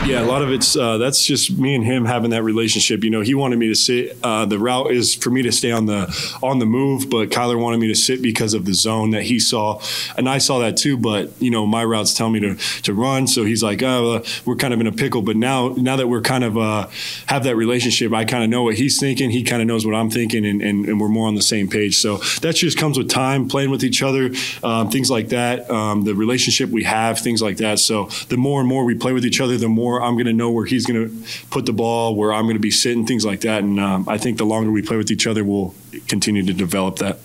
Yeah, 0.05 0.23
a 0.23 0.25
lot 0.25 0.41
of 0.41 0.51
it's 0.51 0.75
uh, 0.75 0.97
that's 0.97 1.23
just 1.23 1.59
me 1.59 1.75
and 1.75 1.83
him 1.83 2.05
having 2.05 2.31
that 2.31 2.41
relationship. 2.41 3.03
You 3.03 3.09
know, 3.09 3.21
he 3.21 3.35
wanted 3.35 3.59
me 3.59 3.67
to 3.67 3.75
sit. 3.75 4.17
Uh, 4.23 4.45
the 4.45 4.57
route 4.57 4.91
is 4.91 5.13
for 5.13 5.29
me 5.29 5.43
to 5.43 5.51
stay 5.51 5.71
on 5.71 5.85
the 5.85 6.07
on 6.41 6.57
the 6.57 6.65
move, 6.65 7.09
but 7.09 7.29
Kyler 7.29 7.59
wanted 7.61 7.79
me 7.79 7.89
to 7.89 7.95
sit 7.95 8.21
because 8.21 8.53
of 8.55 8.65
the 8.65 8.73
zone 8.73 9.11
that 9.11 9.23
he 9.23 9.39
saw, 9.39 9.79
and 10.17 10.27
I 10.27 10.39
saw 10.39 10.59
that 10.59 10.77
too. 10.77 10.97
But 10.97 11.29
you 11.39 11.51
know, 11.51 11.67
my 11.67 11.83
routes 11.83 12.13
tell 12.13 12.29
me 12.29 12.39
to 12.39 12.55
to 12.55 12.93
run, 12.93 13.27
so 13.27 13.43
he's 13.43 13.61
like, 13.61 13.83
oh, 13.83 14.13
uh, 14.13 14.23
we're 14.45 14.55
kind 14.55 14.73
of 14.73 14.79
in 14.79 14.87
a 14.87 14.91
pickle. 14.91 15.21
But 15.21 15.35
now 15.35 15.75
now 15.77 15.97
that 15.97 16.07
we're 16.07 16.21
kind 16.21 16.43
of 16.43 16.57
uh, 16.57 16.87
have 17.27 17.43
that 17.43 17.55
relationship, 17.55 18.11
I 18.13 18.25
kind 18.25 18.43
of 18.43 18.49
know 18.49 18.63
what 18.63 18.75
he's 18.75 18.99
thinking. 18.99 19.29
He 19.29 19.43
kind 19.43 19.61
of 19.61 19.67
knows 19.67 19.85
what 19.85 19.93
I'm 19.95 20.09
thinking, 20.09 20.45
and, 20.45 20.61
and, 20.61 20.85
and, 20.85 20.99
we're 20.99 21.09
more 21.09 21.27
on 21.27 21.35
the 21.35 21.41
same 21.41 21.67
page. 21.67 21.97
So 21.97 22.17
that 22.41 22.55
just 22.55 22.77
comes 22.77 22.97
with 22.97 23.09
time, 23.09 23.47
playing 23.47 23.69
with 23.69 23.83
each 23.83 24.01
other, 24.01 24.31
um, 24.63 24.89
things 24.89 25.11
like 25.11 25.29
that. 25.29 25.69
Um, 25.69 26.03
the 26.03 26.15
relationship 26.15 26.69
we 26.69 26.83
have, 26.83 27.19
things 27.19 27.41
like 27.41 27.57
that. 27.57 27.79
So 27.79 28.05
the 28.29 28.37
more 28.37 28.59
and 28.59 28.67
more 28.67 28.85
we 28.85 28.95
play 28.95 29.13
with 29.13 29.25
each 29.25 29.39
other, 29.39 29.57
the 29.57 29.69
more 29.69 29.88
I'm 29.97 30.13
going 30.13 30.25
to 30.25 30.33
know 30.33 30.51
where 30.51 30.65
he's 30.65 30.85
going 30.85 31.09
to 31.09 31.27
put 31.49 31.65
the 31.65 31.73
ball, 31.73 32.15
where 32.15 32.33
I'm 32.33 32.43
going 32.43 32.55
to 32.55 32.61
be 32.61 32.71
sitting, 32.71 33.05
things 33.05 33.25
like 33.25 33.41
that. 33.41 33.63
And 33.63 33.79
um, 33.79 34.07
I 34.07 34.17
think 34.17 34.37
the 34.37 34.45
longer 34.45 34.71
we 34.71 34.81
play 34.81 34.97
with 34.97 35.11
each 35.11 35.27
other, 35.27 35.43
we'll 35.43 35.73
continue 36.07 36.45
to 36.45 36.53
develop 36.53 36.97
that. 36.97 37.17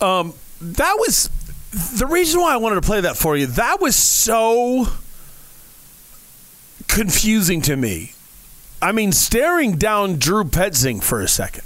Um, 0.00 0.34
that 0.60 0.94
was 0.98 1.30
the 1.96 2.06
reason 2.06 2.40
why 2.40 2.54
I 2.54 2.56
wanted 2.56 2.76
to 2.76 2.82
play 2.82 3.00
that 3.02 3.16
for 3.16 3.36
you. 3.36 3.46
That 3.46 3.80
was 3.80 3.96
so 3.96 4.86
confusing 6.88 7.62
to 7.62 7.76
me. 7.76 8.12
I 8.80 8.92
mean, 8.92 9.12
staring 9.12 9.76
down 9.76 10.16
Drew 10.16 10.44
Petzing 10.44 11.02
for 11.02 11.20
a 11.20 11.28
second 11.28 11.62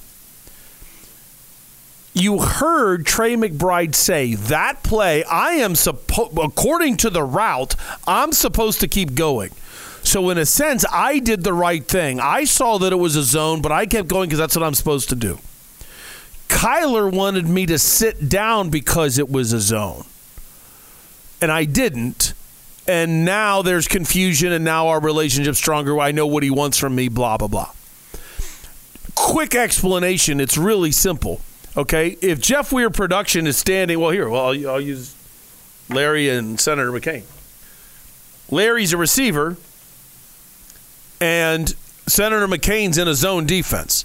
you 2.16 2.40
heard 2.40 3.04
Trey 3.04 3.36
McBride 3.36 3.94
say 3.94 4.34
that 4.34 4.82
play, 4.82 5.22
I 5.24 5.52
am 5.52 5.74
supposed, 5.74 6.38
according 6.38 6.96
to 6.98 7.10
the 7.10 7.22
route, 7.22 7.76
I'm 8.06 8.32
supposed 8.32 8.80
to 8.80 8.88
keep 8.88 9.14
going. 9.14 9.50
So, 10.02 10.30
in 10.30 10.38
a 10.38 10.46
sense, 10.46 10.84
I 10.90 11.18
did 11.18 11.44
the 11.44 11.52
right 11.52 11.84
thing. 11.84 12.18
I 12.18 12.44
saw 12.44 12.78
that 12.78 12.92
it 12.92 12.96
was 12.96 13.16
a 13.16 13.22
zone, 13.22 13.60
but 13.60 13.70
I 13.70 13.84
kept 13.84 14.08
going 14.08 14.28
because 14.28 14.38
that's 14.38 14.56
what 14.56 14.64
I'm 14.64 14.72
supposed 14.72 15.10
to 15.10 15.14
do. 15.14 15.38
Kyler 16.48 17.12
wanted 17.12 17.48
me 17.48 17.66
to 17.66 17.78
sit 17.78 18.30
down 18.30 18.70
because 18.70 19.18
it 19.18 19.28
was 19.28 19.52
a 19.52 19.60
zone. 19.60 20.04
And 21.42 21.52
I 21.52 21.64
didn't. 21.64 22.32
And 22.88 23.26
now 23.26 23.60
there's 23.60 23.88
confusion, 23.88 24.52
and 24.52 24.64
now 24.64 24.88
our 24.88 25.00
relationship's 25.00 25.58
stronger. 25.58 26.00
I 26.00 26.12
know 26.12 26.26
what 26.26 26.44
he 26.44 26.50
wants 26.50 26.78
from 26.78 26.94
me, 26.94 27.08
blah, 27.08 27.36
blah, 27.36 27.48
blah. 27.48 27.72
Quick 29.14 29.54
explanation 29.54 30.40
it's 30.40 30.56
really 30.56 30.92
simple 30.92 31.40
Okay, 31.76 32.16
if 32.22 32.40
Jeff 32.40 32.72
Weir 32.72 32.88
production 32.88 33.46
is 33.46 33.58
standing, 33.58 34.00
well, 34.00 34.10
here, 34.10 34.30
well, 34.30 34.46
I'll, 34.46 34.68
I'll 34.70 34.80
use 34.80 35.14
Larry 35.90 36.28
and 36.30 36.58
Senator 36.58 36.90
McCain. 36.90 37.24
Larry's 38.50 38.94
a 38.94 38.96
receiver, 38.96 39.58
and 41.20 41.74
Senator 42.06 42.48
McCain's 42.48 42.96
in 42.96 43.08
a 43.08 43.14
zone 43.14 43.44
defense. 43.44 44.04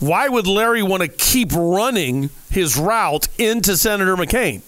Why 0.00 0.28
would 0.28 0.48
Larry 0.48 0.82
want 0.82 1.02
to 1.02 1.08
keep 1.08 1.50
running 1.52 2.30
his 2.50 2.76
route 2.76 3.28
into 3.38 3.76
Senator 3.76 4.16
McCain? 4.16 4.62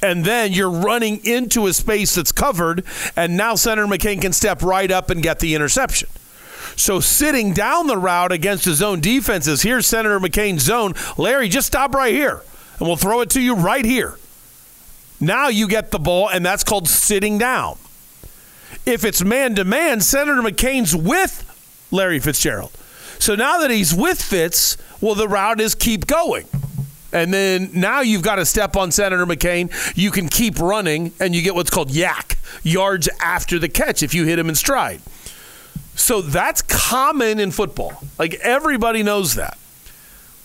And 0.00 0.24
then 0.24 0.52
you're 0.52 0.70
running 0.70 1.24
into 1.24 1.66
a 1.66 1.72
space 1.72 2.14
that's 2.14 2.32
covered, 2.32 2.84
and 3.16 3.36
now 3.36 3.56
Senator 3.56 3.88
McCain 3.88 4.22
can 4.22 4.32
step 4.32 4.62
right 4.62 4.90
up 4.90 5.10
and 5.10 5.22
get 5.22 5.40
the 5.40 5.56
interception. 5.56 6.08
So 6.80 6.98
sitting 6.98 7.52
down 7.52 7.88
the 7.88 7.98
route 7.98 8.32
against 8.32 8.64
his 8.64 8.80
own 8.80 9.00
defenses, 9.00 9.60
here's 9.60 9.86
Senator 9.86 10.18
McCain's 10.18 10.62
zone. 10.62 10.94
Larry, 11.18 11.50
just 11.50 11.66
stop 11.66 11.94
right 11.94 12.14
here, 12.14 12.42
and 12.78 12.88
we'll 12.88 12.96
throw 12.96 13.20
it 13.20 13.28
to 13.30 13.40
you 13.40 13.54
right 13.54 13.84
here. 13.84 14.16
Now 15.20 15.48
you 15.48 15.68
get 15.68 15.90
the 15.90 15.98
ball, 15.98 16.30
and 16.30 16.44
that's 16.44 16.64
called 16.64 16.88
sitting 16.88 17.36
down. 17.36 17.76
If 18.86 19.04
it's 19.04 19.22
man 19.22 19.54
to 19.56 19.64
man, 19.64 20.00
Senator 20.00 20.40
McCain's 20.40 20.96
with 20.96 21.46
Larry 21.90 22.18
Fitzgerald. 22.18 22.72
So 23.18 23.34
now 23.34 23.58
that 23.58 23.70
he's 23.70 23.94
with 23.94 24.20
Fitz, 24.22 24.78
well, 25.02 25.14
the 25.14 25.28
route 25.28 25.60
is 25.60 25.74
keep 25.74 26.06
going. 26.06 26.46
And 27.12 27.34
then 27.34 27.72
now 27.74 28.00
you've 28.00 28.22
got 28.22 28.36
to 28.36 28.46
step 28.46 28.74
on 28.74 28.90
Senator 28.90 29.26
McCain. 29.26 29.70
You 29.94 30.10
can 30.10 30.30
keep 30.30 30.58
running, 30.58 31.12
and 31.20 31.34
you 31.34 31.42
get 31.42 31.54
what's 31.54 31.68
called 31.68 31.90
YAC 31.90 32.36
yards 32.64 33.06
after 33.20 33.58
the 33.58 33.68
catch, 33.68 34.02
if 34.02 34.14
you 34.14 34.24
hit 34.24 34.38
him 34.38 34.48
in 34.48 34.54
stride. 34.54 35.02
So 36.00 36.22
that's 36.22 36.62
common 36.62 37.38
in 37.38 37.50
football. 37.50 38.02
Like 38.18 38.34
everybody 38.36 39.02
knows 39.02 39.34
that. 39.34 39.58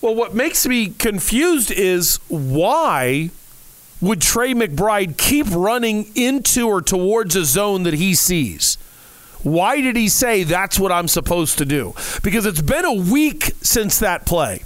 Well, 0.02 0.14
what 0.14 0.36
makes 0.36 0.68
me 0.68 0.90
confused 0.90 1.72
is 1.72 2.20
why 2.28 3.32
would 4.02 4.22
Trey 4.22 4.54
McBride 4.54 5.18
keep 5.18 5.48
running 5.50 6.12
into 6.14 6.68
or 6.68 6.82
towards 6.82 7.36
a 7.36 7.46
zone 7.46 7.84
that 7.84 7.96
he 7.96 8.14
sees? 8.14 8.78
Why 9.42 9.80
did 9.80 9.96
he 9.96 10.10
say 10.10 10.44
that's 10.44 10.78
what 10.78 10.92
I'm 10.92 11.08
supposed 11.08 11.58
to 11.60 11.66
do? 11.66 11.94
Because 12.22 12.46
it's 12.46 12.62
been 12.62 12.86
a 12.86 12.94
week 12.94 13.54
since 13.62 13.98
that 14.00 14.26
play. 14.26 14.64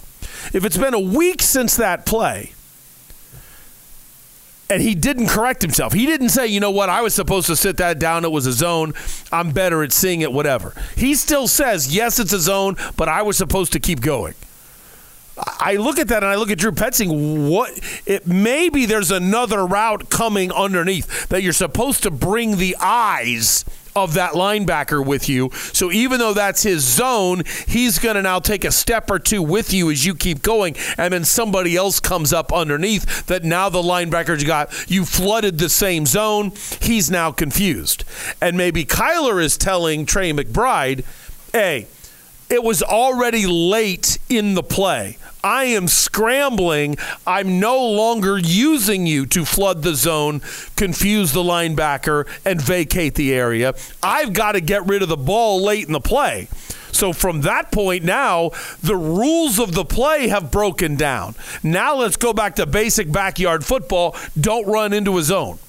If 0.53 0.65
it's 0.65 0.77
been 0.77 0.95
a 0.95 0.99
week 0.99 1.41
since 1.41 1.75
that 1.77 2.05
play, 2.05 2.53
and 4.69 4.81
he 4.81 4.95
didn't 4.95 5.27
correct 5.27 5.61
himself. 5.61 5.93
He 5.93 6.05
didn't 6.05 6.29
say, 6.29 6.47
you 6.47 6.59
know 6.59 6.71
what, 6.71 6.89
I 6.89 7.01
was 7.01 7.13
supposed 7.13 7.47
to 7.47 7.55
sit 7.55 7.77
that 7.77 7.99
down. 7.99 8.23
It 8.23 8.31
was 8.31 8.45
a 8.45 8.53
zone. 8.53 8.93
I'm 9.31 9.51
better 9.51 9.83
at 9.83 9.91
seeing 9.91 10.21
it, 10.21 10.31
whatever. 10.31 10.73
He 10.95 11.15
still 11.15 11.47
says, 11.47 11.93
yes, 11.93 12.19
it's 12.19 12.33
a 12.33 12.39
zone, 12.39 12.75
but 12.95 13.09
I 13.09 13.23
was 13.23 13.37
supposed 13.37 13.73
to 13.73 13.79
keep 13.79 14.01
going. 14.01 14.35
I 15.37 15.77
look 15.77 15.99
at 15.99 16.09
that 16.09 16.23
and 16.23 16.31
I 16.31 16.35
look 16.35 16.51
at 16.51 16.57
Drew 16.57 16.71
Petzing. 16.71 17.49
What 17.49 17.71
it 18.05 18.27
maybe 18.27 18.85
there's 18.85 19.09
another 19.09 19.65
route 19.65 20.09
coming 20.09 20.51
underneath 20.51 21.29
that 21.29 21.43
you're 21.43 21.53
supposed 21.53 22.03
to 22.03 22.11
bring 22.11 22.57
the 22.57 22.75
eyes 22.79 23.63
of 24.03 24.13
that 24.15 24.33
linebacker 24.33 25.05
with 25.05 25.29
you. 25.29 25.49
So 25.73 25.91
even 25.91 26.19
though 26.19 26.33
that's 26.33 26.63
his 26.63 26.83
zone, 26.83 27.43
he's 27.67 27.99
going 27.99 28.15
to 28.15 28.21
now 28.21 28.39
take 28.39 28.65
a 28.65 28.71
step 28.71 29.09
or 29.09 29.19
two 29.19 29.41
with 29.41 29.73
you 29.73 29.91
as 29.91 30.05
you 30.05 30.15
keep 30.15 30.41
going. 30.41 30.75
And 30.97 31.13
then 31.13 31.25
somebody 31.25 31.75
else 31.75 31.99
comes 31.99 32.33
up 32.33 32.51
underneath 32.51 33.25
that 33.27 33.43
now 33.43 33.69
the 33.69 33.81
linebacker's 33.81 34.43
got 34.43 34.89
you 34.89 35.05
flooded 35.05 35.57
the 35.57 35.69
same 35.69 36.05
zone. 36.05 36.53
He's 36.81 37.09
now 37.11 37.31
confused. 37.31 38.03
And 38.41 38.57
maybe 38.57 38.85
Kyler 38.85 39.41
is 39.43 39.57
telling 39.57 40.05
Trey 40.05 40.31
McBride, 40.31 41.03
hey, 41.53 41.87
it 42.49 42.63
was 42.63 42.81
already 42.81 43.45
late 43.45 44.17
in 44.29 44.55
the 44.55 44.63
play. 44.63 45.17
I 45.43 45.65
am 45.65 45.87
scrambling. 45.87 46.97
I'm 47.25 47.59
no 47.59 47.81
longer 47.85 48.37
using 48.37 49.05
you 49.05 49.25
to 49.27 49.45
flood 49.45 49.83
the 49.83 49.95
zone, 49.95 50.41
confuse 50.75 51.31
the 51.31 51.43
linebacker, 51.43 52.27
and 52.45 52.61
vacate 52.61 53.15
the 53.15 53.33
area. 53.33 53.73
I've 54.03 54.33
got 54.33 54.53
to 54.53 54.61
get 54.61 54.85
rid 54.85 55.01
of 55.01 55.09
the 55.09 55.17
ball 55.17 55.63
late 55.63 55.87
in 55.87 55.93
the 55.93 56.01
play. 56.01 56.47
So 56.91 57.13
from 57.13 57.41
that 57.41 57.71
point 57.71 58.03
now, 58.03 58.51
the 58.81 58.95
rules 58.95 59.59
of 59.59 59.73
the 59.73 59.85
play 59.85 60.27
have 60.27 60.51
broken 60.51 60.95
down. 60.95 61.35
Now 61.63 61.95
let's 61.95 62.17
go 62.17 62.33
back 62.33 62.55
to 62.55 62.65
basic 62.65 63.11
backyard 63.11 63.63
football. 63.63 64.15
Don't 64.39 64.67
run 64.67 64.91
into 64.91 65.17
a 65.17 65.21
zone. 65.21 65.59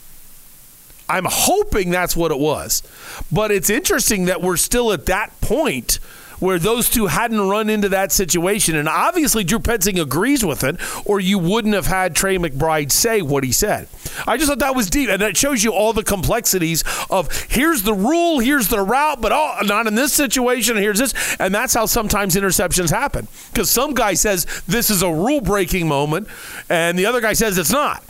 I'm 1.08 1.26
hoping 1.28 1.90
that's 1.90 2.16
what 2.16 2.30
it 2.30 2.38
was. 2.38 2.82
But 3.30 3.50
it's 3.50 3.68
interesting 3.68 4.26
that 4.26 4.40
we're 4.40 4.56
still 4.56 4.92
at 4.92 5.06
that 5.06 5.38
point 5.40 5.98
where 6.40 6.58
those 6.58 6.90
two 6.90 7.06
hadn't 7.06 7.40
run 7.48 7.70
into 7.70 7.88
that 7.90 8.12
situation. 8.12 8.74
And 8.76 8.88
obviously, 8.88 9.44
Drew 9.44 9.58
Petzing 9.58 10.00
agrees 10.00 10.44
with 10.44 10.64
it, 10.64 10.76
or 11.06 11.20
you 11.20 11.38
wouldn't 11.38 11.74
have 11.74 11.86
had 11.86 12.16
Trey 12.16 12.36
McBride 12.36 12.90
say 12.90 13.22
what 13.22 13.44
he 13.44 13.52
said. 13.52 13.88
I 14.26 14.36
just 14.36 14.48
thought 14.48 14.58
that 14.58 14.74
was 14.74 14.90
deep, 14.90 15.08
and 15.08 15.22
that 15.22 15.36
shows 15.36 15.62
you 15.62 15.72
all 15.72 15.92
the 15.92 16.02
complexities 16.02 16.82
of 17.10 17.32
here's 17.50 17.82
the 17.82 17.94
rule, 17.94 18.40
here's 18.40 18.68
the 18.68 18.80
route, 18.80 19.20
but 19.20 19.32
oh, 19.32 19.58
not 19.62 19.86
in 19.86 19.94
this 19.94 20.12
situation. 20.12 20.76
Here's 20.76 20.98
this, 20.98 21.36
and 21.38 21.54
that's 21.54 21.74
how 21.74 21.86
sometimes 21.86 22.34
interceptions 22.34 22.90
happen 22.90 23.28
because 23.52 23.70
some 23.70 23.94
guy 23.94 24.14
says 24.14 24.46
this 24.66 24.90
is 24.90 25.02
a 25.02 25.10
rule 25.10 25.40
breaking 25.40 25.86
moment, 25.86 26.28
and 26.68 26.98
the 26.98 27.06
other 27.06 27.20
guy 27.20 27.34
says 27.34 27.58
it's 27.58 27.70
not. 27.70 28.02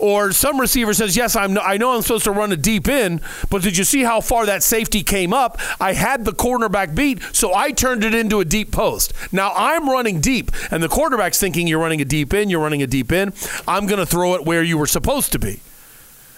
Or 0.00 0.32
some 0.32 0.60
receiver 0.60 0.94
says, 0.94 1.16
"Yes, 1.16 1.36
I'm. 1.36 1.58
I 1.58 1.76
know 1.76 1.94
I'm 1.94 2.02
supposed 2.02 2.24
to 2.24 2.32
run 2.32 2.52
a 2.52 2.56
deep 2.56 2.88
in, 2.88 3.20
but 3.50 3.62
did 3.62 3.76
you 3.76 3.84
see 3.84 4.02
how 4.02 4.20
far 4.20 4.46
that 4.46 4.62
safety 4.62 5.02
came 5.02 5.32
up? 5.34 5.58
I 5.80 5.92
had 5.92 6.24
the 6.24 6.32
cornerback 6.32 6.94
beat, 6.94 7.22
so 7.32 7.54
I 7.54 7.70
turned 7.70 8.02
it 8.02 8.14
into 8.14 8.40
a 8.40 8.44
deep 8.44 8.72
post. 8.72 9.12
Now 9.30 9.52
I'm 9.54 9.88
running 9.88 10.20
deep, 10.20 10.52
and 10.70 10.82
the 10.82 10.88
quarterback's 10.88 11.38
thinking 11.38 11.66
you're 11.66 11.78
running 11.78 12.00
a 12.00 12.06
deep 12.06 12.32
in. 12.32 12.48
You're 12.48 12.62
running 12.62 12.82
a 12.82 12.86
deep 12.86 13.12
in. 13.12 13.32
I'm 13.68 13.86
going 13.86 13.98
to 13.98 14.06
throw 14.06 14.34
it 14.34 14.44
where 14.44 14.62
you 14.62 14.78
were 14.78 14.86
supposed 14.86 15.32
to 15.32 15.38
be." 15.38 15.60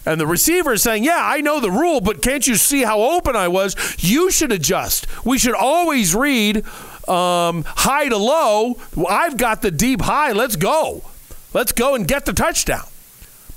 And 0.04 0.20
the 0.20 0.26
receiver 0.26 0.72
is 0.72 0.82
saying, 0.82 1.04
Yeah, 1.04 1.20
I 1.20 1.40
know 1.40 1.60
the 1.60 1.70
rule, 1.70 2.00
but 2.00 2.22
can't 2.22 2.46
you 2.46 2.56
see 2.56 2.82
how 2.82 3.00
open 3.00 3.36
I 3.36 3.48
was? 3.48 3.76
You 3.98 4.30
should 4.30 4.50
adjust. 4.50 5.06
We 5.24 5.38
should 5.38 5.54
always 5.54 6.14
read 6.14 6.64
um, 7.08 7.64
high 7.66 8.08
to 8.08 8.16
low. 8.16 8.78
I've 9.08 9.36
got 9.36 9.62
the 9.62 9.70
deep 9.70 10.00
high. 10.00 10.32
Let's 10.32 10.56
go. 10.56 11.04
Let's 11.54 11.72
go 11.72 11.94
and 11.94 12.08
get 12.08 12.24
the 12.24 12.32
touchdown. 12.32 12.84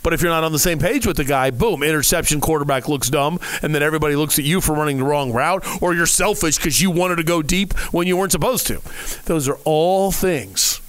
But 0.06 0.14
if 0.14 0.22
you're 0.22 0.30
not 0.30 0.44
on 0.44 0.52
the 0.52 0.60
same 0.60 0.78
page 0.78 1.08
with 1.08 1.18
the 1.18 1.24
guy, 1.24 1.50
boom, 1.50 1.82
interception, 1.82 2.40
quarterback 2.40 2.88
looks 2.88 3.10
dumb, 3.10 3.40
and 3.64 3.74
then 3.74 3.82
everybody 3.82 4.16
looks 4.16 4.38
at 4.38 4.46
you 4.46 4.62
for 4.62 4.74
running 4.74 5.00
the 5.00 5.04
wrong 5.04 5.34
route, 5.34 5.66
or 5.82 5.96
you're 5.96 6.06
selfish 6.06 6.58
because 6.58 6.80
you 6.80 6.92
wanted 6.92 7.16
to 7.16 7.24
go 7.24 7.42
deep 7.42 7.74
when 7.92 8.06
you 8.06 8.16
weren't 8.16 8.32
supposed 8.32 8.68
to. 8.68 8.84
Those 9.26 9.50
are 9.50 9.58
all 9.66 10.12
things 10.12 10.80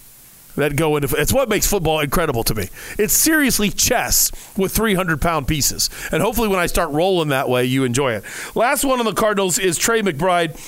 that 0.56 0.76
go 0.76 0.96
into 0.96 1.14
it's 1.16 1.32
what 1.32 1.48
makes 1.48 1.66
football 1.66 2.00
incredible 2.00 2.44
to 2.44 2.54
me. 2.54 2.68
It's 2.98 3.14
seriously 3.14 3.70
chess 3.70 4.30
with 4.54 4.74
300 4.76 5.18
pound 5.18 5.48
pieces. 5.48 5.88
And 6.12 6.22
hopefully, 6.22 6.48
when 6.48 6.58
I 6.58 6.66
start 6.66 6.90
rolling 6.90 7.28
that 7.28 7.48
way, 7.48 7.64
you 7.64 7.84
enjoy 7.84 8.12
it. 8.12 8.24
Last 8.54 8.84
one 8.84 8.98
on 8.98 9.06
the 9.06 9.14
Cardinals 9.14 9.58
is 9.58 9.78
Trey 9.78 10.02
McBride 10.02 10.58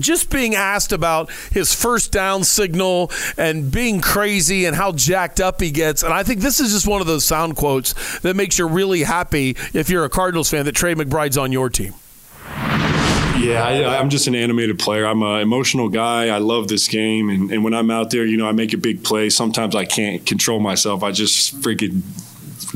just 0.00 0.30
being 0.30 0.54
asked 0.54 0.92
about 0.92 1.30
his 1.50 1.74
first 1.74 2.12
down 2.12 2.44
signal 2.44 3.10
and 3.36 3.70
being 3.70 4.00
crazy 4.00 4.64
and 4.64 4.76
how 4.76 4.92
jacked 4.92 5.40
up 5.40 5.60
he 5.60 5.70
gets. 5.70 6.02
And 6.02 6.12
I 6.12 6.22
think 6.22 6.40
this 6.40 6.60
is 6.60 6.72
just 6.72 6.86
one 6.86 7.00
of 7.00 7.06
those 7.06 7.24
sound 7.24 7.56
quotes 7.56 8.18
that 8.20 8.36
makes 8.36 8.58
you 8.58 8.66
really 8.66 9.02
happy 9.02 9.56
if 9.72 9.88
you're 9.88 10.04
a 10.04 10.10
Cardinals 10.10 10.50
fan 10.50 10.64
that 10.64 10.74
Trey 10.74 10.94
McBride's 10.94 11.38
on 11.38 11.52
your 11.52 11.68
team. 11.68 11.94
Yeah, 13.38 13.64
I, 13.64 14.00
am 14.00 14.08
just 14.08 14.26
an 14.28 14.34
animated 14.34 14.78
player. 14.78 15.06
I'm 15.06 15.22
an 15.22 15.40
emotional 15.40 15.88
guy. 15.88 16.28
I 16.28 16.38
love 16.38 16.68
this 16.68 16.88
game, 16.88 17.28
and, 17.28 17.50
and 17.50 17.62
when 17.62 17.74
I'm 17.74 17.90
out 17.90 18.10
there, 18.10 18.24
you 18.24 18.36
know, 18.36 18.48
I 18.48 18.52
make 18.52 18.72
a 18.72 18.78
big 18.78 19.04
play. 19.04 19.28
Sometimes 19.28 19.76
I 19.76 19.84
can't 19.84 20.24
control 20.24 20.58
myself. 20.58 21.02
I 21.02 21.12
just 21.12 21.60
freaking 21.60 22.00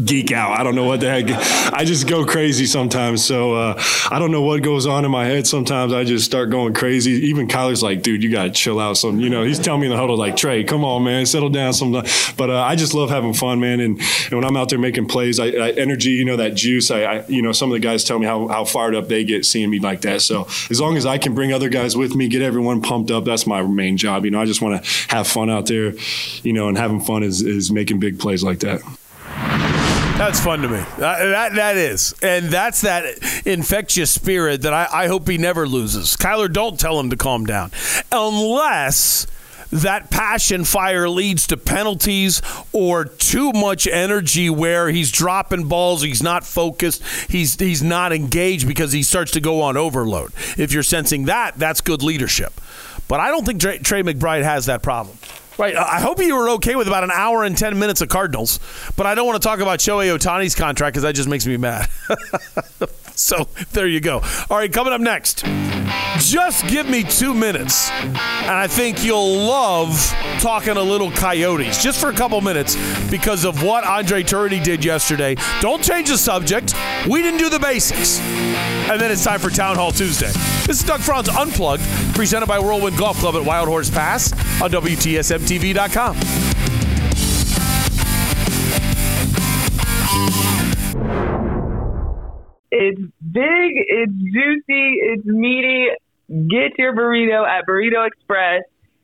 geek 0.05 0.33
out. 0.33 0.59
I 0.59 0.63
don't 0.63 0.75
know 0.75 0.85
what 0.85 1.01
the 1.01 1.09
heck. 1.09 1.73
I 1.73 1.85
just 1.85 2.07
go 2.09 2.25
crazy 2.25 2.67
sometimes. 2.67 3.25
So 3.25 3.55
uh, 3.55 3.83
I 4.11 4.19
don't 4.19 4.31
know 4.31 4.43
what 4.43 4.63
goes 4.63 4.87
on 4.87 5.05
in 5.05 5.11
my 5.11 5.25
head. 5.25 5.47
Sometimes 5.47 5.93
I 5.93 6.05
just 6.05 6.25
start 6.25 6.51
going 6.51 6.75
crazy. 6.75 7.13
Even 7.29 7.49
Kyler's 7.49 7.83
like, 7.83 8.03
dude, 8.03 8.23
you 8.23 8.31
got 8.31 8.45
to 8.45 8.51
chill 8.51 8.79
out. 8.79 8.97
Some, 8.97 9.21
you 9.21 9.31
know, 9.31 9.43
he's 9.43 9.59
telling 9.59 9.81
me 9.81 9.87
in 9.87 9.93
the 9.93 9.99
huddle 9.99 10.17
like, 10.17 10.37
Trey, 10.37 10.65
come 10.65 10.85
on, 10.85 11.05
man, 11.05 11.27
settle 11.27 11.51
down. 11.51 11.73
Some, 11.73 11.93
but 11.93 12.51
uh, 12.51 12.63
I 12.63 12.77
just 12.77 12.95
love 12.95 13.11
having 13.11 13.35
fun, 13.35 13.61
man. 13.61 13.81
And, 13.81 13.99
and, 13.99 14.33
when 14.33 14.45
I'm 14.45 14.57
out 14.57 14.69
there 14.69 14.79
making 14.79 15.07
plays, 15.07 15.39
I, 15.39 15.47
I 15.47 15.71
energy, 15.73 16.11
you 16.11 16.25
know, 16.25 16.37
that 16.37 16.55
juice. 16.55 16.91
I, 16.91 17.03
I, 17.03 17.27
you 17.27 17.43
know, 17.43 17.53
some 17.53 17.71
of 17.71 17.75
the 17.75 17.81
guys 17.81 18.05
tell 18.05 18.19
me 18.19 18.27
how, 18.27 18.49
how 18.49 18.65
fired 18.65 18.95
up 18.95 19.09
they 19.09 19.25
get 19.25 19.45
seeing 19.45 19.71
me 19.71 19.81
like 19.81 20.03
that. 20.03 20.23
So 20.23 20.47
as 20.71 20.81
long 20.81 20.97
as 20.97 21.07
I 21.07 21.19
can 21.19 21.35
bring 21.35 21.53
other 21.53 21.69
guys 21.69 21.97
with 21.97 22.15
me, 22.15 22.29
get 22.29 22.43
everyone 22.43 22.81
pumped 22.81 23.11
up, 23.11 23.25
that's 23.25 23.47
my 23.47 23.63
main 23.63 23.97
job. 23.97 24.25
You 24.25 24.31
know, 24.31 24.41
I 24.41 24.47
just 24.47 24.63
want 24.63 24.83
to 24.83 25.15
have 25.15 25.27
fun 25.27 25.51
out 25.51 25.67
there, 25.67 25.95
you 26.43 26.53
know, 26.53 26.69
and 26.69 26.79
having 26.79 27.01
fun 27.01 27.23
is, 27.23 27.43
is 27.43 27.71
making 27.71 28.01
big 28.01 28.19
plays 28.19 28.43
like 28.43 28.61
that. 28.61 28.81
That's 30.21 30.39
fun 30.39 30.61
to 30.61 30.69
me. 30.69 30.77
Uh, 30.77 30.99
that 30.99 31.55
that 31.55 31.79
is, 31.79 32.15
and 32.21 32.51
that's 32.51 32.83
that 32.83 33.07
infectious 33.47 34.11
spirit 34.11 34.61
that 34.61 34.75
I, 34.75 34.87
I 34.93 35.07
hope 35.07 35.27
he 35.27 35.39
never 35.39 35.67
loses. 35.67 36.15
Kyler, 36.15 36.53
don't 36.53 36.79
tell 36.79 37.01
him 37.01 37.09
to 37.09 37.17
calm 37.17 37.47
down, 37.47 37.71
unless 38.13 39.27
that 39.73 40.11
passion 40.11 40.65
fire 40.65 41.09
leads 41.09 41.47
to 41.47 41.57
penalties 41.57 42.43
or 42.71 43.07
too 43.07 43.51
much 43.53 43.87
energy 43.87 44.51
where 44.51 44.91
he's 44.91 45.11
dropping 45.11 45.69
balls, 45.69 46.03
he's 46.03 46.23
not 46.23 46.45
focused, 46.45 47.03
he's 47.31 47.59
he's 47.59 47.83
not 47.83 48.13
engaged 48.13 48.69
because 48.69 48.93
he 48.93 49.03
starts 49.03 49.31
to 49.33 49.41
go 49.41 49.63
on 49.63 49.79
overload. 49.79 50.33
If 50.59 50.71
you're 50.75 50.83
sensing 50.83 51.25
that, 51.25 51.59
that's 51.59 51.81
good 51.81 52.03
leadership. 52.03 52.53
But 53.09 53.21
I 53.21 53.29
don't 53.29 53.47
think 53.47 53.59
Trey, 53.59 53.79
Trey 53.79 54.03
McBride 54.03 54.43
has 54.43 54.67
that 54.67 54.83
problem. 54.83 55.17
Right. 55.61 55.77
I 55.77 56.01
hope 56.01 56.23
you 56.23 56.35
were 56.35 56.49
okay 56.53 56.75
with 56.75 56.89
about 56.89 57.05
an 57.05 57.11
hour 57.11 57.45
and 57.45 57.55
10 57.55 57.79
minutes 57.79 58.01
of 58.01 58.09
Cardinals, 58.09 58.61
but 58.97 59.05
I 59.05 59.15
don't 59.15 59.27
want 59.27 59.43
to 59.43 59.47
talk 59.47 59.61
about 59.61 59.79
Shohei 59.79 60.17
Ohtani's 60.17 60.55
contract 60.55 60.95
because 60.95 61.03
that 61.03 61.15
just 61.15 61.29
makes 61.29 61.47
me 61.47 61.59
mad. 61.59 61.87
so 63.15 63.47
there 63.73 63.87
you 63.87 64.01
go. 64.01 64.23
All 64.49 64.57
right, 64.57 64.73
coming 64.73 64.95
up 64.95 65.03
next. 65.03 65.45
Just 66.17 66.67
give 66.67 66.89
me 66.89 67.03
two 67.03 67.35
minutes, 67.35 67.91
and 67.91 68.17
I 68.51 68.69
think 68.69 69.05
you'll 69.05 69.37
love 69.37 69.95
talking 70.39 70.79
a 70.79 70.83
little 70.83 71.11
Coyotes 71.11 71.83
just 71.83 72.01
for 72.01 72.09
a 72.09 72.15
couple 72.15 72.41
minutes 72.41 72.79
because 73.11 73.45
of 73.45 73.63
what 73.63 73.85
Andre 73.85 74.23
Tourigny 74.23 74.65
did 74.65 74.83
yesterday. 74.83 75.37
Don't 75.61 75.85
change 75.85 76.09
the 76.09 76.17
subject. 76.17 76.75
We 77.07 77.21
didn't 77.21 77.39
do 77.39 77.51
the 77.51 77.59
basics. 77.59 78.19
And 78.19 78.99
then 78.99 79.11
it's 79.11 79.25
time 79.25 79.41
for 79.41 79.51
Town 79.51 79.77
Hall 79.77 79.93
Tuesday. 79.93 80.33
This 80.67 80.81
is 80.81 80.85
Doug 80.85 81.01
Franz 81.01 81.29
Unplugged, 81.29 81.83
presented 82.15 82.47
by 82.47 82.59
Whirlwind 82.59 82.97
Golf 82.97 83.19
Club 83.19 83.35
at 83.35 83.45
Wild 83.45 83.69
Horse 83.69 83.91
Pass 83.91 84.33
on 84.63 84.71
WTSMTV.com. 84.71 86.17
It's 92.73 93.01
big, 93.01 93.71
it's 93.89 94.13
juicy, 94.13 94.95
it's 95.03 95.25
meaty. 95.25 95.89
Get 96.29 96.79
your 96.79 96.95
burrito 96.95 97.47
at 97.47 97.67
Burrito 97.67 98.07
Express. 98.07 98.63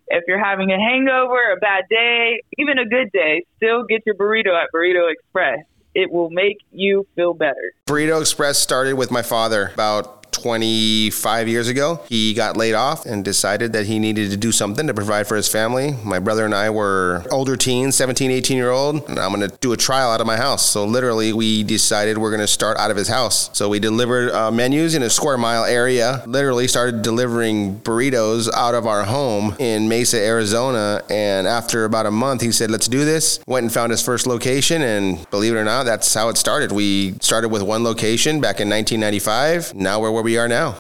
If 0.09 0.23
you're 0.29 0.43
having 0.43 0.71
a 0.71 0.79
hangover, 0.79 1.53
a 1.53 1.57
bad 1.61 1.85
day, 1.91 2.41
even 2.59 2.79
a 2.79 2.87
good 2.87 3.11
day, 3.13 3.45
still 3.57 3.85
get 3.85 4.03
your 4.07 4.15
burrito 4.15 4.55
at 4.55 4.69
Burrito 4.73 5.11
Express. 5.11 5.65
It 5.97 6.13
will 6.13 6.31
make 6.31 6.59
you 6.71 7.07
feel 7.17 7.35
better. 7.35 7.73
Burrito 7.89 8.21
Express 8.21 8.59
started 8.59 8.95
with 8.95 9.11
my 9.11 9.23
father 9.23 9.73
about 9.75 10.16
25 10.37 11.49
years 11.49 11.69
ago. 11.69 12.01
He 12.09 12.35
got 12.35 12.57
laid 12.57 12.75
off 12.75 13.07
and 13.07 13.25
decided 13.25 13.73
that 13.73 13.87
he 13.87 13.99
needed 13.99 14.31
to 14.31 14.37
do 14.37 14.53
something 14.53 14.87
to 14.87 14.95
provide 14.95 15.27
for 15.27 15.35
his 15.35 15.49
family. 15.49 15.95
My 16.05 16.19
brother 16.19 16.45
and 16.45 16.55
I 16.55 16.71
were 16.71 17.25
older 17.31 17.57
teens, 17.57 17.97
17, 17.97 18.31
18 18.31 18.57
year 18.57 18.71
old, 18.71 19.09
and 19.09 19.19
I'm 19.19 19.33
going 19.33 19.49
to 19.49 19.57
do 19.59 19.73
a 19.73 19.77
trial 19.77 20.11
out 20.11 20.21
of 20.21 20.27
my 20.27 20.37
house. 20.37 20.65
So 20.69 20.85
literally, 20.85 21.33
we 21.33 21.63
decided 21.63 22.19
we're 22.19 22.31
going 22.31 22.41
to 22.41 22.47
start 22.47 22.77
out 22.77 22.91
of 22.91 22.97
his 22.97 23.09
house. 23.09 23.51
So 23.57 23.69
we 23.69 23.79
delivered 23.79 24.31
uh, 24.31 24.51
menus 24.51 24.95
in 24.95 25.03
a 25.03 25.11
square 25.11 25.39
mile 25.39 25.65
area, 25.65 26.23
literally 26.27 26.69
started 26.69 27.03
delivering 27.03 27.81
burritos 27.81 28.51
out 28.53 28.75
of 28.75 28.87
our 28.87 29.05
home 29.05 29.57
in 29.59 29.89
Mesa, 29.89 30.19
Arizona. 30.21 31.03
And 31.09 31.47
after 31.47 31.85
about 31.85 32.07
a 32.07 32.11
month, 32.11 32.43
he 32.43 32.53
said, 32.53 32.71
let's 32.71 32.89
do 32.89 33.05
this. 33.05 33.41
Went 33.47 33.65
and 33.65 33.73
found 33.73 33.91
his 33.91 34.03
first 34.03 34.27
location. 34.27 34.83
And 34.83 35.29
believe 35.31 35.55
it 35.55 35.57
or 35.57 35.65
not, 35.65 35.85
that's 35.85 36.13
how 36.13 36.29
it 36.29 36.37
started. 36.37 36.73
We 36.73 37.15
started 37.21 37.49
with 37.49 37.63
one 37.63 37.85
location 37.85 38.41
back 38.41 38.61
in 38.61 38.69
1995. 38.69 39.75
Now 39.75 40.01
we're 40.01 40.11
where 40.11 40.26
we 40.27 40.37
are 40.37 40.49
now. 40.49 40.77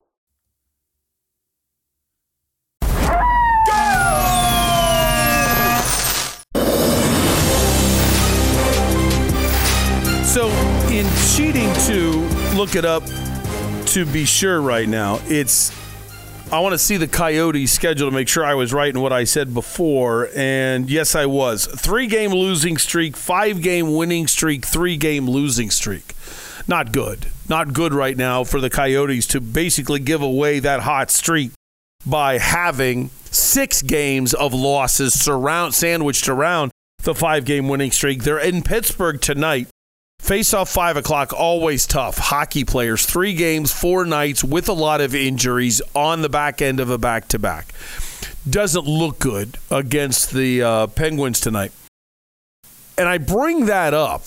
So, 10.24 10.48
in 10.90 11.06
cheating 11.36 11.72
to 11.86 12.26
look 12.56 12.74
it 12.74 12.84
up 12.84 13.04
to 13.86 14.04
be 14.06 14.24
sure 14.24 14.60
right 14.60 14.88
now, 14.88 15.20
it's 15.26 15.70
I 16.50 16.58
want 16.58 16.72
to 16.72 16.78
see 16.78 16.96
the 16.96 17.06
Coyotes 17.06 17.70
schedule 17.70 18.10
to 18.10 18.14
make 18.14 18.26
sure 18.26 18.44
I 18.44 18.54
was 18.54 18.72
right 18.72 18.92
in 18.92 19.00
what 19.00 19.12
I 19.12 19.22
said 19.22 19.54
before. 19.54 20.28
And 20.34 20.90
yes, 20.90 21.14
I 21.14 21.26
was. 21.26 21.66
Three 21.66 22.08
game 22.08 22.32
losing 22.32 22.78
streak, 22.78 23.16
five 23.16 23.62
game 23.62 23.94
winning 23.94 24.26
streak, 24.26 24.66
three 24.66 24.96
game 24.96 25.30
losing 25.30 25.70
streak 25.70 26.16
not 26.68 26.92
good. 26.92 27.26
Not 27.48 27.72
good 27.72 27.94
right 27.94 28.16
now 28.16 28.44
for 28.44 28.60
the 28.60 28.70
Coyotes 28.70 29.26
to 29.28 29.40
basically 29.40 30.00
give 30.00 30.22
away 30.22 30.58
that 30.58 30.80
hot 30.80 31.10
streak 31.10 31.52
by 32.04 32.38
having 32.38 33.10
six 33.30 33.82
games 33.82 34.34
of 34.34 34.52
losses 34.54 35.18
surround 35.18 35.74
sandwiched 35.74 36.28
around 36.28 36.70
the 37.02 37.14
five 37.14 37.44
game 37.44 37.68
winning 37.68 37.90
streak. 37.90 38.22
They're 38.22 38.38
in 38.38 38.62
Pittsburgh 38.62 39.20
tonight. 39.20 39.68
Face 40.18 40.54
off 40.54 40.70
five 40.70 40.96
o'clock, 40.96 41.32
always 41.32 41.86
tough. 41.86 42.18
Hockey 42.18 42.64
players, 42.64 43.06
three 43.06 43.34
games, 43.34 43.72
four 43.72 44.04
nights 44.04 44.42
with 44.42 44.68
a 44.68 44.72
lot 44.72 45.00
of 45.00 45.14
injuries 45.14 45.82
on 45.94 46.22
the 46.22 46.28
back 46.28 46.62
end 46.62 46.80
of 46.80 46.90
a 46.90 46.98
back 46.98 47.28
to 47.28 47.38
back. 47.38 47.72
Doesn't 48.48 48.86
look 48.86 49.18
good 49.18 49.58
against 49.70 50.32
the 50.32 50.62
uh, 50.62 50.86
Penguins 50.88 51.38
tonight. 51.38 51.72
And 52.98 53.08
I 53.08 53.18
bring 53.18 53.66
that 53.66 53.92
up 53.92 54.22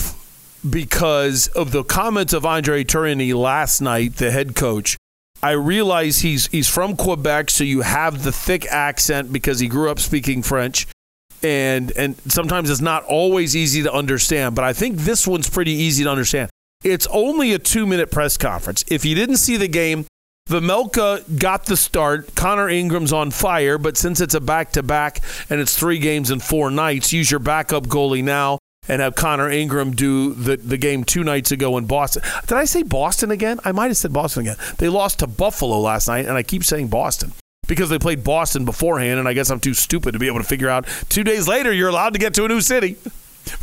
because 0.67 1.47
of 1.49 1.71
the 1.71 1.83
comments 1.83 2.33
of 2.33 2.45
Andre 2.45 2.83
Tourigny 2.83 3.33
last 3.33 3.81
night, 3.81 4.15
the 4.15 4.31
head 4.31 4.55
coach. 4.55 4.97
I 5.41 5.51
realize 5.51 6.19
he's 6.19 6.47
he's 6.47 6.67
from 6.67 6.97
Quebec, 6.97 7.49
so 7.49 7.63
you 7.63 7.81
have 7.81 8.23
the 8.23 8.31
thick 8.31 8.65
accent 8.65 9.31
because 9.31 9.59
he 9.59 9.67
grew 9.67 9.89
up 9.89 9.99
speaking 9.99 10.43
French, 10.43 10.87
and 11.41 11.91
and 11.95 12.17
sometimes 12.27 12.69
it's 12.69 12.81
not 12.81 13.05
always 13.05 13.55
easy 13.55 13.81
to 13.83 13.93
understand. 13.93 14.55
But 14.55 14.65
I 14.65 14.73
think 14.73 14.97
this 14.97 15.25
one's 15.25 15.49
pretty 15.49 15.71
easy 15.71 16.03
to 16.03 16.09
understand. 16.09 16.49
It's 16.83 17.07
only 17.07 17.53
a 17.53 17.59
two 17.59 17.85
minute 17.85 18.11
press 18.11 18.37
conference. 18.37 18.83
If 18.89 19.05
you 19.05 19.15
didn't 19.15 19.37
see 19.37 19.55
the 19.55 19.69
game, 19.69 20.07
Vejmelka 20.49 21.39
got 21.39 21.65
the 21.67 21.77
start. 21.77 22.35
Connor 22.35 22.67
Ingram's 22.67 23.13
on 23.13 23.31
fire, 23.31 23.77
but 23.77 23.95
since 23.95 24.19
it's 24.19 24.33
a 24.33 24.41
back 24.41 24.73
to 24.73 24.83
back 24.83 25.21
and 25.49 25.61
it's 25.61 25.77
three 25.77 25.99
games 25.99 26.31
in 26.31 26.41
four 26.41 26.69
nights, 26.69 27.13
use 27.13 27.31
your 27.31 27.39
backup 27.39 27.87
goalie 27.87 28.23
now 28.23 28.59
and 28.87 29.01
have 29.01 29.15
Connor 29.15 29.49
Ingram 29.49 29.91
do 29.91 30.33
the, 30.33 30.57
the 30.57 30.77
game 30.77 31.03
two 31.03 31.23
nights 31.23 31.51
ago 31.51 31.77
in 31.77 31.85
Boston. 31.85 32.23
Did 32.47 32.57
I 32.57 32.65
say 32.65 32.83
Boston 32.83 33.31
again? 33.31 33.59
I 33.63 33.71
might 33.71 33.87
have 33.87 33.97
said 33.97 34.13
Boston 34.13 34.41
again. 34.41 34.57
They 34.77 34.89
lost 34.89 35.19
to 35.19 35.27
Buffalo 35.27 35.79
last 35.79 36.07
night, 36.07 36.25
and 36.25 36.35
I 36.35 36.43
keep 36.43 36.63
saying 36.63 36.87
Boston 36.87 37.33
because 37.67 37.89
they 37.89 37.99
played 37.99 38.23
Boston 38.23 38.65
beforehand, 38.65 39.19
and 39.19 39.27
I 39.27 39.33
guess 39.33 39.49
I'm 39.51 39.59
too 39.59 39.75
stupid 39.75 40.13
to 40.13 40.19
be 40.19 40.27
able 40.27 40.39
to 40.39 40.43
figure 40.43 40.69
out 40.69 40.87
two 41.07 41.23
days 41.23 41.47
later 41.47 41.71
you're 41.71 41.89
allowed 41.89 42.13
to 42.13 42.19
get 42.19 42.33
to 42.35 42.45
a 42.45 42.47
new 42.47 42.61
city. 42.61 42.97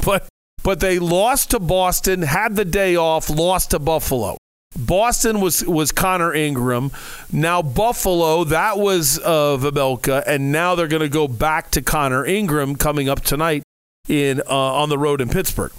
But 0.05 0.27
but 0.65 0.81
they 0.81 0.99
lost 0.99 1.51
to 1.51 1.61
Boston, 1.61 2.23
had 2.23 2.57
the 2.57 2.65
day 2.65 2.97
off, 2.97 3.31
lost 3.31 3.71
to 3.71 3.79
Buffalo. 3.79 4.37
Boston 4.77 5.41
was 5.41 5.65
was 5.65 5.93
Connor 5.93 6.35
Ingram. 6.35 6.91
Now 7.31 7.63
Buffalo, 7.63 8.43
that 8.45 8.79
was 8.79 9.21
uh, 9.21 10.23
and 10.27 10.51
now 10.51 10.75
they're 10.75 10.89
going 10.89 11.03
to 11.03 11.09
go 11.09 11.29
back 11.29 11.71
to 11.73 11.83
Connor 11.83 12.27
Ingram 12.27 12.75
coming 12.75 13.09
up 13.09 13.21
tonight 13.21 13.63
in 14.09 14.41
uh, 14.49 14.53
on 14.53 14.89
the 14.89 14.99
road 14.99 15.21
in 15.21 15.29
Pittsburgh. 15.29 15.73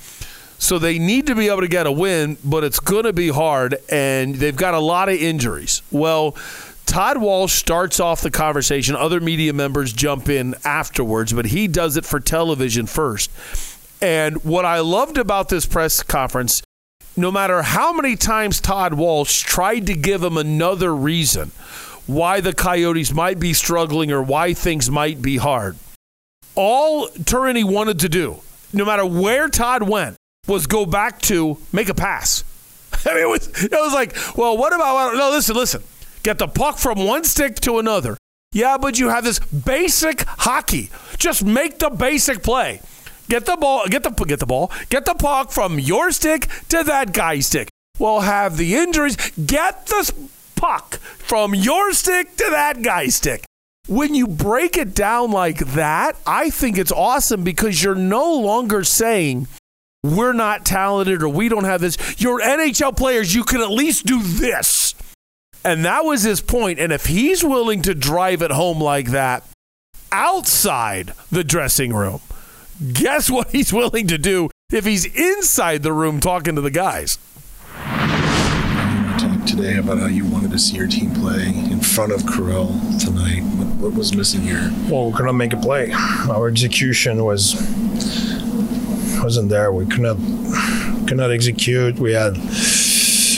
So 0.60 0.80
they 0.80 0.98
need 0.98 1.28
to 1.28 1.36
be 1.36 1.48
able 1.50 1.62
to 1.62 1.68
get 1.68 1.86
a 1.86 1.92
win, 1.92 2.38
but 2.44 2.64
it's 2.64 2.80
going 2.80 3.04
to 3.04 3.14
be 3.14 3.30
hard, 3.30 3.78
and 3.90 4.36
they've 4.36 4.56
got 4.56 4.74
a 4.74 4.80
lot 4.80 5.08
of 5.08 5.16
injuries. 5.16 5.84
Well, 5.92 6.36
Todd 6.88 7.18
Walsh 7.18 7.54
starts 7.54 8.00
off 8.00 8.22
the 8.22 8.32
conversation. 8.32 8.96
Other 8.96 9.20
media 9.20 9.54
members 9.54 9.94
jump 9.94 10.30
in 10.30 10.56
afterwards, 10.64 11.34
but 11.34 11.46
he 11.48 11.68
does 11.68 11.98
it 11.98 12.06
for 12.06 12.20
television 12.20 12.88
first. 12.88 13.30
And 14.02 14.44
what 14.44 14.66
I 14.66 14.80
loved 14.80 15.18
about 15.18 15.50
this 15.50 15.66
press 15.66 16.02
conference, 16.02 16.64
no 17.16 17.32
matter 17.32 17.62
how 17.62 17.94
many 17.94 18.16
times 18.16 18.62
Todd 18.62 18.94
Walsh 18.94 19.42
tried 19.42 19.86
to 19.88 19.94
give 19.94 20.24
him 20.24 20.38
another 20.38 20.96
reason 20.96 21.52
why 22.06 22.40
the 22.40 22.54
Coyotes 22.54 23.14
might 23.14 23.38
be 23.38 23.54
struggling 23.54 24.12
or 24.12 24.24
why 24.24 24.54
things 24.54 24.90
might 24.90 25.22
be 25.22 25.38
hard, 25.38 25.76
all 26.58 27.08
Tourigny 27.10 27.64
wanted 27.64 28.00
to 28.00 28.10
do, 28.10 28.42
no 28.74 28.84
matter 28.84 29.06
where 29.06 29.48
Todd 29.48 29.84
went, 29.84 30.18
was 30.48 30.68
go 30.68 30.86
back 30.86 31.22
to 31.22 31.58
make 31.72 31.88
a 31.88 31.94
pass. 31.94 32.44
I 33.06 33.14
mean, 33.14 33.24
it 33.24 33.30
was, 33.30 33.64
it 33.64 33.72
was 33.72 33.94
like, 33.94 34.16
well, 34.36 34.58
what 34.58 34.74
about, 34.74 35.16
no, 35.16 35.30
listen, 35.30 35.56
listen. 35.56 35.84
Get 36.24 36.40
the 36.40 36.48
puck 36.48 36.78
from 36.78 37.06
one 37.06 37.24
stick 37.24 37.56
to 37.62 37.78
another. 37.78 38.18
Yeah, 38.52 38.78
but 38.78 38.98
you 38.98 39.10
have 39.10 39.24
this 39.24 39.40
basic 39.40 40.24
hockey. 40.24 40.90
Just 41.18 41.46
make 41.46 41.80
the 41.80 41.90
basic 41.90 42.44
play. 42.44 42.82
Get 43.30 43.46
the 43.46 43.58
ball, 43.58 43.86
get 43.88 44.04
the 44.04 44.10
get 44.10 44.40
the 44.40 44.46
ball, 44.46 44.72
get 44.90 45.06
the 45.06 45.14
puck 45.14 45.52
from 45.52 45.80
your 45.80 46.12
stick 46.12 46.48
to 46.70 46.84
that 46.84 47.14
guy's 47.14 47.48
stick. 47.48 47.70
We'll 48.00 48.22
have 48.22 48.58
the 48.58 48.76
injuries. 48.76 49.18
Get 49.32 49.88
the 49.88 50.14
puck 50.56 50.96
from 50.96 51.54
your 51.54 51.92
stick 51.94 52.36
to 52.38 52.48
that 52.50 52.82
guy's 52.82 53.16
stick. 53.16 53.44
When 53.88 54.14
you 54.14 54.28
break 54.28 54.78
it 54.78 54.94
down 54.94 55.32
like 55.32 55.60
that, 55.60 56.18
I 56.26 56.50
think 56.50 56.78
it's 56.78 56.92
awesome 56.92 57.44
because 57.44 57.82
you're 57.82 57.96
no 57.96 58.34
longer 58.34 58.84
saying 58.84 59.48
we're 60.04 60.34
not 60.34 60.66
talented 60.66 61.24
or 61.24 61.30
we 61.30 61.48
don't 61.50 61.64
have 61.64 61.82
this. 61.82 61.98
You're 62.18 62.42
NHL 62.42 62.96
players, 62.98 63.34
you 63.34 63.44
can 63.44 63.62
at 63.62 63.72
least 63.72 64.06
do 64.06 64.22
this. 64.22 64.94
And 65.64 65.86
that 65.86 66.06
was 66.06 66.24
his 66.24 66.42
point. 66.42 66.80
And 66.80 66.92
if 66.92 67.06
he's 67.06 67.44
willing 67.44 67.82
to 67.84 67.96
drive 67.96 68.42
it 68.42 68.52
home 68.52 68.82
like 68.82 69.12
that 69.12 69.44
outside 70.12 71.14
the 71.32 71.44
dressing 71.44 71.94
room, 71.94 72.22
guess 72.94 73.30
what 73.30 73.50
he's 73.52 73.74
willing 73.74 74.08
to 74.08 74.18
do 74.18 74.50
if 74.72 74.86
he's 74.86 75.06
inside 75.06 75.84
the 75.84 75.94
room 75.94 76.20
talking 76.20 76.56
to 76.56 76.62
the 76.62 76.72
guys? 76.72 77.18
Today 79.58 79.78
about 79.78 79.98
how 79.98 80.06
you 80.06 80.24
wanted 80.24 80.52
to 80.52 80.60
see 80.60 80.78
your 80.78 80.86
team 80.86 81.10
play 81.16 81.48
in 81.48 81.80
front 81.80 82.12
of 82.12 82.28
Karel 82.28 82.68
tonight. 83.00 83.42
What, 83.42 83.68
what 83.78 83.94
was 83.96 84.16
missing 84.16 84.42
here? 84.42 84.72
Well, 84.88 85.10
we 85.10 85.18
couldn't 85.18 85.36
make 85.36 85.52
a 85.52 85.58
play. 85.58 85.92
Our 86.30 86.48
execution 86.48 87.24
was 87.26 87.56
wasn't 89.20 89.50
there. 89.50 89.72
We 89.72 89.88
could 89.88 90.02
not 90.02 90.18
could 91.08 91.18
not 91.18 91.32
execute. 91.32 91.98
We 91.98 92.14
had 92.14 92.38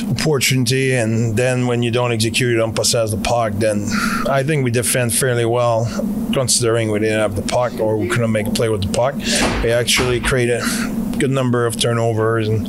opportunity, 0.10 0.94
and 0.94 1.38
then 1.38 1.68
when 1.68 1.84
you 1.84 1.92
don't 1.92 2.12
execute, 2.12 2.52
you 2.52 2.58
don't 2.58 2.76
possess 2.76 3.12
the 3.12 3.18
puck. 3.18 3.54
Then 3.54 3.88
I 4.28 4.44
think 4.44 4.66
we 4.66 4.72
defend 4.72 5.14
fairly 5.14 5.46
well, 5.46 5.86
considering 6.34 6.92
we 6.92 7.00
didn't 7.00 7.20
have 7.20 7.38
the 7.38 7.44
puck 7.44 7.80
or 7.80 7.96
we 7.96 8.10
couldn't 8.10 8.34
make 8.34 8.48
a 8.48 8.52
play 8.52 8.68
with 8.68 8.82
the 8.82 8.92
puck. 8.92 9.16
We 9.64 9.72
actually 9.72 10.20
created 10.20 10.60
a 10.64 11.16
good 11.18 11.32
number 11.32 11.66
of 11.66 11.80
turnovers, 11.80 12.50
and 12.50 12.68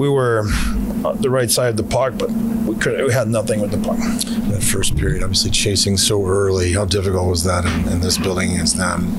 we 0.00 0.08
were 0.08 0.40
on 1.04 1.20
the 1.20 1.28
right 1.28 1.50
side 1.50 1.68
of 1.68 1.76
the 1.76 1.82
puck, 1.82 2.14
but 2.16 2.30
we 2.30 2.74
could 2.76 3.04
we 3.04 3.12
had 3.12 3.28
nothing 3.28 3.60
with 3.60 3.70
the 3.70 3.76
puck. 3.76 3.98
That 4.48 4.62
first 4.62 4.96
period, 4.96 5.22
obviously 5.22 5.50
chasing 5.50 5.98
so 5.98 6.26
early. 6.26 6.72
How 6.72 6.86
difficult 6.86 7.28
was 7.28 7.44
that 7.44 7.66
in, 7.66 7.92
in 7.92 8.00
this 8.00 8.16
building 8.16 8.52
against 8.52 8.78
them? 8.78 9.14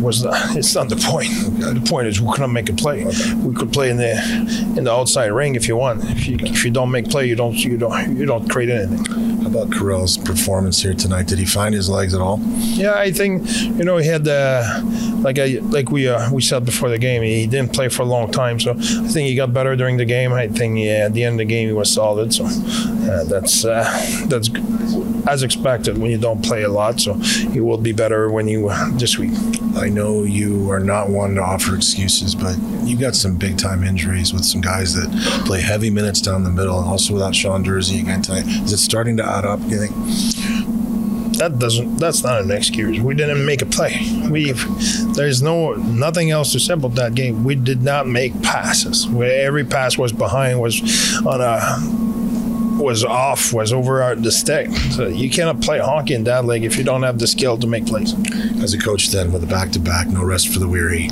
was 0.00 0.22
the, 0.22 0.30
it's 0.56 0.74
not 0.74 0.88
the 0.88 0.96
point. 0.96 1.28
The 1.60 1.86
point 1.86 2.06
is 2.06 2.22
we 2.22 2.32
couldn't 2.32 2.54
make 2.54 2.70
a 2.70 2.72
play. 2.72 3.04
We 3.04 3.54
could 3.54 3.70
play 3.70 3.90
in 3.90 3.98
the 3.98 4.12
in 4.76 4.84
the 4.84 4.92
outside 4.92 5.26
ring 5.26 5.56
if 5.56 5.68
you 5.68 5.76
want. 5.76 6.02
If 6.04 6.26
you 6.26 6.38
if 6.40 6.64
you 6.64 6.70
don't 6.70 6.90
make 6.90 7.10
play, 7.10 7.26
you 7.26 7.36
don't 7.36 7.62
you 7.62 7.76
don't 7.76 8.16
you 8.16 8.24
don't 8.24 8.48
create 8.48 8.70
anything. 8.70 9.19
About 9.50 9.72
Karel's 9.72 10.16
performance 10.16 10.80
here 10.80 10.94
tonight? 10.94 11.26
Did 11.26 11.40
he 11.40 11.44
find 11.44 11.74
his 11.74 11.88
legs 11.88 12.14
at 12.14 12.20
all? 12.20 12.38
Yeah, 12.58 12.94
I 12.94 13.10
think 13.10 13.50
you 13.50 13.84
know 13.84 13.96
he 13.96 14.06
had 14.06 14.26
uh, 14.28 14.80
like 15.22 15.40
I 15.40 15.58
like 15.62 15.90
we 15.90 16.06
uh, 16.08 16.30
we 16.30 16.40
said 16.40 16.64
before 16.64 16.88
the 16.88 16.98
game. 16.98 17.22
He 17.22 17.48
didn't 17.48 17.72
play 17.72 17.88
for 17.88 18.02
a 18.02 18.06
long 18.06 18.30
time, 18.30 18.60
so 18.60 18.72
I 18.72 19.08
think 19.08 19.28
he 19.28 19.34
got 19.34 19.52
better 19.52 19.74
during 19.74 19.96
the 19.96 20.04
game. 20.04 20.32
I 20.32 20.46
think 20.46 20.78
yeah, 20.78 21.06
at 21.06 21.14
the 21.14 21.24
end 21.24 21.34
of 21.34 21.38
the 21.38 21.52
game 21.52 21.66
he 21.66 21.74
was 21.74 21.92
solid. 21.92 22.32
So 22.32 22.44
uh, 23.10 23.24
that's 23.24 23.64
uh, 23.64 23.84
that's 24.26 24.50
as 25.26 25.42
expected 25.42 25.98
when 25.98 26.10
you 26.10 26.18
don't 26.18 26.44
play 26.44 26.62
a 26.62 26.68
lot. 26.68 27.00
So 27.00 27.16
it 27.54 27.60
will 27.60 27.78
be 27.78 27.92
better 27.92 28.30
when 28.30 28.48
you 28.48 28.68
uh, 28.70 28.90
this 28.92 29.18
week. 29.18 29.32
I 29.76 29.88
know 29.88 30.22
you 30.22 30.70
are 30.70 30.80
not 30.80 31.10
one 31.10 31.34
to 31.36 31.42
offer 31.42 31.76
excuses, 31.76 32.34
but 32.34 32.56
you 32.84 32.96
got 32.96 33.14
some 33.14 33.36
big 33.36 33.58
time 33.58 33.84
injuries 33.84 34.32
with 34.32 34.44
some 34.44 34.60
guys 34.60 34.94
that 34.94 35.10
play 35.46 35.60
heavy 35.60 35.90
minutes 35.90 36.20
down 36.20 36.44
the 36.44 36.50
middle, 36.50 36.78
and 36.78 36.88
also 36.88 37.14
without 37.14 37.34
Sean 37.34 37.64
Durzi 37.64 38.00
again 38.00 38.22
tonight. 38.22 38.46
Is 38.46 38.72
it 38.72 38.78
starting 38.78 39.16
to 39.18 39.24
add 39.24 39.44
up? 39.44 39.60
Do 39.60 39.68
you 39.68 39.86
think? 39.86 40.60
that 41.40 41.58
doesn't 41.58 41.96
that's 41.96 42.22
not 42.22 42.42
an 42.42 42.50
excuse. 42.50 43.00
We 43.00 43.14
didn't 43.14 43.44
make 43.46 43.62
a 43.62 43.66
play. 43.66 43.98
We 44.30 44.52
there's 45.14 45.40
no 45.42 45.72
nothing 45.72 46.30
else 46.30 46.52
to 46.52 46.60
say 46.60 46.74
about 46.74 46.96
that 46.96 47.14
game. 47.14 47.44
We 47.44 47.54
did 47.54 47.82
not 47.82 48.06
make 48.06 48.42
passes. 48.42 49.08
Where 49.08 49.46
every 49.46 49.64
pass 49.64 49.96
was 49.96 50.12
behind 50.12 50.60
was 50.60 50.82
on 51.26 51.40
a 51.40 52.19
was 52.80 53.04
off, 53.04 53.52
was 53.52 53.72
over 53.72 54.14
the 54.16 54.32
stick. 54.32 54.70
So 54.92 55.06
you 55.06 55.30
cannot 55.30 55.60
play 55.60 55.78
hockey 55.78 56.14
in 56.14 56.24
that 56.24 56.44
league 56.44 56.64
if 56.64 56.76
you 56.76 56.84
don't 56.84 57.02
have 57.02 57.18
the 57.18 57.26
skill 57.26 57.58
to 57.58 57.66
make 57.66 57.86
plays. 57.86 58.14
As 58.62 58.74
a 58.74 58.78
coach, 58.78 59.08
then 59.08 59.32
with 59.32 59.44
a 59.44 59.46
back 59.46 59.70
to 59.72 59.78
back, 59.78 60.08
no 60.08 60.24
rest 60.24 60.48
for 60.48 60.58
the 60.58 60.68
weary. 60.68 61.08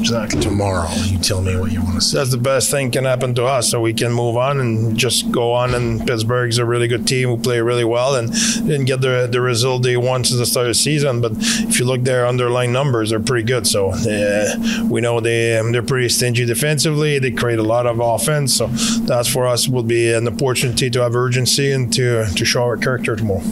Exactly. 0.00 0.40
Tomorrow, 0.40 0.90
you 1.04 1.18
tell 1.18 1.42
me 1.42 1.56
what 1.56 1.70
you 1.70 1.82
want 1.82 1.96
to 1.96 2.00
say. 2.00 2.18
That's 2.18 2.30
the 2.30 2.38
best 2.38 2.70
thing 2.70 2.90
can 2.90 3.04
happen 3.04 3.34
to 3.34 3.44
us, 3.44 3.70
so 3.70 3.80
we 3.80 3.92
can 3.92 4.12
move 4.12 4.36
on 4.36 4.58
and 4.58 4.96
just 4.96 5.30
go 5.30 5.52
on. 5.52 5.74
And 5.74 6.06
Pittsburgh's 6.06 6.58
a 6.58 6.64
really 6.64 6.88
good 6.88 7.06
team 7.06 7.28
who 7.28 7.36
play 7.36 7.60
really 7.60 7.84
well 7.84 8.16
and 8.16 8.32
didn't 8.32 8.86
get 8.86 9.02
the 9.02 9.28
the 9.30 9.40
result 9.40 9.82
they 9.82 9.96
want 9.96 10.26
since 10.26 10.40
the 10.40 10.46
start 10.46 10.66
of 10.66 10.70
the 10.70 10.74
season. 10.74 11.20
But 11.20 11.32
if 11.36 11.78
you 11.78 11.84
look 11.84 12.02
their 12.02 12.26
underlying 12.26 12.72
numbers, 12.72 13.10
they're 13.10 13.20
pretty 13.20 13.46
good. 13.46 13.66
So 13.66 13.90
uh, 13.90 14.84
we 14.88 15.00
know 15.00 15.20
they 15.20 15.58
um, 15.58 15.72
they're 15.72 15.82
pretty 15.82 16.08
stingy 16.08 16.46
defensively. 16.46 17.18
They 17.18 17.30
create 17.30 17.58
a 17.58 17.62
lot 17.62 17.86
of 17.86 18.00
offense. 18.00 18.54
So 18.54 18.68
that's 19.06 19.28
for 19.28 19.46
us 19.46 19.68
will 19.68 19.82
be 19.82 20.12
an 20.12 20.26
opportunity 20.26 20.90
to 20.90 21.02
have 21.02 21.14
urgency 21.14 21.70
and 21.72 21.92
to 21.92 22.24
to 22.34 22.44
show 22.44 22.62
our 22.62 22.76
character 22.78 23.16
tomorrow. 23.16 23.44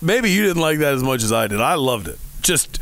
Maybe 0.00 0.30
you 0.30 0.42
didn't 0.42 0.62
like 0.62 0.78
that 0.78 0.94
as 0.94 1.02
much 1.02 1.22
as 1.22 1.32
I 1.32 1.46
did. 1.46 1.60
I 1.60 1.74
loved 1.74 2.08
it. 2.08 2.18
Just 2.40 2.80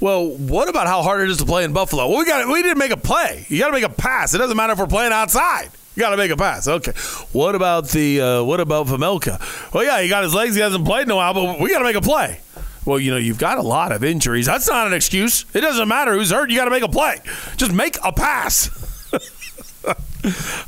well, 0.00 0.28
what 0.28 0.68
about 0.68 0.86
how 0.86 1.02
hard 1.02 1.22
it 1.22 1.30
is 1.30 1.38
to 1.38 1.44
play 1.44 1.64
in 1.64 1.72
Buffalo? 1.72 2.08
Well, 2.08 2.18
we 2.18 2.24
got 2.24 2.46
we 2.48 2.62
didn't 2.62 2.78
make 2.78 2.92
a 2.92 2.96
play. 2.96 3.46
You 3.48 3.58
got 3.58 3.66
to 3.66 3.72
make 3.72 3.84
a 3.84 3.88
pass. 3.88 4.34
It 4.34 4.38
doesn't 4.38 4.56
matter 4.56 4.72
if 4.72 4.78
we're 4.78 4.86
playing 4.86 5.12
outside. 5.12 5.70
You 5.94 6.00
got 6.00 6.10
to 6.10 6.16
make 6.16 6.30
a 6.30 6.36
pass. 6.36 6.68
Okay. 6.68 6.92
What 7.32 7.54
about 7.54 7.88
the 7.88 8.20
uh, 8.20 8.42
what 8.44 8.60
about 8.60 8.86
Vejmelka? 8.86 9.72
Well, 9.74 9.84
yeah, 9.84 10.00
he 10.00 10.08
got 10.08 10.22
his 10.22 10.34
legs. 10.34 10.54
He 10.54 10.60
hasn't 10.60 10.84
played 10.84 11.02
in 11.02 11.10
a 11.10 11.16
while, 11.16 11.34
but 11.34 11.60
we 11.60 11.70
got 11.70 11.78
to 11.78 11.84
make 11.84 11.96
a 11.96 12.00
play. 12.00 12.40
Well, 12.84 12.98
you 12.98 13.10
know, 13.10 13.16
you've 13.16 13.38
got 13.38 13.58
a 13.58 13.62
lot 13.62 13.92
of 13.92 14.04
injuries. 14.04 14.46
That's 14.46 14.68
not 14.68 14.86
an 14.86 14.94
excuse. 14.94 15.44
It 15.52 15.60
doesn't 15.60 15.88
matter 15.88 16.14
who's 16.14 16.30
hurt. 16.30 16.50
You 16.50 16.56
got 16.56 16.66
to 16.66 16.70
make 16.70 16.84
a 16.84 16.88
play. 16.88 17.18
Just 17.56 17.72
make 17.72 17.98
a 18.04 18.12
pass. 18.12 18.70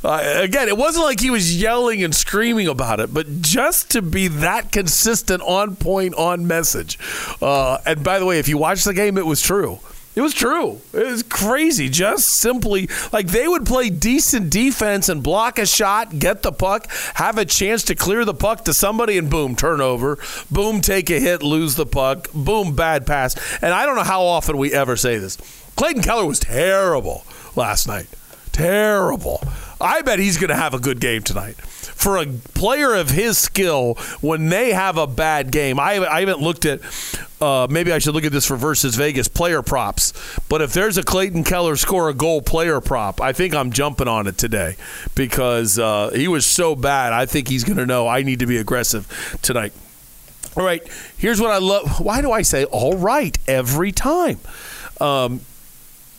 Uh, 0.03 0.21
again, 0.37 0.67
it 0.67 0.77
wasn't 0.77 1.05
like 1.05 1.19
he 1.19 1.29
was 1.29 1.61
yelling 1.61 2.03
and 2.03 2.15
screaming 2.15 2.67
about 2.67 2.99
it, 2.99 3.13
but 3.13 3.41
just 3.41 3.91
to 3.91 4.01
be 4.01 4.27
that 4.27 4.71
consistent, 4.71 5.41
on 5.43 5.75
point, 5.75 6.15
on 6.15 6.47
message. 6.47 6.97
Uh, 7.41 7.77
and 7.85 8.03
by 8.03 8.19
the 8.19 8.25
way, 8.25 8.39
if 8.39 8.47
you 8.47 8.57
watch 8.57 8.83
the 8.83 8.93
game, 8.93 9.17
it 9.17 9.25
was 9.25 9.41
true. 9.41 9.79
It 10.13 10.21
was 10.21 10.33
true. 10.33 10.81
It 10.93 11.05
was 11.05 11.23
crazy. 11.23 11.87
Just 11.87 12.27
simply 12.27 12.89
like 13.13 13.27
they 13.27 13.47
would 13.47 13.65
play 13.65 13.89
decent 13.89 14.49
defense 14.49 15.07
and 15.07 15.23
block 15.23 15.57
a 15.57 15.65
shot, 15.65 16.19
get 16.19 16.41
the 16.41 16.51
puck, 16.51 16.91
have 17.15 17.37
a 17.37 17.45
chance 17.45 17.83
to 17.83 17.95
clear 17.95 18.25
the 18.25 18.33
puck 18.33 18.65
to 18.65 18.73
somebody, 18.73 19.17
and 19.17 19.29
boom, 19.29 19.55
turnover. 19.55 20.17
Boom, 20.49 20.81
take 20.81 21.09
a 21.09 21.19
hit, 21.19 21.41
lose 21.43 21.75
the 21.75 21.85
puck. 21.85 22.29
Boom, 22.33 22.75
bad 22.75 23.07
pass. 23.07 23.35
And 23.61 23.73
I 23.73 23.85
don't 23.85 23.95
know 23.95 24.03
how 24.03 24.23
often 24.23 24.57
we 24.57 24.73
ever 24.73 24.97
say 24.97 25.17
this. 25.17 25.37
Clayton 25.77 26.03
Keller 26.03 26.25
was 26.25 26.39
terrible 26.39 27.23
last 27.55 27.87
night. 27.87 28.07
Terrible. 28.51 29.41
I 29.79 30.01
bet 30.01 30.19
he's 30.19 30.37
going 30.37 30.49
to 30.49 30.55
have 30.55 30.73
a 30.73 30.79
good 30.79 30.99
game 30.99 31.23
tonight. 31.23 31.55
For 31.55 32.17
a 32.17 32.25
player 32.25 32.93
of 32.95 33.09
his 33.09 33.37
skill, 33.37 33.95
when 34.21 34.49
they 34.49 34.73
have 34.73 34.97
a 34.97 35.07
bad 35.07 35.51
game, 35.51 35.79
I 35.79 36.05
I 36.05 36.19
haven't 36.21 36.39
looked 36.39 36.65
at. 36.65 36.81
Uh, 37.39 37.65
maybe 37.69 37.91
I 37.91 37.97
should 37.97 38.13
look 38.13 38.23
at 38.23 38.31
this 38.31 38.45
for 38.45 38.55
versus 38.55 38.95
Vegas 38.95 39.27
player 39.27 39.63
props. 39.63 40.13
But 40.47 40.61
if 40.61 40.73
there's 40.73 40.97
a 40.97 41.03
Clayton 41.03 41.43
Keller 41.43 41.75
score 41.75 42.09
a 42.09 42.13
goal 42.13 42.41
player 42.41 42.79
prop, 42.81 43.19
I 43.19 43.33
think 43.33 43.55
I'm 43.55 43.71
jumping 43.71 44.07
on 44.07 44.27
it 44.27 44.37
today 44.37 44.75
because 45.15 45.79
uh, 45.79 46.11
he 46.13 46.27
was 46.27 46.45
so 46.45 46.75
bad. 46.75 47.13
I 47.13 47.25
think 47.25 47.47
he's 47.47 47.63
going 47.63 47.77
to 47.77 47.85
know 47.87 48.07
I 48.07 48.21
need 48.21 48.39
to 48.39 48.45
be 48.45 48.57
aggressive 48.57 49.07
tonight. 49.41 49.73
All 50.55 50.63
right, 50.63 50.83
here's 51.17 51.41
what 51.41 51.49
I 51.49 51.57
love. 51.57 51.99
Why 51.99 52.21
do 52.21 52.31
I 52.31 52.43
say 52.43 52.65
all 52.65 52.97
right 52.97 53.35
every 53.47 53.91
time? 53.91 54.39
Um, 54.99 55.41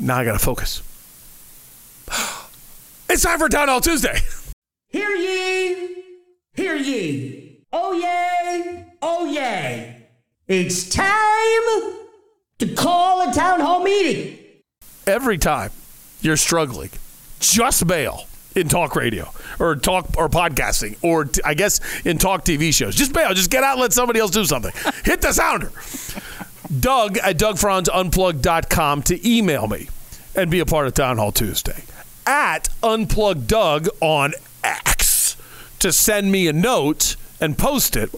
now 0.01 0.17
I 0.17 0.25
got 0.25 0.33
to 0.33 0.39
focus. 0.39 0.83
It's 3.09 3.23
time 3.23 3.39
for 3.39 3.49
Town 3.49 3.69
Hall 3.69 3.81
Tuesday. 3.81 4.19
Hear 4.89 5.11
ye, 5.11 6.05
hear 6.55 6.77
ye. 6.77 7.65
Oh, 7.73 7.93
yay, 7.93 8.87
oh, 9.01 9.27
yay. 9.27 10.07
It's 10.49 10.89
time 10.89 11.95
to 12.59 12.75
call 12.75 13.29
a 13.29 13.33
town 13.33 13.61
hall 13.61 13.83
meeting. 13.83 14.39
Every 15.07 15.39
time 15.39 15.71
you're 16.21 16.37
struggling, 16.37 16.91
just 17.41 17.87
bail 17.87 18.27
in 18.55 18.69
talk 18.69 18.95
radio 18.97 19.31
or 19.59 19.77
talk 19.77 20.09
or 20.17 20.29
podcasting 20.29 20.97
or 21.03 21.25
t- 21.25 21.41
I 21.45 21.55
guess 21.55 21.81
in 22.05 22.19
talk 22.19 22.45
TV 22.45 22.73
shows. 22.75 22.95
Just 22.95 23.13
bail. 23.13 23.33
Just 23.35 23.51
get 23.51 23.65
out 23.65 23.73
and 23.73 23.81
let 23.81 23.93
somebody 23.93 24.21
else 24.21 24.31
do 24.31 24.45
something. 24.45 24.73
Hit 25.05 25.23
the 25.23 25.33
sounder. 25.33 25.73
Doug 26.81 27.19
at 27.19 27.37
DougFranzUnplugged.com 27.39 29.03
to 29.03 29.29
email 29.29 29.67
me 29.67 29.89
and 30.35 30.51
be 30.51 30.61
a 30.61 30.67
part 30.67 30.87
of 30.87 30.95
Town 30.95 31.19
Hall 31.19 31.33
Tuesday. 31.33 31.83
At 32.27 32.69
Unplugged 32.83 33.47
Doug 33.49 33.89
on 34.01 34.35
X 34.63 35.37
to 35.79 35.93
send 35.93 36.31
me 36.31 36.47
a 36.47 36.53
note 36.53 37.17
and 37.41 37.59
post 37.59 37.97
it, 37.97 38.11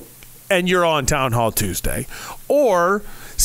and 0.51 0.69
you're 0.69 0.85
on 0.85 1.07
Town 1.07 1.33
Hall 1.33 1.51
Tuesday. 1.51 2.07
Or 2.47 3.03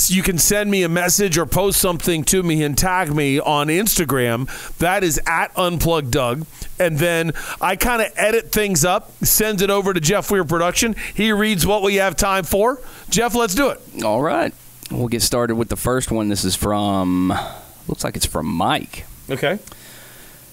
you 0.07 0.21
can 0.21 0.37
send 0.37 0.69
me 0.69 0.83
a 0.83 0.89
message 0.89 1.37
or 1.37 1.45
post 1.45 1.79
something 1.79 2.23
to 2.25 2.43
me 2.43 2.61
and 2.63 2.77
tag 2.77 3.13
me 3.13 3.39
on 3.39 3.67
Instagram. 3.67 4.47
That 4.77 5.03
is 5.03 5.19
at 5.25 5.51
Unplugged 5.57 6.11
Doug. 6.11 6.45
And 6.77 6.97
then 6.99 7.31
I 7.59 7.75
kind 7.75 8.01
of 8.01 8.11
edit 8.15 8.51
things 8.51 8.85
up, 8.85 9.11
sends 9.23 9.61
it 9.61 9.69
over 9.69 9.93
to 9.93 9.99
Jeff 9.99 10.29
Weir 10.29 10.43
Production. 10.43 10.95
He 11.15 11.31
reads 11.31 11.65
what 11.65 11.81
we 11.81 11.95
have 11.95 12.15
time 12.15 12.43
for. 12.43 12.81
Jeff, 13.09 13.35
let's 13.35 13.55
do 13.55 13.69
it. 13.69 14.03
All 14.03 14.21
right. 14.21 14.53
We'll 14.91 15.07
get 15.07 15.21
started 15.21 15.55
with 15.55 15.69
the 15.69 15.75
first 15.75 16.11
one. 16.11 16.29
This 16.29 16.43
is 16.43 16.55
from, 16.55 17.33
looks 17.87 18.03
like 18.03 18.15
it's 18.15 18.25
from 18.25 18.47
Mike. 18.47 19.05
Okay. 19.29 19.59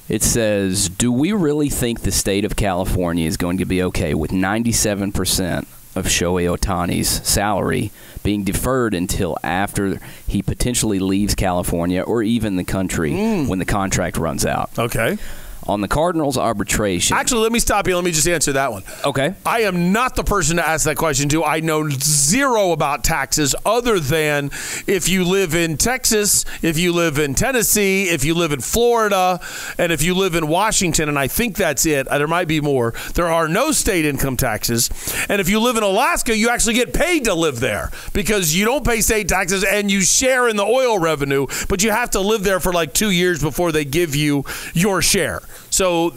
It 0.09 0.23
says, 0.23 0.89
Do 0.89 1.11
we 1.11 1.33
really 1.33 1.69
think 1.69 2.01
the 2.01 2.13
state 2.13 2.45
of 2.45 2.57
California 2.57 3.27
is 3.27 3.37
going 3.37 3.59
to 3.59 3.65
be 3.65 3.83
okay 3.83 4.15
with 4.15 4.31
97% 4.31 5.67
of 5.97 6.07
Shohei 6.07 6.57
Ohtani's 6.57 7.09
salary 7.27 7.91
being 8.23 8.45
deferred 8.45 8.95
until 8.95 9.37
after 9.43 9.99
he 10.27 10.43
potentially 10.43 10.99
leaves 10.99 11.35
California 11.35 12.03
or 12.03 12.23
even 12.23 12.57
the 12.57 12.65
country 12.65 13.13
mm. 13.13 13.49
when 13.49 13.59
the 13.59 13.65
contract 13.65 14.17
runs 14.17 14.45
out? 14.45 14.71
Okay. 14.79 15.19
On 15.69 15.81
the 15.81 15.89
Cardinals 15.89 16.39
arbitration. 16.39 17.17
Actually, 17.17 17.43
let 17.43 17.53
me 17.53 17.59
stop 17.59 17.89
you. 17.89 17.97
Let 17.97 18.05
me 18.05 18.13
just 18.13 18.29
answer 18.29 18.53
that 18.53 18.71
one. 18.71 18.85
Okay. 19.05 19.35
I 19.45 19.63
am 19.63 19.93
not 19.93 20.15
the 20.15 20.23
person 20.23 20.57
to 20.57 20.69
ask 20.69 20.85
that 20.85 20.97
question 20.97 21.29
to. 21.31 21.45
I 21.45 21.59
know 21.61 21.89
zero 21.91 22.71
about 22.73 23.03
taxes 23.03 23.55
other 23.65 23.99
than 23.99 24.51
if 24.87 25.09
you 25.09 25.25
live 25.25 25.55
in 25.55 25.77
Texas, 25.77 26.45
if 26.63 26.79
you 26.79 26.93
live 26.93 27.19
in 27.19 27.35
Tennessee, 27.35 28.05
if 28.09 28.25
you 28.25 28.35
live 28.35 28.53
in 28.53 28.61
Florida, 28.61 29.41
and 29.77 29.91
if 29.91 30.03
you 30.03 30.15
live 30.15 30.37
in 30.37 30.47
Washington, 30.47 31.09
and 31.09 31.19
I 31.19 31.27
think 31.27 31.57
that's 31.57 31.85
it. 31.85 32.07
Uh, 32.07 32.19
There 32.19 32.29
might 32.29 32.49
be 32.49 32.61
more. 32.61 32.95
There 33.15 33.29
are 33.29 33.49
no 33.49 33.73
state 33.73 34.05
income 34.05 34.37
taxes. 34.37 34.89
And 35.29 35.41
if 35.41 35.49
you 35.49 35.59
live 35.59 35.77
in 35.77 35.83
Alaska, 35.83 36.37
you 36.37 36.49
actually 36.49 36.75
get 36.75 36.95
paid 36.95 37.25
to 37.25 37.35
live 37.35 37.59
there 37.59 37.91
because 38.13 38.55
you 38.57 38.65
don't 38.65 38.85
pay 38.85 39.01
state 39.01 39.29
taxes 39.29 39.65
and 39.65 39.91
you 39.91 40.03
share 40.03 40.49
in 40.49 40.57
the 40.57 40.65
oil 40.65 40.99
revenue, 40.99 41.47
but 41.69 41.83
you 41.83 41.91
have 41.91 42.11
to 42.11 42.21
live 42.21 42.45
there 42.45 42.61
for 42.61 42.73
like 42.73 42.95
two 42.95 43.11
years 43.11 43.43
before 43.43 43.73
they 43.73 43.85
give 43.85 44.15
you 44.15 44.45
your 44.75 45.03
share. 45.03 45.43
So 45.71 46.15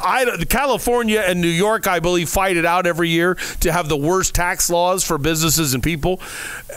I, 0.00 0.44
California 0.48 1.22
and 1.24 1.40
New 1.40 1.48
York, 1.48 1.86
I 1.86 2.00
believe, 2.00 2.28
fight 2.28 2.56
it 2.56 2.64
out 2.64 2.86
every 2.86 3.08
year 3.08 3.34
to 3.60 3.72
have 3.72 3.88
the 3.88 3.96
worst 3.96 4.34
tax 4.34 4.70
laws 4.70 5.04
for 5.04 5.18
businesses 5.18 5.74
and 5.74 5.82
people. 5.82 6.20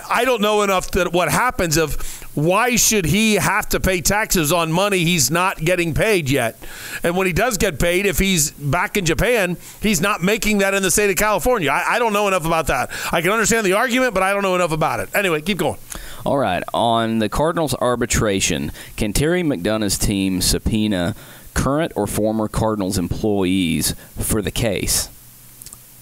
I 0.10 0.26
don't 0.26 0.42
know 0.42 0.62
enough 0.64 0.92
that 0.92 1.12
what 1.14 1.30
happens 1.30 1.78
of 1.78 1.96
why 2.34 2.78
should 2.78 3.06
he 3.06 3.36
have 3.36 3.68
to 3.70 3.80
pay 3.80 4.00
taxes 4.00 4.54
on 4.54 4.72
money 4.72 5.00
he's 5.00 5.30
not 5.30 5.58
getting 5.58 5.94
paid 5.94 6.30
yet? 6.30 6.58
And 7.04 7.18
when 7.18 7.28
he 7.28 7.34
does 7.34 7.58
get 7.58 7.78
paid, 7.80 8.06
if 8.06 8.20
he's 8.20 8.52
back 8.52 8.96
in 8.96 9.06
Japan, 9.06 9.58
he's 9.82 10.00
not 10.00 10.24
making 10.24 10.60
that 10.60 10.74
in 10.74 10.82
the 10.82 10.92
state 10.92 11.10
of 11.10 11.18
California. 11.18 11.70
I, 11.70 11.96
I 11.96 12.00
don't 12.00 12.14
know 12.14 12.28
enough 12.28 12.46
about 12.46 12.68
that. 12.68 12.90
I 13.12 13.22
can 13.22 13.32
understand 13.32 13.66
the 13.66 13.74
argument, 13.74 14.14
but 14.14 14.24
I 14.24 14.32
don't 14.32 14.44
know 14.44 14.56
enough 14.56 14.72
about 14.72 15.02
it. 15.02 15.10
Anyway, 15.14 15.42
keep 15.42 15.58
going. 15.58 15.78
All 16.26 16.38
right. 16.38 16.64
On 16.74 17.20
the 17.20 17.28
Cardinals 17.28 17.76
arbitration, 17.76 18.72
can 18.96 19.12
Terry 19.12 19.44
McDonough's 19.44 19.98
team 19.98 20.40
subpoena 20.40 21.16
current 21.54 21.94
or 21.96 22.08
former 22.08 22.48
Cardinals 22.48 22.98
employees 22.98 23.94
for 24.18 24.42
the 24.42 24.52
case? 24.52 25.10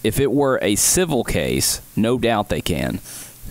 If 0.03 0.19
it 0.19 0.31
were 0.31 0.59
a 0.61 0.75
civil 0.75 1.23
case, 1.23 1.81
no 1.95 2.17
doubt 2.17 2.49
they 2.49 2.61
can. 2.61 2.99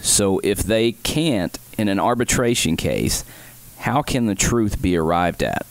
So 0.01 0.41
if 0.45 0.63
they 0.63 0.93
can't 0.93 1.59
in 1.77 1.89
an 1.89 2.01
arbitration 2.01 2.77
case, 2.77 3.25
how 3.79 4.03
can 4.03 4.27
the 4.27 4.35
truth 4.35 4.81
be 4.81 4.97
arrived 4.97 5.43
at? 5.43 5.67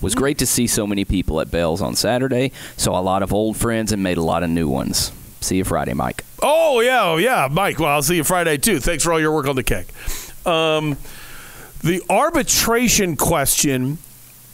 Was 0.00 0.14
great 0.14 0.38
to 0.38 0.46
see 0.46 0.66
so 0.66 0.86
many 0.86 1.04
people 1.04 1.40
at 1.40 1.50
Bell's 1.50 1.80
on 1.80 1.94
Saturday. 1.94 2.50
Saw 2.76 2.98
a 2.98 3.02
lot 3.02 3.22
of 3.22 3.32
old 3.32 3.56
friends 3.56 3.92
and 3.92 4.02
made 4.02 4.18
a 4.18 4.22
lot 4.22 4.42
of 4.42 4.50
new 4.50 4.68
ones. 4.68 5.12
See 5.40 5.56
you 5.56 5.64
Friday, 5.64 5.94
Mike. 5.94 6.24
Oh 6.42 6.80
yeah, 6.80 7.04
oh, 7.04 7.16
yeah, 7.18 7.48
Mike. 7.50 7.78
Well, 7.78 7.88
I'll 7.88 8.02
see 8.02 8.16
you 8.16 8.24
Friday 8.24 8.58
too. 8.58 8.80
Thanks 8.80 9.04
for 9.04 9.12
all 9.12 9.20
your 9.20 9.32
work 9.32 9.46
on 9.46 9.54
the 9.54 9.62
cake. 9.62 9.86
Um, 10.44 10.96
the 11.82 12.02
arbitration 12.10 13.16
question, 13.16 13.98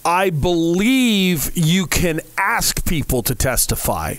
I 0.08 0.30
believe 0.30 1.54
you 1.54 1.86
can 1.86 2.22
ask 2.38 2.82
people 2.86 3.22
to 3.24 3.34
testify, 3.34 4.14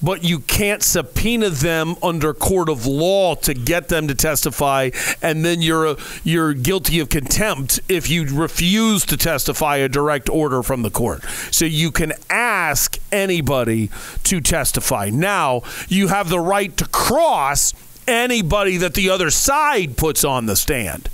but 0.00 0.22
you 0.22 0.38
can't 0.38 0.84
subpoena 0.84 1.50
them 1.50 1.96
under 2.00 2.32
court 2.32 2.68
of 2.68 2.86
law 2.86 3.34
to 3.34 3.52
get 3.52 3.88
them 3.88 4.06
to 4.06 4.14
testify, 4.14 4.90
and 5.20 5.44
then 5.44 5.60
you're 5.60 5.96
you're 6.22 6.54
guilty 6.54 7.00
of 7.00 7.08
contempt 7.08 7.80
if 7.88 8.08
you 8.08 8.24
refuse 8.26 9.04
to 9.06 9.16
testify 9.16 9.78
a 9.78 9.88
direct 9.88 10.28
order 10.28 10.62
from 10.62 10.82
the 10.82 10.90
court. 10.90 11.24
So 11.50 11.64
you 11.64 11.90
can 11.90 12.12
ask 12.30 13.00
anybody 13.10 13.90
to 14.22 14.40
testify. 14.40 15.10
Now 15.10 15.62
you 15.88 16.06
have 16.06 16.28
the 16.28 16.38
right 16.38 16.76
to 16.76 16.86
cross 16.86 17.74
anybody 18.06 18.76
that 18.76 18.94
the 18.94 19.10
other 19.10 19.30
side 19.30 19.96
puts 19.96 20.22
on 20.22 20.46
the 20.46 20.54
stand. 20.54 21.08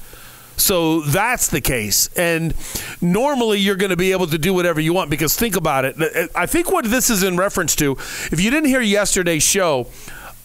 So 0.59 1.01
that's 1.01 1.49
the 1.49 1.61
case. 1.61 2.11
And 2.17 2.53
normally 3.01 3.59
you're 3.59 3.77
going 3.77 3.91
to 3.91 3.97
be 3.97 4.13
able 4.13 4.27
to 4.27 4.39
do 4.39 4.53
whatever 4.53 4.81
you 4.81 4.93
want 4.93 5.09
because 5.09 5.37
think 5.37 5.57
about 5.57 5.85
it. 5.85 6.31
I 6.35 6.47
think 6.47 6.71
what 6.71 6.85
this 6.85 7.11
is 7.11 7.23
in 7.23 7.37
reference 7.37 7.75
to, 7.77 7.93
if 7.93 8.41
you 8.41 8.51
didn't 8.51 8.69
hear 8.69 8.81
yesterday's 8.81 9.43
show, 9.43 9.87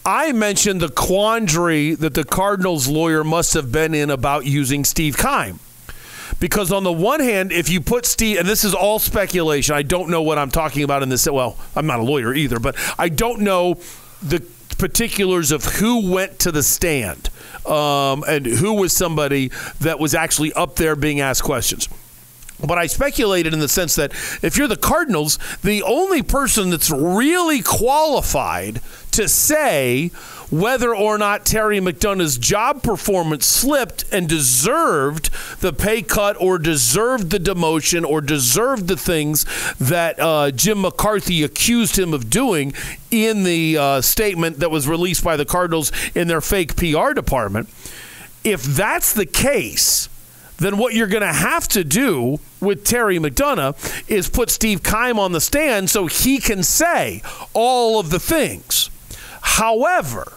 I 0.06 0.32
mentioned 0.32 0.80
the 0.80 0.88
quandary 0.88 1.94
that 1.94 2.14
the 2.14 2.24
Cardinals 2.24 2.88
lawyer 2.88 3.24
must 3.24 3.54
have 3.54 3.72
been 3.72 3.94
in 3.94 4.10
about 4.10 4.44
using 4.46 4.84
Steve 4.84 5.16
Keim. 5.16 5.58
Because 6.40 6.72
on 6.72 6.84
the 6.84 6.92
one 6.92 7.20
hand, 7.20 7.52
if 7.52 7.68
you 7.68 7.80
put 7.80 8.06
Steve, 8.06 8.38
and 8.38 8.48
this 8.48 8.64
is 8.64 8.74
all 8.74 8.98
speculation, 8.98 9.74
I 9.74 9.82
don't 9.82 10.10
know 10.10 10.22
what 10.22 10.38
I'm 10.38 10.50
talking 10.50 10.82
about 10.82 11.02
in 11.02 11.08
this. 11.08 11.26
Well, 11.26 11.56
I'm 11.76 11.86
not 11.86 12.00
a 12.00 12.02
lawyer 12.02 12.34
either, 12.34 12.58
but 12.58 12.76
I 12.98 13.08
don't 13.08 13.40
know 13.40 13.78
the 14.22 14.44
particulars 14.74 15.52
of 15.52 15.64
who 15.64 16.10
went 16.10 16.38
to 16.40 16.52
the 16.52 16.62
stand 16.62 17.30
um, 17.66 18.24
and 18.26 18.46
who 18.46 18.74
was 18.74 18.92
somebody 18.92 19.50
that 19.80 19.98
was 19.98 20.14
actually 20.14 20.52
up 20.52 20.76
there 20.76 20.96
being 20.96 21.20
asked 21.20 21.42
questions. 21.42 21.88
But 22.60 22.78
I 22.78 22.86
speculated 22.86 23.52
in 23.52 23.58
the 23.58 23.68
sense 23.68 23.96
that 23.96 24.12
if 24.42 24.56
you're 24.56 24.68
the 24.68 24.76
Cardinals, 24.76 25.38
the 25.62 25.82
only 25.82 26.22
person 26.22 26.70
that's 26.70 26.90
really 26.90 27.62
qualified 27.62 28.80
to 29.12 29.28
say 29.28 30.10
whether 30.50 30.94
or 30.94 31.18
not 31.18 31.46
Terry 31.46 31.80
McDonough's 31.80 32.38
job 32.38 32.82
performance 32.82 33.46
slipped 33.46 34.04
and 34.12 34.28
deserved 34.28 35.30
the 35.60 35.72
pay 35.72 36.02
cut 36.02 36.36
or 36.40 36.58
deserved 36.58 37.30
the 37.30 37.38
demotion 37.38 38.04
or 38.04 38.20
deserved 38.20 38.88
the 38.88 38.96
things 38.96 39.44
that 39.78 40.18
uh, 40.20 40.50
Jim 40.50 40.80
McCarthy 40.80 41.42
accused 41.42 41.98
him 41.98 42.12
of 42.12 42.30
doing 42.30 42.72
in 43.10 43.44
the 43.44 43.78
uh, 43.78 44.00
statement 44.00 44.58
that 44.58 44.70
was 44.70 44.88
released 44.88 45.24
by 45.24 45.36
the 45.36 45.44
Cardinals 45.44 45.92
in 46.14 46.28
their 46.28 46.40
fake 46.40 46.76
PR 46.76 47.12
department. 47.12 47.68
If 48.42 48.62
that's 48.62 49.12
the 49.12 49.26
case, 49.26 50.08
then 50.58 50.78
what 50.78 50.94
you're 50.94 51.06
going 51.06 51.22
to 51.22 51.32
have 51.32 51.66
to 51.68 51.82
do 51.82 52.38
with 52.60 52.84
Terry 52.84 53.18
McDonough 53.18 54.08
is 54.08 54.28
put 54.28 54.50
Steve 54.50 54.82
Keim 54.82 55.18
on 55.18 55.32
the 55.32 55.40
stand 55.40 55.90
so 55.90 56.06
he 56.06 56.38
can 56.38 56.62
say 56.62 57.22
all 57.52 57.98
of 57.98 58.10
the 58.10 58.20
things. 58.20 58.90
However, 59.44 60.32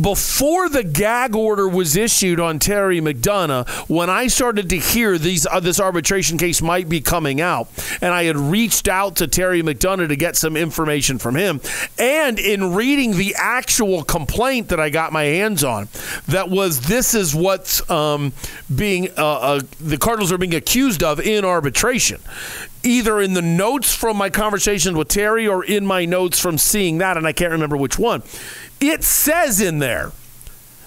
before 0.00 0.68
the 0.68 0.84
gag 0.84 1.34
order 1.34 1.66
was 1.66 1.96
issued 1.96 2.38
on 2.38 2.58
Terry 2.58 3.00
McDonough, 3.00 3.68
when 3.88 4.10
I 4.10 4.26
started 4.26 4.68
to 4.70 4.78
hear 4.78 5.18
these 5.18 5.46
uh, 5.46 5.60
this 5.60 5.80
arbitration 5.80 6.38
case 6.38 6.60
might 6.60 6.88
be 6.88 7.00
coming 7.00 7.40
out, 7.40 7.68
and 8.00 8.12
I 8.12 8.24
had 8.24 8.36
reached 8.36 8.88
out 8.88 9.16
to 9.16 9.26
Terry 9.26 9.62
McDonough 9.62 10.08
to 10.08 10.16
get 10.16 10.36
some 10.36 10.56
information 10.56 11.18
from 11.18 11.34
him, 11.34 11.60
and 11.98 12.38
in 12.38 12.74
reading 12.74 13.16
the 13.16 13.34
actual 13.38 14.04
complaint 14.04 14.68
that 14.68 14.80
I 14.80 14.90
got 14.90 15.12
my 15.12 15.24
hands 15.24 15.64
on, 15.64 15.88
that 16.28 16.50
was 16.50 16.82
this 16.82 17.14
is 17.14 17.34
what's 17.34 17.88
um, 17.90 18.32
being 18.74 19.08
uh, 19.16 19.24
uh, 19.24 19.60
the 19.80 19.96
Cardinals 19.96 20.30
are 20.30 20.38
being 20.38 20.54
accused 20.54 21.02
of 21.02 21.20
in 21.20 21.44
arbitration 21.44 22.20
either 22.86 23.20
in 23.20 23.34
the 23.34 23.42
notes 23.42 23.94
from 23.94 24.16
my 24.16 24.30
conversations 24.30 24.96
with 24.96 25.08
Terry 25.08 25.46
or 25.46 25.64
in 25.64 25.84
my 25.84 26.04
notes 26.04 26.40
from 26.40 26.56
seeing 26.56 26.98
that, 26.98 27.16
and 27.16 27.26
I 27.26 27.32
can't 27.32 27.52
remember 27.52 27.76
which 27.76 27.98
one. 27.98 28.22
It 28.80 29.02
says 29.02 29.60
in 29.60 29.80
there 29.80 30.12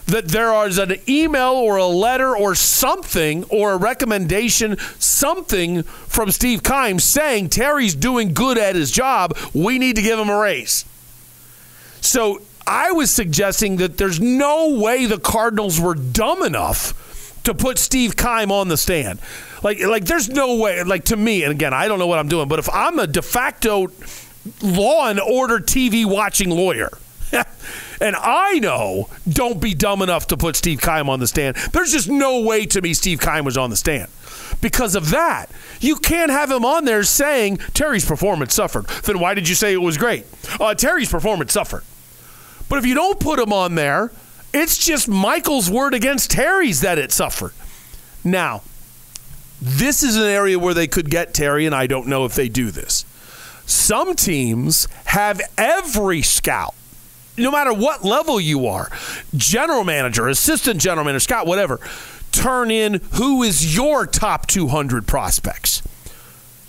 that 0.05 0.29
there 0.29 0.65
is 0.65 0.77
an 0.77 0.95
email 1.07 1.51
or 1.51 1.77
a 1.77 1.85
letter 1.85 2.35
or 2.35 2.55
something 2.55 3.43
or 3.45 3.73
a 3.73 3.77
recommendation, 3.77 4.77
something 4.97 5.83
from 5.83 6.31
Steve 6.31 6.63
Keim 6.63 6.99
saying 6.99 7.49
Terry's 7.49 7.93
doing 7.93 8.33
good 8.33 8.57
at 8.57 8.75
his 8.75 8.89
job. 8.89 9.37
We 9.53 9.77
need 9.77 9.95
to 9.97 10.01
give 10.01 10.17
him 10.17 10.29
a 10.29 10.39
raise. 10.39 10.85
So 12.01 12.41
I 12.65 12.91
was 12.91 13.11
suggesting 13.11 13.77
that 13.77 13.97
there's 13.97 14.19
no 14.19 14.79
way 14.79 15.05
the 15.05 15.19
Cardinals 15.19 15.79
were 15.79 15.95
dumb 15.95 16.43
enough 16.43 17.41
to 17.43 17.53
put 17.53 17.77
Steve 17.77 18.15
Keim 18.15 18.51
on 18.51 18.67
the 18.67 18.77
stand. 18.77 19.19
Like, 19.63 19.79
like 19.81 20.05
there's 20.05 20.29
no 20.29 20.55
way. 20.55 20.83
Like 20.83 21.05
to 21.05 21.17
me, 21.17 21.43
and 21.43 21.51
again, 21.51 21.73
I 21.73 21.87
don't 21.87 21.99
know 21.99 22.07
what 22.07 22.19
I'm 22.19 22.27
doing, 22.27 22.47
but 22.47 22.59
if 22.59 22.69
I'm 22.69 22.99
a 22.99 23.07
de 23.07 23.21
facto 23.21 23.87
law 24.61 25.07
and 25.07 25.19
order 25.19 25.59
TV 25.59 26.05
watching 26.05 26.49
lawyer. 26.49 26.89
and 28.01 28.15
I 28.15 28.59
know 28.59 29.09
don't 29.27 29.61
be 29.61 29.73
dumb 29.75 30.01
enough 30.01 30.27
to 30.27 30.37
put 30.37 30.55
Steve 30.55 30.81
Keim 30.81 31.09
on 31.09 31.19
the 31.19 31.27
stand. 31.27 31.57
There's 31.73 31.91
just 31.91 32.09
no 32.09 32.41
way 32.41 32.65
to 32.67 32.81
me 32.81 32.93
Steve 32.93 33.19
Keim 33.21 33.45
was 33.45 33.57
on 33.57 33.69
the 33.69 33.77
stand. 33.77 34.09
Because 34.61 34.95
of 34.95 35.11
that, 35.11 35.49
you 35.79 35.95
can't 35.95 36.31
have 36.31 36.49
him 36.49 36.65
on 36.65 36.85
there 36.85 37.03
saying 37.03 37.57
Terry's 37.73 38.05
performance 38.05 38.53
suffered. 38.53 38.87
Then 39.03 39.19
why 39.19 39.33
did 39.33 39.47
you 39.47 39.55
say 39.55 39.73
it 39.73 39.81
was 39.81 39.97
great? 39.97 40.25
Uh, 40.59 40.73
Terry's 40.73 41.09
performance 41.09 41.53
suffered. 41.53 41.83
But 42.67 42.79
if 42.79 42.85
you 42.85 42.95
don't 42.95 43.19
put 43.19 43.39
him 43.39 43.53
on 43.53 43.75
there, 43.75 44.11
it's 44.53 44.83
just 44.83 45.07
Michael's 45.07 45.69
word 45.69 45.93
against 45.93 46.31
Terry's 46.31 46.81
that 46.81 46.97
it 46.97 47.11
suffered. 47.11 47.53
Now, 48.23 48.63
this 49.61 50.03
is 50.03 50.15
an 50.15 50.23
area 50.23 50.57
where 50.57 50.73
they 50.73 50.87
could 50.87 51.09
get 51.09 51.33
Terry, 51.33 51.65
and 51.65 51.75
I 51.75 51.87
don't 51.87 52.07
know 52.07 52.25
if 52.25 52.35
they 52.35 52.49
do 52.49 52.71
this. 52.71 53.05
Some 53.65 54.15
teams 54.15 54.87
have 55.05 55.41
every 55.57 56.21
scout, 56.21 56.73
no 57.37 57.51
matter 57.51 57.73
what 57.73 58.03
level 58.03 58.39
you 58.39 58.65
are, 58.67 58.89
general 59.35 59.83
manager, 59.83 60.27
assistant 60.27 60.81
general 60.81 61.05
manager, 61.05 61.19
scout, 61.21 61.45
whatever, 61.45 61.79
turn 62.31 62.71
in 62.71 63.01
who 63.13 63.43
is 63.43 63.75
your 63.75 64.07
top 64.07 64.47
200 64.47 65.07
prospects. 65.07 65.83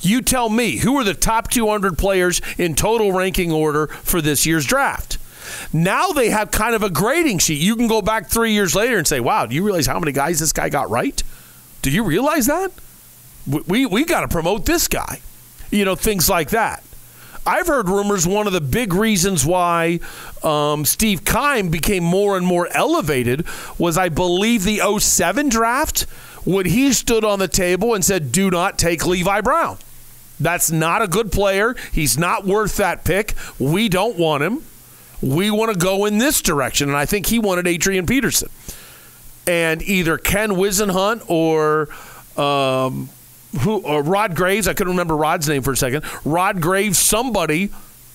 You 0.02 0.22
tell 0.22 0.48
me 0.48 0.78
who 0.78 0.98
are 0.98 1.04
the 1.04 1.14
top 1.14 1.50
200 1.50 1.96
players 1.96 2.40
in 2.58 2.74
total 2.74 3.12
ranking 3.12 3.52
order 3.52 3.86
for 3.86 4.20
this 4.20 4.46
year's 4.46 4.66
draft. 4.66 5.18
Now 5.72 6.08
they 6.08 6.30
have 6.30 6.50
kind 6.50 6.74
of 6.74 6.82
a 6.82 6.90
grading 6.90 7.38
sheet. 7.38 7.60
You 7.60 7.76
can 7.76 7.86
go 7.86 8.00
back 8.00 8.28
three 8.28 8.52
years 8.52 8.74
later 8.74 8.96
and 8.96 9.06
say, 9.06 9.20
wow, 9.20 9.46
do 9.46 9.54
you 9.54 9.62
realize 9.62 9.86
how 9.86 9.98
many 9.98 10.12
guys 10.12 10.38
this 10.38 10.52
guy 10.52 10.68
got 10.68 10.90
right? 10.90 11.22
Do 11.82 11.90
you 11.90 12.04
realize 12.04 12.46
that? 12.46 12.72
We, 13.46 13.60
we, 13.66 13.86
we 13.86 14.04
got 14.04 14.20
to 14.20 14.28
promote 14.28 14.66
this 14.66 14.88
guy. 14.88 15.20
You 15.70 15.84
know, 15.84 15.94
things 15.94 16.28
like 16.28 16.50
that. 16.50 16.82
I've 17.46 17.66
heard 17.66 17.88
rumors 17.88 18.26
one 18.26 18.46
of 18.46 18.52
the 18.52 18.60
big 18.60 18.92
reasons 18.92 19.46
why 19.46 20.00
um, 20.42 20.84
Steve 20.84 21.24
Keim 21.24 21.70
became 21.70 22.04
more 22.04 22.36
and 22.36 22.46
more 22.46 22.68
elevated 22.72 23.46
was, 23.78 23.96
I 23.96 24.10
believe, 24.10 24.64
the 24.64 24.80
07 24.98 25.48
draft 25.48 26.02
when 26.44 26.66
he 26.66 26.92
stood 26.92 27.24
on 27.24 27.38
the 27.38 27.48
table 27.48 27.94
and 27.94 28.04
said, 28.04 28.30
do 28.30 28.50
not 28.50 28.78
take 28.78 29.06
Levi 29.06 29.40
Brown. 29.40 29.78
That's 30.38 30.70
not 30.70 31.02
a 31.02 31.06
good 31.06 31.32
player. 31.32 31.76
He's 31.92 32.18
not 32.18 32.46
worth 32.46 32.76
that 32.76 33.04
pick. 33.04 33.34
We 33.58 33.88
don't 33.88 34.16
want 34.16 34.42
him. 34.42 34.64
We 35.22 35.50
want 35.50 35.72
to 35.72 35.78
go 35.78 36.06
in 36.06 36.18
this 36.18 36.40
direction. 36.40 36.88
And 36.88 36.96
I 36.96 37.04
think 37.04 37.26
he 37.26 37.38
wanted 37.38 37.66
Adrian 37.66 38.06
Peterson. 38.06 38.48
And 39.46 39.82
either 39.82 40.18
Ken 40.18 40.50
Whisenhunt 40.50 41.28
or 41.28 41.88
um, 42.40 43.08
who 43.60 43.78
or 43.78 44.02
Rod 44.02 44.36
Graves, 44.36 44.68
I 44.68 44.74
couldn't 44.74 44.92
remember 44.92 45.16
Rod's 45.16 45.48
name 45.48 45.62
for 45.62 45.72
a 45.72 45.76
second. 45.76 46.04
Rod 46.24 46.60
Graves, 46.60 46.98
somebody 46.98 47.70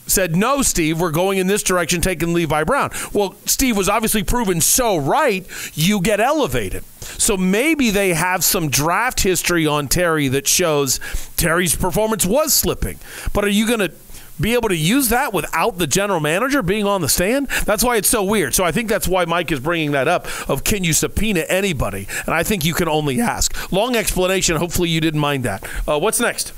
said, 0.08 0.36
No, 0.36 0.62
Steve, 0.62 1.00
we're 1.00 1.12
going 1.12 1.38
in 1.38 1.48
this 1.48 1.64
direction, 1.64 2.02
taking 2.02 2.34
Levi 2.34 2.64
Brown. 2.64 2.92
Well, 3.14 3.36
Steve 3.46 3.78
was 3.78 3.90
obviously 3.90 4.24
proven 4.24 4.62
so 4.62 4.98
right, 4.98 5.46
you 5.74 6.02
get 6.02 6.20
elevated. 6.20 6.84
So 7.02 7.38
maybe 7.38 7.92
they 7.92 8.14
have 8.14 8.44
some 8.44 8.70
draft 8.70 9.22
history 9.22 9.68
on 9.68 9.88
Terry 9.88 10.28
that 10.30 10.48
shows 10.48 11.00
Terry's 11.38 11.76
performance 11.76 12.26
was 12.26 12.54
slipping. 12.54 13.00
But 13.34 13.46
are 13.46 13.50
you 13.50 13.68
going 13.68 13.80
to 13.80 13.94
be 14.40 14.54
able 14.54 14.70
to 14.70 14.76
use 14.76 15.10
that 15.10 15.34
without 15.34 15.78
the 15.78 15.88
general 15.88 16.20
manager 16.20 16.62
being 16.62 16.86
on 16.86 17.02
the 17.02 17.10
stand? 17.10 17.48
That's 17.66 17.84
why 17.84 17.96
it's 17.98 18.10
so 18.10 18.24
weird. 18.24 18.54
So 18.54 18.64
I 18.64 18.72
think 18.72 18.90
that's 18.90 19.08
why 19.08 19.26
Mike 19.26 19.52
is 19.52 19.60
bringing 19.60 19.92
that 19.92 20.08
up 20.08 20.28
of 20.50 20.64
can 20.64 20.84
you 20.84 20.94
subpoena 20.94 21.42
anybody? 21.48 22.08
And 22.26 22.36
I 22.36 22.44
think 22.44 22.66
you 22.66 22.74
can 22.74 22.88
only 22.88 23.20
ask. 23.22 23.72
Long 23.72 23.96
explanation. 23.96 24.58
Hopefully 24.58 24.90
you 24.90 25.00
didn't 25.02 25.20
mind 25.20 25.44
that. 25.46 25.64
Uh, 25.88 26.00
what's 26.00 26.20
next? 26.20 26.54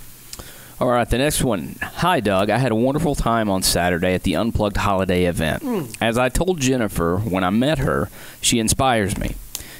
All 0.79 0.89
right, 0.89 1.09
the 1.09 1.17
next 1.17 1.43
one. 1.43 1.75
Hi, 1.81 2.19
Doug. 2.19 2.51
I 2.51 2.59
had 2.59 2.71
a 2.71 2.75
wonderful 2.75 3.15
time 3.15 3.49
on 3.49 3.63
Saturday 3.63 4.13
at 4.13 4.21
the 4.23 4.35
Unplugged 4.35 4.77
Holiday 4.77 5.25
event. 5.25 5.63
Mm. 5.63 5.97
As 5.99 6.19
I 6.19 6.29
told 6.29 6.59
Jennifer 6.59 7.17
when 7.17 7.43
I 7.43 7.49
met 7.49 7.79
her, 7.79 8.09
she 8.41 8.59
inspires 8.59 9.17
me. 9.17 9.35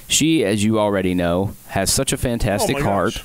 She, 0.08 0.44
as 0.44 0.64
you 0.64 0.80
already 0.80 1.14
know, 1.14 1.54
has 1.68 1.92
such 1.92 2.12
a 2.12 2.16
fantastic 2.16 2.78
Oh 2.78 2.82
heart. 2.82 3.14
gosh. 3.14 3.24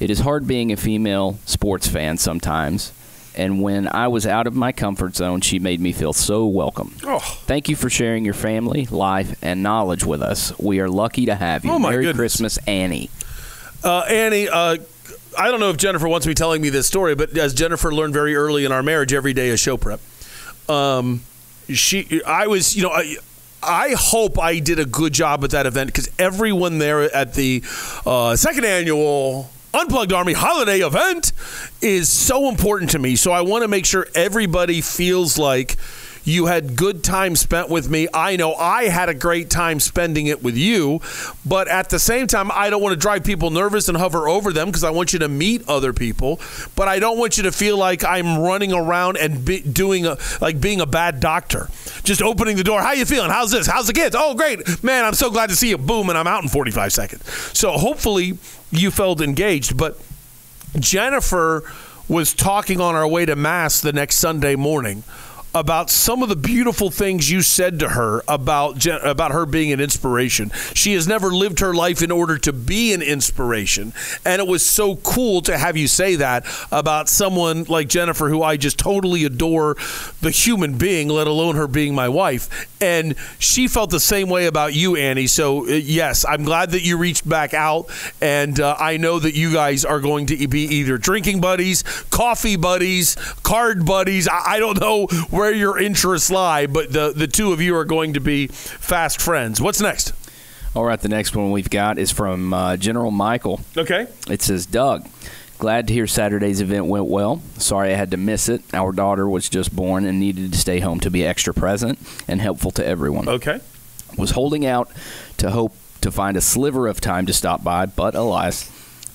It 0.00 0.08
is 0.08 0.20
hard 0.20 0.46
being 0.46 0.72
a 0.72 0.76
female 0.76 1.38
sports 1.44 1.86
fan 1.86 2.16
sometimes. 2.16 2.92
And 3.34 3.62
when 3.62 3.88
I 3.88 4.08
was 4.08 4.26
out 4.26 4.46
of 4.46 4.54
my 4.54 4.72
comfort 4.72 5.16
zone, 5.16 5.40
she 5.40 5.58
made 5.58 5.80
me 5.80 5.92
feel 5.92 6.12
so 6.12 6.46
welcome. 6.46 6.94
Oh. 7.04 7.18
Thank 7.18 7.68
you 7.68 7.76
for 7.76 7.88
sharing 7.88 8.24
your 8.24 8.34
family, 8.34 8.86
life, 8.86 9.36
and 9.42 9.62
knowledge 9.62 10.04
with 10.04 10.22
us. 10.22 10.56
We 10.58 10.80
are 10.80 10.88
lucky 10.88 11.26
to 11.26 11.34
have 11.34 11.64
you. 11.64 11.70
Oh, 11.70 11.78
my 11.78 11.90
Merry 11.90 12.04
goodness. 12.04 12.18
Christmas, 12.18 12.58
Annie. 12.66 13.08
Uh, 13.82 14.00
Annie, 14.08 14.48
uh, 14.48 14.76
I 15.38 15.50
don't 15.50 15.60
know 15.60 15.70
if 15.70 15.76
Jennifer 15.78 16.08
wants 16.08 16.26
me 16.26 16.34
telling 16.34 16.60
me 16.60 16.68
this 16.68 16.86
story, 16.86 17.14
but 17.14 17.36
as 17.38 17.54
Jennifer 17.54 17.92
learned 17.92 18.12
very 18.12 18.36
early 18.36 18.64
in 18.64 18.72
our 18.72 18.82
marriage, 18.82 19.12
every 19.12 19.32
day 19.32 19.48
is 19.48 19.60
show 19.60 19.76
prep. 19.76 20.00
Um, 20.68 21.22
she, 21.68 22.22
I 22.26 22.46
was, 22.48 22.76
you 22.76 22.82
know, 22.82 22.90
I, 22.90 23.16
I 23.62 23.94
hope 23.96 24.38
I 24.38 24.58
did 24.58 24.78
a 24.78 24.84
good 24.84 25.12
job 25.12 25.42
at 25.44 25.50
that 25.50 25.66
event 25.66 25.88
because 25.88 26.10
everyone 26.18 26.78
there 26.78 27.02
at 27.14 27.34
the 27.34 27.62
uh, 28.04 28.36
second 28.36 28.64
annual 28.66 29.50
Unplugged 29.74 30.12
Army 30.12 30.34
holiday 30.34 30.80
event 30.80 31.32
is 31.80 32.08
so 32.10 32.48
important 32.48 32.90
to 32.90 32.98
me. 32.98 33.16
So 33.16 33.32
I 33.32 33.40
want 33.40 33.62
to 33.62 33.68
make 33.68 33.86
sure 33.86 34.06
everybody 34.14 34.82
feels 34.82 35.38
like 35.38 35.76
you 36.24 36.46
had 36.46 36.76
good 36.76 37.02
time 37.02 37.36
spent 37.36 37.68
with 37.68 37.90
me. 37.90 38.08
I 38.12 38.36
know 38.36 38.54
I 38.54 38.84
had 38.84 39.08
a 39.08 39.14
great 39.14 39.50
time 39.50 39.80
spending 39.80 40.26
it 40.26 40.42
with 40.42 40.56
you, 40.56 41.00
but 41.44 41.68
at 41.68 41.90
the 41.90 41.98
same 41.98 42.26
time, 42.26 42.50
I 42.52 42.70
don't 42.70 42.82
want 42.82 42.92
to 42.92 42.98
drive 42.98 43.24
people 43.24 43.50
nervous 43.50 43.88
and 43.88 43.96
hover 43.96 44.28
over 44.28 44.52
them 44.52 44.68
because 44.68 44.84
I 44.84 44.90
want 44.90 45.12
you 45.12 45.18
to 45.20 45.28
meet 45.28 45.66
other 45.68 45.92
people. 45.92 46.40
But 46.76 46.88
I 46.88 46.98
don't 46.98 47.18
want 47.18 47.36
you 47.36 47.42
to 47.44 47.52
feel 47.52 47.76
like 47.76 48.04
I'm 48.04 48.38
running 48.38 48.72
around 48.72 49.16
and 49.16 49.44
be, 49.44 49.60
doing 49.60 50.06
a, 50.06 50.16
like 50.40 50.60
being 50.60 50.80
a 50.80 50.86
bad 50.86 51.20
doctor, 51.20 51.68
just 52.04 52.22
opening 52.22 52.56
the 52.56 52.64
door. 52.64 52.80
How 52.80 52.92
you 52.92 53.04
feeling? 53.04 53.30
How's 53.30 53.50
this? 53.50 53.66
How's 53.66 53.86
the 53.86 53.92
kids? 53.92 54.14
Oh, 54.18 54.34
great, 54.34 54.82
man! 54.82 55.04
I'm 55.04 55.14
so 55.14 55.30
glad 55.30 55.48
to 55.50 55.56
see 55.56 55.70
you. 55.70 55.78
Boom, 55.78 56.08
and 56.08 56.18
I'm 56.18 56.26
out 56.26 56.42
in 56.42 56.48
45 56.48 56.92
seconds. 56.92 57.24
So 57.56 57.72
hopefully 57.72 58.38
you 58.70 58.90
felt 58.90 59.20
engaged, 59.20 59.76
but 59.76 60.00
Jennifer 60.78 61.64
was 62.08 62.34
talking 62.34 62.80
on 62.80 62.94
our 62.94 63.06
way 63.06 63.24
to 63.26 63.36
Mass 63.36 63.80
the 63.80 63.92
next 63.92 64.16
Sunday 64.16 64.54
morning 64.56 65.02
about 65.54 65.90
some 65.90 66.22
of 66.22 66.28
the 66.28 66.36
beautiful 66.36 66.90
things 66.90 67.30
you 67.30 67.42
said 67.42 67.78
to 67.78 67.90
her 67.90 68.22
about 68.26 68.84
about 68.86 69.32
her 69.32 69.44
being 69.44 69.72
an 69.72 69.80
inspiration. 69.80 70.50
She 70.74 70.94
has 70.94 71.06
never 71.06 71.28
lived 71.28 71.60
her 71.60 71.74
life 71.74 72.02
in 72.02 72.10
order 72.10 72.38
to 72.38 72.52
be 72.52 72.92
an 72.92 73.02
inspiration, 73.02 73.92
and 74.24 74.40
it 74.40 74.48
was 74.48 74.64
so 74.64 74.96
cool 74.96 75.42
to 75.42 75.58
have 75.58 75.76
you 75.76 75.88
say 75.88 76.16
that 76.16 76.46
about 76.70 77.08
someone 77.08 77.64
like 77.64 77.88
Jennifer, 77.88 78.28
who 78.28 78.42
I 78.42 78.56
just 78.56 78.78
totally 78.78 79.24
adore, 79.24 79.76
the 80.20 80.30
human 80.30 80.78
being, 80.78 81.08
let 81.08 81.26
alone 81.26 81.56
her 81.56 81.68
being 81.68 81.94
my 81.94 82.08
wife. 82.08 82.68
And 82.80 83.14
she 83.38 83.68
felt 83.68 83.90
the 83.90 84.00
same 84.00 84.28
way 84.28 84.46
about 84.46 84.74
you, 84.74 84.96
Annie. 84.96 85.26
So 85.26 85.66
uh, 85.66 85.72
yes, 85.72 86.24
I'm 86.24 86.44
glad 86.44 86.70
that 86.70 86.82
you 86.82 86.96
reached 86.96 87.28
back 87.28 87.54
out, 87.54 87.86
and 88.20 88.58
uh, 88.58 88.76
I 88.78 88.96
know 88.96 89.18
that 89.18 89.34
you 89.34 89.52
guys 89.52 89.84
are 89.84 90.00
going 90.00 90.26
to 90.26 90.48
be 90.48 90.62
either 90.62 90.98
drinking 90.98 91.40
buddies, 91.40 91.82
coffee 92.10 92.56
buddies, 92.56 93.16
card 93.42 93.84
buddies. 93.84 94.28
I, 94.28 94.52
I 94.52 94.58
don't 94.58 94.80
know 94.80 95.06
where 95.30 95.41
your 95.50 95.78
interests 95.78 96.30
lie, 96.30 96.66
but 96.66 96.92
the 96.92 97.12
the 97.14 97.26
two 97.26 97.52
of 97.52 97.60
you 97.60 97.74
are 97.76 97.84
going 97.84 98.12
to 98.14 98.20
be 98.20 98.46
fast 98.46 99.20
friends. 99.20 99.60
What's 99.60 99.80
next? 99.80 100.12
All 100.74 100.84
right, 100.84 100.98
the 101.00 101.08
next 101.08 101.36
one 101.36 101.50
we've 101.50 101.68
got 101.68 101.98
is 101.98 102.10
from 102.10 102.54
uh, 102.54 102.76
General 102.78 103.10
Michael. 103.10 103.60
Okay. 103.76 104.06
It 104.30 104.40
says, 104.40 104.64
Doug, 104.64 105.06
glad 105.58 105.86
to 105.88 105.92
hear 105.92 106.06
Saturday's 106.06 106.62
event 106.62 106.86
went 106.86 107.06
well. 107.06 107.42
Sorry 107.58 107.92
I 107.92 107.96
had 107.96 108.10
to 108.12 108.16
miss 108.16 108.48
it. 108.48 108.62
Our 108.72 108.92
daughter 108.92 109.28
was 109.28 109.50
just 109.50 109.76
born 109.76 110.06
and 110.06 110.18
needed 110.18 110.52
to 110.52 110.58
stay 110.58 110.80
home 110.80 110.98
to 111.00 111.10
be 111.10 111.26
extra 111.26 111.52
present 111.52 111.98
and 112.26 112.40
helpful 112.40 112.70
to 112.72 112.86
everyone. 112.86 113.28
Okay. 113.28 113.60
Was 114.16 114.30
holding 114.30 114.64
out 114.64 114.90
to 115.36 115.50
hope 115.50 115.74
to 116.00 116.10
find 116.10 116.38
a 116.38 116.40
sliver 116.40 116.86
of 116.86 117.00
time 117.02 117.26
to 117.26 117.34
stop 117.34 117.62
by, 117.62 117.84
but 117.84 118.14
alas, 118.14 118.70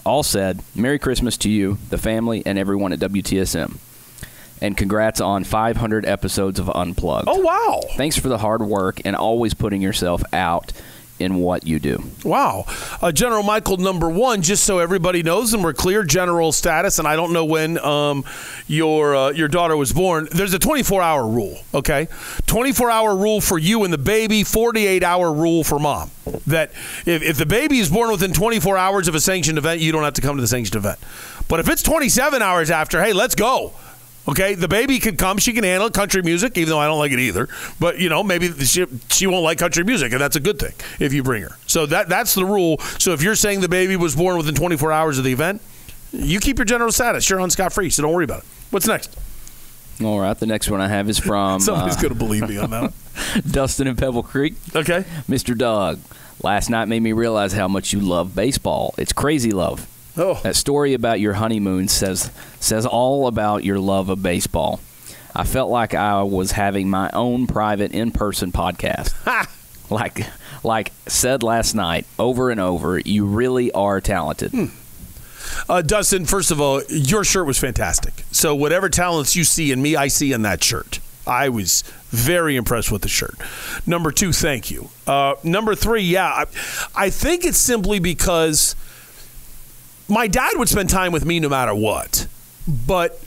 all 0.06 0.24
said, 0.24 0.62
Merry 0.76 0.99
Christmas 0.99 1.38
to 1.38 1.49
you, 1.49 1.80
the 1.90 1.98
family, 1.98 2.44
and 2.45 2.58
everyone 2.58 2.94
at 2.94 2.99
WTSM. 2.99 3.78
And 4.62 4.76
congrats 4.76 5.22
on 5.22 5.44
500 5.44 6.06
episodes 6.06 6.60
of 6.60 6.70
Unplugged. 6.70 7.28
Oh, 7.28 7.40
wow. 7.40 7.82
Thanks 7.96 8.18
for 8.18 8.28
the 8.28 8.40
hard 8.40 8.62
work 8.62 9.02
and 9.06 9.16
always 9.16 9.54
putting 9.54 9.82
yourself 9.82 10.24
out 10.34 10.74
in 11.20 11.36
what 11.36 11.66
you 11.66 11.80
do. 11.80 12.04
Wow. 12.24 12.66
Uh, 13.02 13.12
General 13.12 13.44
Michael, 13.44 13.78
number 13.78 14.10
one, 14.10 14.42
just 14.42 14.64
so 14.64 14.80
everybody 14.80 15.24
knows 15.24 15.54
and 15.54 15.64
we're 15.64 15.74
clear, 15.74 16.04
general 16.04 16.52
status, 16.52 17.00
and 17.00 17.08
I 17.08 17.16
don't 17.16 17.34
know 17.34 17.46
when 17.46 17.80
um, 17.80 18.24
your 18.68 19.16
uh, 19.16 19.32
your 19.32 19.48
daughter 19.48 19.76
was 19.76 19.94
born. 19.94 20.28
There's 20.32 20.54
a 20.54 20.60
24 20.60 21.02
hour 21.02 21.28
rule, 21.28 21.58
okay? 21.74 22.08
24 22.46 22.92
hour 22.92 23.16
rule 23.16 23.42
for 23.42 23.58
you 23.58 23.84
and 23.84 23.92
the 23.92 23.98
baby, 23.98 24.44
48 24.44 25.04
hour 25.04 25.32
rule 25.32 25.64
for 25.64 25.80
mom. 25.80 26.12
That 26.46 26.72
if, 27.06 27.24
if 27.24 27.38
the 27.38 27.46
baby 27.46 27.80
is 27.80 27.90
born 27.90 28.12
within 28.12 28.34
24 28.34 28.78
hours 28.78 29.08
of 29.08 29.16
a 29.16 29.20
sanctioned 29.20 29.58
event, 29.58 29.82
you 29.82 29.92
don't 29.92 30.04
have 30.04 30.14
to 30.14 30.22
come 30.22 30.36
to 30.36 30.42
the 30.42 30.48
sanctioned 30.48 30.76
event. 30.76 31.00
But 31.48 31.60
if 31.60 31.70
it's 31.70 31.82
27 31.82 32.42
hours 32.42 32.70
after, 32.70 33.02
hey, 33.02 33.14
let's 33.14 33.36
go. 33.36 33.74
Okay, 34.28 34.56
the 34.56 34.68
baby 34.68 34.99
can 34.99 35.16
come. 35.16 35.38
She 35.38 35.54
can 35.54 35.64
handle 35.64 35.90
country 35.90 36.22
music, 36.22 36.58
even 36.58 36.70
though 36.70 36.80
I 36.80 36.86
don't 36.88 36.99
like 36.99 37.12
it 37.12 37.20
either. 37.20 37.48
But 37.80 37.99
you 37.99 38.10
know, 38.10 38.24
maybe 38.24 38.52
she, 38.66 38.86
she 39.10 39.26
won't 39.26 39.44
like 39.44 39.58
country 39.58 39.84
music, 39.84 40.12
and 40.12 40.20
that's 40.20 40.36
a 40.36 40.41
good 40.41 40.60
thing 40.60 40.74
if 40.99 41.14
you 41.14 41.24
bring 41.24 41.44
her. 41.44 41.58
So 41.66 41.86
that 41.86 42.10
that's 42.10 42.34
the 42.36 42.45
rule. 42.45 42.80
So 42.99 43.14
if 43.14 43.22
you're 43.22 43.36
saying 43.36 43.62
the 43.62 43.70
baby 43.70 43.95
was 43.95 44.16
born 44.16 44.38
within 44.38 44.56
24 44.56 44.91
hours 44.91 45.18
of 45.18 45.24
the 45.24 45.32
event, 45.32 45.62
you 46.12 46.40
keep 46.40 46.58
your 46.58 46.66
general 46.66 46.91
status. 46.91 47.30
You're 47.30 47.40
on 47.40 47.49
scot 47.49 47.72
free, 47.72 47.90
so 47.90 48.04
don't 48.04 48.14
worry 48.14 48.26
about 48.26 48.40
it. 48.40 48.45
What's 48.70 48.88
next? 48.88 49.18
All 50.04 50.20
right, 50.20 50.38
the 50.38 50.45
next 50.45 50.70
one 50.70 50.82
I 50.82 50.88
have 50.90 51.10
is 51.10 51.18
from. 51.18 51.60
Somebody's 51.60 51.98
uh, 51.98 52.02
going 52.02 52.14
to 52.14 52.20
believe 52.20 52.48
me 52.48 52.58
on 52.58 52.70
that. 52.70 52.94
Dustin 53.52 53.88
in 53.88 53.95
Pebble 53.95 54.24
Creek. 54.24 54.56
Okay. 54.76 55.06
Mr. 55.28 55.58
Doug, 55.58 55.99
last 56.44 56.70
night 56.70 56.88
made 56.88 57.02
me 57.02 57.14
realize 57.14 57.54
how 57.54 57.68
much 57.68 57.94
you 57.94 57.99
love 57.99 58.36
baseball. 58.36 58.94
It's 58.98 59.12
crazy 59.12 59.52
love. 59.52 59.88
Oh. 60.18 60.39
That 60.44 60.56
story 60.56 60.94
about 60.94 61.19
your 61.19 61.34
honeymoon 61.34 61.88
says 61.88 62.31
says 62.60 62.85
all 62.85 63.27
about 63.27 63.64
your 63.64 63.80
love 63.80 64.10
of 64.10 64.23
baseball. 64.23 64.80
I 65.35 65.44
felt 65.44 65.69
like 65.69 65.94
I 65.94 66.23
was 66.23 66.53
having 66.53 66.89
my 66.89 67.11
own 67.14 67.45
private 67.45 67.91
in-person 67.91 68.52
podcast. 68.52 69.14
like 69.91 70.26
like 70.64 70.91
said 71.06 71.44
last 71.44 71.76
night 71.76 72.07
over 72.18 72.49
and 72.49 72.60
over, 72.60 72.98
you 72.99 73.26
really 73.26 73.72
are 73.73 74.02
talented. 74.02 74.53
Uh, 75.69 75.81
Dustin, 75.81 76.26
first 76.26 76.52
of 76.52 76.60
all, 76.60 76.81
your 76.89 77.23
shirt 77.23 77.45
was 77.45 77.60
fantastic. 77.60 78.26
So 78.31 78.53
whatever 78.56 78.89
talents 78.89 79.35
you 79.35 79.44
see 79.44 79.72
in 79.72 79.81
me, 79.81 79.95
I 79.95 80.07
see 80.07 80.34
in 80.34 80.41
that 80.41 80.64
shirt. 80.64 80.99
I 81.26 81.49
was 81.49 81.84
very 82.10 82.56
impressed 82.56 82.91
with 82.91 83.02
the 83.02 83.07
shirt. 83.07 83.35
Number 83.85 84.11
two, 84.11 84.31
thank 84.31 84.72
you. 84.72 84.89
Uh, 85.06 85.35
number 85.44 85.76
three, 85.76 86.02
yeah, 86.02 86.27
I, 86.27 86.45
I 86.95 87.10
think 87.10 87.45
it's 87.45 87.57
simply 87.57 87.99
because 87.99 88.76
my 90.08 90.28
dad 90.28 90.54
would 90.56 90.70
spend 90.70 90.90
time 90.90 91.12
with 91.12 91.26
me 91.26 91.40
no 91.40 91.50
matter 91.50 91.76
what, 91.76 92.28
but 92.68 93.20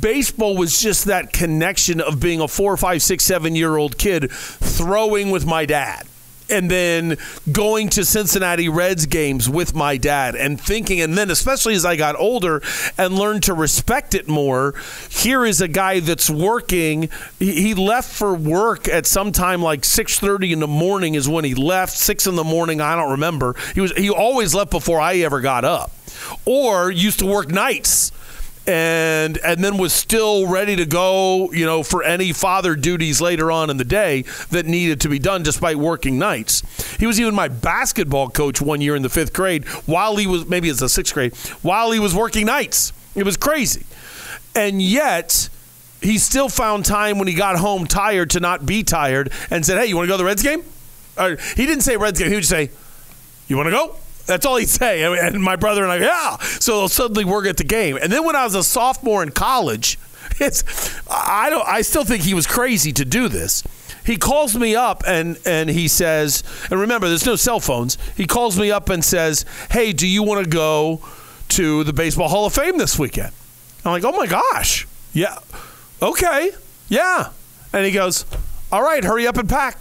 baseball 0.00 0.56
was 0.56 0.80
just 0.80 1.06
that 1.06 1.32
connection 1.32 2.00
of 2.00 2.20
being 2.20 2.40
a 2.40 2.48
four, 2.48 2.76
five, 2.76 3.02
six, 3.02 3.24
seven 3.24 3.54
year 3.54 3.76
old 3.76 3.98
kid 3.98 4.30
throwing 4.30 5.30
with 5.30 5.46
my 5.46 5.64
dad. 5.64 6.06
And 6.48 6.70
then 6.70 7.18
going 7.50 7.88
to 7.90 8.04
Cincinnati 8.04 8.68
Reds 8.68 9.06
games 9.06 9.48
with 9.48 9.74
my 9.74 9.96
dad 9.96 10.36
and 10.36 10.60
thinking, 10.60 11.00
and 11.00 11.18
then 11.18 11.30
especially 11.30 11.74
as 11.74 11.84
I 11.84 11.96
got 11.96 12.14
older 12.16 12.62
and 12.96 13.18
learned 13.18 13.42
to 13.44 13.54
respect 13.54 14.14
it 14.14 14.28
more, 14.28 14.74
here 15.08 15.44
is 15.44 15.60
a 15.60 15.66
guy 15.66 15.98
that's 15.98 16.30
working. 16.30 17.08
He 17.40 17.74
left 17.74 18.12
for 18.12 18.32
work 18.32 18.86
at 18.88 19.06
some 19.06 19.32
time 19.32 19.60
like 19.60 19.84
six 19.84 20.20
thirty 20.20 20.52
in 20.52 20.60
the 20.60 20.68
morning 20.68 21.16
is 21.16 21.28
when 21.28 21.44
he 21.44 21.54
left. 21.54 21.96
Six 21.96 22.26
in 22.28 22.36
the 22.36 22.44
morning, 22.44 22.80
I 22.80 22.94
don't 22.94 23.10
remember. 23.10 23.56
He 23.74 23.80
was 23.80 23.92
he 23.92 24.08
always 24.08 24.54
left 24.54 24.70
before 24.70 25.00
I 25.00 25.16
ever 25.16 25.40
got 25.40 25.64
up, 25.64 25.90
or 26.44 26.90
used 26.92 27.18
to 27.18 27.26
work 27.26 27.48
nights 27.48 28.12
and 28.66 29.38
and 29.38 29.62
then 29.62 29.78
was 29.78 29.92
still 29.92 30.48
ready 30.48 30.76
to 30.76 30.86
go, 30.86 31.52
you 31.52 31.64
know, 31.64 31.82
for 31.82 32.02
any 32.02 32.32
father 32.32 32.74
duties 32.74 33.20
later 33.20 33.50
on 33.50 33.70
in 33.70 33.76
the 33.76 33.84
day 33.84 34.22
that 34.50 34.66
needed 34.66 35.00
to 35.02 35.08
be 35.08 35.18
done 35.18 35.42
despite 35.42 35.76
working 35.76 36.18
nights. 36.18 36.62
He 36.98 37.06
was 37.06 37.20
even 37.20 37.34
my 37.34 37.48
basketball 37.48 38.28
coach 38.28 38.60
one 38.60 38.80
year 38.80 38.96
in 38.96 39.02
the 39.02 39.08
5th 39.08 39.32
grade 39.32 39.64
while 39.86 40.16
he 40.16 40.26
was 40.26 40.46
maybe 40.46 40.68
it's 40.68 40.80
the 40.80 40.86
6th 40.86 41.14
grade 41.14 41.36
while 41.62 41.90
he 41.92 42.00
was 42.00 42.14
working 42.14 42.46
nights. 42.46 42.92
It 43.14 43.24
was 43.24 43.36
crazy. 43.36 43.84
And 44.54 44.82
yet 44.82 45.48
he 46.00 46.18
still 46.18 46.48
found 46.48 46.84
time 46.84 47.18
when 47.18 47.28
he 47.28 47.34
got 47.34 47.56
home 47.56 47.86
tired 47.86 48.30
to 48.30 48.40
not 48.40 48.66
be 48.66 48.82
tired 48.82 49.32
and 49.50 49.64
said, 49.64 49.78
"Hey, 49.78 49.86
you 49.86 49.96
want 49.96 50.06
to 50.06 50.08
go 50.08 50.14
to 50.14 50.18
the 50.18 50.24
Reds 50.24 50.42
game?" 50.42 50.62
Or, 51.18 51.36
he 51.56 51.66
didn't 51.66 51.82
say 51.82 51.96
Reds 51.96 52.18
game. 52.18 52.28
He 52.28 52.34
would 52.34 52.44
say, 52.44 52.70
"You 53.48 53.56
want 53.56 53.68
to 53.68 53.70
go?" 53.70 53.96
That's 54.26 54.44
all 54.44 54.56
he'd 54.56 54.68
say. 54.68 55.02
And 55.02 55.42
my 55.42 55.56
brother 55.56 55.82
and 55.82 55.92
I, 55.92 55.96
yeah. 55.98 56.36
So 56.38 56.86
suddenly 56.88 57.24
we're 57.24 57.46
at 57.48 57.56
the 57.56 57.64
game. 57.64 57.96
And 58.00 58.12
then 58.12 58.24
when 58.24 58.36
I 58.36 58.44
was 58.44 58.54
a 58.54 58.64
sophomore 58.64 59.22
in 59.22 59.30
college, 59.30 59.98
I 61.10 61.48
don't 61.50 61.66
I 61.66 61.82
still 61.82 62.04
think 62.04 62.24
he 62.24 62.34
was 62.34 62.46
crazy 62.46 62.92
to 62.92 63.04
do 63.04 63.28
this. 63.28 63.62
He 64.04 64.16
calls 64.16 64.54
me 64.56 64.76
up 64.76 65.02
and 65.06 65.38
and 65.46 65.70
he 65.70 65.88
says, 65.88 66.42
and 66.70 66.80
remember, 66.80 67.08
there's 67.08 67.26
no 67.26 67.36
cell 67.36 67.60
phones. 67.60 67.96
He 68.16 68.26
calls 68.26 68.58
me 68.58 68.70
up 68.70 68.88
and 68.88 69.04
says, 69.04 69.44
"Hey, 69.70 69.92
do 69.92 70.06
you 70.06 70.22
want 70.22 70.44
to 70.44 70.50
go 70.50 71.00
to 71.50 71.84
the 71.84 71.92
Baseball 71.92 72.28
Hall 72.28 72.46
of 72.46 72.52
Fame 72.54 72.78
this 72.78 72.98
weekend?" 72.98 73.32
I'm 73.84 73.92
like, 73.92 74.04
"Oh 74.04 74.12
my 74.12 74.26
gosh, 74.26 74.86
yeah, 75.12 75.38
okay, 76.02 76.50
yeah." 76.88 77.30
And 77.72 77.84
he 77.84 77.92
goes, 77.92 78.24
"All 78.70 78.82
right, 78.82 79.02
hurry 79.02 79.26
up 79.26 79.38
and 79.38 79.48
pack." 79.48 79.78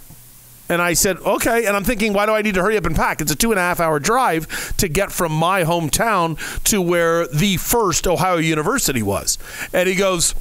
And 0.68 0.82
I 0.82 0.94
said, 0.94 1.18
okay. 1.18 1.66
And 1.66 1.76
I'm 1.76 1.84
thinking, 1.84 2.14
why 2.14 2.26
do 2.26 2.32
I 2.32 2.42
need 2.42 2.56
to 2.56 2.62
hurry 2.62 2.78
up 2.78 2.86
and 2.86 2.96
pack? 2.96 3.22
It's 3.22 3.32
a 3.32 3.36
two 3.36 3.52
and 3.52 3.60
a 3.60 3.62
half 3.62 3.80
hour 3.80 4.00
drive 4.00 4.76
to 4.78 4.88
get 4.88 5.12
from 5.12 5.32
my 5.32 5.64
hometown 5.64 6.38
to 6.66 6.82
where 6.82 7.28
the 7.28 7.58
first 7.58 8.08
Ohio 8.08 8.38
University 8.38 9.04
was. 9.04 9.38
And 9.74 9.88
he 9.88 9.96
goes, 9.96 10.34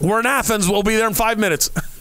we're 0.00 0.20
in 0.20 0.26
Athens. 0.26 0.68
We'll 0.68 0.82
be 0.82 0.96
there 0.96 1.08
in 1.08 1.14
five 1.14 1.38
minutes. 1.38 1.70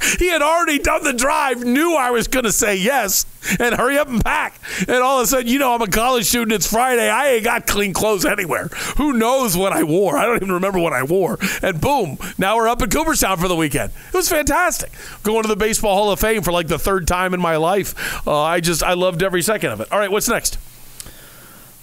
he 0.18 0.28
had 0.28 0.42
already 0.42 0.78
done 0.78 1.04
the 1.04 1.12
drive, 1.12 1.64
knew 1.64 1.94
I 1.94 2.10
was 2.10 2.28
going 2.28 2.44
to 2.44 2.52
say 2.52 2.76
yes, 2.76 3.26
and 3.58 3.74
hurry 3.74 3.98
up 3.98 4.08
and 4.08 4.24
pack. 4.24 4.60
And 4.80 4.98
all 4.98 5.18
of 5.18 5.24
a 5.24 5.26
sudden, 5.26 5.48
you 5.48 5.58
know, 5.58 5.74
I'm 5.74 5.82
a 5.82 5.86
college 5.86 6.26
student. 6.26 6.52
It's 6.52 6.70
Friday. 6.70 7.08
I 7.08 7.28
ain't 7.28 7.44
got 7.44 7.66
clean 7.66 7.92
clothes 7.92 8.24
anywhere. 8.24 8.68
Who 8.96 9.12
knows 9.12 9.56
what 9.56 9.72
I 9.72 9.84
wore? 9.84 10.16
I 10.16 10.26
don't 10.26 10.36
even 10.36 10.52
remember 10.52 10.78
what 10.78 10.92
I 10.92 11.02
wore. 11.02 11.38
And 11.62 11.80
boom, 11.80 12.18
now 12.38 12.56
we're 12.56 12.68
up 12.68 12.82
in 12.82 12.90
Cooperstown 12.90 13.38
for 13.38 13.48
the 13.48 13.56
weekend. 13.56 13.92
It 14.08 14.14
was 14.14 14.28
fantastic. 14.28 14.90
Going 15.22 15.42
to 15.42 15.48
the 15.48 15.56
Baseball 15.56 15.94
Hall 15.94 16.10
of 16.10 16.20
Fame 16.20 16.42
for 16.42 16.52
like 16.52 16.68
the 16.68 16.78
third 16.78 17.06
time 17.06 17.34
in 17.34 17.40
my 17.40 17.56
life. 17.56 18.26
Uh, 18.26 18.40
I 18.40 18.60
just, 18.60 18.82
I 18.82 18.94
loved 18.94 19.22
every 19.22 19.42
second 19.42 19.70
of 19.70 19.80
it. 19.80 19.92
All 19.92 19.98
right, 19.98 20.10
what's 20.10 20.28
next? 20.28 20.58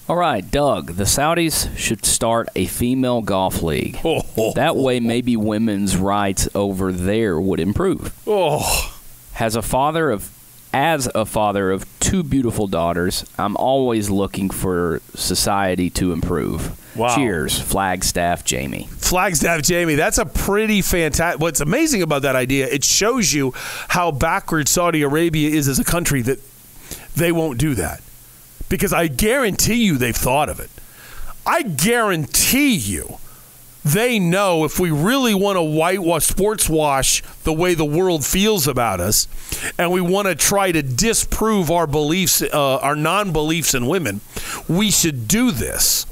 All 0.10 0.18
right, 0.18 0.50
Doug, 0.52 0.94
the 0.94 1.06
Saudis 1.06 1.76
should 1.78 2.06
start 2.06 2.50
a 2.56 2.66
female 2.66 3.22
golf 3.22 3.62
league. 3.62 4.00
Oh. 4.04 4.52
That 4.56 4.76
way, 4.76 5.00
maybe 5.00 5.38
women's 5.38 5.96
rights 5.96 6.50
over 6.54 6.92
there 6.92 7.40
would 7.40 7.62
improve. 7.62 8.14
Oh. 8.28 8.94
As 9.40 9.56
a 9.56 9.62
father 9.62 10.12
of 10.12 10.30
as 10.74 11.08
a 11.14 11.24
father 11.24 11.72
of 11.72 11.86
two 12.00 12.24
beautiful 12.24 12.66
daughters, 12.68 13.26
I'm 13.38 13.56
always 13.58 14.10
looking 14.10 14.50
for 14.50 15.02
society 15.14 15.92
to 15.92 16.12
improve. 16.12 16.80
Wow. 16.98 17.16
Cheers, 17.16 17.60
Flagstaff 17.60 18.44
Jamie. 18.44 18.88
Flagstaff 18.98 19.62
Jamie, 19.62 19.96
that's 19.96 20.18
a 20.18 20.26
pretty 20.26 20.82
fantastic. 20.82 21.40
What's 21.40 21.62
amazing 21.62 22.02
about 22.02 22.24
that 22.24 22.36
idea, 22.36 22.68
it 22.68 22.84
shows 22.84 23.34
you 23.34 23.54
how 23.88 24.12
backward 24.12 24.68
Saudi 24.68 25.04
Arabia 25.04 25.50
is 25.50 25.68
as 25.68 25.78
a 25.78 25.84
country 25.84 26.24
that 26.24 26.40
they 27.16 27.32
won't 27.32 27.60
do 27.60 27.76
that. 27.76 28.02
Because 28.70 28.94
I 28.94 29.08
guarantee 29.08 29.84
you 29.86 29.98
they've 29.98 30.16
thought 30.16 30.50
of 30.50 30.60
it. 30.60 30.70
I 31.46 31.64
guarantee 31.64 32.76
you 32.76 33.18
they 33.84 34.18
know 34.18 34.64
if 34.64 34.80
we 34.80 34.92
really 34.92 35.34
want 35.34 35.58
to 35.58 35.62
whitewash, 35.62 36.26
sports 36.26 36.70
wash 36.70 37.22
the 37.44 37.52
way 37.52 37.74
the 37.74 37.84
world 37.86 38.26
feels 38.26 38.68
about 38.68 39.02
us, 39.02 39.28
and 39.78 39.92
we 39.92 40.00
want 40.00 40.28
to 40.28 40.36
try 40.36 40.72
to 40.72 40.82
disprove 40.82 41.70
our 41.70 41.86
beliefs, 41.86 42.42
uh, 42.42 42.78
our 42.78 42.96
non 42.96 43.34
beliefs 43.34 43.74
in 43.74 43.88
women, 43.88 44.22
we 44.70 44.90
should 44.90 45.28
do 45.28 45.52
this 45.52 46.06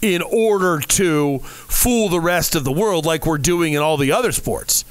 in 0.00 0.20
order 0.20 0.80
to 0.80 1.38
fool 1.38 2.08
the 2.08 2.20
rest 2.20 2.56
of 2.56 2.64
the 2.64 2.72
world 2.72 3.06
like 3.06 3.24
we're 3.24 3.38
doing 3.38 3.72
in 3.72 3.80
all 3.80 3.96
the 3.96 4.10
other 4.10 4.32
sports. 4.32 4.84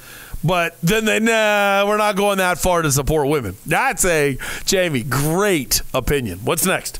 But 0.44 0.76
then 0.82 1.04
they, 1.04 1.20
nah, 1.20 1.86
we're 1.86 1.98
not 1.98 2.16
going 2.16 2.38
that 2.38 2.58
far 2.58 2.82
to 2.82 2.90
support 2.90 3.28
women. 3.28 3.56
That's 3.64 4.04
a, 4.04 4.38
Jamie, 4.64 5.02
great 5.02 5.82
opinion. 5.94 6.40
What's 6.44 6.66
next? 6.66 6.98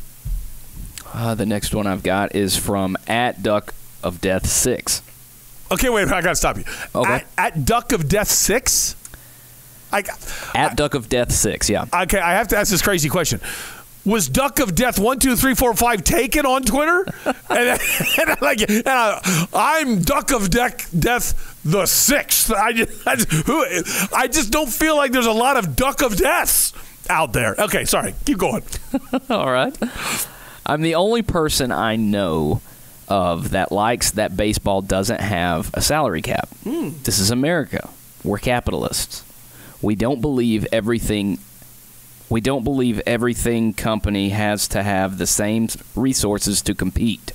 Uh, 1.12 1.34
the 1.34 1.46
next 1.46 1.74
one 1.74 1.86
I've 1.86 2.02
got 2.02 2.34
is 2.34 2.56
from 2.56 2.96
at 3.06 3.42
Duck 3.42 3.74
of 4.02 4.20
Death 4.20 4.46
Six. 4.46 5.02
Okay, 5.72 5.88
wait, 5.88 6.06
I 6.08 6.20
got 6.20 6.30
to 6.30 6.36
stop 6.36 6.58
you. 6.58 6.64
Okay. 6.94 7.12
At, 7.12 7.26
at 7.38 7.64
Duck 7.64 7.92
of 7.92 8.06
Death 8.08 8.28
6? 8.28 8.94
I, 9.90 10.04
At 10.54 10.76
Duck 10.76 10.94
of 10.94 11.08
Death 11.08 11.32
Six, 11.32 11.68
yeah. 11.68 11.84
okay, 11.92 12.18
I 12.18 12.32
have 12.32 12.48
to 12.48 12.56
ask 12.56 12.70
this 12.70 12.80
crazy 12.82 13.08
question. 13.08 13.40
Was 14.04 14.28
Duck 14.28 14.58
of 14.58 14.74
Death 14.74 14.98
one 14.98 15.18
two 15.18 15.36
three 15.36 15.54
four 15.54 15.74
five 15.74 16.02
taken 16.02 16.44
on 16.44 16.62
Twitter? 16.62 17.06
and, 17.50 17.80
and 18.18 18.42
like, 18.42 18.60
and 18.68 18.82
I, 18.86 19.46
I'm 19.54 20.02
Duck 20.02 20.32
of 20.32 20.50
Death 20.50 20.90
Death 20.98 21.60
the 21.64 21.86
sixth. 21.86 22.50
I 22.50 22.72
just, 22.72 23.06
I 23.06 23.16
just, 23.16 23.30
who, 23.46 23.64
I 24.12 24.26
just 24.26 24.50
don't 24.50 24.70
feel 24.70 24.96
like 24.96 25.12
there's 25.12 25.26
a 25.26 25.32
lot 25.32 25.56
of 25.56 25.76
Duck 25.76 26.02
of 26.02 26.16
Deaths 26.16 26.72
out 27.08 27.32
there. 27.32 27.54
Okay, 27.58 27.84
sorry, 27.84 28.14
keep 28.24 28.38
going. 28.38 28.64
All 29.30 29.50
right. 29.50 29.76
I'm 30.66 30.82
the 30.82 30.96
only 30.96 31.22
person 31.22 31.70
I 31.70 31.96
know 31.96 32.60
of 33.08 33.50
that 33.50 33.72
likes 33.72 34.12
that 34.12 34.36
baseball 34.36 34.80
doesn't 34.82 35.20
have 35.20 35.70
a 35.74 35.80
salary 35.80 36.22
cap. 36.22 36.48
Hmm. 36.64 36.90
This 37.02 37.18
is 37.18 37.30
America. 37.30 37.88
We're 38.24 38.38
capitalists. 38.38 39.24
We 39.80 39.96
don't 39.96 40.20
believe 40.20 40.66
everything 40.72 41.38
We 42.32 42.40
don't 42.40 42.64
believe 42.64 42.98
everything 43.04 43.74
company 43.74 44.30
has 44.30 44.66
to 44.68 44.82
have 44.82 45.18
the 45.18 45.26
same 45.26 45.68
resources 45.94 46.62
to 46.62 46.74
compete. 46.74 47.32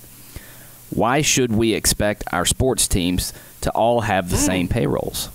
Why 0.89 1.21
should 1.21 1.51
we 1.51 1.75
expect 1.75 2.23
our 2.31 2.45
sports 2.45 2.87
teams 2.87 3.31
to 3.61 3.69
all 3.73 4.01
have 4.01 4.31
the 4.31 4.37
same 4.37 4.67
payrolls? 4.67 5.29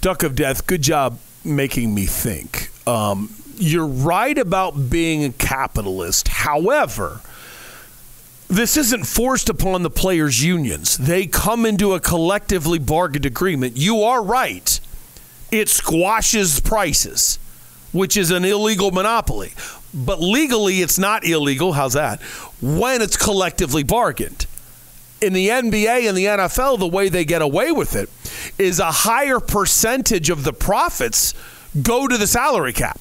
Duck 0.00 0.22
of 0.22 0.34
Death, 0.34 0.66
good 0.66 0.80
job 0.80 1.18
making 1.44 1.94
me 1.94 2.06
think. 2.06 2.70
Um, 2.88 3.28
you're 3.58 3.86
right 3.86 4.38
about 4.38 4.88
being 4.88 5.22
a 5.22 5.32
capitalist. 5.32 6.28
However, 6.28 7.20
this 8.48 8.78
isn't 8.78 9.04
forced 9.04 9.50
upon 9.50 9.82
the 9.82 9.90
players' 9.90 10.42
unions. 10.42 10.96
They 10.96 11.26
come 11.26 11.66
into 11.66 11.92
a 11.92 12.00
collectively 12.00 12.78
bargained 12.78 13.26
agreement. 13.26 13.76
You 13.76 14.00
are 14.02 14.24
right. 14.24 14.80
It 15.50 15.68
squashes 15.68 16.60
prices, 16.60 17.38
which 17.92 18.16
is 18.16 18.30
an 18.30 18.44
illegal 18.44 18.90
monopoly. 18.90 19.52
But 19.94 20.20
legally, 20.20 20.82
it's 20.82 20.98
not 20.98 21.24
illegal. 21.24 21.72
How's 21.72 21.94
that? 21.94 22.20
When 22.60 23.00
it's 23.00 23.16
collectively 23.16 23.82
bargained. 23.82 24.46
In 25.22 25.32
the 25.32 25.48
NBA 25.48 26.08
and 26.08 26.16
the 26.16 26.26
NFL, 26.26 26.78
the 26.78 26.86
way 26.86 27.08
they 27.08 27.24
get 27.24 27.40
away 27.40 27.72
with 27.72 27.96
it 27.96 28.10
is 28.58 28.78
a 28.80 28.90
higher 28.90 29.40
percentage 29.40 30.28
of 30.28 30.44
the 30.44 30.52
profits 30.52 31.32
go 31.80 32.06
to 32.06 32.18
the 32.18 32.26
salary 32.26 32.74
cap. 32.74 33.00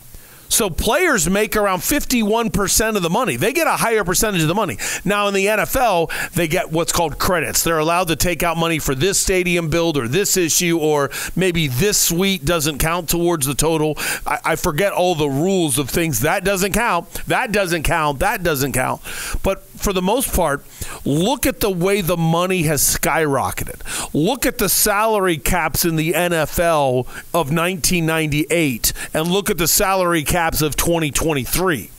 So 0.50 0.70
players 0.70 1.30
make 1.30 1.56
around 1.56 1.80
51% 1.80 2.96
of 2.96 3.02
the 3.02 3.10
money. 3.10 3.36
They 3.36 3.54
get 3.54 3.68
a 3.68 3.72
higher 3.72 4.04
percentage 4.04 4.42
of 4.42 4.48
the 4.48 4.56
money. 4.56 4.78
Now 5.04 5.28
in 5.28 5.34
the 5.34 5.46
NFL, 5.46 6.32
they 6.34 6.48
get 6.48 6.72
what's 6.72 6.92
called 6.92 7.20
credits. 7.20 7.64
They're 7.64 7.80
allowed 7.80 8.08
to 8.10 8.16
take 8.16 8.44
out 8.44 8.58
money 8.58 8.80
for 8.80 8.96
this 8.96 9.20
stadium 9.20 9.70
build 9.70 9.98
or 9.98 10.08
this 10.08 10.38
issue 10.38 10.78
or 10.80 11.12
maybe 11.36 11.68
this 11.68 11.98
suite 11.98 12.46
doesn't 12.46 12.78
count 12.78 13.10
towards 13.10 13.46
the 13.46 13.56
total. 13.56 13.96
I, 14.26 14.40
I 14.46 14.56
forget 14.56 14.94
all 14.94 15.16
the 15.16 15.30
rules 15.30 15.78
of 15.78 15.90
things. 15.90 16.22
That 16.22 16.44
doesn't 16.44 16.74
count. 16.74 17.12
That 17.28 17.52
doesn't 17.52 17.84
count. 17.84 18.20
That 18.20 18.44
doesn't 18.44 18.74
count. 18.74 19.02
But 19.44 19.64
for 19.86 19.94
the 19.94 20.02
most 20.02 20.34
part, 20.34 20.66
look 21.06 21.46
at 21.46 21.60
the 21.60 21.70
way 21.70 22.02
the 22.02 22.18
money 22.18 22.64
has 22.64 22.82
skyrocketed. 22.82 23.84
Look 24.16 24.48
at 24.48 24.58
the 24.58 24.68
salary 24.68 25.38
caps 25.38 25.86
in 25.86 25.96
the 25.96 26.14
NFL 26.14 27.06
of 27.36 27.54
1998 27.54 28.94
and 29.14 29.28
look 29.28 29.52
at 29.52 29.60
the 29.60 29.68
salary 29.68 30.24
caps 30.24 30.64
of 30.64 30.76
2023. 30.76 31.92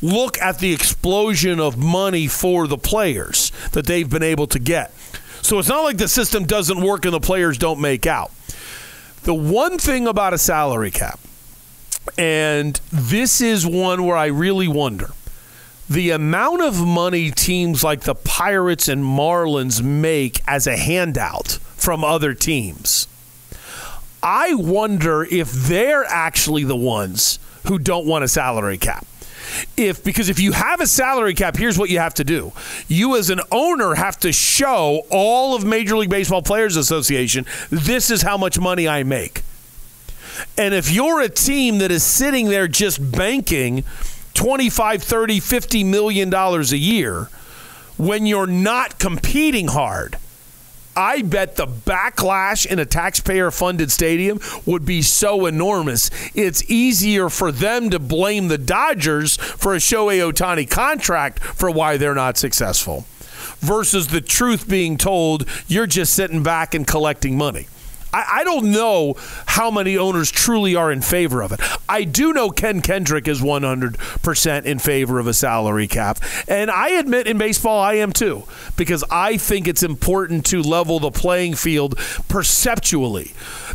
Look 0.00 0.38
at 0.38 0.60
the 0.60 0.72
explosion 0.72 1.60
of 1.60 1.76
money 1.76 2.26
for 2.26 2.66
the 2.66 2.78
players 2.78 3.52
that 3.72 3.84
they've 3.84 4.08
been 4.08 4.22
able 4.22 4.46
to 4.46 4.58
get. 4.58 4.90
So 5.42 5.58
it's 5.58 5.68
not 5.68 5.82
like 5.82 5.98
the 5.98 6.08
system 6.08 6.46
doesn't 6.46 6.80
work 6.80 7.04
and 7.04 7.12
the 7.12 7.20
players 7.20 7.58
don't 7.58 7.82
make 7.82 8.06
out. 8.06 8.30
The 9.24 9.34
one 9.34 9.76
thing 9.76 10.06
about 10.06 10.32
a 10.32 10.38
salary 10.38 10.90
cap, 10.90 11.20
and 12.16 12.80
this 12.90 13.42
is 13.42 13.66
one 13.66 14.06
where 14.06 14.16
I 14.16 14.26
really 14.26 14.68
wonder 14.68 15.10
the 15.90 16.10
amount 16.10 16.62
of 16.62 16.86
money 16.86 17.32
teams 17.32 17.82
like 17.82 18.02
the 18.02 18.14
Pirates 18.14 18.86
and 18.86 19.02
Marlins 19.02 19.82
make 19.82 20.40
as 20.46 20.68
a 20.68 20.76
handout 20.76 21.58
from 21.74 22.04
other 22.04 22.32
teams. 22.32 23.08
I 24.22 24.54
wonder 24.54 25.24
if 25.24 25.50
they're 25.50 26.04
actually 26.04 26.62
the 26.62 26.76
ones 26.76 27.40
who 27.66 27.78
don't 27.78 28.06
want 28.06 28.22
a 28.22 28.28
salary 28.28 28.78
cap. 28.78 29.04
If 29.76 30.04
because 30.04 30.28
if 30.28 30.38
you 30.38 30.52
have 30.52 30.80
a 30.80 30.86
salary 30.86 31.34
cap, 31.34 31.56
here's 31.56 31.76
what 31.76 31.90
you 31.90 31.98
have 31.98 32.14
to 32.14 32.24
do. 32.24 32.52
You 32.86 33.16
as 33.16 33.28
an 33.30 33.40
owner 33.50 33.96
have 33.96 34.16
to 34.20 34.32
show 34.32 35.02
all 35.10 35.56
of 35.56 35.64
Major 35.64 35.96
League 35.96 36.08
Baseball 36.10 36.40
Players 36.40 36.76
Association, 36.76 37.46
this 37.68 38.12
is 38.12 38.22
how 38.22 38.36
much 38.36 38.60
money 38.60 38.86
I 38.86 39.02
make. 39.02 39.42
And 40.56 40.72
if 40.72 40.92
you're 40.92 41.20
a 41.20 41.28
team 41.28 41.78
that 41.78 41.90
is 41.90 42.04
sitting 42.04 42.48
there 42.48 42.68
just 42.68 43.10
banking 43.10 43.82
25, 44.40 45.02
30, 45.02 45.38
50 45.38 45.84
million 45.84 46.30
dollars 46.30 46.72
a 46.72 46.78
year 46.78 47.28
when 47.98 48.24
you're 48.24 48.46
not 48.46 48.98
competing 48.98 49.68
hard. 49.68 50.16
I 50.96 51.20
bet 51.20 51.56
the 51.56 51.66
backlash 51.66 52.64
in 52.64 52.78
a 52.78 52.86
taxpayer 52.86 53.50
funded 53.50 53.92
stadium 53.92 54.40
would 54.64 54.86
be 54.86 55.02
so 55.02 55.44
enormous. 55.44 56.10
It's 56.34 56.64
easier 56.70 57.28
for 57.28 57.52
them 57.52 57.90
to 57.90 57.98
blame 57.98 58.48
the 58.48 58.56
Dodgers 58.56 59.36
for 59.36 59.74
a 59.74 59.78
Shohei 59.78 60.32
Ohtani 60.32 60.68
contract 60.68 61.40
for 61.40 61.70
why 61.70 61.98
they're 61.98 62.14
not 62.14 62.38
successful 62.38 63.04
versus 63.58 64.08
the 64.08 64.22
truth 64.22 64.66
being 64.66 64.96
told 64.96 65.46
you're 65.68 65.86
just 65.86 66.14
sitting 66.14 66.42
back 66.42 66.74
and 66.74 66.86
collecting 66.86 67.36
money. 67.36 67.66
I, 68.12 68.40
I 68.40 68.44
don't 68.44 68.70
know 68.70 69.14
how 69.46 69.70
many 69.70 69.96
owners 69.96 70.30
truly 70.30 70.74
are 70.74 70.90
in 70.90 71.00
favor 71.00 71.42
of 71.42 71.52
it. 71.52 71.60
I 71.88 72.04
do 72.04 72.32
know 72.32 72.50
Ken 72.50 72.80
Kendrick 72.80 73.28
is 73.28 73.40
100% 73.40 74.64
in 74.64 74.78
favor 74.78 75.18
of 75.18 75.26
a 75.26 75.34
salary 75.34 75.86
cap. 75.86 76.18
And 76.48 76.70
I 76.70 76.90
admit 76.90 77.26
in 77.26 77.38
baseball, 77.38 77.80
I 77.80 77.94
am 77.94 78.12
too, 78.12 78.44
because 78.76 79.04
I 79.10 79.36
think 79.36 79.68
it's 79.68 79.82
important 79.82 80.46
to 80.46 80.62
level 80.62 81.00
the 81.00 81.10
playing 81.10 81.54
field 81.54 81.96
perceptually. 82.28 83.32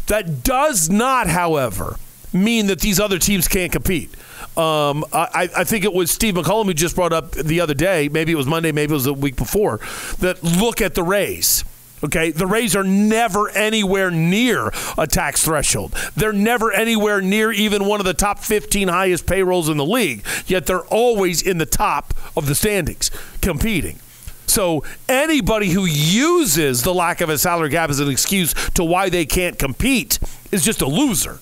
That 0.08 0.44
does 0.44 0.90
not, 0.90 1.28
however, 1.28 1.98
mean 2.34 2.68
that 2.68 2.82
these 2.82 3.00
other 3.00 3.18
teams 3.18 3.48
can't 3.48 3.72
compete. 3.72 4.14
Um, 4.58 5.04
I, 5.12 5.50
I, 5.54 5.64
think 5.66 5.84
it 5.84 5.94
was 5.94 6.12
Steve 6.12 6.36
McCullum 6.36 6.66
who 6.66 6.74
just 6.74 6.96
brought 6.96 7.12
up 7.12 7.32
the 7.32 7.60
other 7.60 7.74
day, 7.74 8.08
maybe 8.10 8.32
it 8.32 8.36
was 8.36 8.48
Monday, 8.48 8.72
maybe 8.72 8.92
it 8.92 8.94
was 8.94 9.04
the 9.04 9.14
week 9.14 9.36
before, 9.36 9.82
that 10.20 10.42
look 10.44 10.80
at 10.80 10.96
the 10.96 11.04
Rays 11.04 11.66
Okay, 12.04 12.32
the 12.32 12.46
Rays 12.46 12.76
are 12.76 12.84
never 12.84 13.50
anywhere 13.50 14.12
near 14.12 14.72
a 14.98 15.08
tax 15.08 15.44
threshold. 15.44 15.94
They're 16.16 16.34
never 16.34 16.72
anywhere 16.72 17.22
near 17.22 17.52
even 17.52 17.86
one 17.86 18.00
of 18.00 18.06
the 18.06 18.14
top 18.14 18.40
15 18.40 18.90
highest 18.90 19.26
payrolls 19.26 19.70
in 19.70 19.78
the 19.78 19.86
league, 19.86 20.24
yet 20.46 20.66
they're 20.66 20.86
always 20.86 21.42
in 21.42 21.58
the 21.58 21.66
top 21.66 22.14
of 22.36 22.48
the 22.48 22.56
standings 22.56 23.10
competing. 23.42 24.00
So 24.48 24.84
anybody 25.10 25.70
who 25.70 25.86
uses 25.86 26.84
the 26.84 26.94
lack 26.94 27.22
of 27.22 27.30
a 27.30 27.38
salary 27.38 27.72
cap 27.72 27.90
as 27.90 28.00
an 28.00 28.10
excuse 28.10 28.54
to 28.72 28.84
why 28.84 29.10
they 29.10 29.26
can't 29.26 29.58
compete 29.58 30.20
is 30.52 30.64
just 30.64 30.82
a 30.82 30.88
loser. 30.88 31.40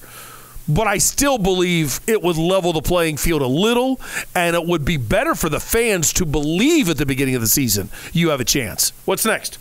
But 0.67 0.87
I 0.87 0.97
still 0.97 1.37
believe 1.37 1.99
it 2.07 2.21
would 2.21 2.37
level 2.37 2.71
the 2.71 2.81
playing 2.81 3.17
field 3.17 3.41
a 3.41 3.47
little, 3.47 3.99
and 4.33 4.55
it 4.55 4.65
would 4.65 4.85
be 4.85 4.97
better 4.97 5.35
for 5.35 5.49
the 5.49 5.59
fans 5.59 6.13
to 6.13 6.25
believe 6.25 6.89
at 6.89 6.97
the 6.97 7.05
beginning 7.05 7.35
of 7.35 7.41
the 7.41 7.47
season 7.47 7.89
you 8.13 8.29
have 8.29 8.39
a 8.39 8.45
chance. 8.45 8.93
What's 9.05 9.25
next? 9.25 9.57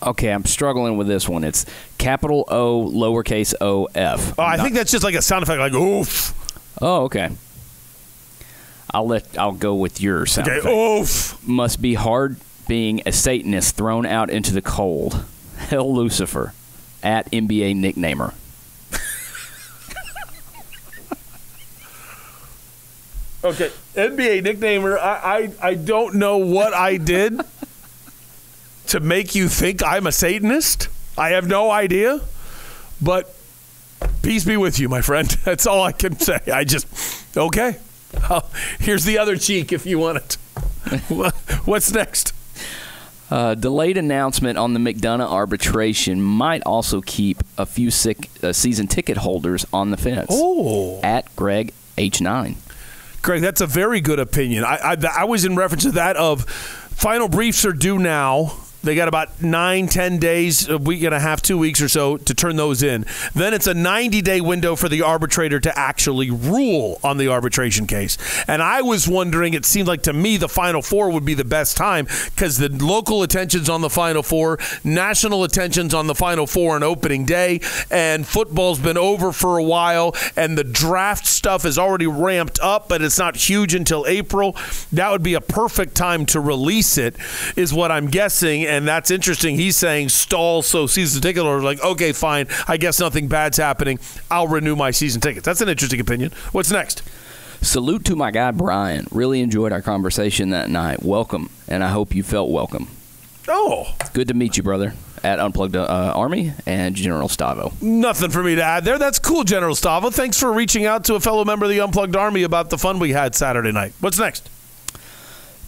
Okay, 0.00 0.30
I'm 0.30 0.44
struggling 0.44 0.96
with 0.96 1.08
this 1.08 1.28
one. 1.28 1.42
It's 1.44 1.66
capital 1.98 2.44
O, 2.48 2.88
lowercase 2.94 3.52
o, 3.60 3.86
f. 3.94 4.34
Oh, 4.38 4.42
I 4.42 4.56
think 4.56 4.74
that's 4.74 4.92
just 4.92 5.02
like 5.02 5.14
a 5.16 5.22
sound 5.22 5.42
effect, 5.42 5.58
like 5.58 5.72
oof. 5.74 6.32
Oh, 6.80 7.04
okay. 7.04 7.30
I'll 8.92 9.06
let 9.06 9.36
I'll 9.36 9.52
go 9.52 9.74
with 9.74 10.00
your 10.00 10.24
sound 10.24 10.48
Okay, 10.48 10.58
effect. 10.58 10.72
oof. 10.74 11.46
Must 11.48 11.82
be 11.82 11.94
hard 11.94 12.36
being 12.68 13.02
a 13.06 13.12
Satanist 13.12 13.76
thrown 13.76 14.06
out 14.06 14.30
into 14.30 14.52
the 14.52 14.62
cold. 14.62 15.24
Hell 15.56 15.92
Lucifer 15.94 16.52
at 17.02 17.30
NBA 17.32 17.74
nicknamer. 17.76 18.34
Okay, 23.44 23.70
NBA 23.94 24.42
nicknamer. 24.44 24.98
I, 24.98 25.50
I 25.62 25.68
I 25.68 25.74
don't 25.74 26.16
know 26.16 26.38
what 26.38 26.74
I 26.74 26.96
did 26.96 27.40
to 28.88 29.00
make 29.00 29.34
you 29.34 29.48
think 29.48 29.82
I'm 29.82 30.06
a 30.06 30.12
Satanist. 30.12 30.88
I 31.16 31.30
have 31.30 31.46
no 31.48 31.70
idea, 31.70 32.20
but 33.00 33.34
peace 34.22 34.44
be 34.44 34.56
with 34.56 34.78
you, 34.78 34.88
my 34.88 35.00
friend. 35.00 35.28
That's 35.44 35.66
all 35.66 35.82
I 35.82 35.92
can 35.92 36.18
say. 36.18 36.38
I 36.52 36.64
just 36.64 36.86
okay. 37.36 37.78
Here's 38.80 39.04
the 39.04 39.18
other 39.18 39.36
cheek 39.36 39.72
if 39.72 39.86
you 39.86 39.98
want 39.98 40.18
it. 40.18 40.34
What's 41.64 41.92
next? 41.92 42.32
Uh, 43.30 43.54
delayed 43.54 43.98
announcement 43.98 44.56
on 44.56 44.72
the 44.72 44.80
McDonough 44.80 45.30
arbitration 45.30 46.22
might 46.22 46.62
also 46.62 47.02
keep 47.02 47.42
a 47.58 47.66
few 47.66 47.90
sick, 47.90 48.30
uh, 48.42 48.54
season 48.54 48.86
ticket 48.86 49.18
holders 49.18 49.66
on 49.70 49.90
the 49.90 49.98
fence. 49.98 50.28
Oh. 50.30 50.98
At 51.02 51.34
Greg 51.36 51.74
H9. 51.98 52.56
Greg, 53.20 53.42
that's 53.42 53.60
a 53.60 53.66
very 53.66 54.00
good 54.00 54.18
opinion. 54.18 54.64
I, 54.64 54.76
I, 54.76 54.96
I 55.18 55.24
was 55.24 55.44
in 55.44 55.56
reference 55.56 55.82
to 55.82 55.90
that 55.92 56.16
of 56.16 56.48
final 56.48 57.28
briefs 57.28 57.66
are 57.66 57.72
due 57.74 57.98
now. 57.98 58.56
They 58.82 58.94
got 58.94 59.08
about 59.08 59.42
nine, 59.42 59.88
ten 59.88 60.18
days, 60.18 60.68
a 60.68 60.78
week 60.78 61.02
and 61.02 61.14
a 61.14 61.18
half, 61.18 61.42
two 61.42 61.58
weeks 61.58 61.80
or 61.80 61.88
so 61.88 62.16
to 62.16 62.34
turn 62.34 62.56
those 62.56 62.82
in. 62.82 63.04
Then 63.34 63.52
it's 63.52 63.66
a 63.66 63.74
90 63.74 64.22
day 64.22 64.40
window 64.40 64.76
for 64.76 64.88
the 64.88 65.02
arbitrator 65.02 65.58
to 65.60 65.76
actually 65.78 66.30
rule 66.30 67.00
on 67.02 67.18
the 67.18 67.28
arbitration 67.28 67.86
case. 67.86 68.16
And 68.46 68.62
I 68.62 68.82
was 68.82 69.08
wondering, 69.08 69.54
it 69.54 69.64
seemed 69.64 69.88
like 69.88 70.02
to 70.02 70.12
me 70.12 70.36
the 70.36 70.48
Final 70.48 70.80
Four 70.80 71.10
would 71.10 71.24
be 71.24 71.34
the 71.34 71.44
best 71.44 71.76
time 71.76 72.06
because 72.34 72.58
the 72.58 72.68
local 72.68 73.22
attention's 73.22 73.68
on 73.68 73.80
the 73.80 73.90
Final 73.90 74.22
Four, 74.22 74.58
national 74.84 75.42
attention's 75.42 75.92
on 75.92 76.06
the 76.06 76.14
Final 76.14 76.46
Four 76.46 76.76
on 76.76 76.82
opening 76.84 77.24
day, 77.24 77.60
and 77.90 78.26
football's 78.26 78.78
been 78.78 78.98
over 78.98 79.32
for 79.32 79.58
a 79.58 79.62
while, 79.62 80.14
and 80.36 80.56
the 80.56 80.64
draft 80.64 81.26
stuff 81.26 81.64
is 81.64 81.78
already 81.78 82.06
ramped 82.06 82.60
up, 82.60 82.88
but 82.88 83.02
it's 83.02 83.18
not 83.18 83.36
huge 83.36 83.74
until 83.74 84.06
April. 84.06 84.54
That 84.92 85.10
would 85.10 85.22
be 85.22 85.34
a 85.34 85.40
perfect 85.40 85.96
time 85.96 86.26
to 86.26 86.40
release 86.40 86.96
it, 86.96 87.16
is 87.56 87.74
what 87.74 87.90
I'm 87.90 88.06
guessing 88.06 88.67
and 88.68 88.86
that's 88.86 89.10
interesting. 89.10 89.56
He's 89.56 89.76
saying 89.76 90.10
stall 90.10 90.62
so 90.62 90.86
season 90.86 91.22
ticket 91.22 91.42
holders 91.42 91.64
like, 91.64 91.82
okay, 91.82 92.12
fine. 92.12 92.46
I 92.68 92.76
guess 92.76 93.00
nothing 93.00 93.26
bad's 93.28 93.56
happening. 93.56 93.98
I'll 94.30 94.48
renew 94.48 94.76
my 94.76 94.90
season 94.90 95.20
tickets. 95.20 95.44
That's 95.44 95.60
an 95.60 95.68
interesting 95.68 96.00
opinion. 96.00 96.32
What's 96.52 96.70
next? 96.70 97.02
Salute 97.60 98.04
to 98.04 98.14
my 98.14 98.30
guy 98.30 98.50
Brian. 98.52 99.06
Really 99.10 99.40
enjoyed 99.40 99.72
our 99.72 99.82
conversation 99.82 100.50
that 100.50 100.70
night. 100.70 101.02
Welcome, 101.02 101.50
and 101.66 101.82
I 101.82 101.88
hope 101.88 102.14
you 102.14 102.22
felt 102.22 102.50
welcome. 102.50 102.86
Oh, 103.48 103.94
Good 104.12 104.28
to 104.28 104.34
meet 104.34 104.56
you, 104.56 104.62
brother. 104.62 104.92
At 105.24 105.40
Unplugged 105.40 105.74
uh, 105.74 106.12
Army 106.14 106.52
and 106.66 106.94
General 106.94 107.26
Stavo. 107.28 107.72
nothing 107.82 108.30
for 108.30 108.44
me 108.44 108.54
to 108.54 108.62
add 108.62 108.84
there. 108.84 108.98
That's 108.98 109.18
cool, 109.18 109.42
General 109.42 109.74
Stavo. 109.74 110.12
Thanks 110.14 110.38
for 110.38 110.52
reaching 110.52 110.86
out 110.86 111.04
to 111.06 111.14
a 111.16 111.20
fellow 111.20 111.44
member 111.44 111.64
of 111.64 111.70
the 111.70 111.80
Unplugged 111.80 112.14
Army 112.14 112.44
about 112.44 112.70
the 112.70 112.78
fun 112.78 113.00
we 113.00 113.10
had 113.10 113.34
Saturday 113.34 113.72
night. 113.72 113.94
What's 114.00 114.18
next? 114.20 114.48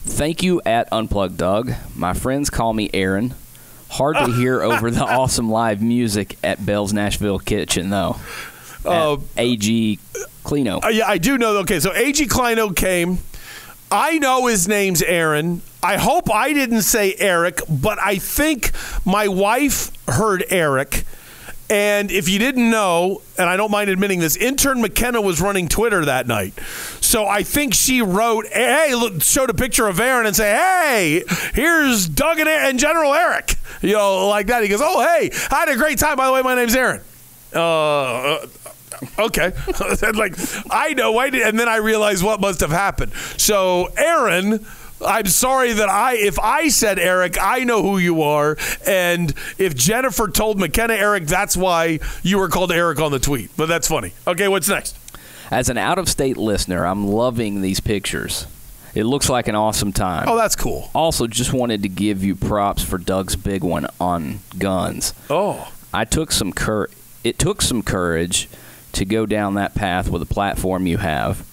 Thank 0.05 0.43
you 0.43 0.61
at 0.65 0.89
Unplugged 0.93 1.37
Doug. 1.37 1.73
My 1.95 2.15
friends 2.15 2.51
call 2.51 2.73
me 2.73 2.91
Aaron. 2.93 3.35
Hard 3.91 4.17
to 4.17 4.33
hear 4.33 4.63
over 4.63 4.91
the 4.91 5.05
awesome 5.05 5.51
live 5.51 5.83
music 5.83 6.37
at 6.43 6.65
Belle's 6.65 6.93
Nashville 6.93 7.39
Kitchen, 7.39 7.91
though. 7.91 8.17
Uh, 8.85 9.19
AG 9.37 9.99
Clino. 10.45 10.83
Uh, 10.85 10.89
yeah, 10.89 11.07
I 11.07 11.19
do 11.19 11.37
know. 11.37 11.59
Okay, 11.59 11.81
so 11.81 11.93
A.G. 11.93 12.27
Kleino 12.27 12.75
came. 12.75 13.19
I 13.91 14.19
know 14.19 14.47
his 14.47 14.67
name's 14.69 15.03
Aaron. 15.03 15.61
I 15.83 15.97
hope 15.97 16.33
I 16.33 16.53
didn't 16.53 16.83
say 16.83 17.15
Eric, 17.19 17.61
but 17.69 17.99
I 17.99 18.17
think 18.17 18.71
my 19.05 19.29
wife 19.29 19.91
heard 20.09 20.45
Eric. 20.49 21.05
And 21.71 22.11
if 22.11 22.29
you 22.29 22.41
didn't 22.41 22.69
know, 22.69 23.23
and 23.39 23.49
I 23.49 23.57
don't 23.57 23.71
mind 23.71 23.91
admitting 23.91 24.19
this, 24.19 24.37
intern 24.37 24.81
McKenna 24.81 25.21
was 25.21 25.41
running 25.41 25.69
Twitter 25.69 26.05
that 26.05 26.27
night. 26.27 26.59
So 27.01 27.29
I 27.29 27.45
think 27.45 27.75
she 27.75 28.03
wrote, 28.03 28.49
hey, 28.49 28.93
look, 28.97 29.23
showed 29.23 29.51
a 29.51 29.55
picture 29.55 29.87
of 29.87 30.01
Aaron 30.01 30.27
and 30.27 30.35
say, 30.35 30.51
hey, 30.53 31.23
here's 31.55 32.09
Doug 32.09 32.41
and, 32.41 32.49
and 32.49 32.77
General 32.77 33.15
Eric. 33.15 33.55
You 33.83 33.93
know, 33.93 34.27
like 34.27 34.49
that. 34.49 34.65
He 34.65 34.69
goes, 34.69 34.81
oh, 34.83 35.01
hey, 35.01 35.31
I 35.53 35.61
had 35.61 35.69
a 35.69 35.77
great 35.77 35.99
time. 35.99 36.17
By 36.17 36.27
the 36.27 36.33
way, 36.33 36.43
my 36.43 36.57
name's 36.57 36.75
Aaron. 36.75 37.03
Uh, 37.55 38.47
okay. 39.21 39.53
like, 40.15 40.35
I 40.71 40.95
know. 40.95 41.19
I 41.19 41.31
did, 41.31 41.47
and 41.47 41.59
then 41.59 41.69
I 41.69 41.77
realized 41.77 42.25
what 42.25 42.41
must 42.41 42.61
have 42.61 42.71
happened. 42.71 43.13
So, 43.37 43.87
Aaron. 43.97 44.67
I'm 45.05 45.27
sorry 45.27 45.73
that 45.73 45.89
I, 45.89 46.17
if 46.17 46.39
I 46.39 46.69
said 46.69 46.99
Eric, 46.99 47.37
I 47.41 47.65
know 47.65 47.83
who 47.83 47.99
you 47.99 48.23
are. 48.23 48.57
And 48.87 49.35
if 49.59 49.75
Jennifer 49.75 50.29
told 50.29 50.59
McKenna 50.59 50.95
Eric, 50.95 51.27
that's 51.27 51.57
why 51.57 52.01
you 52.23 52.39
were 52.39 52.49
called 52.49 52.73
Eric 52.73 53.01
on 53.01 53.13
the 53.13 53.19
tweet. 53.19 53.51
But 53.57 53.67
that's 53.67 53.89
funny. 53.89 54.13
Okay, 54.27 54.49
what's 54.49 54.69
next? 54.69 54.97
As 55.51 55.69
an 55.69 55.79
out 55.79 55.99
of 55.99 56.09
state 56.09 56.37
listener, 56.37 56.87
I'm 56.87 57.09
loving 57.09 57.61
these 57.61 57.81
pictures. 57.81 58.47
It 58.95 59.05
looks 59.05 59.29
like 59.29 59.49
an 59.49 59.55
awesome 59.55 59.93
time. 59.93 60.29
Oh, 60.29 60.37
that's 60.37 60.57
cool. 60.57 60.91
Also, 60.95 61.27
just 61.27 61.53
wanted 61.53 61.83
to 61.83 61.89
give 61.89 62.25
you 62.25 62.35
props 62.35 62.83
for 62.83 62.99
Doug's 62.99 63.37
big 63.37 63.63
one 63.63 63.87
on 64.01 64.41
guns. 64.59 65.15
Oh. 65.29 65.73
I 65.95 66.05
took 66.05 66.33
some 66.33 66.53
cur- 66.53 66.89
it 67.23 67.39
took 67.39 67.63
some 67.63 67.83
courage 67.83 68.49
to 68.93 69.05
go 69.05 69.27
down 69.27 69.55
that 69.55 69.75
path 69.75 70.09
with 70.09 70.23
a 70.23 70.27
platform 70.27 70.87
you 70.87 70.99
have. 70.99 71.47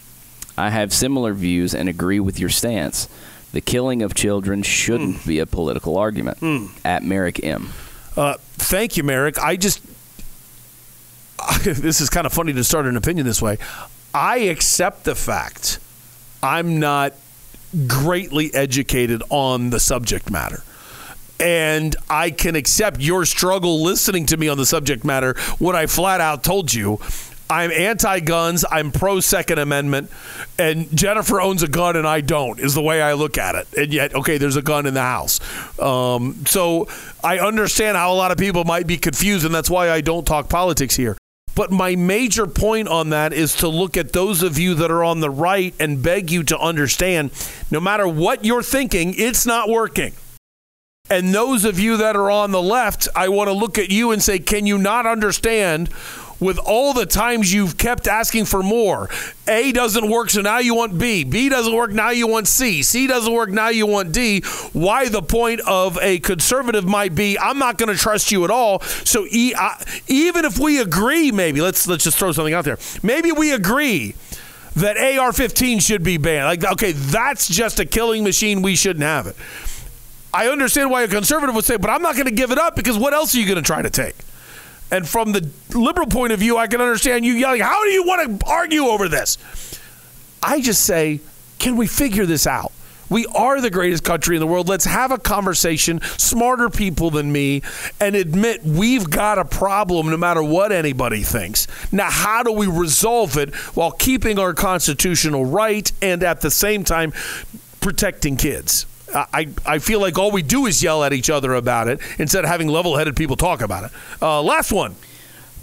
I 0.58 0.72
have 0.72 0.92
similar 0.92 1.34
views 1.34 1.76
and 1.76 1.88
agree 1.88 2.20
with 2.20 2.40
your 2.40 2.50
stance. 2.50 3.08
The 3.52 3.62
killing 3.62 4.02
of 4.02 4.14
children 4.14 4.62
shouldn't 4.64 5.26
be 5.26 5.40
a 5.40 5.46
political 5.46 5.98
argument. 5.98 6.40
Mm. 6.40 6.70
At 6.84 7.04
Merrick 7.04 7.44
M. 7.44 7.70
Uh, 8.16 8.36
thank 8.54 8.98
you, 8.98 9.04
Merrick. 9.04 9.40
I 9.40 9.56
just, 9.56 9.82
this 11.64 12.02
is 12.02 12.10
kind 12.10 12.26
of 12.26 12.34
funny 12.34 12.54
to 12.54 12.64
start 12.64 12.86
an 12.86 12.98
opinion 12.98 13.26
this 13.26 13.42
way. 13.42 13.58
I 14.14 14.38
accept 14.38 15.04
the 15.04 15.16
fact 15.16 15.80
I'm 16.42 16.80
not 16.80 17.14
greatly 17.88 18.54
educated 18.54 19.22
on 19.30 19.70
the 19.70 19.80
subject 19.80 20.30
matter. 20.30 20.64
And 21.40 21.96
I 22.10 22.32
can 22.32 22.56
accept 22.56 23.00
your 23.00 23.26
struggle 23.26 23.84
listening 23.84 24.26
to 24.28 24.38
me 24.38 24.48
on 24.48 24.58
the 24.58 24.66
subject 24.66 25.06
matter 25.06 25.36
when 25.60 25.76
I 25.76 25.86
flat 25.86 26.20
out 26.20 26.44
told 26.44 26.74
you 26.74 27.00
I'm 27.50 27.72
anti 27.72 28.20
guns, 28.20 28.66
I'm 28.70 28.92
pro 28.92 29.20
Second 29.20 29.60
Amendment, 29.60 30.12
and 30.60 30.96
Jennifer 30.96 31.40
owns 31.40 31.64
a 31.64 31.68
gun 31.68 31.96
and 31.96 32.08
I 32.08 32.22
don't, 32.22 32.60
is 32.60 32.74
the 32.74 32.82
way 32.82 33.02
I 33.02 33.14
look 33.14 33.38
at 33.38 33.56
it. 33.56 33.68
And 33.78 33.94
yet, 33.94 34.14
okay, 34.14 34.38
there's 34.38 34.58
a 34.58 34.62
gun 34.62 34.86
in 34.86 34.94
the 34.94 35.02
house. 35.02 35.40
Um, 35.80 36.46
so 36.46 36.88
I 37.24 37.40
understand 37.40 37.96
how 37.96 38.12
a 38.12 38.16
lot 38.16 38.32
of 38.32 38.38
people 38.38 38.66
might 38.66 38.88
be 38.88 38.98
confused, 38.98 39.46
and 39.46 39.56
that's 39.56 39.70
why 39.70 39.92
I 39.92 40.02
don't 40.02 40.26
talk 40.26 40.50
politics 40.50 40.96
here. 40.96 41.18
But 41.56 41.72
my 41.72 41.96
major 41.96 42.46
point 42.46 42.88
on 42.88 43.10
that 43.10 43.34
is 43.34 43.56
to 43.56 43.68
look 43.68 43.98
at 43.98 44.14
those 44.14 44.44
of 44.44 44.60
you 44.60 44.76
that 44.76 44.92
are 44.92 45.04
on 45.04 45.22
the 45.22 45.30
right 45.30 45.74
and 45.80 46.04
beg 46.04 46.30
you 46.30 46.44
to 46.44 46.60
understand 46.60 47.32
no 47.72 47.80
matter 47.80 48.08
what 48.08 48.46
you're 48.46 48.62
thinking, 48.62 49.16
it's 49.18 49.46
not 49.46 49.68
working. 49.68 50.14
And 51.10 51.34
those 51.34 51.66
of 51.66 51.80
you 51.80 51.98
that 51.98 52.16
are 52.16 52.30
on 52.30 52.52
the 52.52 52.62
left, 52.62 53.08
I 53.16 53.30
want 53.30 53.48
to 53.48 53.54
look 53.54 53.78
at 53.78 53.90
you 53.90 54.12
and 54.12 54.22
say, 54.22 54.40
can 54.40 54.68
you 54.68 54.78
not 54.78 55.06
understand 55.06 55.90
with 56.40 56.58
all 56.60 56.94
the 56.94 57.06
times 57.06 57.54
you've 57.54 57.78
kept 57.78 58.08
asking 58.08 58.46
for 58.46 58.62
more? 58.64 59.10
A 59.48 59.72
doesn't 59.72 60.10
work, 60.10 60.30
so 60.30 60.42
now 60.42 60.60
you 60.60 60.76
want 60.76 60.98
B. 60.98 61.24
B 61.24 61.50
doesn't 61.50 61.74
work, 61.74 61.92
now 61.92 62.10
you 62.10 62.28
want 62.28 62.48
C. 62.48 62.84
C 62.84 63.08
doesn't 63.08 63.32
work, 63.32 63.50
now 63.50 63.70
you 63.70 63.86
want 63.88 64.12
D. 64.12 64.42
Why 64.74 65.10
the 65.10 65.22
point 65.22 65.62
of 65.62 65.98
a 66.02 66.20
conservative 66.20 66.86
might 66.86 67.16
be, 67.16 67.38
I'm 67.40 67.58
not 67.58 67.78
going 67.78 67.96
to 67.96 68.00
trust 68.00 68.32
you 68.32 68.44
at 68.44 68.52
all. 68.52 68.82
So 68.82 69.26
e, 69.30 69.54
I, 69.56 69.84
even 70.08 70.46
if 70.46 70.60
we 70.60 70.80
agree, 70.80 71.32
maybe 71.32 71.62
let's 71.62 71.88
let's 71.88 72.04
just 72.04 72.18
throw 72.18 72.32
something 72.32 72.54
out 72.54 72.66
there. 72.66 72.78
Maybe 73.02 73.32
we 73.32 73.54
agree 73.54 74.16
that 74.76 74.96
AR-15 74.96 75.82
should 75.82 76.04
be 76.04 76.18
banned. 76.18 76.46
Like, 76.46 76.74
okay, 76.74 76.92
that's 76.92 77.48
just 77.48 77.80
a 77.80 77.86
killing 77.86 78.24
machine. 78.24 78.62
We 78.62 78.76
shouldn't 78.76 79.04
have 79.04 79.26
it. 79.26 79.36
I 80.34 80.50
understand 80.50 80.92
why 80.92 81.02
a 81.02 81.08
conservative 81.08 81.56
would 81.56 81.66
say, 81.66 81.78
but 81.78 81.90
I'm 81.90 82.04
not 82.04 82.14
going 82.14 82.28
to 82.28 82.34
give 82.34 82.52
it 82.52 82.60
up 82.60 82.76
because 82.76 82.96
what 82.98 83.14
else 83.14 83.34
are 83.34 83.40
you 83.40 83.46
going 83.46 83.56
to 83.56 83.64
try 83.64 83.82
to 83.82 83.90
take? 83.90 84.16
And 84.92 85.08
from 85.08 85.34
the 85.34 85.50
liberal 85.74 86.08
point 86.08 86.34
of 86.34 86.40
view, 86.40 86.58
I 86.58 86.68
can 86.68 86.82
understand 86.82 87.26
you 87.26 87.34
yelling, 87.34 87.62
How 87.62 87.84
do 87.84 87.90
you 87.90 88.04
want 88.06 88.40
to 88.40 88.48
argue 88.48 88.86
over 88.86 89.10
this? 89.10 89.38
I 90.42 90.62
just 90.62 90.84
say, 90.84 91.20
Can 91.60 91.78
we 91.78 91.88
figure 91.88 92.26
this 92.26 92.48
out? 92.48 92.72
We 93.10 93.26
are 93.28 93.62
the 93.62 93.70
greatest 93.70 94.04
country 94.04 94.36
in 94.36 94.42
the 94.42 94.48
world. 94.48 94.68
Let's 94.68 94.86
have 94.86 95.12
a 95.12 95.18
conversation, 95.18 96.02
smarter 96.02 96.70
people 96.70 97.10
than 97.10 97.32
me, 97.32 97.62
and 98.02 98.16
admit 98.16 98.64
we've 98.64 99.10
got 99.10 99.40
a 99.40 99.46
problem 99.46 100.10
no 100.10 100.18
matter 100.18 100.44
what 100.44 100.72
anybody 100.72 101.24
thinks. 101.24 101.68
Now, 101.92 102.10
how 102.10 102.44
do 102.44 102.52
we 102.52 102.68
resolve 102.68 103.38
it 103.38 103.56
while 103.76 103.92
keeping 103.92 104.40
our 104.40 104.54
constitutional 104.54 105.46
right 105.46 105.90
and 106.02 106.22
at 106.22 106.42
the 106.42 106.52
same 106.52 106.84
time 106.84 107.14
protecting 107.80 108.36
kids? 108.36 108.86
I, 109.14 109.48
I 109.66 109.80
feel 109.80 110.00
like 110.02 110.18
all 110.18 110.32
we 110.32 110.42
do 110.42 110.66
is 110.66 110.84
yell 110.84 111.04
at 111.04 111.14
each 111.14 111.30
other 111.30 111.54
about 111.54 111.88
it 111.88 112.00
instead 112.20 112.44
of 112.44 112.50
having 112.50 112.68
level 112.68 112.98
headed 112.98 113.16
people 113.16 113.36
talk 113.36 113.62
about 113.62 113.86
it. 113.86 113.92
Uh, 114.22 114.42
last 114.42 114.72
one. 114.72 114.96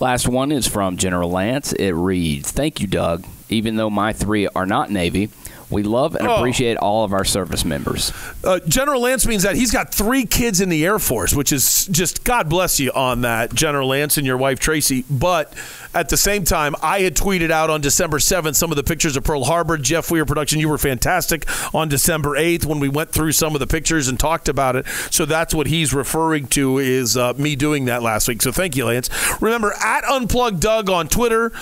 Last 0.00 0.26
one 0.26 0.50
is 0.50 0.66
from 0.66 0.96
General 0.96 1.30
Lance. 1.30 1.72
It 1.72 1.92
reads 1.92 2.50
Thank 2.50 2.80
you, 2.80 2.86
Doug. 2.86 3.24
Even 3.48 3.76
though 3.76 3.90
my 3.90 4.12
three 4.12 4.48
are 4.48 4.66
not 4.66 4.90
Navy, 4.90 5.28
we 5.74 5.82
love 5.82 6.14
and 6.14 6.26
Oh. 6.26 6.36
appreciate 6.36 6.76
all 6.78 7.04
of 7.04 7.12
our 7.12 7.24
service 7.24 7.64
members. 7.64 8.12
Uh, 8.42 8.60
General 8.66 9.02
Lance 9.02 9.26
means 9.26 9.42
that 9.42 9.56
he's 9.56 9.70
got 9.70 9.92
three 9.94 10.24
kids 10.24 10.60
in 10.60 10.68
the 10.70 10.84
Air 10.84 10.98
Force, 10.98 11.34
which 11.34 11.52
is 11.52 11.86
just 11.88 12.24
God 12.24 12.48
bless 12.48 12.80
you 12.80 12.90
on 12.92 13.20
that, 13.20 13.52
General 13.54 13.88
Lance 13.88 14.16
and 14.16 14.26
your 14.26 14.36
wife 14.38 14.58
Tracy. 14.58 15.04
But 15.10 15.52
at 15.92 16.08
the 16.08 16.16
same 16.16 16.44
time, 16.44 16.74
I 16.82 17.00
had 17.00 17.14
tweeted 17.14 17.50
out 17.50 17.68
on 17.70 17.80
December 17.80 18.18
7th 18.18 18.56
some 18.56 18.70
of 18.70 18.76
the 18.76 18.82
pictures 18.82 19.16
of 19.16 19.24
Pearl 19.24 19.44
Harbor. 19.44 19.76
Jeff 19.76 20.10
Weir 20.10 20.24
production, 20.24 20.58
you 20.60 20.68
were 20.68 20.78
fantastic 20.78 21.46
on 21.74 21.88
December 21.88 22.30
8th 22.38 22.64
when 22.64 22.80
we 22.80 22.88
went 22.88 23.10
through 23.10 23.32
some 23.32 23.54
of 23.54 23.60
the 23.60 23.66
pictures 23.66 24.08
and 24.08 24.18
talked 24.18 24.48
about 24.48 24.76
it. 24.76 24.86
So 25.10 25.24
that's 25.26 25.52
what 25.54 25.66
he's 25.66 25.92
referring 25.92 26.46
to 26.48 26.78
is 26.78 27.16
uh, 27.16 27.32
me 27.36 27.56
doing 27.56 27.86
that 27.86 28.02
last 28.02 28.28
week. 28.28 28.40
So 28.42 28.52
thank 28.52 28.76
you, 28.76 28.86
Lance. 28.86 29.10
Remember 29.40 29.72
at 29.74 30.04
Unplugged 30.04 30.60
Doug 30.60 30.88
on 30.88 31.08
Twitter, 31.08 31.52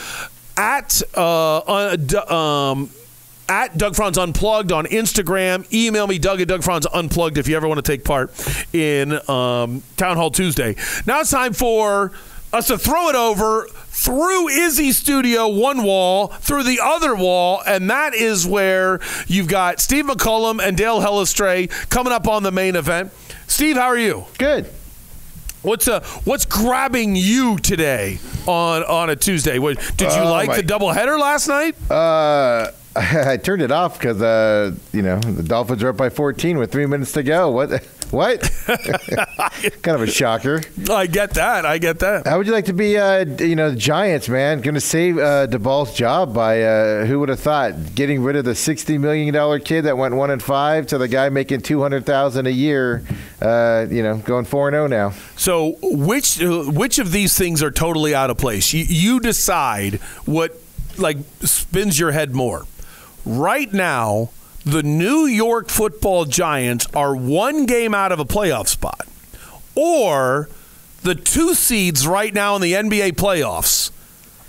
at 0.56 1.00
uh, 1.16 1.58
uh, 1.58 2.72
um, 2.72 2.90
at 3.48 3.76
Doug 3.76 3.94
Franz 3.96 4.16
Unplugged 4.18 4.72
on 4.72 4.86
Instagram. 4.86 5.70
Email 5.72 6.06
me, 6.06 6.18
Doug 6.18 6.40
at 6.40 6.48
Doug 6.48 6.62
Franz 6.62 6.86
Unplugged, 6.92 7.38
if 7.38 7.48
you 7.48 7.56
ever 7.56 7.68
want 7.68 7.84
to 7.84 7.90
take 7.92 8.04
part 8.04 8.30
in 8.74 9.12
um, 9.28 9.82
Town 9.96 10.16
Hall 10.16 10.30
Tuesday. 10.30 10.76
Now 11.06 11.20
it's 11.20 11.30
time 11.30 11.52
for 11.52 12.12
us 12.52 12.66
to 12.68 12.76
throw 12.78 13.08
it 13.08 13.14
over 13.16 13.66
through 13.88 14.48
Izzy 14.48 14.92
Studio, 14.92 15.48
one 15.48 15.82
wall, 15.82 16.28
through 16.28 16.62
the 16.64 16.80
other 16.82 17.14
wall, 17.14 17.62
and 17.66 17.88
that 17.90 18.14
is 18.14 18.46
where 18.46 19.00
you've 19.26 19.48
got 19.48 19.80
Steve 19.80 20.06
McCullum 20.06 20.60
and 20.66 20.76
Dale 20.76 21.00
Hellestrae 21.00 21.68
coming 21.90 22.12
up 22.12 22.26
on 22.28 22.42
the 22.42 22.50
main 22.52 22.76
event. 22.76 23.12
Steve, 23.46 23.76
how 23.76 23.86
are 23.86 23.98
you? 23.98 24.26
Good. 24.38 24.66
What's 25.62 25.86
uh 25.86 26.00
what's 26.24 26.44
grabbing 26.44 27.14
you 27.14 27.56
today 27.58 28.18
on 28.46 28.82
on 28.82 29.10
a 29.10 29.14
Tuesday? 29.16 29.60
What, 29.60 29.78
did 29.96 30.12
you 30.12 30.20
Oh, 30.22 30.30
like 30.30 30.48
my- 30.48 30.56
the 30.56 30.62
doubleheader 30.64 31.18
last 31.20 31.46
night? 31.46 31.76
Uh, 31.90 32.72
I 32.96 33.38
turned 33.38 33.62
it 33.62 33.70
off 33.70 33.98
because 33.98 34.20
uh, 34.20 34.74
you 34.92 35.02
know 35.02 35.18
the 35.18 35.42
Dolphins 35.42 35.82
are 35.82 35.88
up 35.88 35.96
by 35.96 36.10
14 36.10 36.58
with 36.58 36.70
three 36.70 36.86
minutes 36.86 37.12
to 37.12 37.22
go. 37.22 37.50
What? 37.50 37.82
What? 38.12 38.42
kind 39.80 39.94
of 39.94 40.02
a 40.02 40.06
shocker. 40.06 40.60
I 40.90 41.06
get 41.06 41.30
that. 41.30 41.64
I 41.64 41.78
get 41.78 42.00
that. 42.00 42.26
How 42.26 42.36
would 42.36 42.46
you 42.46 42.52
like 42.52 42.66
to 42.66 42.74
be, 42.74 42.98
uh, 42.98 43.24
you 43.24 43.56
know, 43.56 43.70
the 43.70 43.76
Giants, 43.76 44.28
man? 44.28 44.60
Going 44.60 44.74
to 44.74 44.82
save 44.82 45.16
uh, 45.16 45.46
Daboll's 45.46 45.94
job 45.94 46.34
by, 46.34 46.62
uh, 46.62 47.06
who 47.06 47.20
would 47.20 47.30
have 47.30 47.40
thought, 47.40 47.94
getting 47.94 48.22
rid 48.22 48.36
of 48.36 48.44
the 48.44 48.50
$60 48.50 49.00
million 49.00 49.60
kid 49.62 49.82
that 49.82 49.96
went 49.96 50.14
1 50.14 50.30
and 50.30 50.42
5 50.42 50.86
to 50.88 50.98
the 50.98 51.08
guy 51.08 51.30
making 51.30 51.62
200000 51.62 52.46
a 52.46 52.50
year, 52.50 53.02
uh, 53.40 53.86
you 53.88 54.02
know, 54.02 54.18
going 54.18 54.44
4 54.44 54.68
and 54.68 54.74
0 54.74 54.86
now. 54.88 55.14
So 55.36 55.76
which 55.80 56.38
which 56.38 56.98
of 56.98 57.12
these 57.12 57.38
things 57.38 57.62
are 57.62 57.70
totally 57.70 58.14
out 58.14 58.28
of 58.28 58.36
place? 58.36 58.74
You, 58.74 58.84
you 58.86 59.20
decide 59.20 59.94
what 60.26 60.60
like 60.98 61.16
spins 61.40 61.98
your 61.98 62.12
head 62.12 62.34
more. 62.34 62.66
Right 63.24 63.72
now, 63.72 64.30
the 64.64 64.82
New 64.82 65.26
York 65.26 65.68
Football 65.68 66.24
Giants 66.24 66.86
are 66.94 67.14
one 67.14 67.66
game 67.66 67.94
out 67.94 68.12
of 68.12 68.18
a 68.18 68.24
playoff 68.24 68.68
spot, 68.68 69.06
or 69.74 70.48
the 71.02 71.14
two 71.14 71.54
seeds 71.54 72.06
right 72.06 72.32
now 72.32 72.56
in 72.56 72.62
the 72.62 72.72
NBA 72.72 73.12
playoffs 73.12 73.90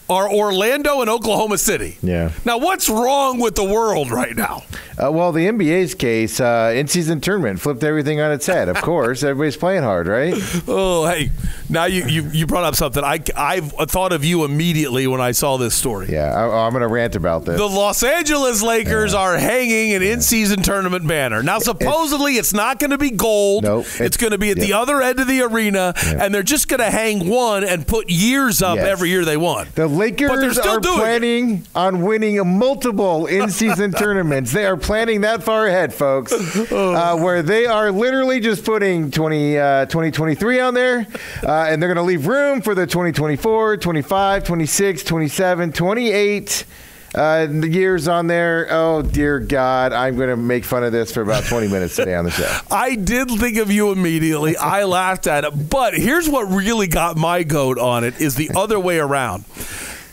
are 0.10 0.32
Orlando 0.32 1.02
and 1.02 1.10
Oklahoma 1.10 1.58
City. 1.58 1.98
Yeah. 2.02 2.32
Now, 2.46 2.58
what's 2.58 2.90
wrong 2.90 3.40
with 3.40 3.56
the 3.56 3.64
world 3.64 4.12
right 4.12 4.36
now? 4.36 4.64
Uh, 5.02 5.12
well, 5.12 5.32
the 5.32 5.48
NBA's 5.48 5.96
case, 5.96 6.40
uh, 6.40 6.72
in-season 6.76 7.20
tournament 7.20 7.60
flipped 7.60 7.84
everything 7.84 8.22
on 8.22 8.32
its 8.32 8.46
head. 8.46 8.70
Of 8.70 8.76
course, 8.82 9.24
everybody's 9.24 9.58
playing 9.58 9.82
hard, 9.82 10.06
right? 10.08 10.36
Oh, 10.68 11.08
hey, 11.08 11.32
now 11.68 11.86
you, 11.86 12.06
you, 12.06 12.30
you 12.32 12.46
brought 12.46 12.64
up 12.64 12.76
something. 12.76 13.04
I 13.04 13.20
I 13.36 13.62
thought 13.62 14.12
of 14.14 14.24
you 14.24 14.44
immediately 14.46 15.08
when 15.08 15.20
I 15.20 15.32
saw 15.32 15.58
this 15.58 15.74
story. 15.74 16.10
Yeah, 16.12 16.32
I, 16.34 16.66
I'm 16.68 16.74
going 16.74 16.82
to 16.82 16.88
rant 16.88 17.16
about 17.16 17.46
this. 17.46 17.58
The 17.58 17.66
Los 17.66 18.04
Angeles 18.04 18.62
Lakers 18.62 19.16
are 19.16 19.36
hanging 19.38 19.94
an 19.94 20.04
in-season 20.04 20.62
tournament 20.62 21.08
banner. 21.08 21.42
Now, 21.42 21.58
supposedly, 21.60 22.34
it's, 22.38 22.54
not 22.54 22.78
going 22.80 22.92
to 22.92 23.00
be 23.00 23.10
gold. 23.10 23.64
Nope. 23.64 23.88
It's 24.00 24.16
going 24.18 24.32
to 24.32 24.38
be 24.38 24.52
at 24.52 24.58
the 24.58 24.74
other 24.74 25.02
end 25.02 25.20
of 25.20 25.28
the 25.28 25.42
arena, 25.42 25.94
and 26.06 26.34
they're 26.36 26.44
just 26.44 26.68
going 26.68 26.82
to 26.82 26.92
hang 26.92 27.28
one 27.28 27.64
and 27.64 27.88
put 27.88 28.12
years 28.12 28.62
up 28.62 28.76
Yes. 28.76 28.86
every 28.88 29.10
year 29.10 29.26
they 29.26 29.38
won. 29.38 29.68
The 29.74 29.88
Lakers 29.94 30.30
But 30.30 30.40
they're 30.42 30.54
still 30.54 30.78
are 30.78 30.80
doing 30.80 30.96
it. 30.96 31.00
planning 31.00 31.66
on 31.76 32.02
winning 32.02 32.58
multiple 32.58 33.26
in-season 33.38 33.92
tournaments. 33.94 34.52
They 34.52 34.66
are 34.66 34.78
planning 34.78 35.22
that 35.22 35.44
far 35.44 35.68
ahead, 35.68 35.94
folks, 35.94 36.32
uh, 36.72 37.18
where 37.20 37.42
they 37.42 37.66
are 37.66 37.92
literally 37.92 38.40
just 38.40 38.66
putting 38.66 39.12
20, 39.12 39.58
uh, 39.58 39.86
2023 39.86 40.60
on 40.60 40.74
there, 40.74 41.08
uh, 41.44 41.52
and 41.70 41.82
they're 41.82 41.94
going 41.94 41.98
to 41.98 42.04
leave 42.04 42.28
room 42.28 42.62
for 42.62 42.76
the 42.76 42.86
2024, 42.88 43.78
25, 43.78 44.44
26, 44.44 45.04
27, 45.04 45.72
28. 45.74 46.66
Uh, 47.14 47.46
the 47.46 47.68
years 47.70 48.08
on 48.08 48.26
there. 48.28 48.68
Oh 48.72 49.04
dear 49.04 49.40
God, 49.40 49.94
I'm 49.94 50.16
going 50.16 50.30
to 50.30 50.38
make 50.38 50.66
fun 50.66 50.84
of 50.84 50.92
this 50.92 51.12
for 51.12 51.22
about 51.22 51.44
20 51.44 51.68
minutes 51.68 51.96
today 51.96 52.16
on 52.16 52.26
the 52.26 52.32
show. 52.32 52.52
I 52.72 52.96
did 52.96 53.30
think 53.30 53.58
of 53.58 53.72
you 53.72 53.92
immediately. 53.92 54.58
I 54.58 54.86
laughed 54.86 55.28
at 55.28 55.44
it. 55.44 55.70
But 55.70 55.94
here's 55.94 56.28
what 56.28 56.44
really 56.46 56.88
got 56.88 57.16
my 57.16 57.44
goat 57.44 57.78
on 57.78 58.04
it 58.04 58.20
is 58.20 58.36
the 58.36 58.50
other 58.56 58.80
way 58.80 58.98
around. 58.98 59.46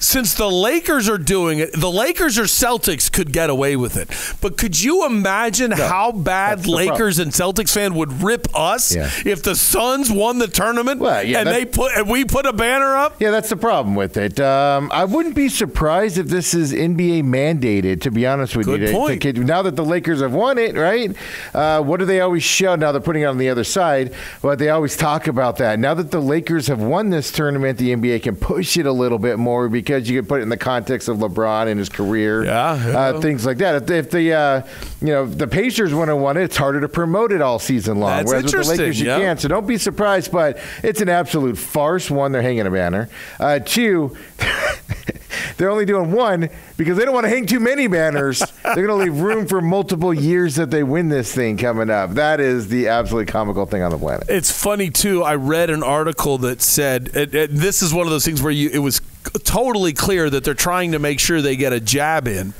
Since 0.00 0.34
the 0.34 0.50
Lakers 0.50 1.08
are 1.08 1.18
doing 1.18 1.58
it, 1.58 1.72
the 1.78 1.90
Lakers 1.90 2.38
or 2.38 2.44
Celtics 2.44 3.12
could 3.12 3.32
get 3.32 3.50
away 3.50 3.76
with 3.76 3.96
it. 3.98 4.08
But 4.40 4.56
could 4.56 4.80
you 4.82 5.04
imagine 5.04 5.70
how 5.72 6.10
bad 6.10 6.66
Lakers 6.66 7.18
and 7.18 7.30
Celtics 7.32 7.72
fan 7.74 7.94
would 7.94 8.22
rip 8.22 8.48
us 8.56 8.94
Yeah. 8.94 9.10
if 9.26 9.42
the 9.42 9.54
Suns 9.54 10.10
won 10.10 10.38
the 10.38 10.48
tournament 10.48 11.00
Well, 11.00 11.22
yeah, 11.22 11.40
and 11.40 11.48
they 11.48 11.66
put 11.66 11.92
and 11.96 12.08
we 12.08 12.24
put 12.24 12.46
a 12.46 12.52
banner 12.54 12.96
up? 12.96 13.20
Yeah, 13.20 13.30
that's 13.30 13.50
the 13.50 13.56
problem 13.56 13.94
with 13.94 14.16
it. 14.16 14.40
Um, 14.40 14.88
I 14.92 15.04
wouldn't 15.04 15.34
be 15.34 15.50
surprised 15.50 16.16
if 16.16 16.28
this 16.28 16.54
is 16.54 16.72
NBA 16.72 17.22
mandated. 17.22 18.00
To 18.00 18.10
be 18.10 18.26
honest 18.26 18.56
with 18.56 18.66
Good 18.66 18.80
you, 18.80 18.86
To- 18.86 18.92
point. 18.94 19.22
to- 19.22 19.32
now 19.34 19.60
that 19.62 19.76
the 19.76 19.84
Lakers 19.84 20.22
have 20.22 20.32
won 20.32 20.56
it, 20.56 20.76
right? 20.76 21.14
Uh, 21.54 21.82
what 21.82 21.98
do 22.00 22.06
they 22.06 22.20
always 22.20 22.42
show? 22.42 22.74
Now 22.74 22.90
they're 22.92 23.02
putting 23.02 23.22
it 23.22 23.26
on 23.26 23.36
the 23.36 23.50
other 23.50 23.64
side, 23.64 24.12
but 24.40 24.58
they 24.58 24.70
always 24.70 24.96
talk 24.96 25.26
about 25.26 25.58
that. 25.58 25.78
Now 25.78 25.92
that 25.92 26.10
the 26.10 26.20
Lakers 26.22 26.68
have 26.68 26.80
won 26.80 27.10
this 27.10 27.30
tournament, 27.30 27.76
the 27.76 27.92
NBA 27.92 28.20
can 28.22 28.36
push 28.36 28.78
it 28.78 28.86
a 28.86 28.92
little 28.92 29.18
bit 29.18 29.38
more 29.38 29.68
because 29.68 29.89
you 29.98 30.18
can 30.20 30.26
put 30.26 30.40
it 30.40 30.42
in 30.44 30.48
the 30.48 30.56
context 30.56 31.08
of 31.08 31.18
LeBron 31.18 31.66
and 31.68 31.78
his 31.78 31.88
career, 31.88 32.44
Yeah, 32.44 32.86
yeah. 32.88 32.98
Uh, 32.98 33.20
things 33.20 33.44
like 33.44 33.58
that. 33.58 33.82
If, 33.82 33.90
if 33.90 34.10
the 34.10 34.32
uh, 34.32 34.62
you 35.00 35.08
know 35.08 35.26
the 35.26 35.46
Pacers 35.48 35.92
wouldn't 35.92 36.08
have 36.10 36.22
won 36.22 36.36
it, 36.36 36.44
it's 36.44 36.56
harder 36.56 36.80
to 36.80 36.88
promote 36.88 37.32
it 37.32 37.40
all 37.40 37.58
season 37.58 37.98
long. 37.98 38.10
That's 38.18 38.28
Whereas 38.28 38.44
with 38.44 38.52
the 38.52 38.82
Lakers, 38.82 39.00
you 39.00 39.06
yeah. 39.06 39.18
can. 39.18 39.38
So 39.38 39.48
don't 39.48 39.66
be 39.66 39.78
surprised, 39.78 40.30
but 40.32 40.58
it's 40.82 41.00
an 41.00 41.08
absolute 41.08 41.58
farce. 41.58 42.10
One, 42.10 42.32
they're 42.32 42.42
hanging 42.42 42.66
a 42.66 42.70
banner. 42.70 43.08
Uh, 43.38 43.58
two, 43.58 44.16
they're 45.56 45.70
only 45.70 45.84
doing 45.84 46.12
one 46.12 46.48
because 46.76 46.96
they 46.96 47.04
don't 47.04 47.14
want 47.14 47.24
to 47.24 47.30
hang 47.30 47.46
too 47.46 47.60
many 47.60 47.86
banners. 47.86 48.38
they're 48.62 48.86
going 48.86 48.88
to 48.88 48.94
leave 48.94 49.20
room 49.20 49.46
for 49.46 49.60
multiple 49.60 50.12
years 50.12 50.56
that 50.56 50.70
they 50.70 50.82
win 50.82 51.08
this 51.08 51.34
thing 51.34 51.56
coming 51.56 51.90
up. 51.90 52.10
That 52.12 52.40
is 52.40 52.68
the 52.68 52.88
absolutely 52.88 53.30
comical 53.30 53.66
thing 53.66 53.82
on 53.82 53.90
the 53.90 53.98
planet. 53.98 54.26
It's 54.28 54.50
funny 54.50 54.90
too. 54.90 55.22
I 55.22 55.34
read 55.34 55.70
an 55.70 55.82
article 55.82 56.38
that 56.38 56.62
said 56.62 57.10
and- 57.14 57.34
and 57.34 57.58
this 57.58 57.82
is 57.82 57.92
one 57.94 58.06
of 58.06 58.10
those 58.10 58.24
things 58.24 58.42
where 58.42 58.52
you 58.52 58.70
it 58.72 58.78
was 58.78 59.00
totally 59.44 59.92
clear 59.92 60.28
that 60.30 60.44
they're 60.44 60.54
trying 60.54 60.92
to 60.92 60.98
make 60.98 61.20
sure 61.20 61.40
they 61.40 61.56
get 61.56 61.72
a 61.72 61.80
jab 61.80 62.26
in, 62.26 62.54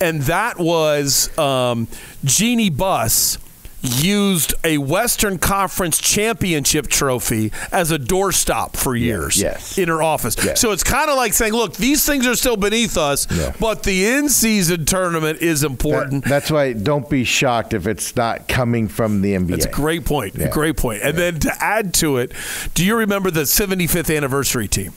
and 0.00 0.22
that 0.22 0.58
was 0.58 1.36
um, 1.38 1.88
Jeanie 2.24 2.70
Buss 2.70 3.38
used 3.82 4.54
a 4.64 4.78
Western 4.78 5.38
Conference 5.38 5.98
championship 5.98 6.88
trophy 6.88 7.52
as 7.70 7.90
a 7.90 7.98
doorstop 7.98 8.76
for 8.76 8.96
years 8.96 9.40
yes. 9.40 9.78
in 9.78 9.88
her 9.88 10.02
office. 10.02 10.34
So 10.58 10.72
it's 10.72 10.82
kind 10.82 11.10
of 11.10 11.16
like 11.16 11.34
saying, 11.34 11.52
look, 11.52 11.76
these 11.76 12.04
things 12.04 12.26
are 12.26 12.34
still 12.34 12.56
beneath 12.56 12.96
us, 12.96 13.26
but 13.60 13.82
the 13.82 14.06
in-season 14.06 14.86
tournament 14.86 15.40
is 15.40 15.62
important. 15.62 16.24
That's 16.24 16.50
why 16.50 16.72
don't 16.72 17.08
be 17.08 17.24
shocked 17.24 17.74
if 17.74 17.86
it's 17.86 18.16
not 18.16 18.48
coming 18.48 18.88
from 18.88 19.22
the 19.22 19.34
NBA. 19.34 19.48
That's 19.48 19.66
a 19.66 19.70
great 19.70 20.04
point. 20.04 20.34
Great 20.50 20.76
point. 20.76 21.02
And 21.02 21.16
then 21.16 21.38
to 21.40 21.52
add 21.62 21.94
to 21.94 22.16
it, 22.16 22.32
do 22.74 22.84
you 22.84 22.96
remember 22.96 23.30
the 23.30 23.42
75th 23.42 24.14
anniversary 24.14 24.68
team? 24.68 24.92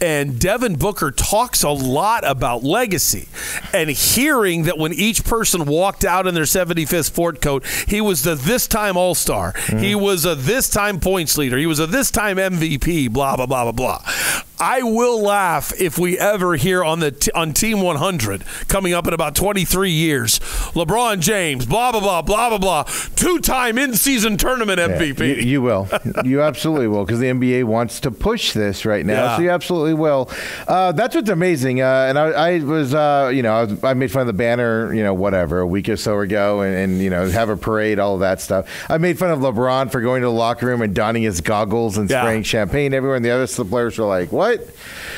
And 0.00 0.38
Devin 0.38 0.76
Booker 0.76 1.10
talks 1.10 1.62
a 1.62 1.70
lot 1.70 2.24
about 2.24 2.62
legacy 2.62 3.28
and 3.72 3.90
hearing 3.90 4.64
that 4.64 4.78
when 4.78 4.92
each 4.92 5.24
person 5.24 5.64
walked 5.64 6.04
out 6.04 6.26
in 6.26 6.34
their 6.34 6.44
75th 6.44 7.06
sport 7.06 7.40
coat, 7.40 7.64
he 7.88 8.00
was 8.00 8.22
the 8.22 8.33
this 8.34 8.66
time 8.66 8.96
All 8.96 9.14
Star. 9.14 9.52
He 9.66 9.92
mm-hmm. 9.92 10.02
was 10.02 10.24
a 10.24 10.34
this 10.34 10.68
time 10.68 11.00
points 11.00 11.38
leader. 11.38 11.56
He 11.56 11.66
was 11.66 11.80
a 11.80 11.86
this 11.86 12.10
time 12.10 12.36
MVP, 12.36 13.12
blah, 13.12 13.36
blah, 13.36 13.46
blah, 13.46 13.70
blah, 13.70 13.72
blah. 13.72 14.12
I 14.60 14.82
will 14.82 15.20
laugh 15.20 15.72
if 15.80 15.98
we 15.98 16.18
ever 16.18 16.54
hear 16.56 16.84
on 16.84 17.00
the 17.00 17.10
t- 17.10 17.30
on 17.32 17.52
Team 17.52 17.80
100 17.80 18.44
coming 18.68 18.92
up 18.94 19.06
in 19.08 19.12
about 19.12 19.34
23 19.34 19.90
years. 19.90 20.38
LeBron 20.74 21.18
James, 21.20 21.66
blah 21.66 21.90
blah 21.90 22.00
blah 22.00 22.22
blah 22.22 22.48
blah 22.50 22.58
blah, 22.58 22.82
two-time 23.16 23.78
in-season 23.78 24.36
tournament 24.36 24.78
Yeah, 24.78 24.88
MVP. 24.88 25.20
you, 25.28 25.34
you 25.42 25.62
will. 25.62 25.88
You 26.24 26.40
absolutely 26.42 26.86
will 26.88 27.04
because 27.04 27.18
the 27.18 27.26
NBA 27.26 27.64
wants 27.64 28.00
to 28.00 28.10
push 28.10 28.52
this 28.52 28.84
right 28.86 29.04
now. 29.04 29.12
Yeah. 29.24 29.36
So 29.36 29.42
you 29.42 29.50
absolutely 29.50 29.94
will. 29.94 30.30
Uh, 30.66 30.92
that's 30.92 31.14
what's 31.14 31.28
amazing. 31.28 31.80
Uh, 31.82 32.06
and 32.08 32.18
I, 32.18 32.24
I 32.30 32.58
was, 32.60 32.94
uh, 32.94 33.30
you 33.34 33.42
know, 33.42 33.52
I, 33.54 33.64
was, 33.64 33.84
I 33.84 33.94
made 33.94 34.10
fun 34.12 34.22
of 34.22 34.26
the 34.28 34.32
banner, 34.32 34.94
you 34.94 35.02
know, 35.02 35.12
whatever, 35.12 35.58
a 35.60 35.66
week 35.66 35.88
or 35.88 35.96
so 35.96 36.20
ago 36.20 36.60
and, 36.62 36.74
and, 36.74 37.02
you 37.02 37.10
know, 37.10 37.28
have 37.28 37.48
a 37.48 37.56
parade, 37.56 37.98
all 37.98 38.14
of 38.14 38.20
that 38.20 38.40
stuff. 38.40 38.68
I 38.88 38.98
made 38.98 39.18
fun 39.18 39.30
of 39.32 39.40
LeBron 39.40 39.90
for 39.90 40.00
going 40.00 40.22
to 40.22 40.28
the 40.28 40.32
locker 40.32 40.66
room 40.66 40.80
and 40.82 40.94
donning 40.94 41.24
his 41.24 41.40
goggles 41.40 41.98
and 41.98 42.08
Yeah. 42.08 42.22
spraying 42.22 42.44
champagne 42.44 42.94
everywhere. 42.94 43.16
And 43.16 43.24
the 43.24 43.30
other 43.30 43.46
players 43.64 43.98
were 43.98 44.06
like, 44.06 44.30
what? 44.32 44.43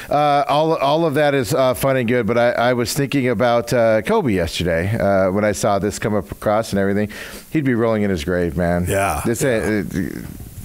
Uh, 0.09 0.45
all, 0.49 0.77
all 0.77 1.05
of 1.05 1.15
that 1.15 1.35
is 1.35 1.53
uh, 1.53 1.75
fun 1.75 1.97
and 1.97 2.09
good. 2.09 2.27
But 2.27 2.39
I, 2.39 2.51
I 2.53 2.73
was 2.75 2.95
thinking 2.95 3.29
about 3.29 3.73
uh, 3.73 4.03
Kobe 4.03 4.33
yesterday 4.33 4.97
uh, 4.97 5.31
when 5.33 5.45
I 5.45 5.53
saw 5.53 5.79
this 5.79 5.99
come 5.99 6.15
up 6.15 6.31
across 6.31 6.73
and 6.73 6.79
everything. 6.79 7.11
He'd 7.51 7.65
be 7.65 7.75
rolling 7.75 8.03
in 8.03 8.11
his 8.11 8.25
grave, 8.25 8.57
man. 8.57 8.87
Yeah. 8.89 9.23
This 9.25 9.43
uh, 9.43 9.85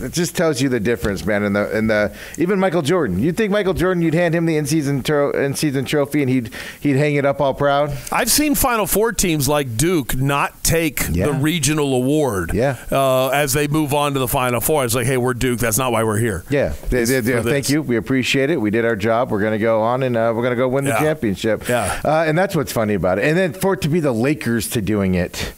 it 0.03 0.13
just 0.13 0.35
tells 0.35 0.61
you 0.61 0.69
the 0.69 0.79
difference, 0.79 1.25
man. 1.25 1.43
In 1.43 1.53
the 1.53 1.77
in 1.77 1.87
the 1.87 2.15
even 2.37 2.59
Michael 2.59 2.81
Jordan, 2.81 3.19
you'd 3.19 3.37
think 3.37 3.51
Michael 3.51 3.73
Jordan, 3.73 4.01
you'd 4.03 4.13
hand 4.13 4.33
him 4.35 4.45
the 4.45 4.57
in 4.57 4.65
season 4.65 5.03
tro- 5.03 5.31
in 5.31 5.53
season 5.55 5.85
trophy, 5.85 6.21
and 6.21 6.29
he'd 6.29 6.51
he'd 6.79 6.95
hang 6.97 7.15
it 7.15 7.25
up 7.25 7.41
all 7.41 7.53
proud. 7.53 7.95
I've 8.11 8.31
seen 8.31 8.55
Final 8.55 8.85
Four 8.87 9.11
teams 9.13 9.47
like 9.47 9.77
Duke 9.77 10.15
not 10.15 10.63
take 10.63 11.01
the 11.07 11.33
regional 11.33 11.93
award 11.93 12.51
Yeah. 12.53 12.77
uh, 12.91 13.29
as 13.29 13.53
they 13.53 13.67
move 13.67 13.93
on 13.93 14.13
to 14.13 14.19
the 14.19 14.27
Final 14.27 14.61
Four. 14.61 14.85
It's 14.85 14.95
like, 14.95 15.05
hey, 15.05 15.17
we're 15.17 15.33
Duke. 15.33 15.59
That's 15.59 15.77
not 15.77 15.91
why 15.91 16.03
we're 16.03 16.17
here. 16.19 16.43
Yeah, 16.49 16.73
they, 16.89 17.03
they, 17.05 17.19
they- 17.21 17.41
thank 17.43 17.69
you. 17.69 17.81
We 17.81 17.97
appreciate 17.97 18.49
it. 18.49 18.59
We 18.59 18.71
did 18.71 18.85
our 18.85 18.95
job. 18.95 19.31
We're 19.31 19.41
going 19.41 19.53
to 19.53 19.57
go 19.59 19.81
on 19.81 20.03
and 20.03 20.15
uh, 20.17 20.31
we're 20.35 20.41
going 20.43 20.51
to 20.53 20.57
go 20.57 20.67
win 20.69 20.85
the 20.85 20.91
championship. 20.91 21.67
Yeah. 21.67 21.99
uh, 22.05 22.23
and 22.27 22.37
that's 22.37 22.55
what's 22.55 22.71
funny 22.71 22.93
about 22.93 23.19
it. 23.19 23.25
And 23.25 23.37
then 23.37 23.53
for 23.53 23.73
it 23.73 23.81
to 23.81 23.89
be 23.89 23.99
the 23.99 24.11
Lakers 24.11 24.69
to 24.71 24.81
doing 24.81 25.15
it. 25.15 25.53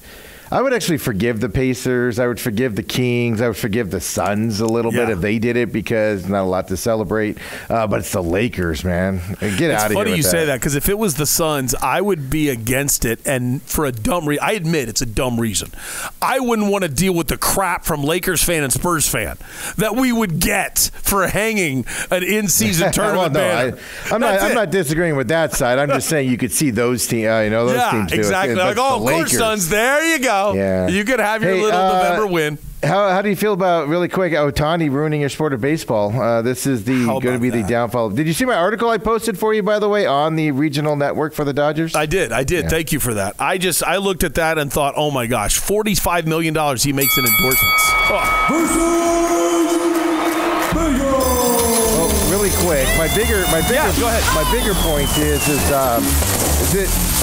I 0.53 0.61
would 0.61 0.71
actually 0.71 0.99
forgive 0.99 1.39
the 1.39 1.49
Pacers. 1.49 2.19
I 2.19 2.27
would 2.27 2.39
forgive 2.39 2.75
the 2.75 2.83
Kings. 2.83 3.41
I 3.41 3.47
would 3.47 3.57
forgive 3.57 3.89
the 3.89 3.99
Suns 3.99 4.59
a 4.59 4.67
little 4.67 4.91
bit 4.91 5.09
if 5.09 5.19
they 5.19 5.39
did 5.39 5.57
it 5.57 5.73
because 5.73 6.29
not 6.29 6.43
a 6.43 6.45
lot 6.45 6.67
to 6.67 6.77
celebrate. 6.77 7.39
Uh, 7.71 7.87
but 7.87 8.01
it's 8.01 8.11
the 8.11 8.21
Lakers, 8.21 8.83
man. 8.83 9.17
Get 9.17 9.41
It's 9.41 9.41
out 9.41 9.57
of 9.57 9.63
here. 9.63 9.73
It's 9.73 9.93
funny 9.93 10.15
you 10.15 10.21
say 10.21 10.45
that 10.45 10.59
because 10.59 10.75
if 10.75 10.89
it 10.89 10.99
was 10.99 11.15
the 11.15 11.25
Suns, 11.25 11.73
I 11.73 12.01
would 12.01 12.29
be 12.29 12.49
against 12.49 13.03
it, 13.03 13.19
and 13.25 13.63
for 13.63 13.85
a 13.85 13.91
dumb 13.91 14.27
reason. 14.27 14.43
I 14.43 14.51
admit 14.51 14.89
it's 14.89 15.01
a 15.01 15.07
dumb 15.07 15.39
reason. 15.39 15.71
I 16.21 16.39
wouldn't 16.39 16.69
want 16.69 16.83
to 16.83 16.89
deal 16.89 17.15
with 17.15 17.29
the 17.29 17.37
crap 17.37 17.83
from 17.83 18.03
Lakers 18.03 18.43
fan 18.43 18.63
and 18.63 18.71
Spurs 18.71 19.07
fan 19.07 19.37
that 19.77 19.95
we 19.95 20.11
would 20.11 20.39
get 20.39 20.91
for 21.01 21.25
hanging 21.25 21.83
an 22.11 22.21
in-season 22.21 22.91
tournament 22.93 23.33
well, 23.33 23.71
no. 23.71 23.75
I, 24.11 24.13
am 24.13 24.21
not. 24.21 24.39
I'm 24.39 24.53
not 24.53 24.69
disagreeing 24.69 25.15
with 25.15 25.29
that 25.29 25.53
side. 25.53 25.79
I'm 25.79 25.89
just 25.89 26.07
saying 26.09 26.29
you 26.29 26.37
could 26.37 26.51
see 26.51 26.69
those 26.69 27.07
teams. 27.07 27.27
Uh, 27.27 27.41
you 27.43 27.49
know 27.49 27.65
those 27.65 27.77
yeah, 27.77 27.91
teams 27.91 28.11
do 28.11 28.17
exactly. 28.19 28.53
Like, 28.53 28.77
oh, 28.77 28.97
of 28.97 29.01
course, 29.01 29.35
Suns. 29.35 29.69
There 29.69 30.05
you 30.15 30.23
go. 30.23 30.42
Yeah. 30.51 30.87
You 30.89 31.05
could 31.05 31.19
have 31.19 31.41
your 31.41 31.53
Hey, 31.53 31.61
little 31.61 31.79
uh, 31.79 31.93
November 31.93 32.27
win. 32.27 32.57
How, 32.83 33.09
how 33.11 33.21
do 33.21 33.29
you 33.29 33.35
feel 33.37 33.53
about 33.53 33.87
really 33.87 34.09
quick 34.09 34.33
Ohtani 34.33 34.91
ruining 34.91 35.21
your 35.21 35.29
sport 35.29 35.53
of 35.53 35.61
baseball? 35.61 36.11
Uh, 36.19 36.41
this 36.41 36.67
is 36.67 36.83
the 36.83 37.05
going 37.05 37.21
to 37.21 37.39
be 37.39 37.49
the 37.49 37.63
downfall. 37.63 38.09
Did 38.09 38.27
you 38.27 38.33
see 38.33 38.43
my 38.43 38.55
article 38.55 38.89
I 38.89 38.97
posted 38.97 39.39
for 39.39 39.53
you 39.53 39.63
by 39.63 39.79
the 39.79 39.87
way 39.87 40.05
on 40.05 40.35
the 40.35 40.51
regional 40.51 40.97
network 40.97 41.33
for 41.33 41.45
the 41.45 41.53
Dodgers? 41.53 41.95
I 41.95 42.05
did. 42.05 42.33
I 42.33 42.43
did. 42.43 42.65
Yeah. 42.65 42.69
Thank 42.69 42.91
you 42.91 42.99
for 42.99 43.13
that. 43.13 43.37
I 43.39 43.57
just 43.57 43.83
I 43.83 43.97
looked 43.97 44.25
at 44.25 44.35
that 44.35 44.57
and 44.57 44.69
thought, 44.71 44.95
oh 44.97 45.11
my 45.11 45.27
gosh, 45.27 45.57
forty 45.59 45.95
five 45.95 46.27
million 46.27 46.53
dollars 46.53 46.83
he 46.83 46.91
makes 46.91 47.17
in 47.17 47.23
endorsements. 47.25 47.83
Oh, 50.75 52.27
really 52.29 52.49
quick. 52.65 52.85
My 52.97 53.07
bigger, 53.15 53.43
my 53.47 53.61
bigger, 53.61 53.87
go 53.99 54.07
ahead. 54.07 54.23
My 54.35 54.43
bigger 54.51 54.73
point 54.83 55.09
is, 55.17 55.47
is, 55.47 55.71
um, 55.71 56.03
is 56.03 56.75
it? 56.75 57.22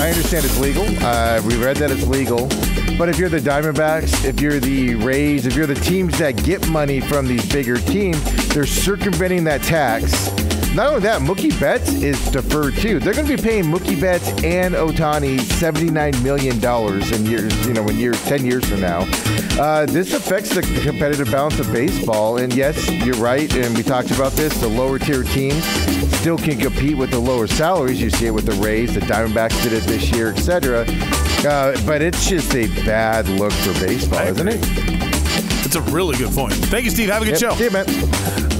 I 0.00 0.08
understand 0.08 0.44
it's 0.44 0.58
legal. 0.58 0.84
Uh, 1.04 1.42
we 1.46 1.56
read 1.56 1.76
that 1.76 1.90
it's 1.90 2.06
legal. 2.06 2.48
But 2.96 3.08
if 3.08 3.18
you're 3.18 3.28
the 3.28 3.38
Diamondbacks, 3.38 4.24
if 4.24 4.40
you're 4.40 4.60
the 4.60 4.94
Rays, 4.94 5.46
if 5.46 5.54
you're 5.54 5.66
the 5.66 5.74
teams 5.74 6.18
that 6.18 6.42
get 6.44 6.66
money 6.68 7.00
from 7.00 7.26
these 7.26 7.46
bigger 7.50 7.76
teams, 7.76 8.22
they're 8.48 8.66
circumventing 8.66 9.44
that 9.44 9.62
tax. 9.62 10.12
Not 10.74 10.88
only 10.88 11.00
that, 11.02 11.20
Mookie 11.20 11.58
Betts 11.60 11.88
is 11.92 12.18
deferred 12.32 12.74
too. 12.74 12.98
They're 12.98 13.14
going 13.14 13.28
to 13.28 13.36
be 13.36 13.40
paying 13.40 13.62
Mookie 13.64 14.00
Betts 14.00 14.28
and 14.42 14.74
Ohtani 14.74 15.38
seventy-nine 15.40 16.20
million 16.24 16.58
dollars 16.58 17.12
in 17.12 17.24
years, 17.26 17.64
you 17.64 17.72
know, 17.72 17.86
in 17.88 17.96
years, 17.96 18.20
ten 18.24 18.44
years 18.44 18.64
from 18.68 18.80
now. 18.80 19.06
Uh, 19.60 19.86
this 19.86 20.12
affects 20.14 20.52
the 20.52 20.62
competitive 20.62 21.30
balance 21.30 21.60
of 21.60 21.70
baseball. 21.72 22.38
And 22.38 22.52
yes, 22.52 22.90
you're 22.90 23.14
right, 23.16 23.52
and 23.54 23.76
we 23.76 23.84
talked 23.84 24.10
about 24.10 24.32
this. 24.32 24.52
The 24.60 24.66
lower 24.66 24.98
tier 24.98 25.22
teams 25.22 25.64
still 26.18 26.36
can 26.38 26.58
compete 26.58 26.96
with 26.98 27.12
the 27.12 27.20
lower 27.20 27.46
salaries. 27.46 28.00
You 28.02 28.10
see 28.10 28.26
it 28.26 28.32
with 28.32 28.46
the 28.46 28.60
Rays, 28.60 28.94
the 28.94 29.00
Diamondbacks 29.00 29.62
did 29.62 29.72
it 29.74 29.84
this 29.84 30.10
year, 30.10 30.30
etc. 30.32 30.86
Uh, 31.46 31.76
but 31.86 32.02
it's 32.02 32.28
just 32.28 32.52
a 32.56 32.66
bad 32.84 33.28
look 33.28 33.52
for 33.52 33.72
baseball, 33.74 34.26
isn't 34.26 34.48
it? 34.48 34.58
It's 35.64 35.76
a 35.76 35.82
really 35.82 36.16
good 36.16 36.34
point. 36.34 36.54
Thank 36.54 36.84
you, 36.84 36.90
Steve. 36.90 37.10
Have 37.10 37.22
a 37.22 37.26
good 37.26 37.40
Yep. 37.40 37.52
show. 37.52 37.56
See 37.56 37.64
you, 37.64 37.70
man. 37.70 37.86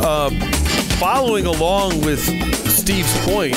Uh, 0.01 0.31
following 1.05 1.45
along 1.45 2.01
with 2.01 2.19
Steve's 2.67 3.15
point 3.27 3.55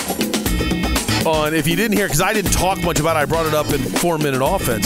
on, 1.25 1.53
if 1.53 1.65
you 1.65 1.77
didn't 1.77 1.95
hear, 1.95 2.05
because 2.05 2.19
I 2.19 2.33
didn't 2.33 2.51
talk 2.51 2.83
much 2.83 2.99
about 2.99 3.15
it, 3.15 3.19
I 3.19 3.25
brought 3.25 3.45
it 3.45 3.53
up 3.53 3.71
in 3.71 3.79
four 3.79 4.17
minute 4.17 4.41
offense. 4.43 4.85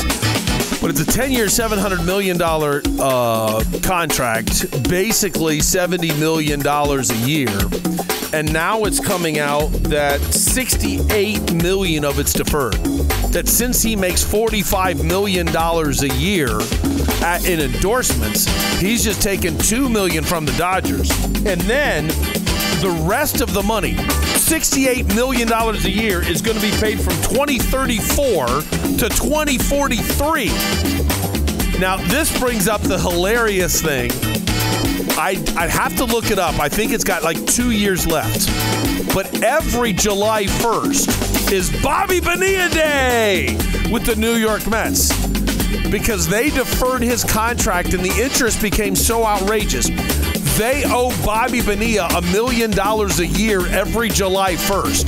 But 0.80 0.92
it's 0.92 1.00
a 1.00 1.06
10 1.06 1.32
year, 1.32 1.48
$700 1.48 2.06
million 2.06 2.40
uh, 2.40 3.64
contract, 3.82 4.88
basically 4.88 5.58
$70 5.58 6.20
million 6.20 6.62
a 6.64 7.28
year. 7.28 7.50
And 8.32 8.54
now 8.54 8.84
it's 8.84 9.00
coming 9.00 9.40
out 9.40 9.70
that 9.90 10.22
68 10.22 11.54
million 11.56 12.06
of 12.06 12.20
it's 12.20 12.32
deferred. 12.32 12.76
That 13.34 13.48
since 13.48 13.82
he 13.82 13.96
makes 13.96 14.24
45 14.24 15.04
million 15.04 15.48
dollars 15.48 16.04
a 16.04 16.10
year 16.10 16.60
at, 17.24 17.44
in 17.44 17.60
endorsements, 17.60 18.46
he's 18.80 19.04
just 19.04 19.20
taken 19.20 19.58
2 19.58 19.90
million 19.90 20.24
from 20.24 20.46
the 20.46 20.54
Dodgers. 20.54 21.10
And 21.44 21.60
then 21.62 22.10
the 22.82 22.90
rest 23.08 23.42
of 23.42 23.54
the 23.54 23.62
money, 23.62 23.94
$68 23.94 25.14
million 25.16 25.48
a 25.52 25.74
year, 25.88 26.28
is 26.28 26.42
going 26.42 26.58
to 26.58 26.62
be 26.62 26.72
paid 26.80 27.00
from 27.00 27.14
2034 27.24 28.48
to 28.48 29.08
2043. 29.08 30.48
Now, 31.80 31.98
this 32.08 32.38
brings 32.40 32.68
up 32.68 32.82
the 32.82 32.98
hilarious 33.00 33.82
thing. 33.82 34.10
I, 35.12 35.38
I'd 35.56 35.70
have 35.70 35.96
to 35.98 36.06
look 36.06 36.32
it 36.32 36.40
up. 36.40 36.60
I 36.60 36.70
think 36.70 36.92
it's 36.92 37.04
got 37.04 37.22
like 37.22 37.46
two 37.46 37.70
years 37.70 38.08
left. 38.08 38.48
But 39.14 39.44
every 39.44 39.94
July 39.94 40.46
1st 40.46 41.52
is 41.52 41.70
Bobby 41.84 42.20
Bonilla 42.20 42.70
Day 42.70 43.56
with 43.92 44.06
the 44.08 44.16
New 44.16 44.34
York 44.36 44.66
Mets 44.68 45.12
because 45.92 46.28
they 46.28 46.50
deferred 46.50 47.04
his 47.04 47.24
contract 47.24 47.94
and 47.94 48.04
the 48.04 48.24
interest 48.24 48.62
became 48.62 48.96
so 48.96 49.24
outrageous. 49.26 49.90
They 50.58 50.84
owe 50.86 51.10
Bobby 51.26 51.62
Bonilla 51.62 52.08
a 52.16 52.22
million 52.22 52.72
dollars 52.72 53.20
a 53.20 53.26
year 53.26 53.66
every 53.68 54.10
July 54.10 54.56
1st. 54.56 55.08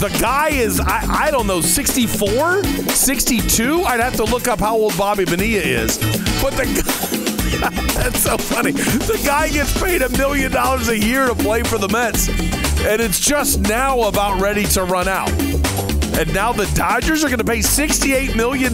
The 0.00 0.08
guy 0.18 0.48
is, 0.50 0.80
I, 0.80 1.26
I 1.26 1.30
don't 1.30 1.46
know, 1.46 1.60
64, 1.60 2.64
62? 2.64 3.82
I'd 3.82 4.00
have 4.00 4.16
to 4.16 4.24
look 4.24 4.48
up 4.48 4.60
how 4.60 4.76
old 4.76 4.96
Bobby 4.96 5.24
Bonilla 5.24 5.62
is. 5.62 5.98
But 6.40 6.54
the 6.56 6.64
guy, 6.64 7.70
that's 7.94 8.20
so 8.20 8.38
funny. 8.38 8.72
The 8.72 9.20
guy 9.26 9.50
gets 9.50 9.78
paid 9.78 10.00
a 10.00 10.08
million 10.10 10.52
dollars 10.52 10.88
a 10.88 10.98
year 10.98 11.26
to 11.26 11.34
play 11.34 11.62
for 11.62 11.76
the 11.76 11.88
Mets, 11.88 12.28
and 12.28 13.02
it's 13.02 13.20
just 13.20 13.60
now 13.60 14.02
about 14.04 14.40
ready 14.40 14.64
to 14.64 14.84
run 14.84 15.08
out. 15.08 15.30
And 16.18 16.32
now 16.32 16.52
the 16.52 16.70
Dodgers 16.74 17.24
are 17.24 17.28
going 17.28 17.38
to 17.38 17.44
pay 17.44 17.58
$68 17.58 18.36
million 18.36 18.72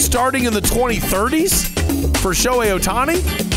starting 0.00 0.44
in 0.44 0.52
the 0.52 0.60
2030s 0.60 1.66
for 2.18 2.32
Shohei 2.32 2.76
Ohtani? 2.78 3.49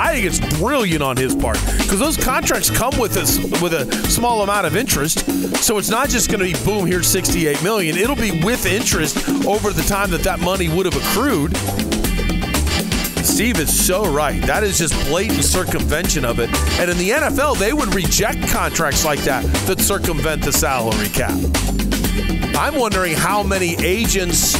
I 0.00 0.14
think 0.14 0.24
it's 0.24 0.58
brilliant 0.58 1.02
on 1.02 1.18
his 1.18 1.34
part 1.36 1.58
because 1.76 1.98
those 1.98 2.16
contracts 2.16 2.70
come 2.70 2.98
with 2.98 3.18
a, 3.18 3.62
with 3.62 3.74
a 3.74 3.92
small 4.08 4.40
amount 4.40 4.66
of 4.66 4.74
interest. 4.74 5.18
So 5.62 5.76
it's 5.76 5.90
not 5.90 6.08
just 6.08 6.30
going 6.30 6.38
to 6.40 6.46
be 6.58 6.64
boom, 6.64 6.86
here's 6.86 7.06
68 7.06 7.62
million. 7.62 7.98
It'll 7.98 8.16
be 8.16 8.42
with 8.42 8.64
interest 8.64 9.28
over 9.46 9.74
the 9.74 9.82
time 9.82 10.10
that 10.12 10.22
that 10.22 10.40
money 10.40 10.70
would 10.70 10.86
have 10.86 10.96
accrued. 10.96 11.54
Steve 13.26 13.60
is 13.60 13.86
so 13.86 14.10
right. 14.10 14.40
That 14.46 14.64
is 14.64 14.78
just 14.78 14.94
blatant 15.06 15.44
circumvention 15.44 16.24
of 16.24 16.38
it. 16.38 16.48
And 16.80 16.90
in 16.90 16.96
the 16.96 17.10
NFL, 17.10 17.58
they 17.58 17.74
would 17.74 17.94
reject 17.94 18.48
contracts 18.48 19.04
like 19.04 19.20
that 19.20 19.44
that 19.66 19.80
circumvent 19.80 20.42
the 20.42 20.52
salary 20.52 21.10
cap. 21.10 21.38
I'm 22.56 22.74
wondering 22.74 23.12
how 23.12 23.42
many 23.42 23.76
agents 23.84 24.54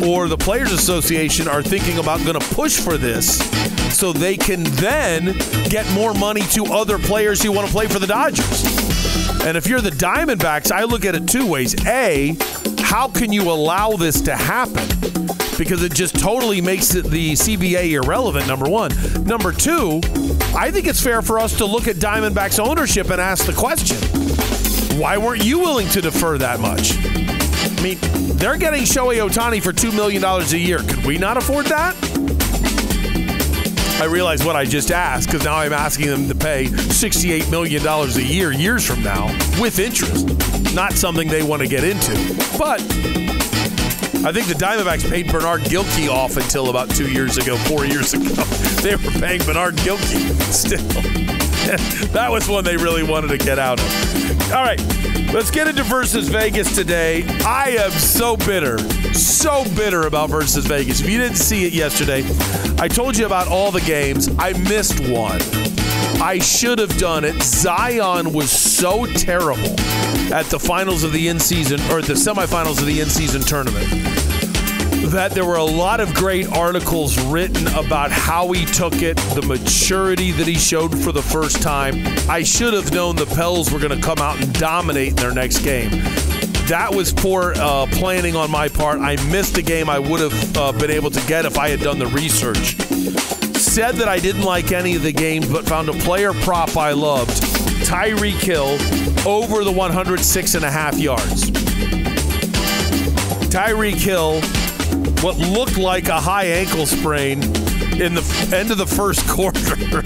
or 0.00 0.28
the 0.28 0.36
Players 0.36 0.70
Association 0.70 1.48
are 1.48 1.62
thinking 1.62 1.98
about 1.98 2.20
going 2.24 2.38
to 2.38 2.54
push 2.54 2.78
for 2.78 2.96
this 2.96 3.40
so 3.96 4.12
they 4.12 4.36
can 4.36 4.62
then 4.64 5.36
get 5.68 5.90
more 5.92 6.12
money 6.12 6.42
to 6.52 6.66
other 6.66 6.98
players 6.98 7.42
who 7.42 7.50
want 7.50 7.66
to 7.66 7.72
play 7.72 7.86
for 7.86 7.98
the 7.98 8.06
Dodgers. 8.06 8.64
And 9.46 9.56
if 9.56 9.66
you're 9.66 9.80
the 9.80 9.90
Diamondbacks, 9.90 10.70
I 10.70 10.84
look 10.84 11.04
at 11.04 11.14
it 11.14 11.26
two 11.26 11.46
ways. 11.46 11.74
A, 11.86 12.36
how 12.80 13.08
can 13.08 13.32
you 13.32 13.50
allow 13.50 13.92
this 13.92 14.20
to 14.22 14.36
happen? 14.36 14.86
Because 15.56 15.82
it 15.82 15.94
just 15.94 16.18
totally 16.18 16.60
makes 16.60 16.88
the 16.88 17.32
CBA 17.32 17.92
irrelevant, 17.92 18.46
number 18.46 18.68
one. 18.68 18.90
Number 19.24 19.52
two, 19.52 20.00
I 20.54 20.70
think 20.70 20.86
it's 20.86 21.02
fair 21.02 21.22
for 21.22 21.38
us 21.38 21.56
to 21.58 21.64
look 21.64 21.88
at 21.88 21.96
Diamondbacks 21.96 22.58
ownership 22.58 23.10
and 23.10 23.20
ask 23.20 23.46
the 23.46 23.54
question 23.54 23.96
why 24.98 25.18
weren't 25.18 25.44
you 25.44 25.58
willing 25.58 25.88
to 25.90 26.00
defer 26.00 26.38
that 26.38 26.58
much? 26.60 26.96
I 26.96 27.82
mean, 27.82 27.98
they're 28.36 28.56
getting 28.56 28.82
Shohei 28.82 29.26
Ohtani 29.26 29.62
for 29.62 29.72
$2 29.72 29.94
million 29.94 30.24
a 30.24 30.56
year. 30.56 30.78
Could 30.78 31.04
we 31.04 31.18
not 31.18 31.36
afford 31.36 31.66
that? 31.66 31.94
I 33.98 34.04
realize 34.04 34.44
what 34.44 34.56
I 34.56 34.66
just 34.66 34.90
asked 34.90 35.26
because 35.28 35.42
now 35.44 35.56
I'm 35.56 35.72
asking 35.72 36.08
them 36.08 36.28
to 36.28 36.34
pay 36.34 36.66
$68 36.66 37.50
million 37.50 37.84
a 37.86 38.20
year 38.20 38.52
years 38.52 38.86
from 38.86 39.02
now 39.02 39.26
with 39.58 39.78
interest. 39.78 40.28
Not 40.74 40.92
something 40.92 41.28
they 41.28 41.42
want 41.42 41.62
to 41.62 41.68
get 41.68 41.82
into. 41.82 42.12
But 42.58 42.82
I 44.22 44.32
think 44.32 44.48
the 44.48 44.54
Diamondbacks 44.54 45.08
paid 45.08 45.32
Bernard 45.32 45.62
Gilkey 45.62 46.10
off 46.10 46.36
until 46.36 46.68
about 46.68 46.90
two 46.90 47.10
years 47.10 47.38
ago, 47.38 47.56
four 47.56 47.86
years 47.86 48.12
ago. 48.12 48.44
They 48.86 48.94
were 48.94 49.10
paying 49.18 49.42
Bernard 49.42 49.74
Gilkey 49.76 50.30
still. 50.52 50.78
that 52.12 52.30
was 52.30 52.48
one 52.48 52.62
they 52.62 52.76
really 52.76 53.02
wanted 53.02 53.28
to 53.28 53.38
get 53.38 53.58
out 53.58 53.80
of. 53.80 54.25
All 54.54 54.62
right, 54.62 54.80
let's 55.34 55.50
get 55.50 55.66
into 55.66 55.82
versus 55.82 56.28
Vegas 56.28 56.72
today. 56.72 57.24
I 57.44 57.76
am 57.80 57.90
so 57.90 58.36
bitter, 58.36 58.78
so 59.12 59.64
bitter 59.74 60.06
about 60.06 60.30
versus 60.30 60.64
Vegas. 60.66 61.00
If 61.00 61.10
you 61.10 61.18
didn't 61.18 61.36
see 61.36 61.66
it 61.66 61.72
yesterday, 61.72 62.22
I 62.78 62.86
told 62.86 63.18
you 63.18 63.26
about 63.26 63.48
all 63.48 63.72
the 63.72 63.80
games. 63.80 64.30
I 64.38 64.52
missed 64.52 65.00
one. 65.10 65.40
I 66.22 66.38
should 66.38 66.78
have 66.78 66.96
done 66.96 67.24
it. 67.24 67.42
Zion 67.42 68.32
was 68.32 68.52
so 68.52 69.04
terrible 69.06 69.74
at 70.32 70.46
the 70.46 70.60
finals 70.60 71.02
of 71.02 71.12
the 71.12 71.26
in 71.26 71.40
season 71.40 71.80
or 71.90 72.00
the 72.00 72.14
semifinals 72.14 72.78
of 72.78 72.86
the 72.86 73.00
in 73.00 73.08
season 73.08 73.42
tournament 73.42 74.35
that 75.10 75.32
there 75.32 75.44
were 75.44 75.56
a 75.56 75.64
lot 75.64 76.00
of 76.00 76.14
great 76.14 76.50
articles 76.52 77.18
written 77.26 77.66
about 77.68 78.10
how 78.10 78.50
he 78.52 78.64
took 78.64 79.02
it, 79.02 79.16
the 79.34 79.42
maturity 79.42 80.32
that 80.32 80.46
he 80.46 80.54
showed 80.54 80.98
for 81.02 81.12
the 81.12 81.22
first 81.22 81.62
time. 81.62 82.02
I 82.28 82.42
should 82.42 82.74
have 82.74 82.92
known 82.92 83.16
the 83.16 83.26
Pels 83.26 83.72
were 83.72 83.78
going 83.78 83.94
to 83.94 84.02
come 84.04 84.18
out 84.18 84.40
and 84.42 84.52
dominate 84.58 85.10
in 85.10 85.16
their 85.16 85.32
next 85.32 85.58
game. 85.58 85.90
That 86.68 86.92
was 86.94 87.12
poor 87.12 87.52
uh, 87.56 87.86
planning 87.92 88.34
on 88.34 88.50
my 88.50 88.68
part. 88.68 89.00
I 89.00 89.16
missed 89.30 89.56
a 89.56 89.62
game 89.62 89.88
I 89.88 89.98
would 89.98 90.20
have 90.20 90.56
uh, 90.56 90.72
been 90.72 90.90
able 90.90 91.10
to 91.10 91.26
get 91.26 91.44
if 91.44 91.58
I 91.58 91.68
had 91.68 91.80
done 91.80 91.98
the 91.98 92.08
research. 92.08 92.76
Said 93.56 93.96
that 93.96 94.08
I 94.08 94.18
didn't 94.18 94.42
like 94.42 94.72
any 94.72 94.96
of 94.96 95.02
the 95.02 95.12
games, 95.12 95.50
but 95.50 95.64
found 95.66 95.88
a 95.88 95.92
player 95.92 96.32
prop 96.32 96.76
I 96.76 96.92
loved. 96.92 97.42
Tyreek 97.84 98.40
Hill, 98.42 98.78
over 99.26 99.62
the 99.62 99.70
106 99.70 100.54
and 100.54 100.64
a 100.64 100.70
half 100.70 100.98
yards. 100.98 101.50
Tyreek 103.50 103.94
Hill, 103.94 104.40
what 105.22 105.38
looked 105.38 105.78
like 105.78 106.08
a 106.08 106.20
high 106.20 106.44
ankle 106.44 106.86
sprain 106.86 107.42
in 108.00 108.14
the 108.14 108.54
end 108.54 108.70
of 108.70 108.78
the 108.78 108.86
first 108.86 109.26
quarter. 109.28 110.02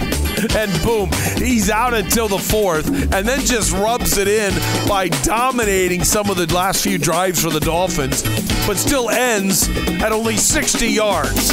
and 0.57 0.83
boom, 0.83 1.09
he's 1.37 1.69
out 1.69 1.93
until 1.93 2.27
the 2.27 2.37
fourth, 2.37 2.87
and 3.13 3.27
then 3.27 3.39
just 3.41 3.71
rubs 3.73 4.17
it 4.17 4.27
in 4.27 4.53
by 4.87 5.09
dominating 5.23 6.03
some 6.03 6.29
of 6.29 6.37
the 6.37 6.51
last 6.53 6.83
few 6.83 6.97
drives 6.97 7.43
for 7.43 7.49
the 7.49 7.59
Dolphins, 7.59 8.23
but 8.65 8.77
still 8.77 9.09
ends 9.09 9.69
at 10.01 10.11
only 10.11 10.37
60 10.37 10.87
yards. 10.87 11.51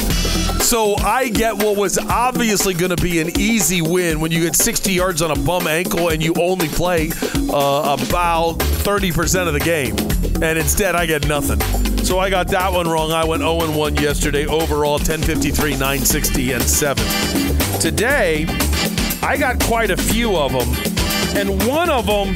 So 0.65 0.95
I 0.97 1.29
get 1.29 1.55
what 1.55 1.77
was 1.77 1.97
obviously 1.97 2.73
going 2.73 2.95
to 2.95 3.01
be 3.01 3.19
an 3.19 3.39
easy 3.39 3.81
win 3.81 4.19
when 4.19 4.31
you 4.31 4.41
get 4.43 4.55
60 4.55 4.91
yards 4.93 5.21
on 5.21 5.31
a 5.31 5.35
bum 5.35 5.67
ankle 5.67 6.09
and 6.09 6.21
you 6.21 6.33
only 6.39 6.67
play 6.67 7.09
uh, 7.51 7.97
about 7.99 8.59
30% 8.59 9.47
of 9.47 9.53
the 9.53 9.59
game. 9.59 9.95
And 10.41 10.57
instead, 10.57 10.95
I 10.95 11.05
get 11.05 11.27
nothing. 11.27 11.59
So 12.03 12.17
I 12.19 12.29
got 12.29 12.47
that 12.49 12.71
one 12.71 12.87
wrong. 12.87 13.11
I 13.11 13.25
went 13.25 13.41
0 13.41 13.77
1 13.77 13.95
yesterday 13.95 14.45
overall 14.45 14.93
1053, 14.93 15.71
960, 15.71 16.51
and 16.53 16.63
7. 16.63 17.79
Today, 17.79 18.45
I 19.21 19.35
got 19.37 19.59
quite 19.63 19.91
a 19.91 19.97
few 19.97 20.35
of 20.35 20.51
them. 20.51 20.73
And 21.35 21.61
one 21.67 21.89
of 21.89 22.05
them 22.05 22.33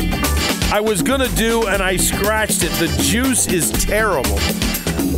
I 0.73 0.79
was 0.79 1.03
going 1.03 1.19
to 1.19 1.35
do 1.35 1.67
and 1.67 1.83
I 1.83 1.97
scratched 1.97 2.63
it. 2.63 2.71
The 2.79 2.87
juice 3.03 3.45
is 3.45 3.71
terrible. 3.71 4.39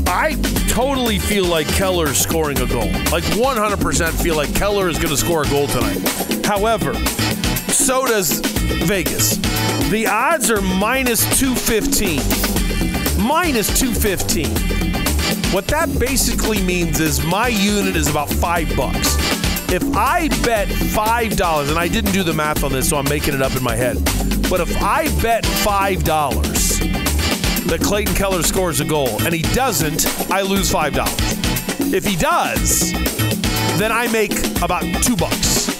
I 0.05 0.35
totally 0.67 1.17
feel 1.17 1.45
like 1.45 1.65
Keller's 1.69 2.17
scoring 2.17 2.59
a 2.59 2.67
goal. 2.67 2.91
Like 3.09 3.23
100% 3.23 4.21
feel 4.21 4.35
like 4.35 4.53
Keller 4.53 4.89
is 4.89 4.97
going 4.97 5.09
to 5.09 5.17
score 5.17 5.43
a 5.43 5.49
goal 5.49 5.67
tonight. 5.67 6.45
However, 6.45 6.93
so 7.71 8.05
does 8.05 8.41
Vegas. 8.85 9.37
The 9.89 10.07
odds 10.07 10.51
are 10.51 10.61
minus 10.61 11.23
215. 11.39 12.54
Minus 13.17 13.79
215. 13.79 14.45
What 15.53 15.67
that 15.67 15.97
basically 15.99 16.61
means 16.63 16.99
is 16.99 17.25
my 17.25 17.47
unit 17.47 17.95
is 17.95 18.09
about 18.09 18.29
five 18.29 18.75
bucks. 18.75 19.15
If 19.71 19.95
I 19.95 20.27
bet 20.43 20.67
five 20.67 21.35
dollars, 21.37 21.69
and 21.69 21.79
I 21.79 21.87
didn't 21.87 22.11
do 22.11 22.23
the 22.23 22.33
math 22.33 22.63
on 22.63 22.71
this, 22.71 22.89
so 22.89 22.97
I'm 22.97 23.07
making 23.09 23.33
it 23.33 23.41
up 23.41 23.55
in 23.55 23.63
my 23.63 23.75
head, 23.75 24.03
but 24.49 24.59
if 24.59 24.75
I 24.81 25.05
bet 25.21 25.45
five 25.45 26.03
dollars 26.03 26.79
that 27.67 27.79
Clayton 27.81 28.15
Keller 28.15 28.43
scores 28.43 28.79
a 28.79 28.85
goal 28.85 29.09
and 29.21 29.33
he 29.33 29.41
doesn't, 29.53 30.05
I 30.31 30.41
lose 30.41 30.69
five 30.69 30.93
dollars. 30.93 31.15
If 31.93 32.05
he 32.05 32.15
does, 32.15 32.91
then 33.79 33.91
I 33.91 34.07
make 34.11 34.33
about 34.61 34.83
two 35.03 35.15
bucks. 35.15 35.79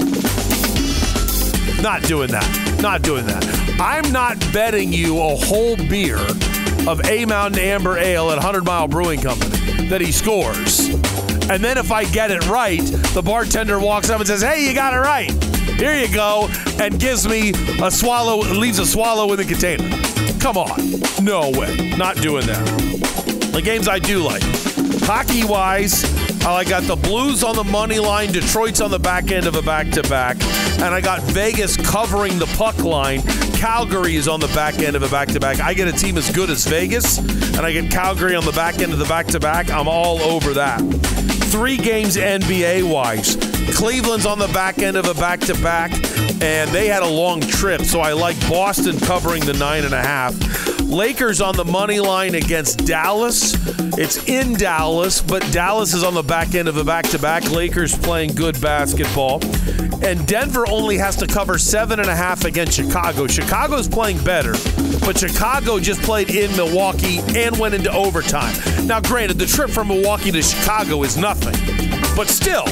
Not 1.81 2.01
doing 2.03 2.31
that. 2.31 2.79
Not 2.81 3.01
doing 3.01 3.25
that. 3.25 3.45
I'm 3.79 4.11
not 4.11 4.39
betting 4.53 4.91
you 4.93 5.19
a 5.19 5.35
whole 5.35 5.75
beer 5.75 6.17
of 6.87 7.03
A 7.05 7.25
Mountain 7.25 7.59
Amber 7.59 7.97
Ale 7.97 8.31
at 8.31 8.37
100 8.37 8.63
Mile 8.63 8.87
Brewing 8.87 9.21
Company 9.21 9.87
that 9.87 10.01
he 10.01 10.11
scores. 10.11 10.89
And 11.49 11.63
then 11.63 11.77
if 11.77 11.91
I 11.91 12.05
get 12.05 12.31
it 12.31 12.47
right, 12.47 12.81
the 13.13 13.21
bartender 13.23 13.79
walks 13.79 14.09
up 14.09 14.19
and 14.19 14.27
says, 14.27 14.41
Hey, 14.41 14.67
you 14.67 14.73
got 14.73 14.93
it 14.93 14.97
right. 14.97 15.31
Here 15.77 15.95
you 15.95 16.13
go. 16.13 16.49
And 16.79 16.99
gives 16.99 17.27
me 17.27 17.51
a 17.81 17.91
swallow, 17.91 18.39
leaves 18.39 18.79
a 18.79 18.85
swallow 18.85 19.31
in 19.31 19.37
the 19.37 19.45
container. 19.45 19.89
Come 20.39 20.57
on. 20.57 21.23
No 21.23 21.51
way. 21.51 21.95
Not 21.97 22.17
doing 22.17 22.45
that. 22.47 22.65
The 23.51 23.61
games 23.61 23.87
I 23.87 23.99
do 23.99 24.19
like. 24.19 24.43
Hockey 25.07 25.43
wise, 25.43 26.03
I 26.45 26.63
got 26.63 26.83
the 26.83 26.95
Blues 26.95 27.43
on 27.43 27.55
the 27.55 27.63
money 27.63 27.99
line, 27.99 28.31
Detroit's 28.31 28.81
on 28.81 28.89
the 28.89 28.99
back 28.99 29.31
end 29.31 29.45
of 29.45 29.55
a 29.55 29.61
back 29.61 29.91
to 29.91 30.03
back, 30.03 30.35
and 30.81 30.95
I 30.95 30.99
got 30.99 31.21
Vegas 31.21 31.77
covering 31.77 32.39
the 32.39 32.47
puck 32.57 32.77
line. 32.83 33.21
Calgary 33.55 34.15
is 34.15 34.27
on 34.27 34.39
the 34.39 34.47
back 34.49 34.79
end 34.79 34.95
of 34.95 35.03
a 35.03 35.09
back 35.09 35.29
to 35.29 35.39
back. 35.39 35.59
I 35.59 35.73
get 35.73 35.87
a 35.87 35.91
team 35.91 36.17
as 36.17 36.31
good 36.31 36.49
as 36.49 36.65
Vegas, 36.65 37.17
and 37.17 37.59
I 37.59 37.71
get 37.71 37.89
Calgary 37.89 38.35
on 38.35 38.45
the 38.45 38.51
back 38.51 38.79
end 38.79 38.93
of 38.93 38.99
the 38.99 39.05
back 39.05 39.27
to 39.27 39.39
back. 39.39 39.69
I'm 39.69 39.87
all 39.87 40.19
over 40.21 40.53
that. 40.53 40.79
Three 41.51 41.77
games 41.77 42.17
NBA 42.17 42.89
wise. 42.89 43.37
Cleveland's 43.75 44.25
on 44.25 44.39
the 44.39 44.47
back 44.49 44.79
end 44.79 44.97
of 44.97 45.05
a 45.07 45.13
back 45.13 45.39
to 45.41 45.53
back, 45.55 45.91
and 46.41 46.69
they 46.71 46.87
had 46.87 47.03
a 47.03 47.07
long 47.07 47.41
trip, 47.41 47.81
so 47.81 47.99
I 47.99 48.13
like 48.13 48.39
Boston 48.49 48.99
covering 48.99 49.43
the 49.45 49.53
nine 49.53 49.85
and 49.85 49.93
a 49.93 50.01
half. 50.01 50.35
Lakers 50.81 51.41
on 51.41 51.55
the 51.55 51.65
money 51.65 51.99
line 51.99 52.35
against 52.35 52.85
Dallas. 52.85 53.55
It's 53.97 54.27
in 54.29 54.53
Dallas, 54.53 55.21
but 55.21 55.41
Dallas 55.51 55.93
is 55.93 56.03
on 56.03 56.13
the 56.13 56.23
back 56.23 56.53
end 56.55 56.67
of 56.67 56.77
a 56.77 56.83
back 56.83 57.05
to 57.09 57.19
back. 57.19 57.49
Lakers 57.49 57.97
playing 57.97 58.35
good 58.35 58.59
basketball. 58.61 59.39
And 60.05 60.27
Denver 60.27 60.65
only 60.69 60.99
has 60.99 61.15
to 61.15 61.25
cover 61.25 61.57
seven 61.57 61.99
and 61.99 62.07
a 62.07 62.15
half 62.15 62.45
against 62.45 62.73
Chicago. 62.73 63.25
Chicago's 63.25 63.87
playing 63.87 64.23
better, 64.23 64.51
but 65.03 65.17
Chicago 65.17 65.79
just 65.79 65.99
played 66.03 66.29
in 66.29 66.55
Milwaukee 66.55 67.21
and 67.35 67.57
went 67.57 67.73
into 67.73 67.91
overtime. 67.91 68.55
Now, 68.85 69.01
granted, 69.01 69.39
the 69.39 69.47
trip 69.47 69.71
from 69.71 69.87
Milwaukee 69.87 70.31
to 70.31 70.43
Chicago 70.43 71.01
is 71.01 71.17
nothing, 71.17 71.55
but 72.15 72.27
still, 72.27 72.65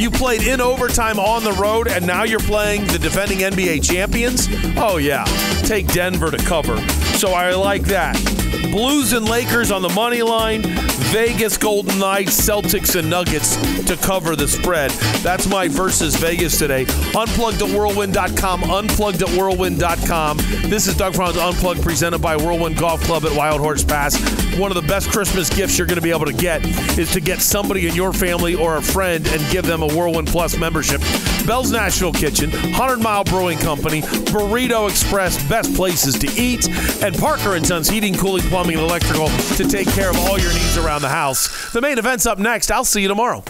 you 0.00 0.10
played 0.10 0.42
in 0.42 0.60
overtime 0.60 1.20
on 1.20 1.44
the 1.44 1.52
road, 1.52 1.86
and 1.86 2.04
now 2.04 2.24
you're 2.24 2.40
playing 2.40 2.84
the 2.88 2.98
defending 2.98 3.38
NBA 3.38 3.84
champions? 3.88 4.48
Oh, 4.76 4.96
yeah. 4.96 5.24
Take 5.62 5.86
Denver 5.92 6.32
to 6.32 6.38
cover. 6.38 6.76
So 7.18 7.34
I 7.34 7.54
like 7.54 7.82
that. 7.82 8.39
Blues 8.70 9.12
and 9.12 9.28
Lakers 9.28 9.70
on 9.70 9.82
the 9.82 9.88
money 9.90 10.22
line. 10.22 10.62
Vegas 11.10 11.58
Golden 11.58 11.98
Knights, 11.98 12.40
Celtics, 12.40 12.96
and 12.96 13.10
Nuggets 13.10 13.56
to 13.86 13.96
cover 13.96 14.36
the 14.36 14.46
spread. 14.46 14.92
That's 15.22 15.48
my 15.48 15.66
versus 15.66 16.14
Vegas 16.14 16.56
today. 16.56 16.82
Unplugged 17.16 17.62
at 17.62 17.76
whirlwind.com. 17.76 18.62
Unplugged 18.62 19.22
at 19.22 19.28
whirlwind.com. 19.30 20.36
This 20.68 20.86
is 20.86 20.96
Doug 20.96 21.16
Franz 21.16 21.36
Unplugged 21.36 21.82
presented 21.82 22.20
by 22.20 22.36
Whirlwind 22.36 22.76
Golf 22.76 23.02
Club 23.02 23.24
at 23.24 23.36
Wild 23.36 23.60
Horse 23.60 23.82
Pass. 23.82 24.16
One 24.56 24.70
of 24.70 24.80
the 24.80 24.86
best 24.86 25.10
Christmas 25.10 25.48
gifts 25.50 25.76
you're 25.76 25.86
going 25.86 25.96
to 25.96 26.02
be 26.02 26.10
able 26.10 26.26
to 26.26 26.32
get 26.32 26.64
is 26.96 27.10
to 27.12 27.20
get 27.20 27.40
somebody 27.40 27.88
in 27.88 27.94
your 27.94 28.12
family 28.12 28.54
or 28.54 28.76
a 28.76 28.82
friend 28.82 29.26
and 29.26 29.50
give 29.50 29.66
them 29.66 29.82
a 29.82 29.88
Whirlwind 29.88 30.28
Plus 30.28 30.56
membership. 30.56 31.00
Belle's 31.44 31.72
Nashville 31.72 32.12
Kitchen, 32.12 32.50
100 32.50 32.98
Mile 32.98 33.24
Brewing 33.24 33.58
Company, 33.58 34.02
Burrito 34.02 34.88
Express, 34.88 35.42
best 35.48 35.74
places 35.74 36.16
to 36.18 36.28
eat, 36.40 36.68
and 37.02 37.16
Parker 37.16 37.54
and 37.54 37.66
Sons 37.66 37.88
Heating, 37.88 38.14
Cooling, 38.14 38.44
Plumbing, 38.60 38.76
and 38.76 38.90
Electrical 38.90 39.28
to 39.56 39.64
take 39.64 39.88
care 39.88 40.10
of 40.10 40.18
all 40.18 40.38
your 40.38 40.52
needs 40.52 40.76
around 40.76 41.00
the 41.00 41.08
house. 41.08 41.72
The 41.72 41.80
main 41.80 41.96
event's 41.96 42.26
up 42.26 42.38
next. 42.38 42.70
I'll 42.70 42.84
see 42.84 43.00
you 43.00 43.08
tomorrow. 43.08 43.42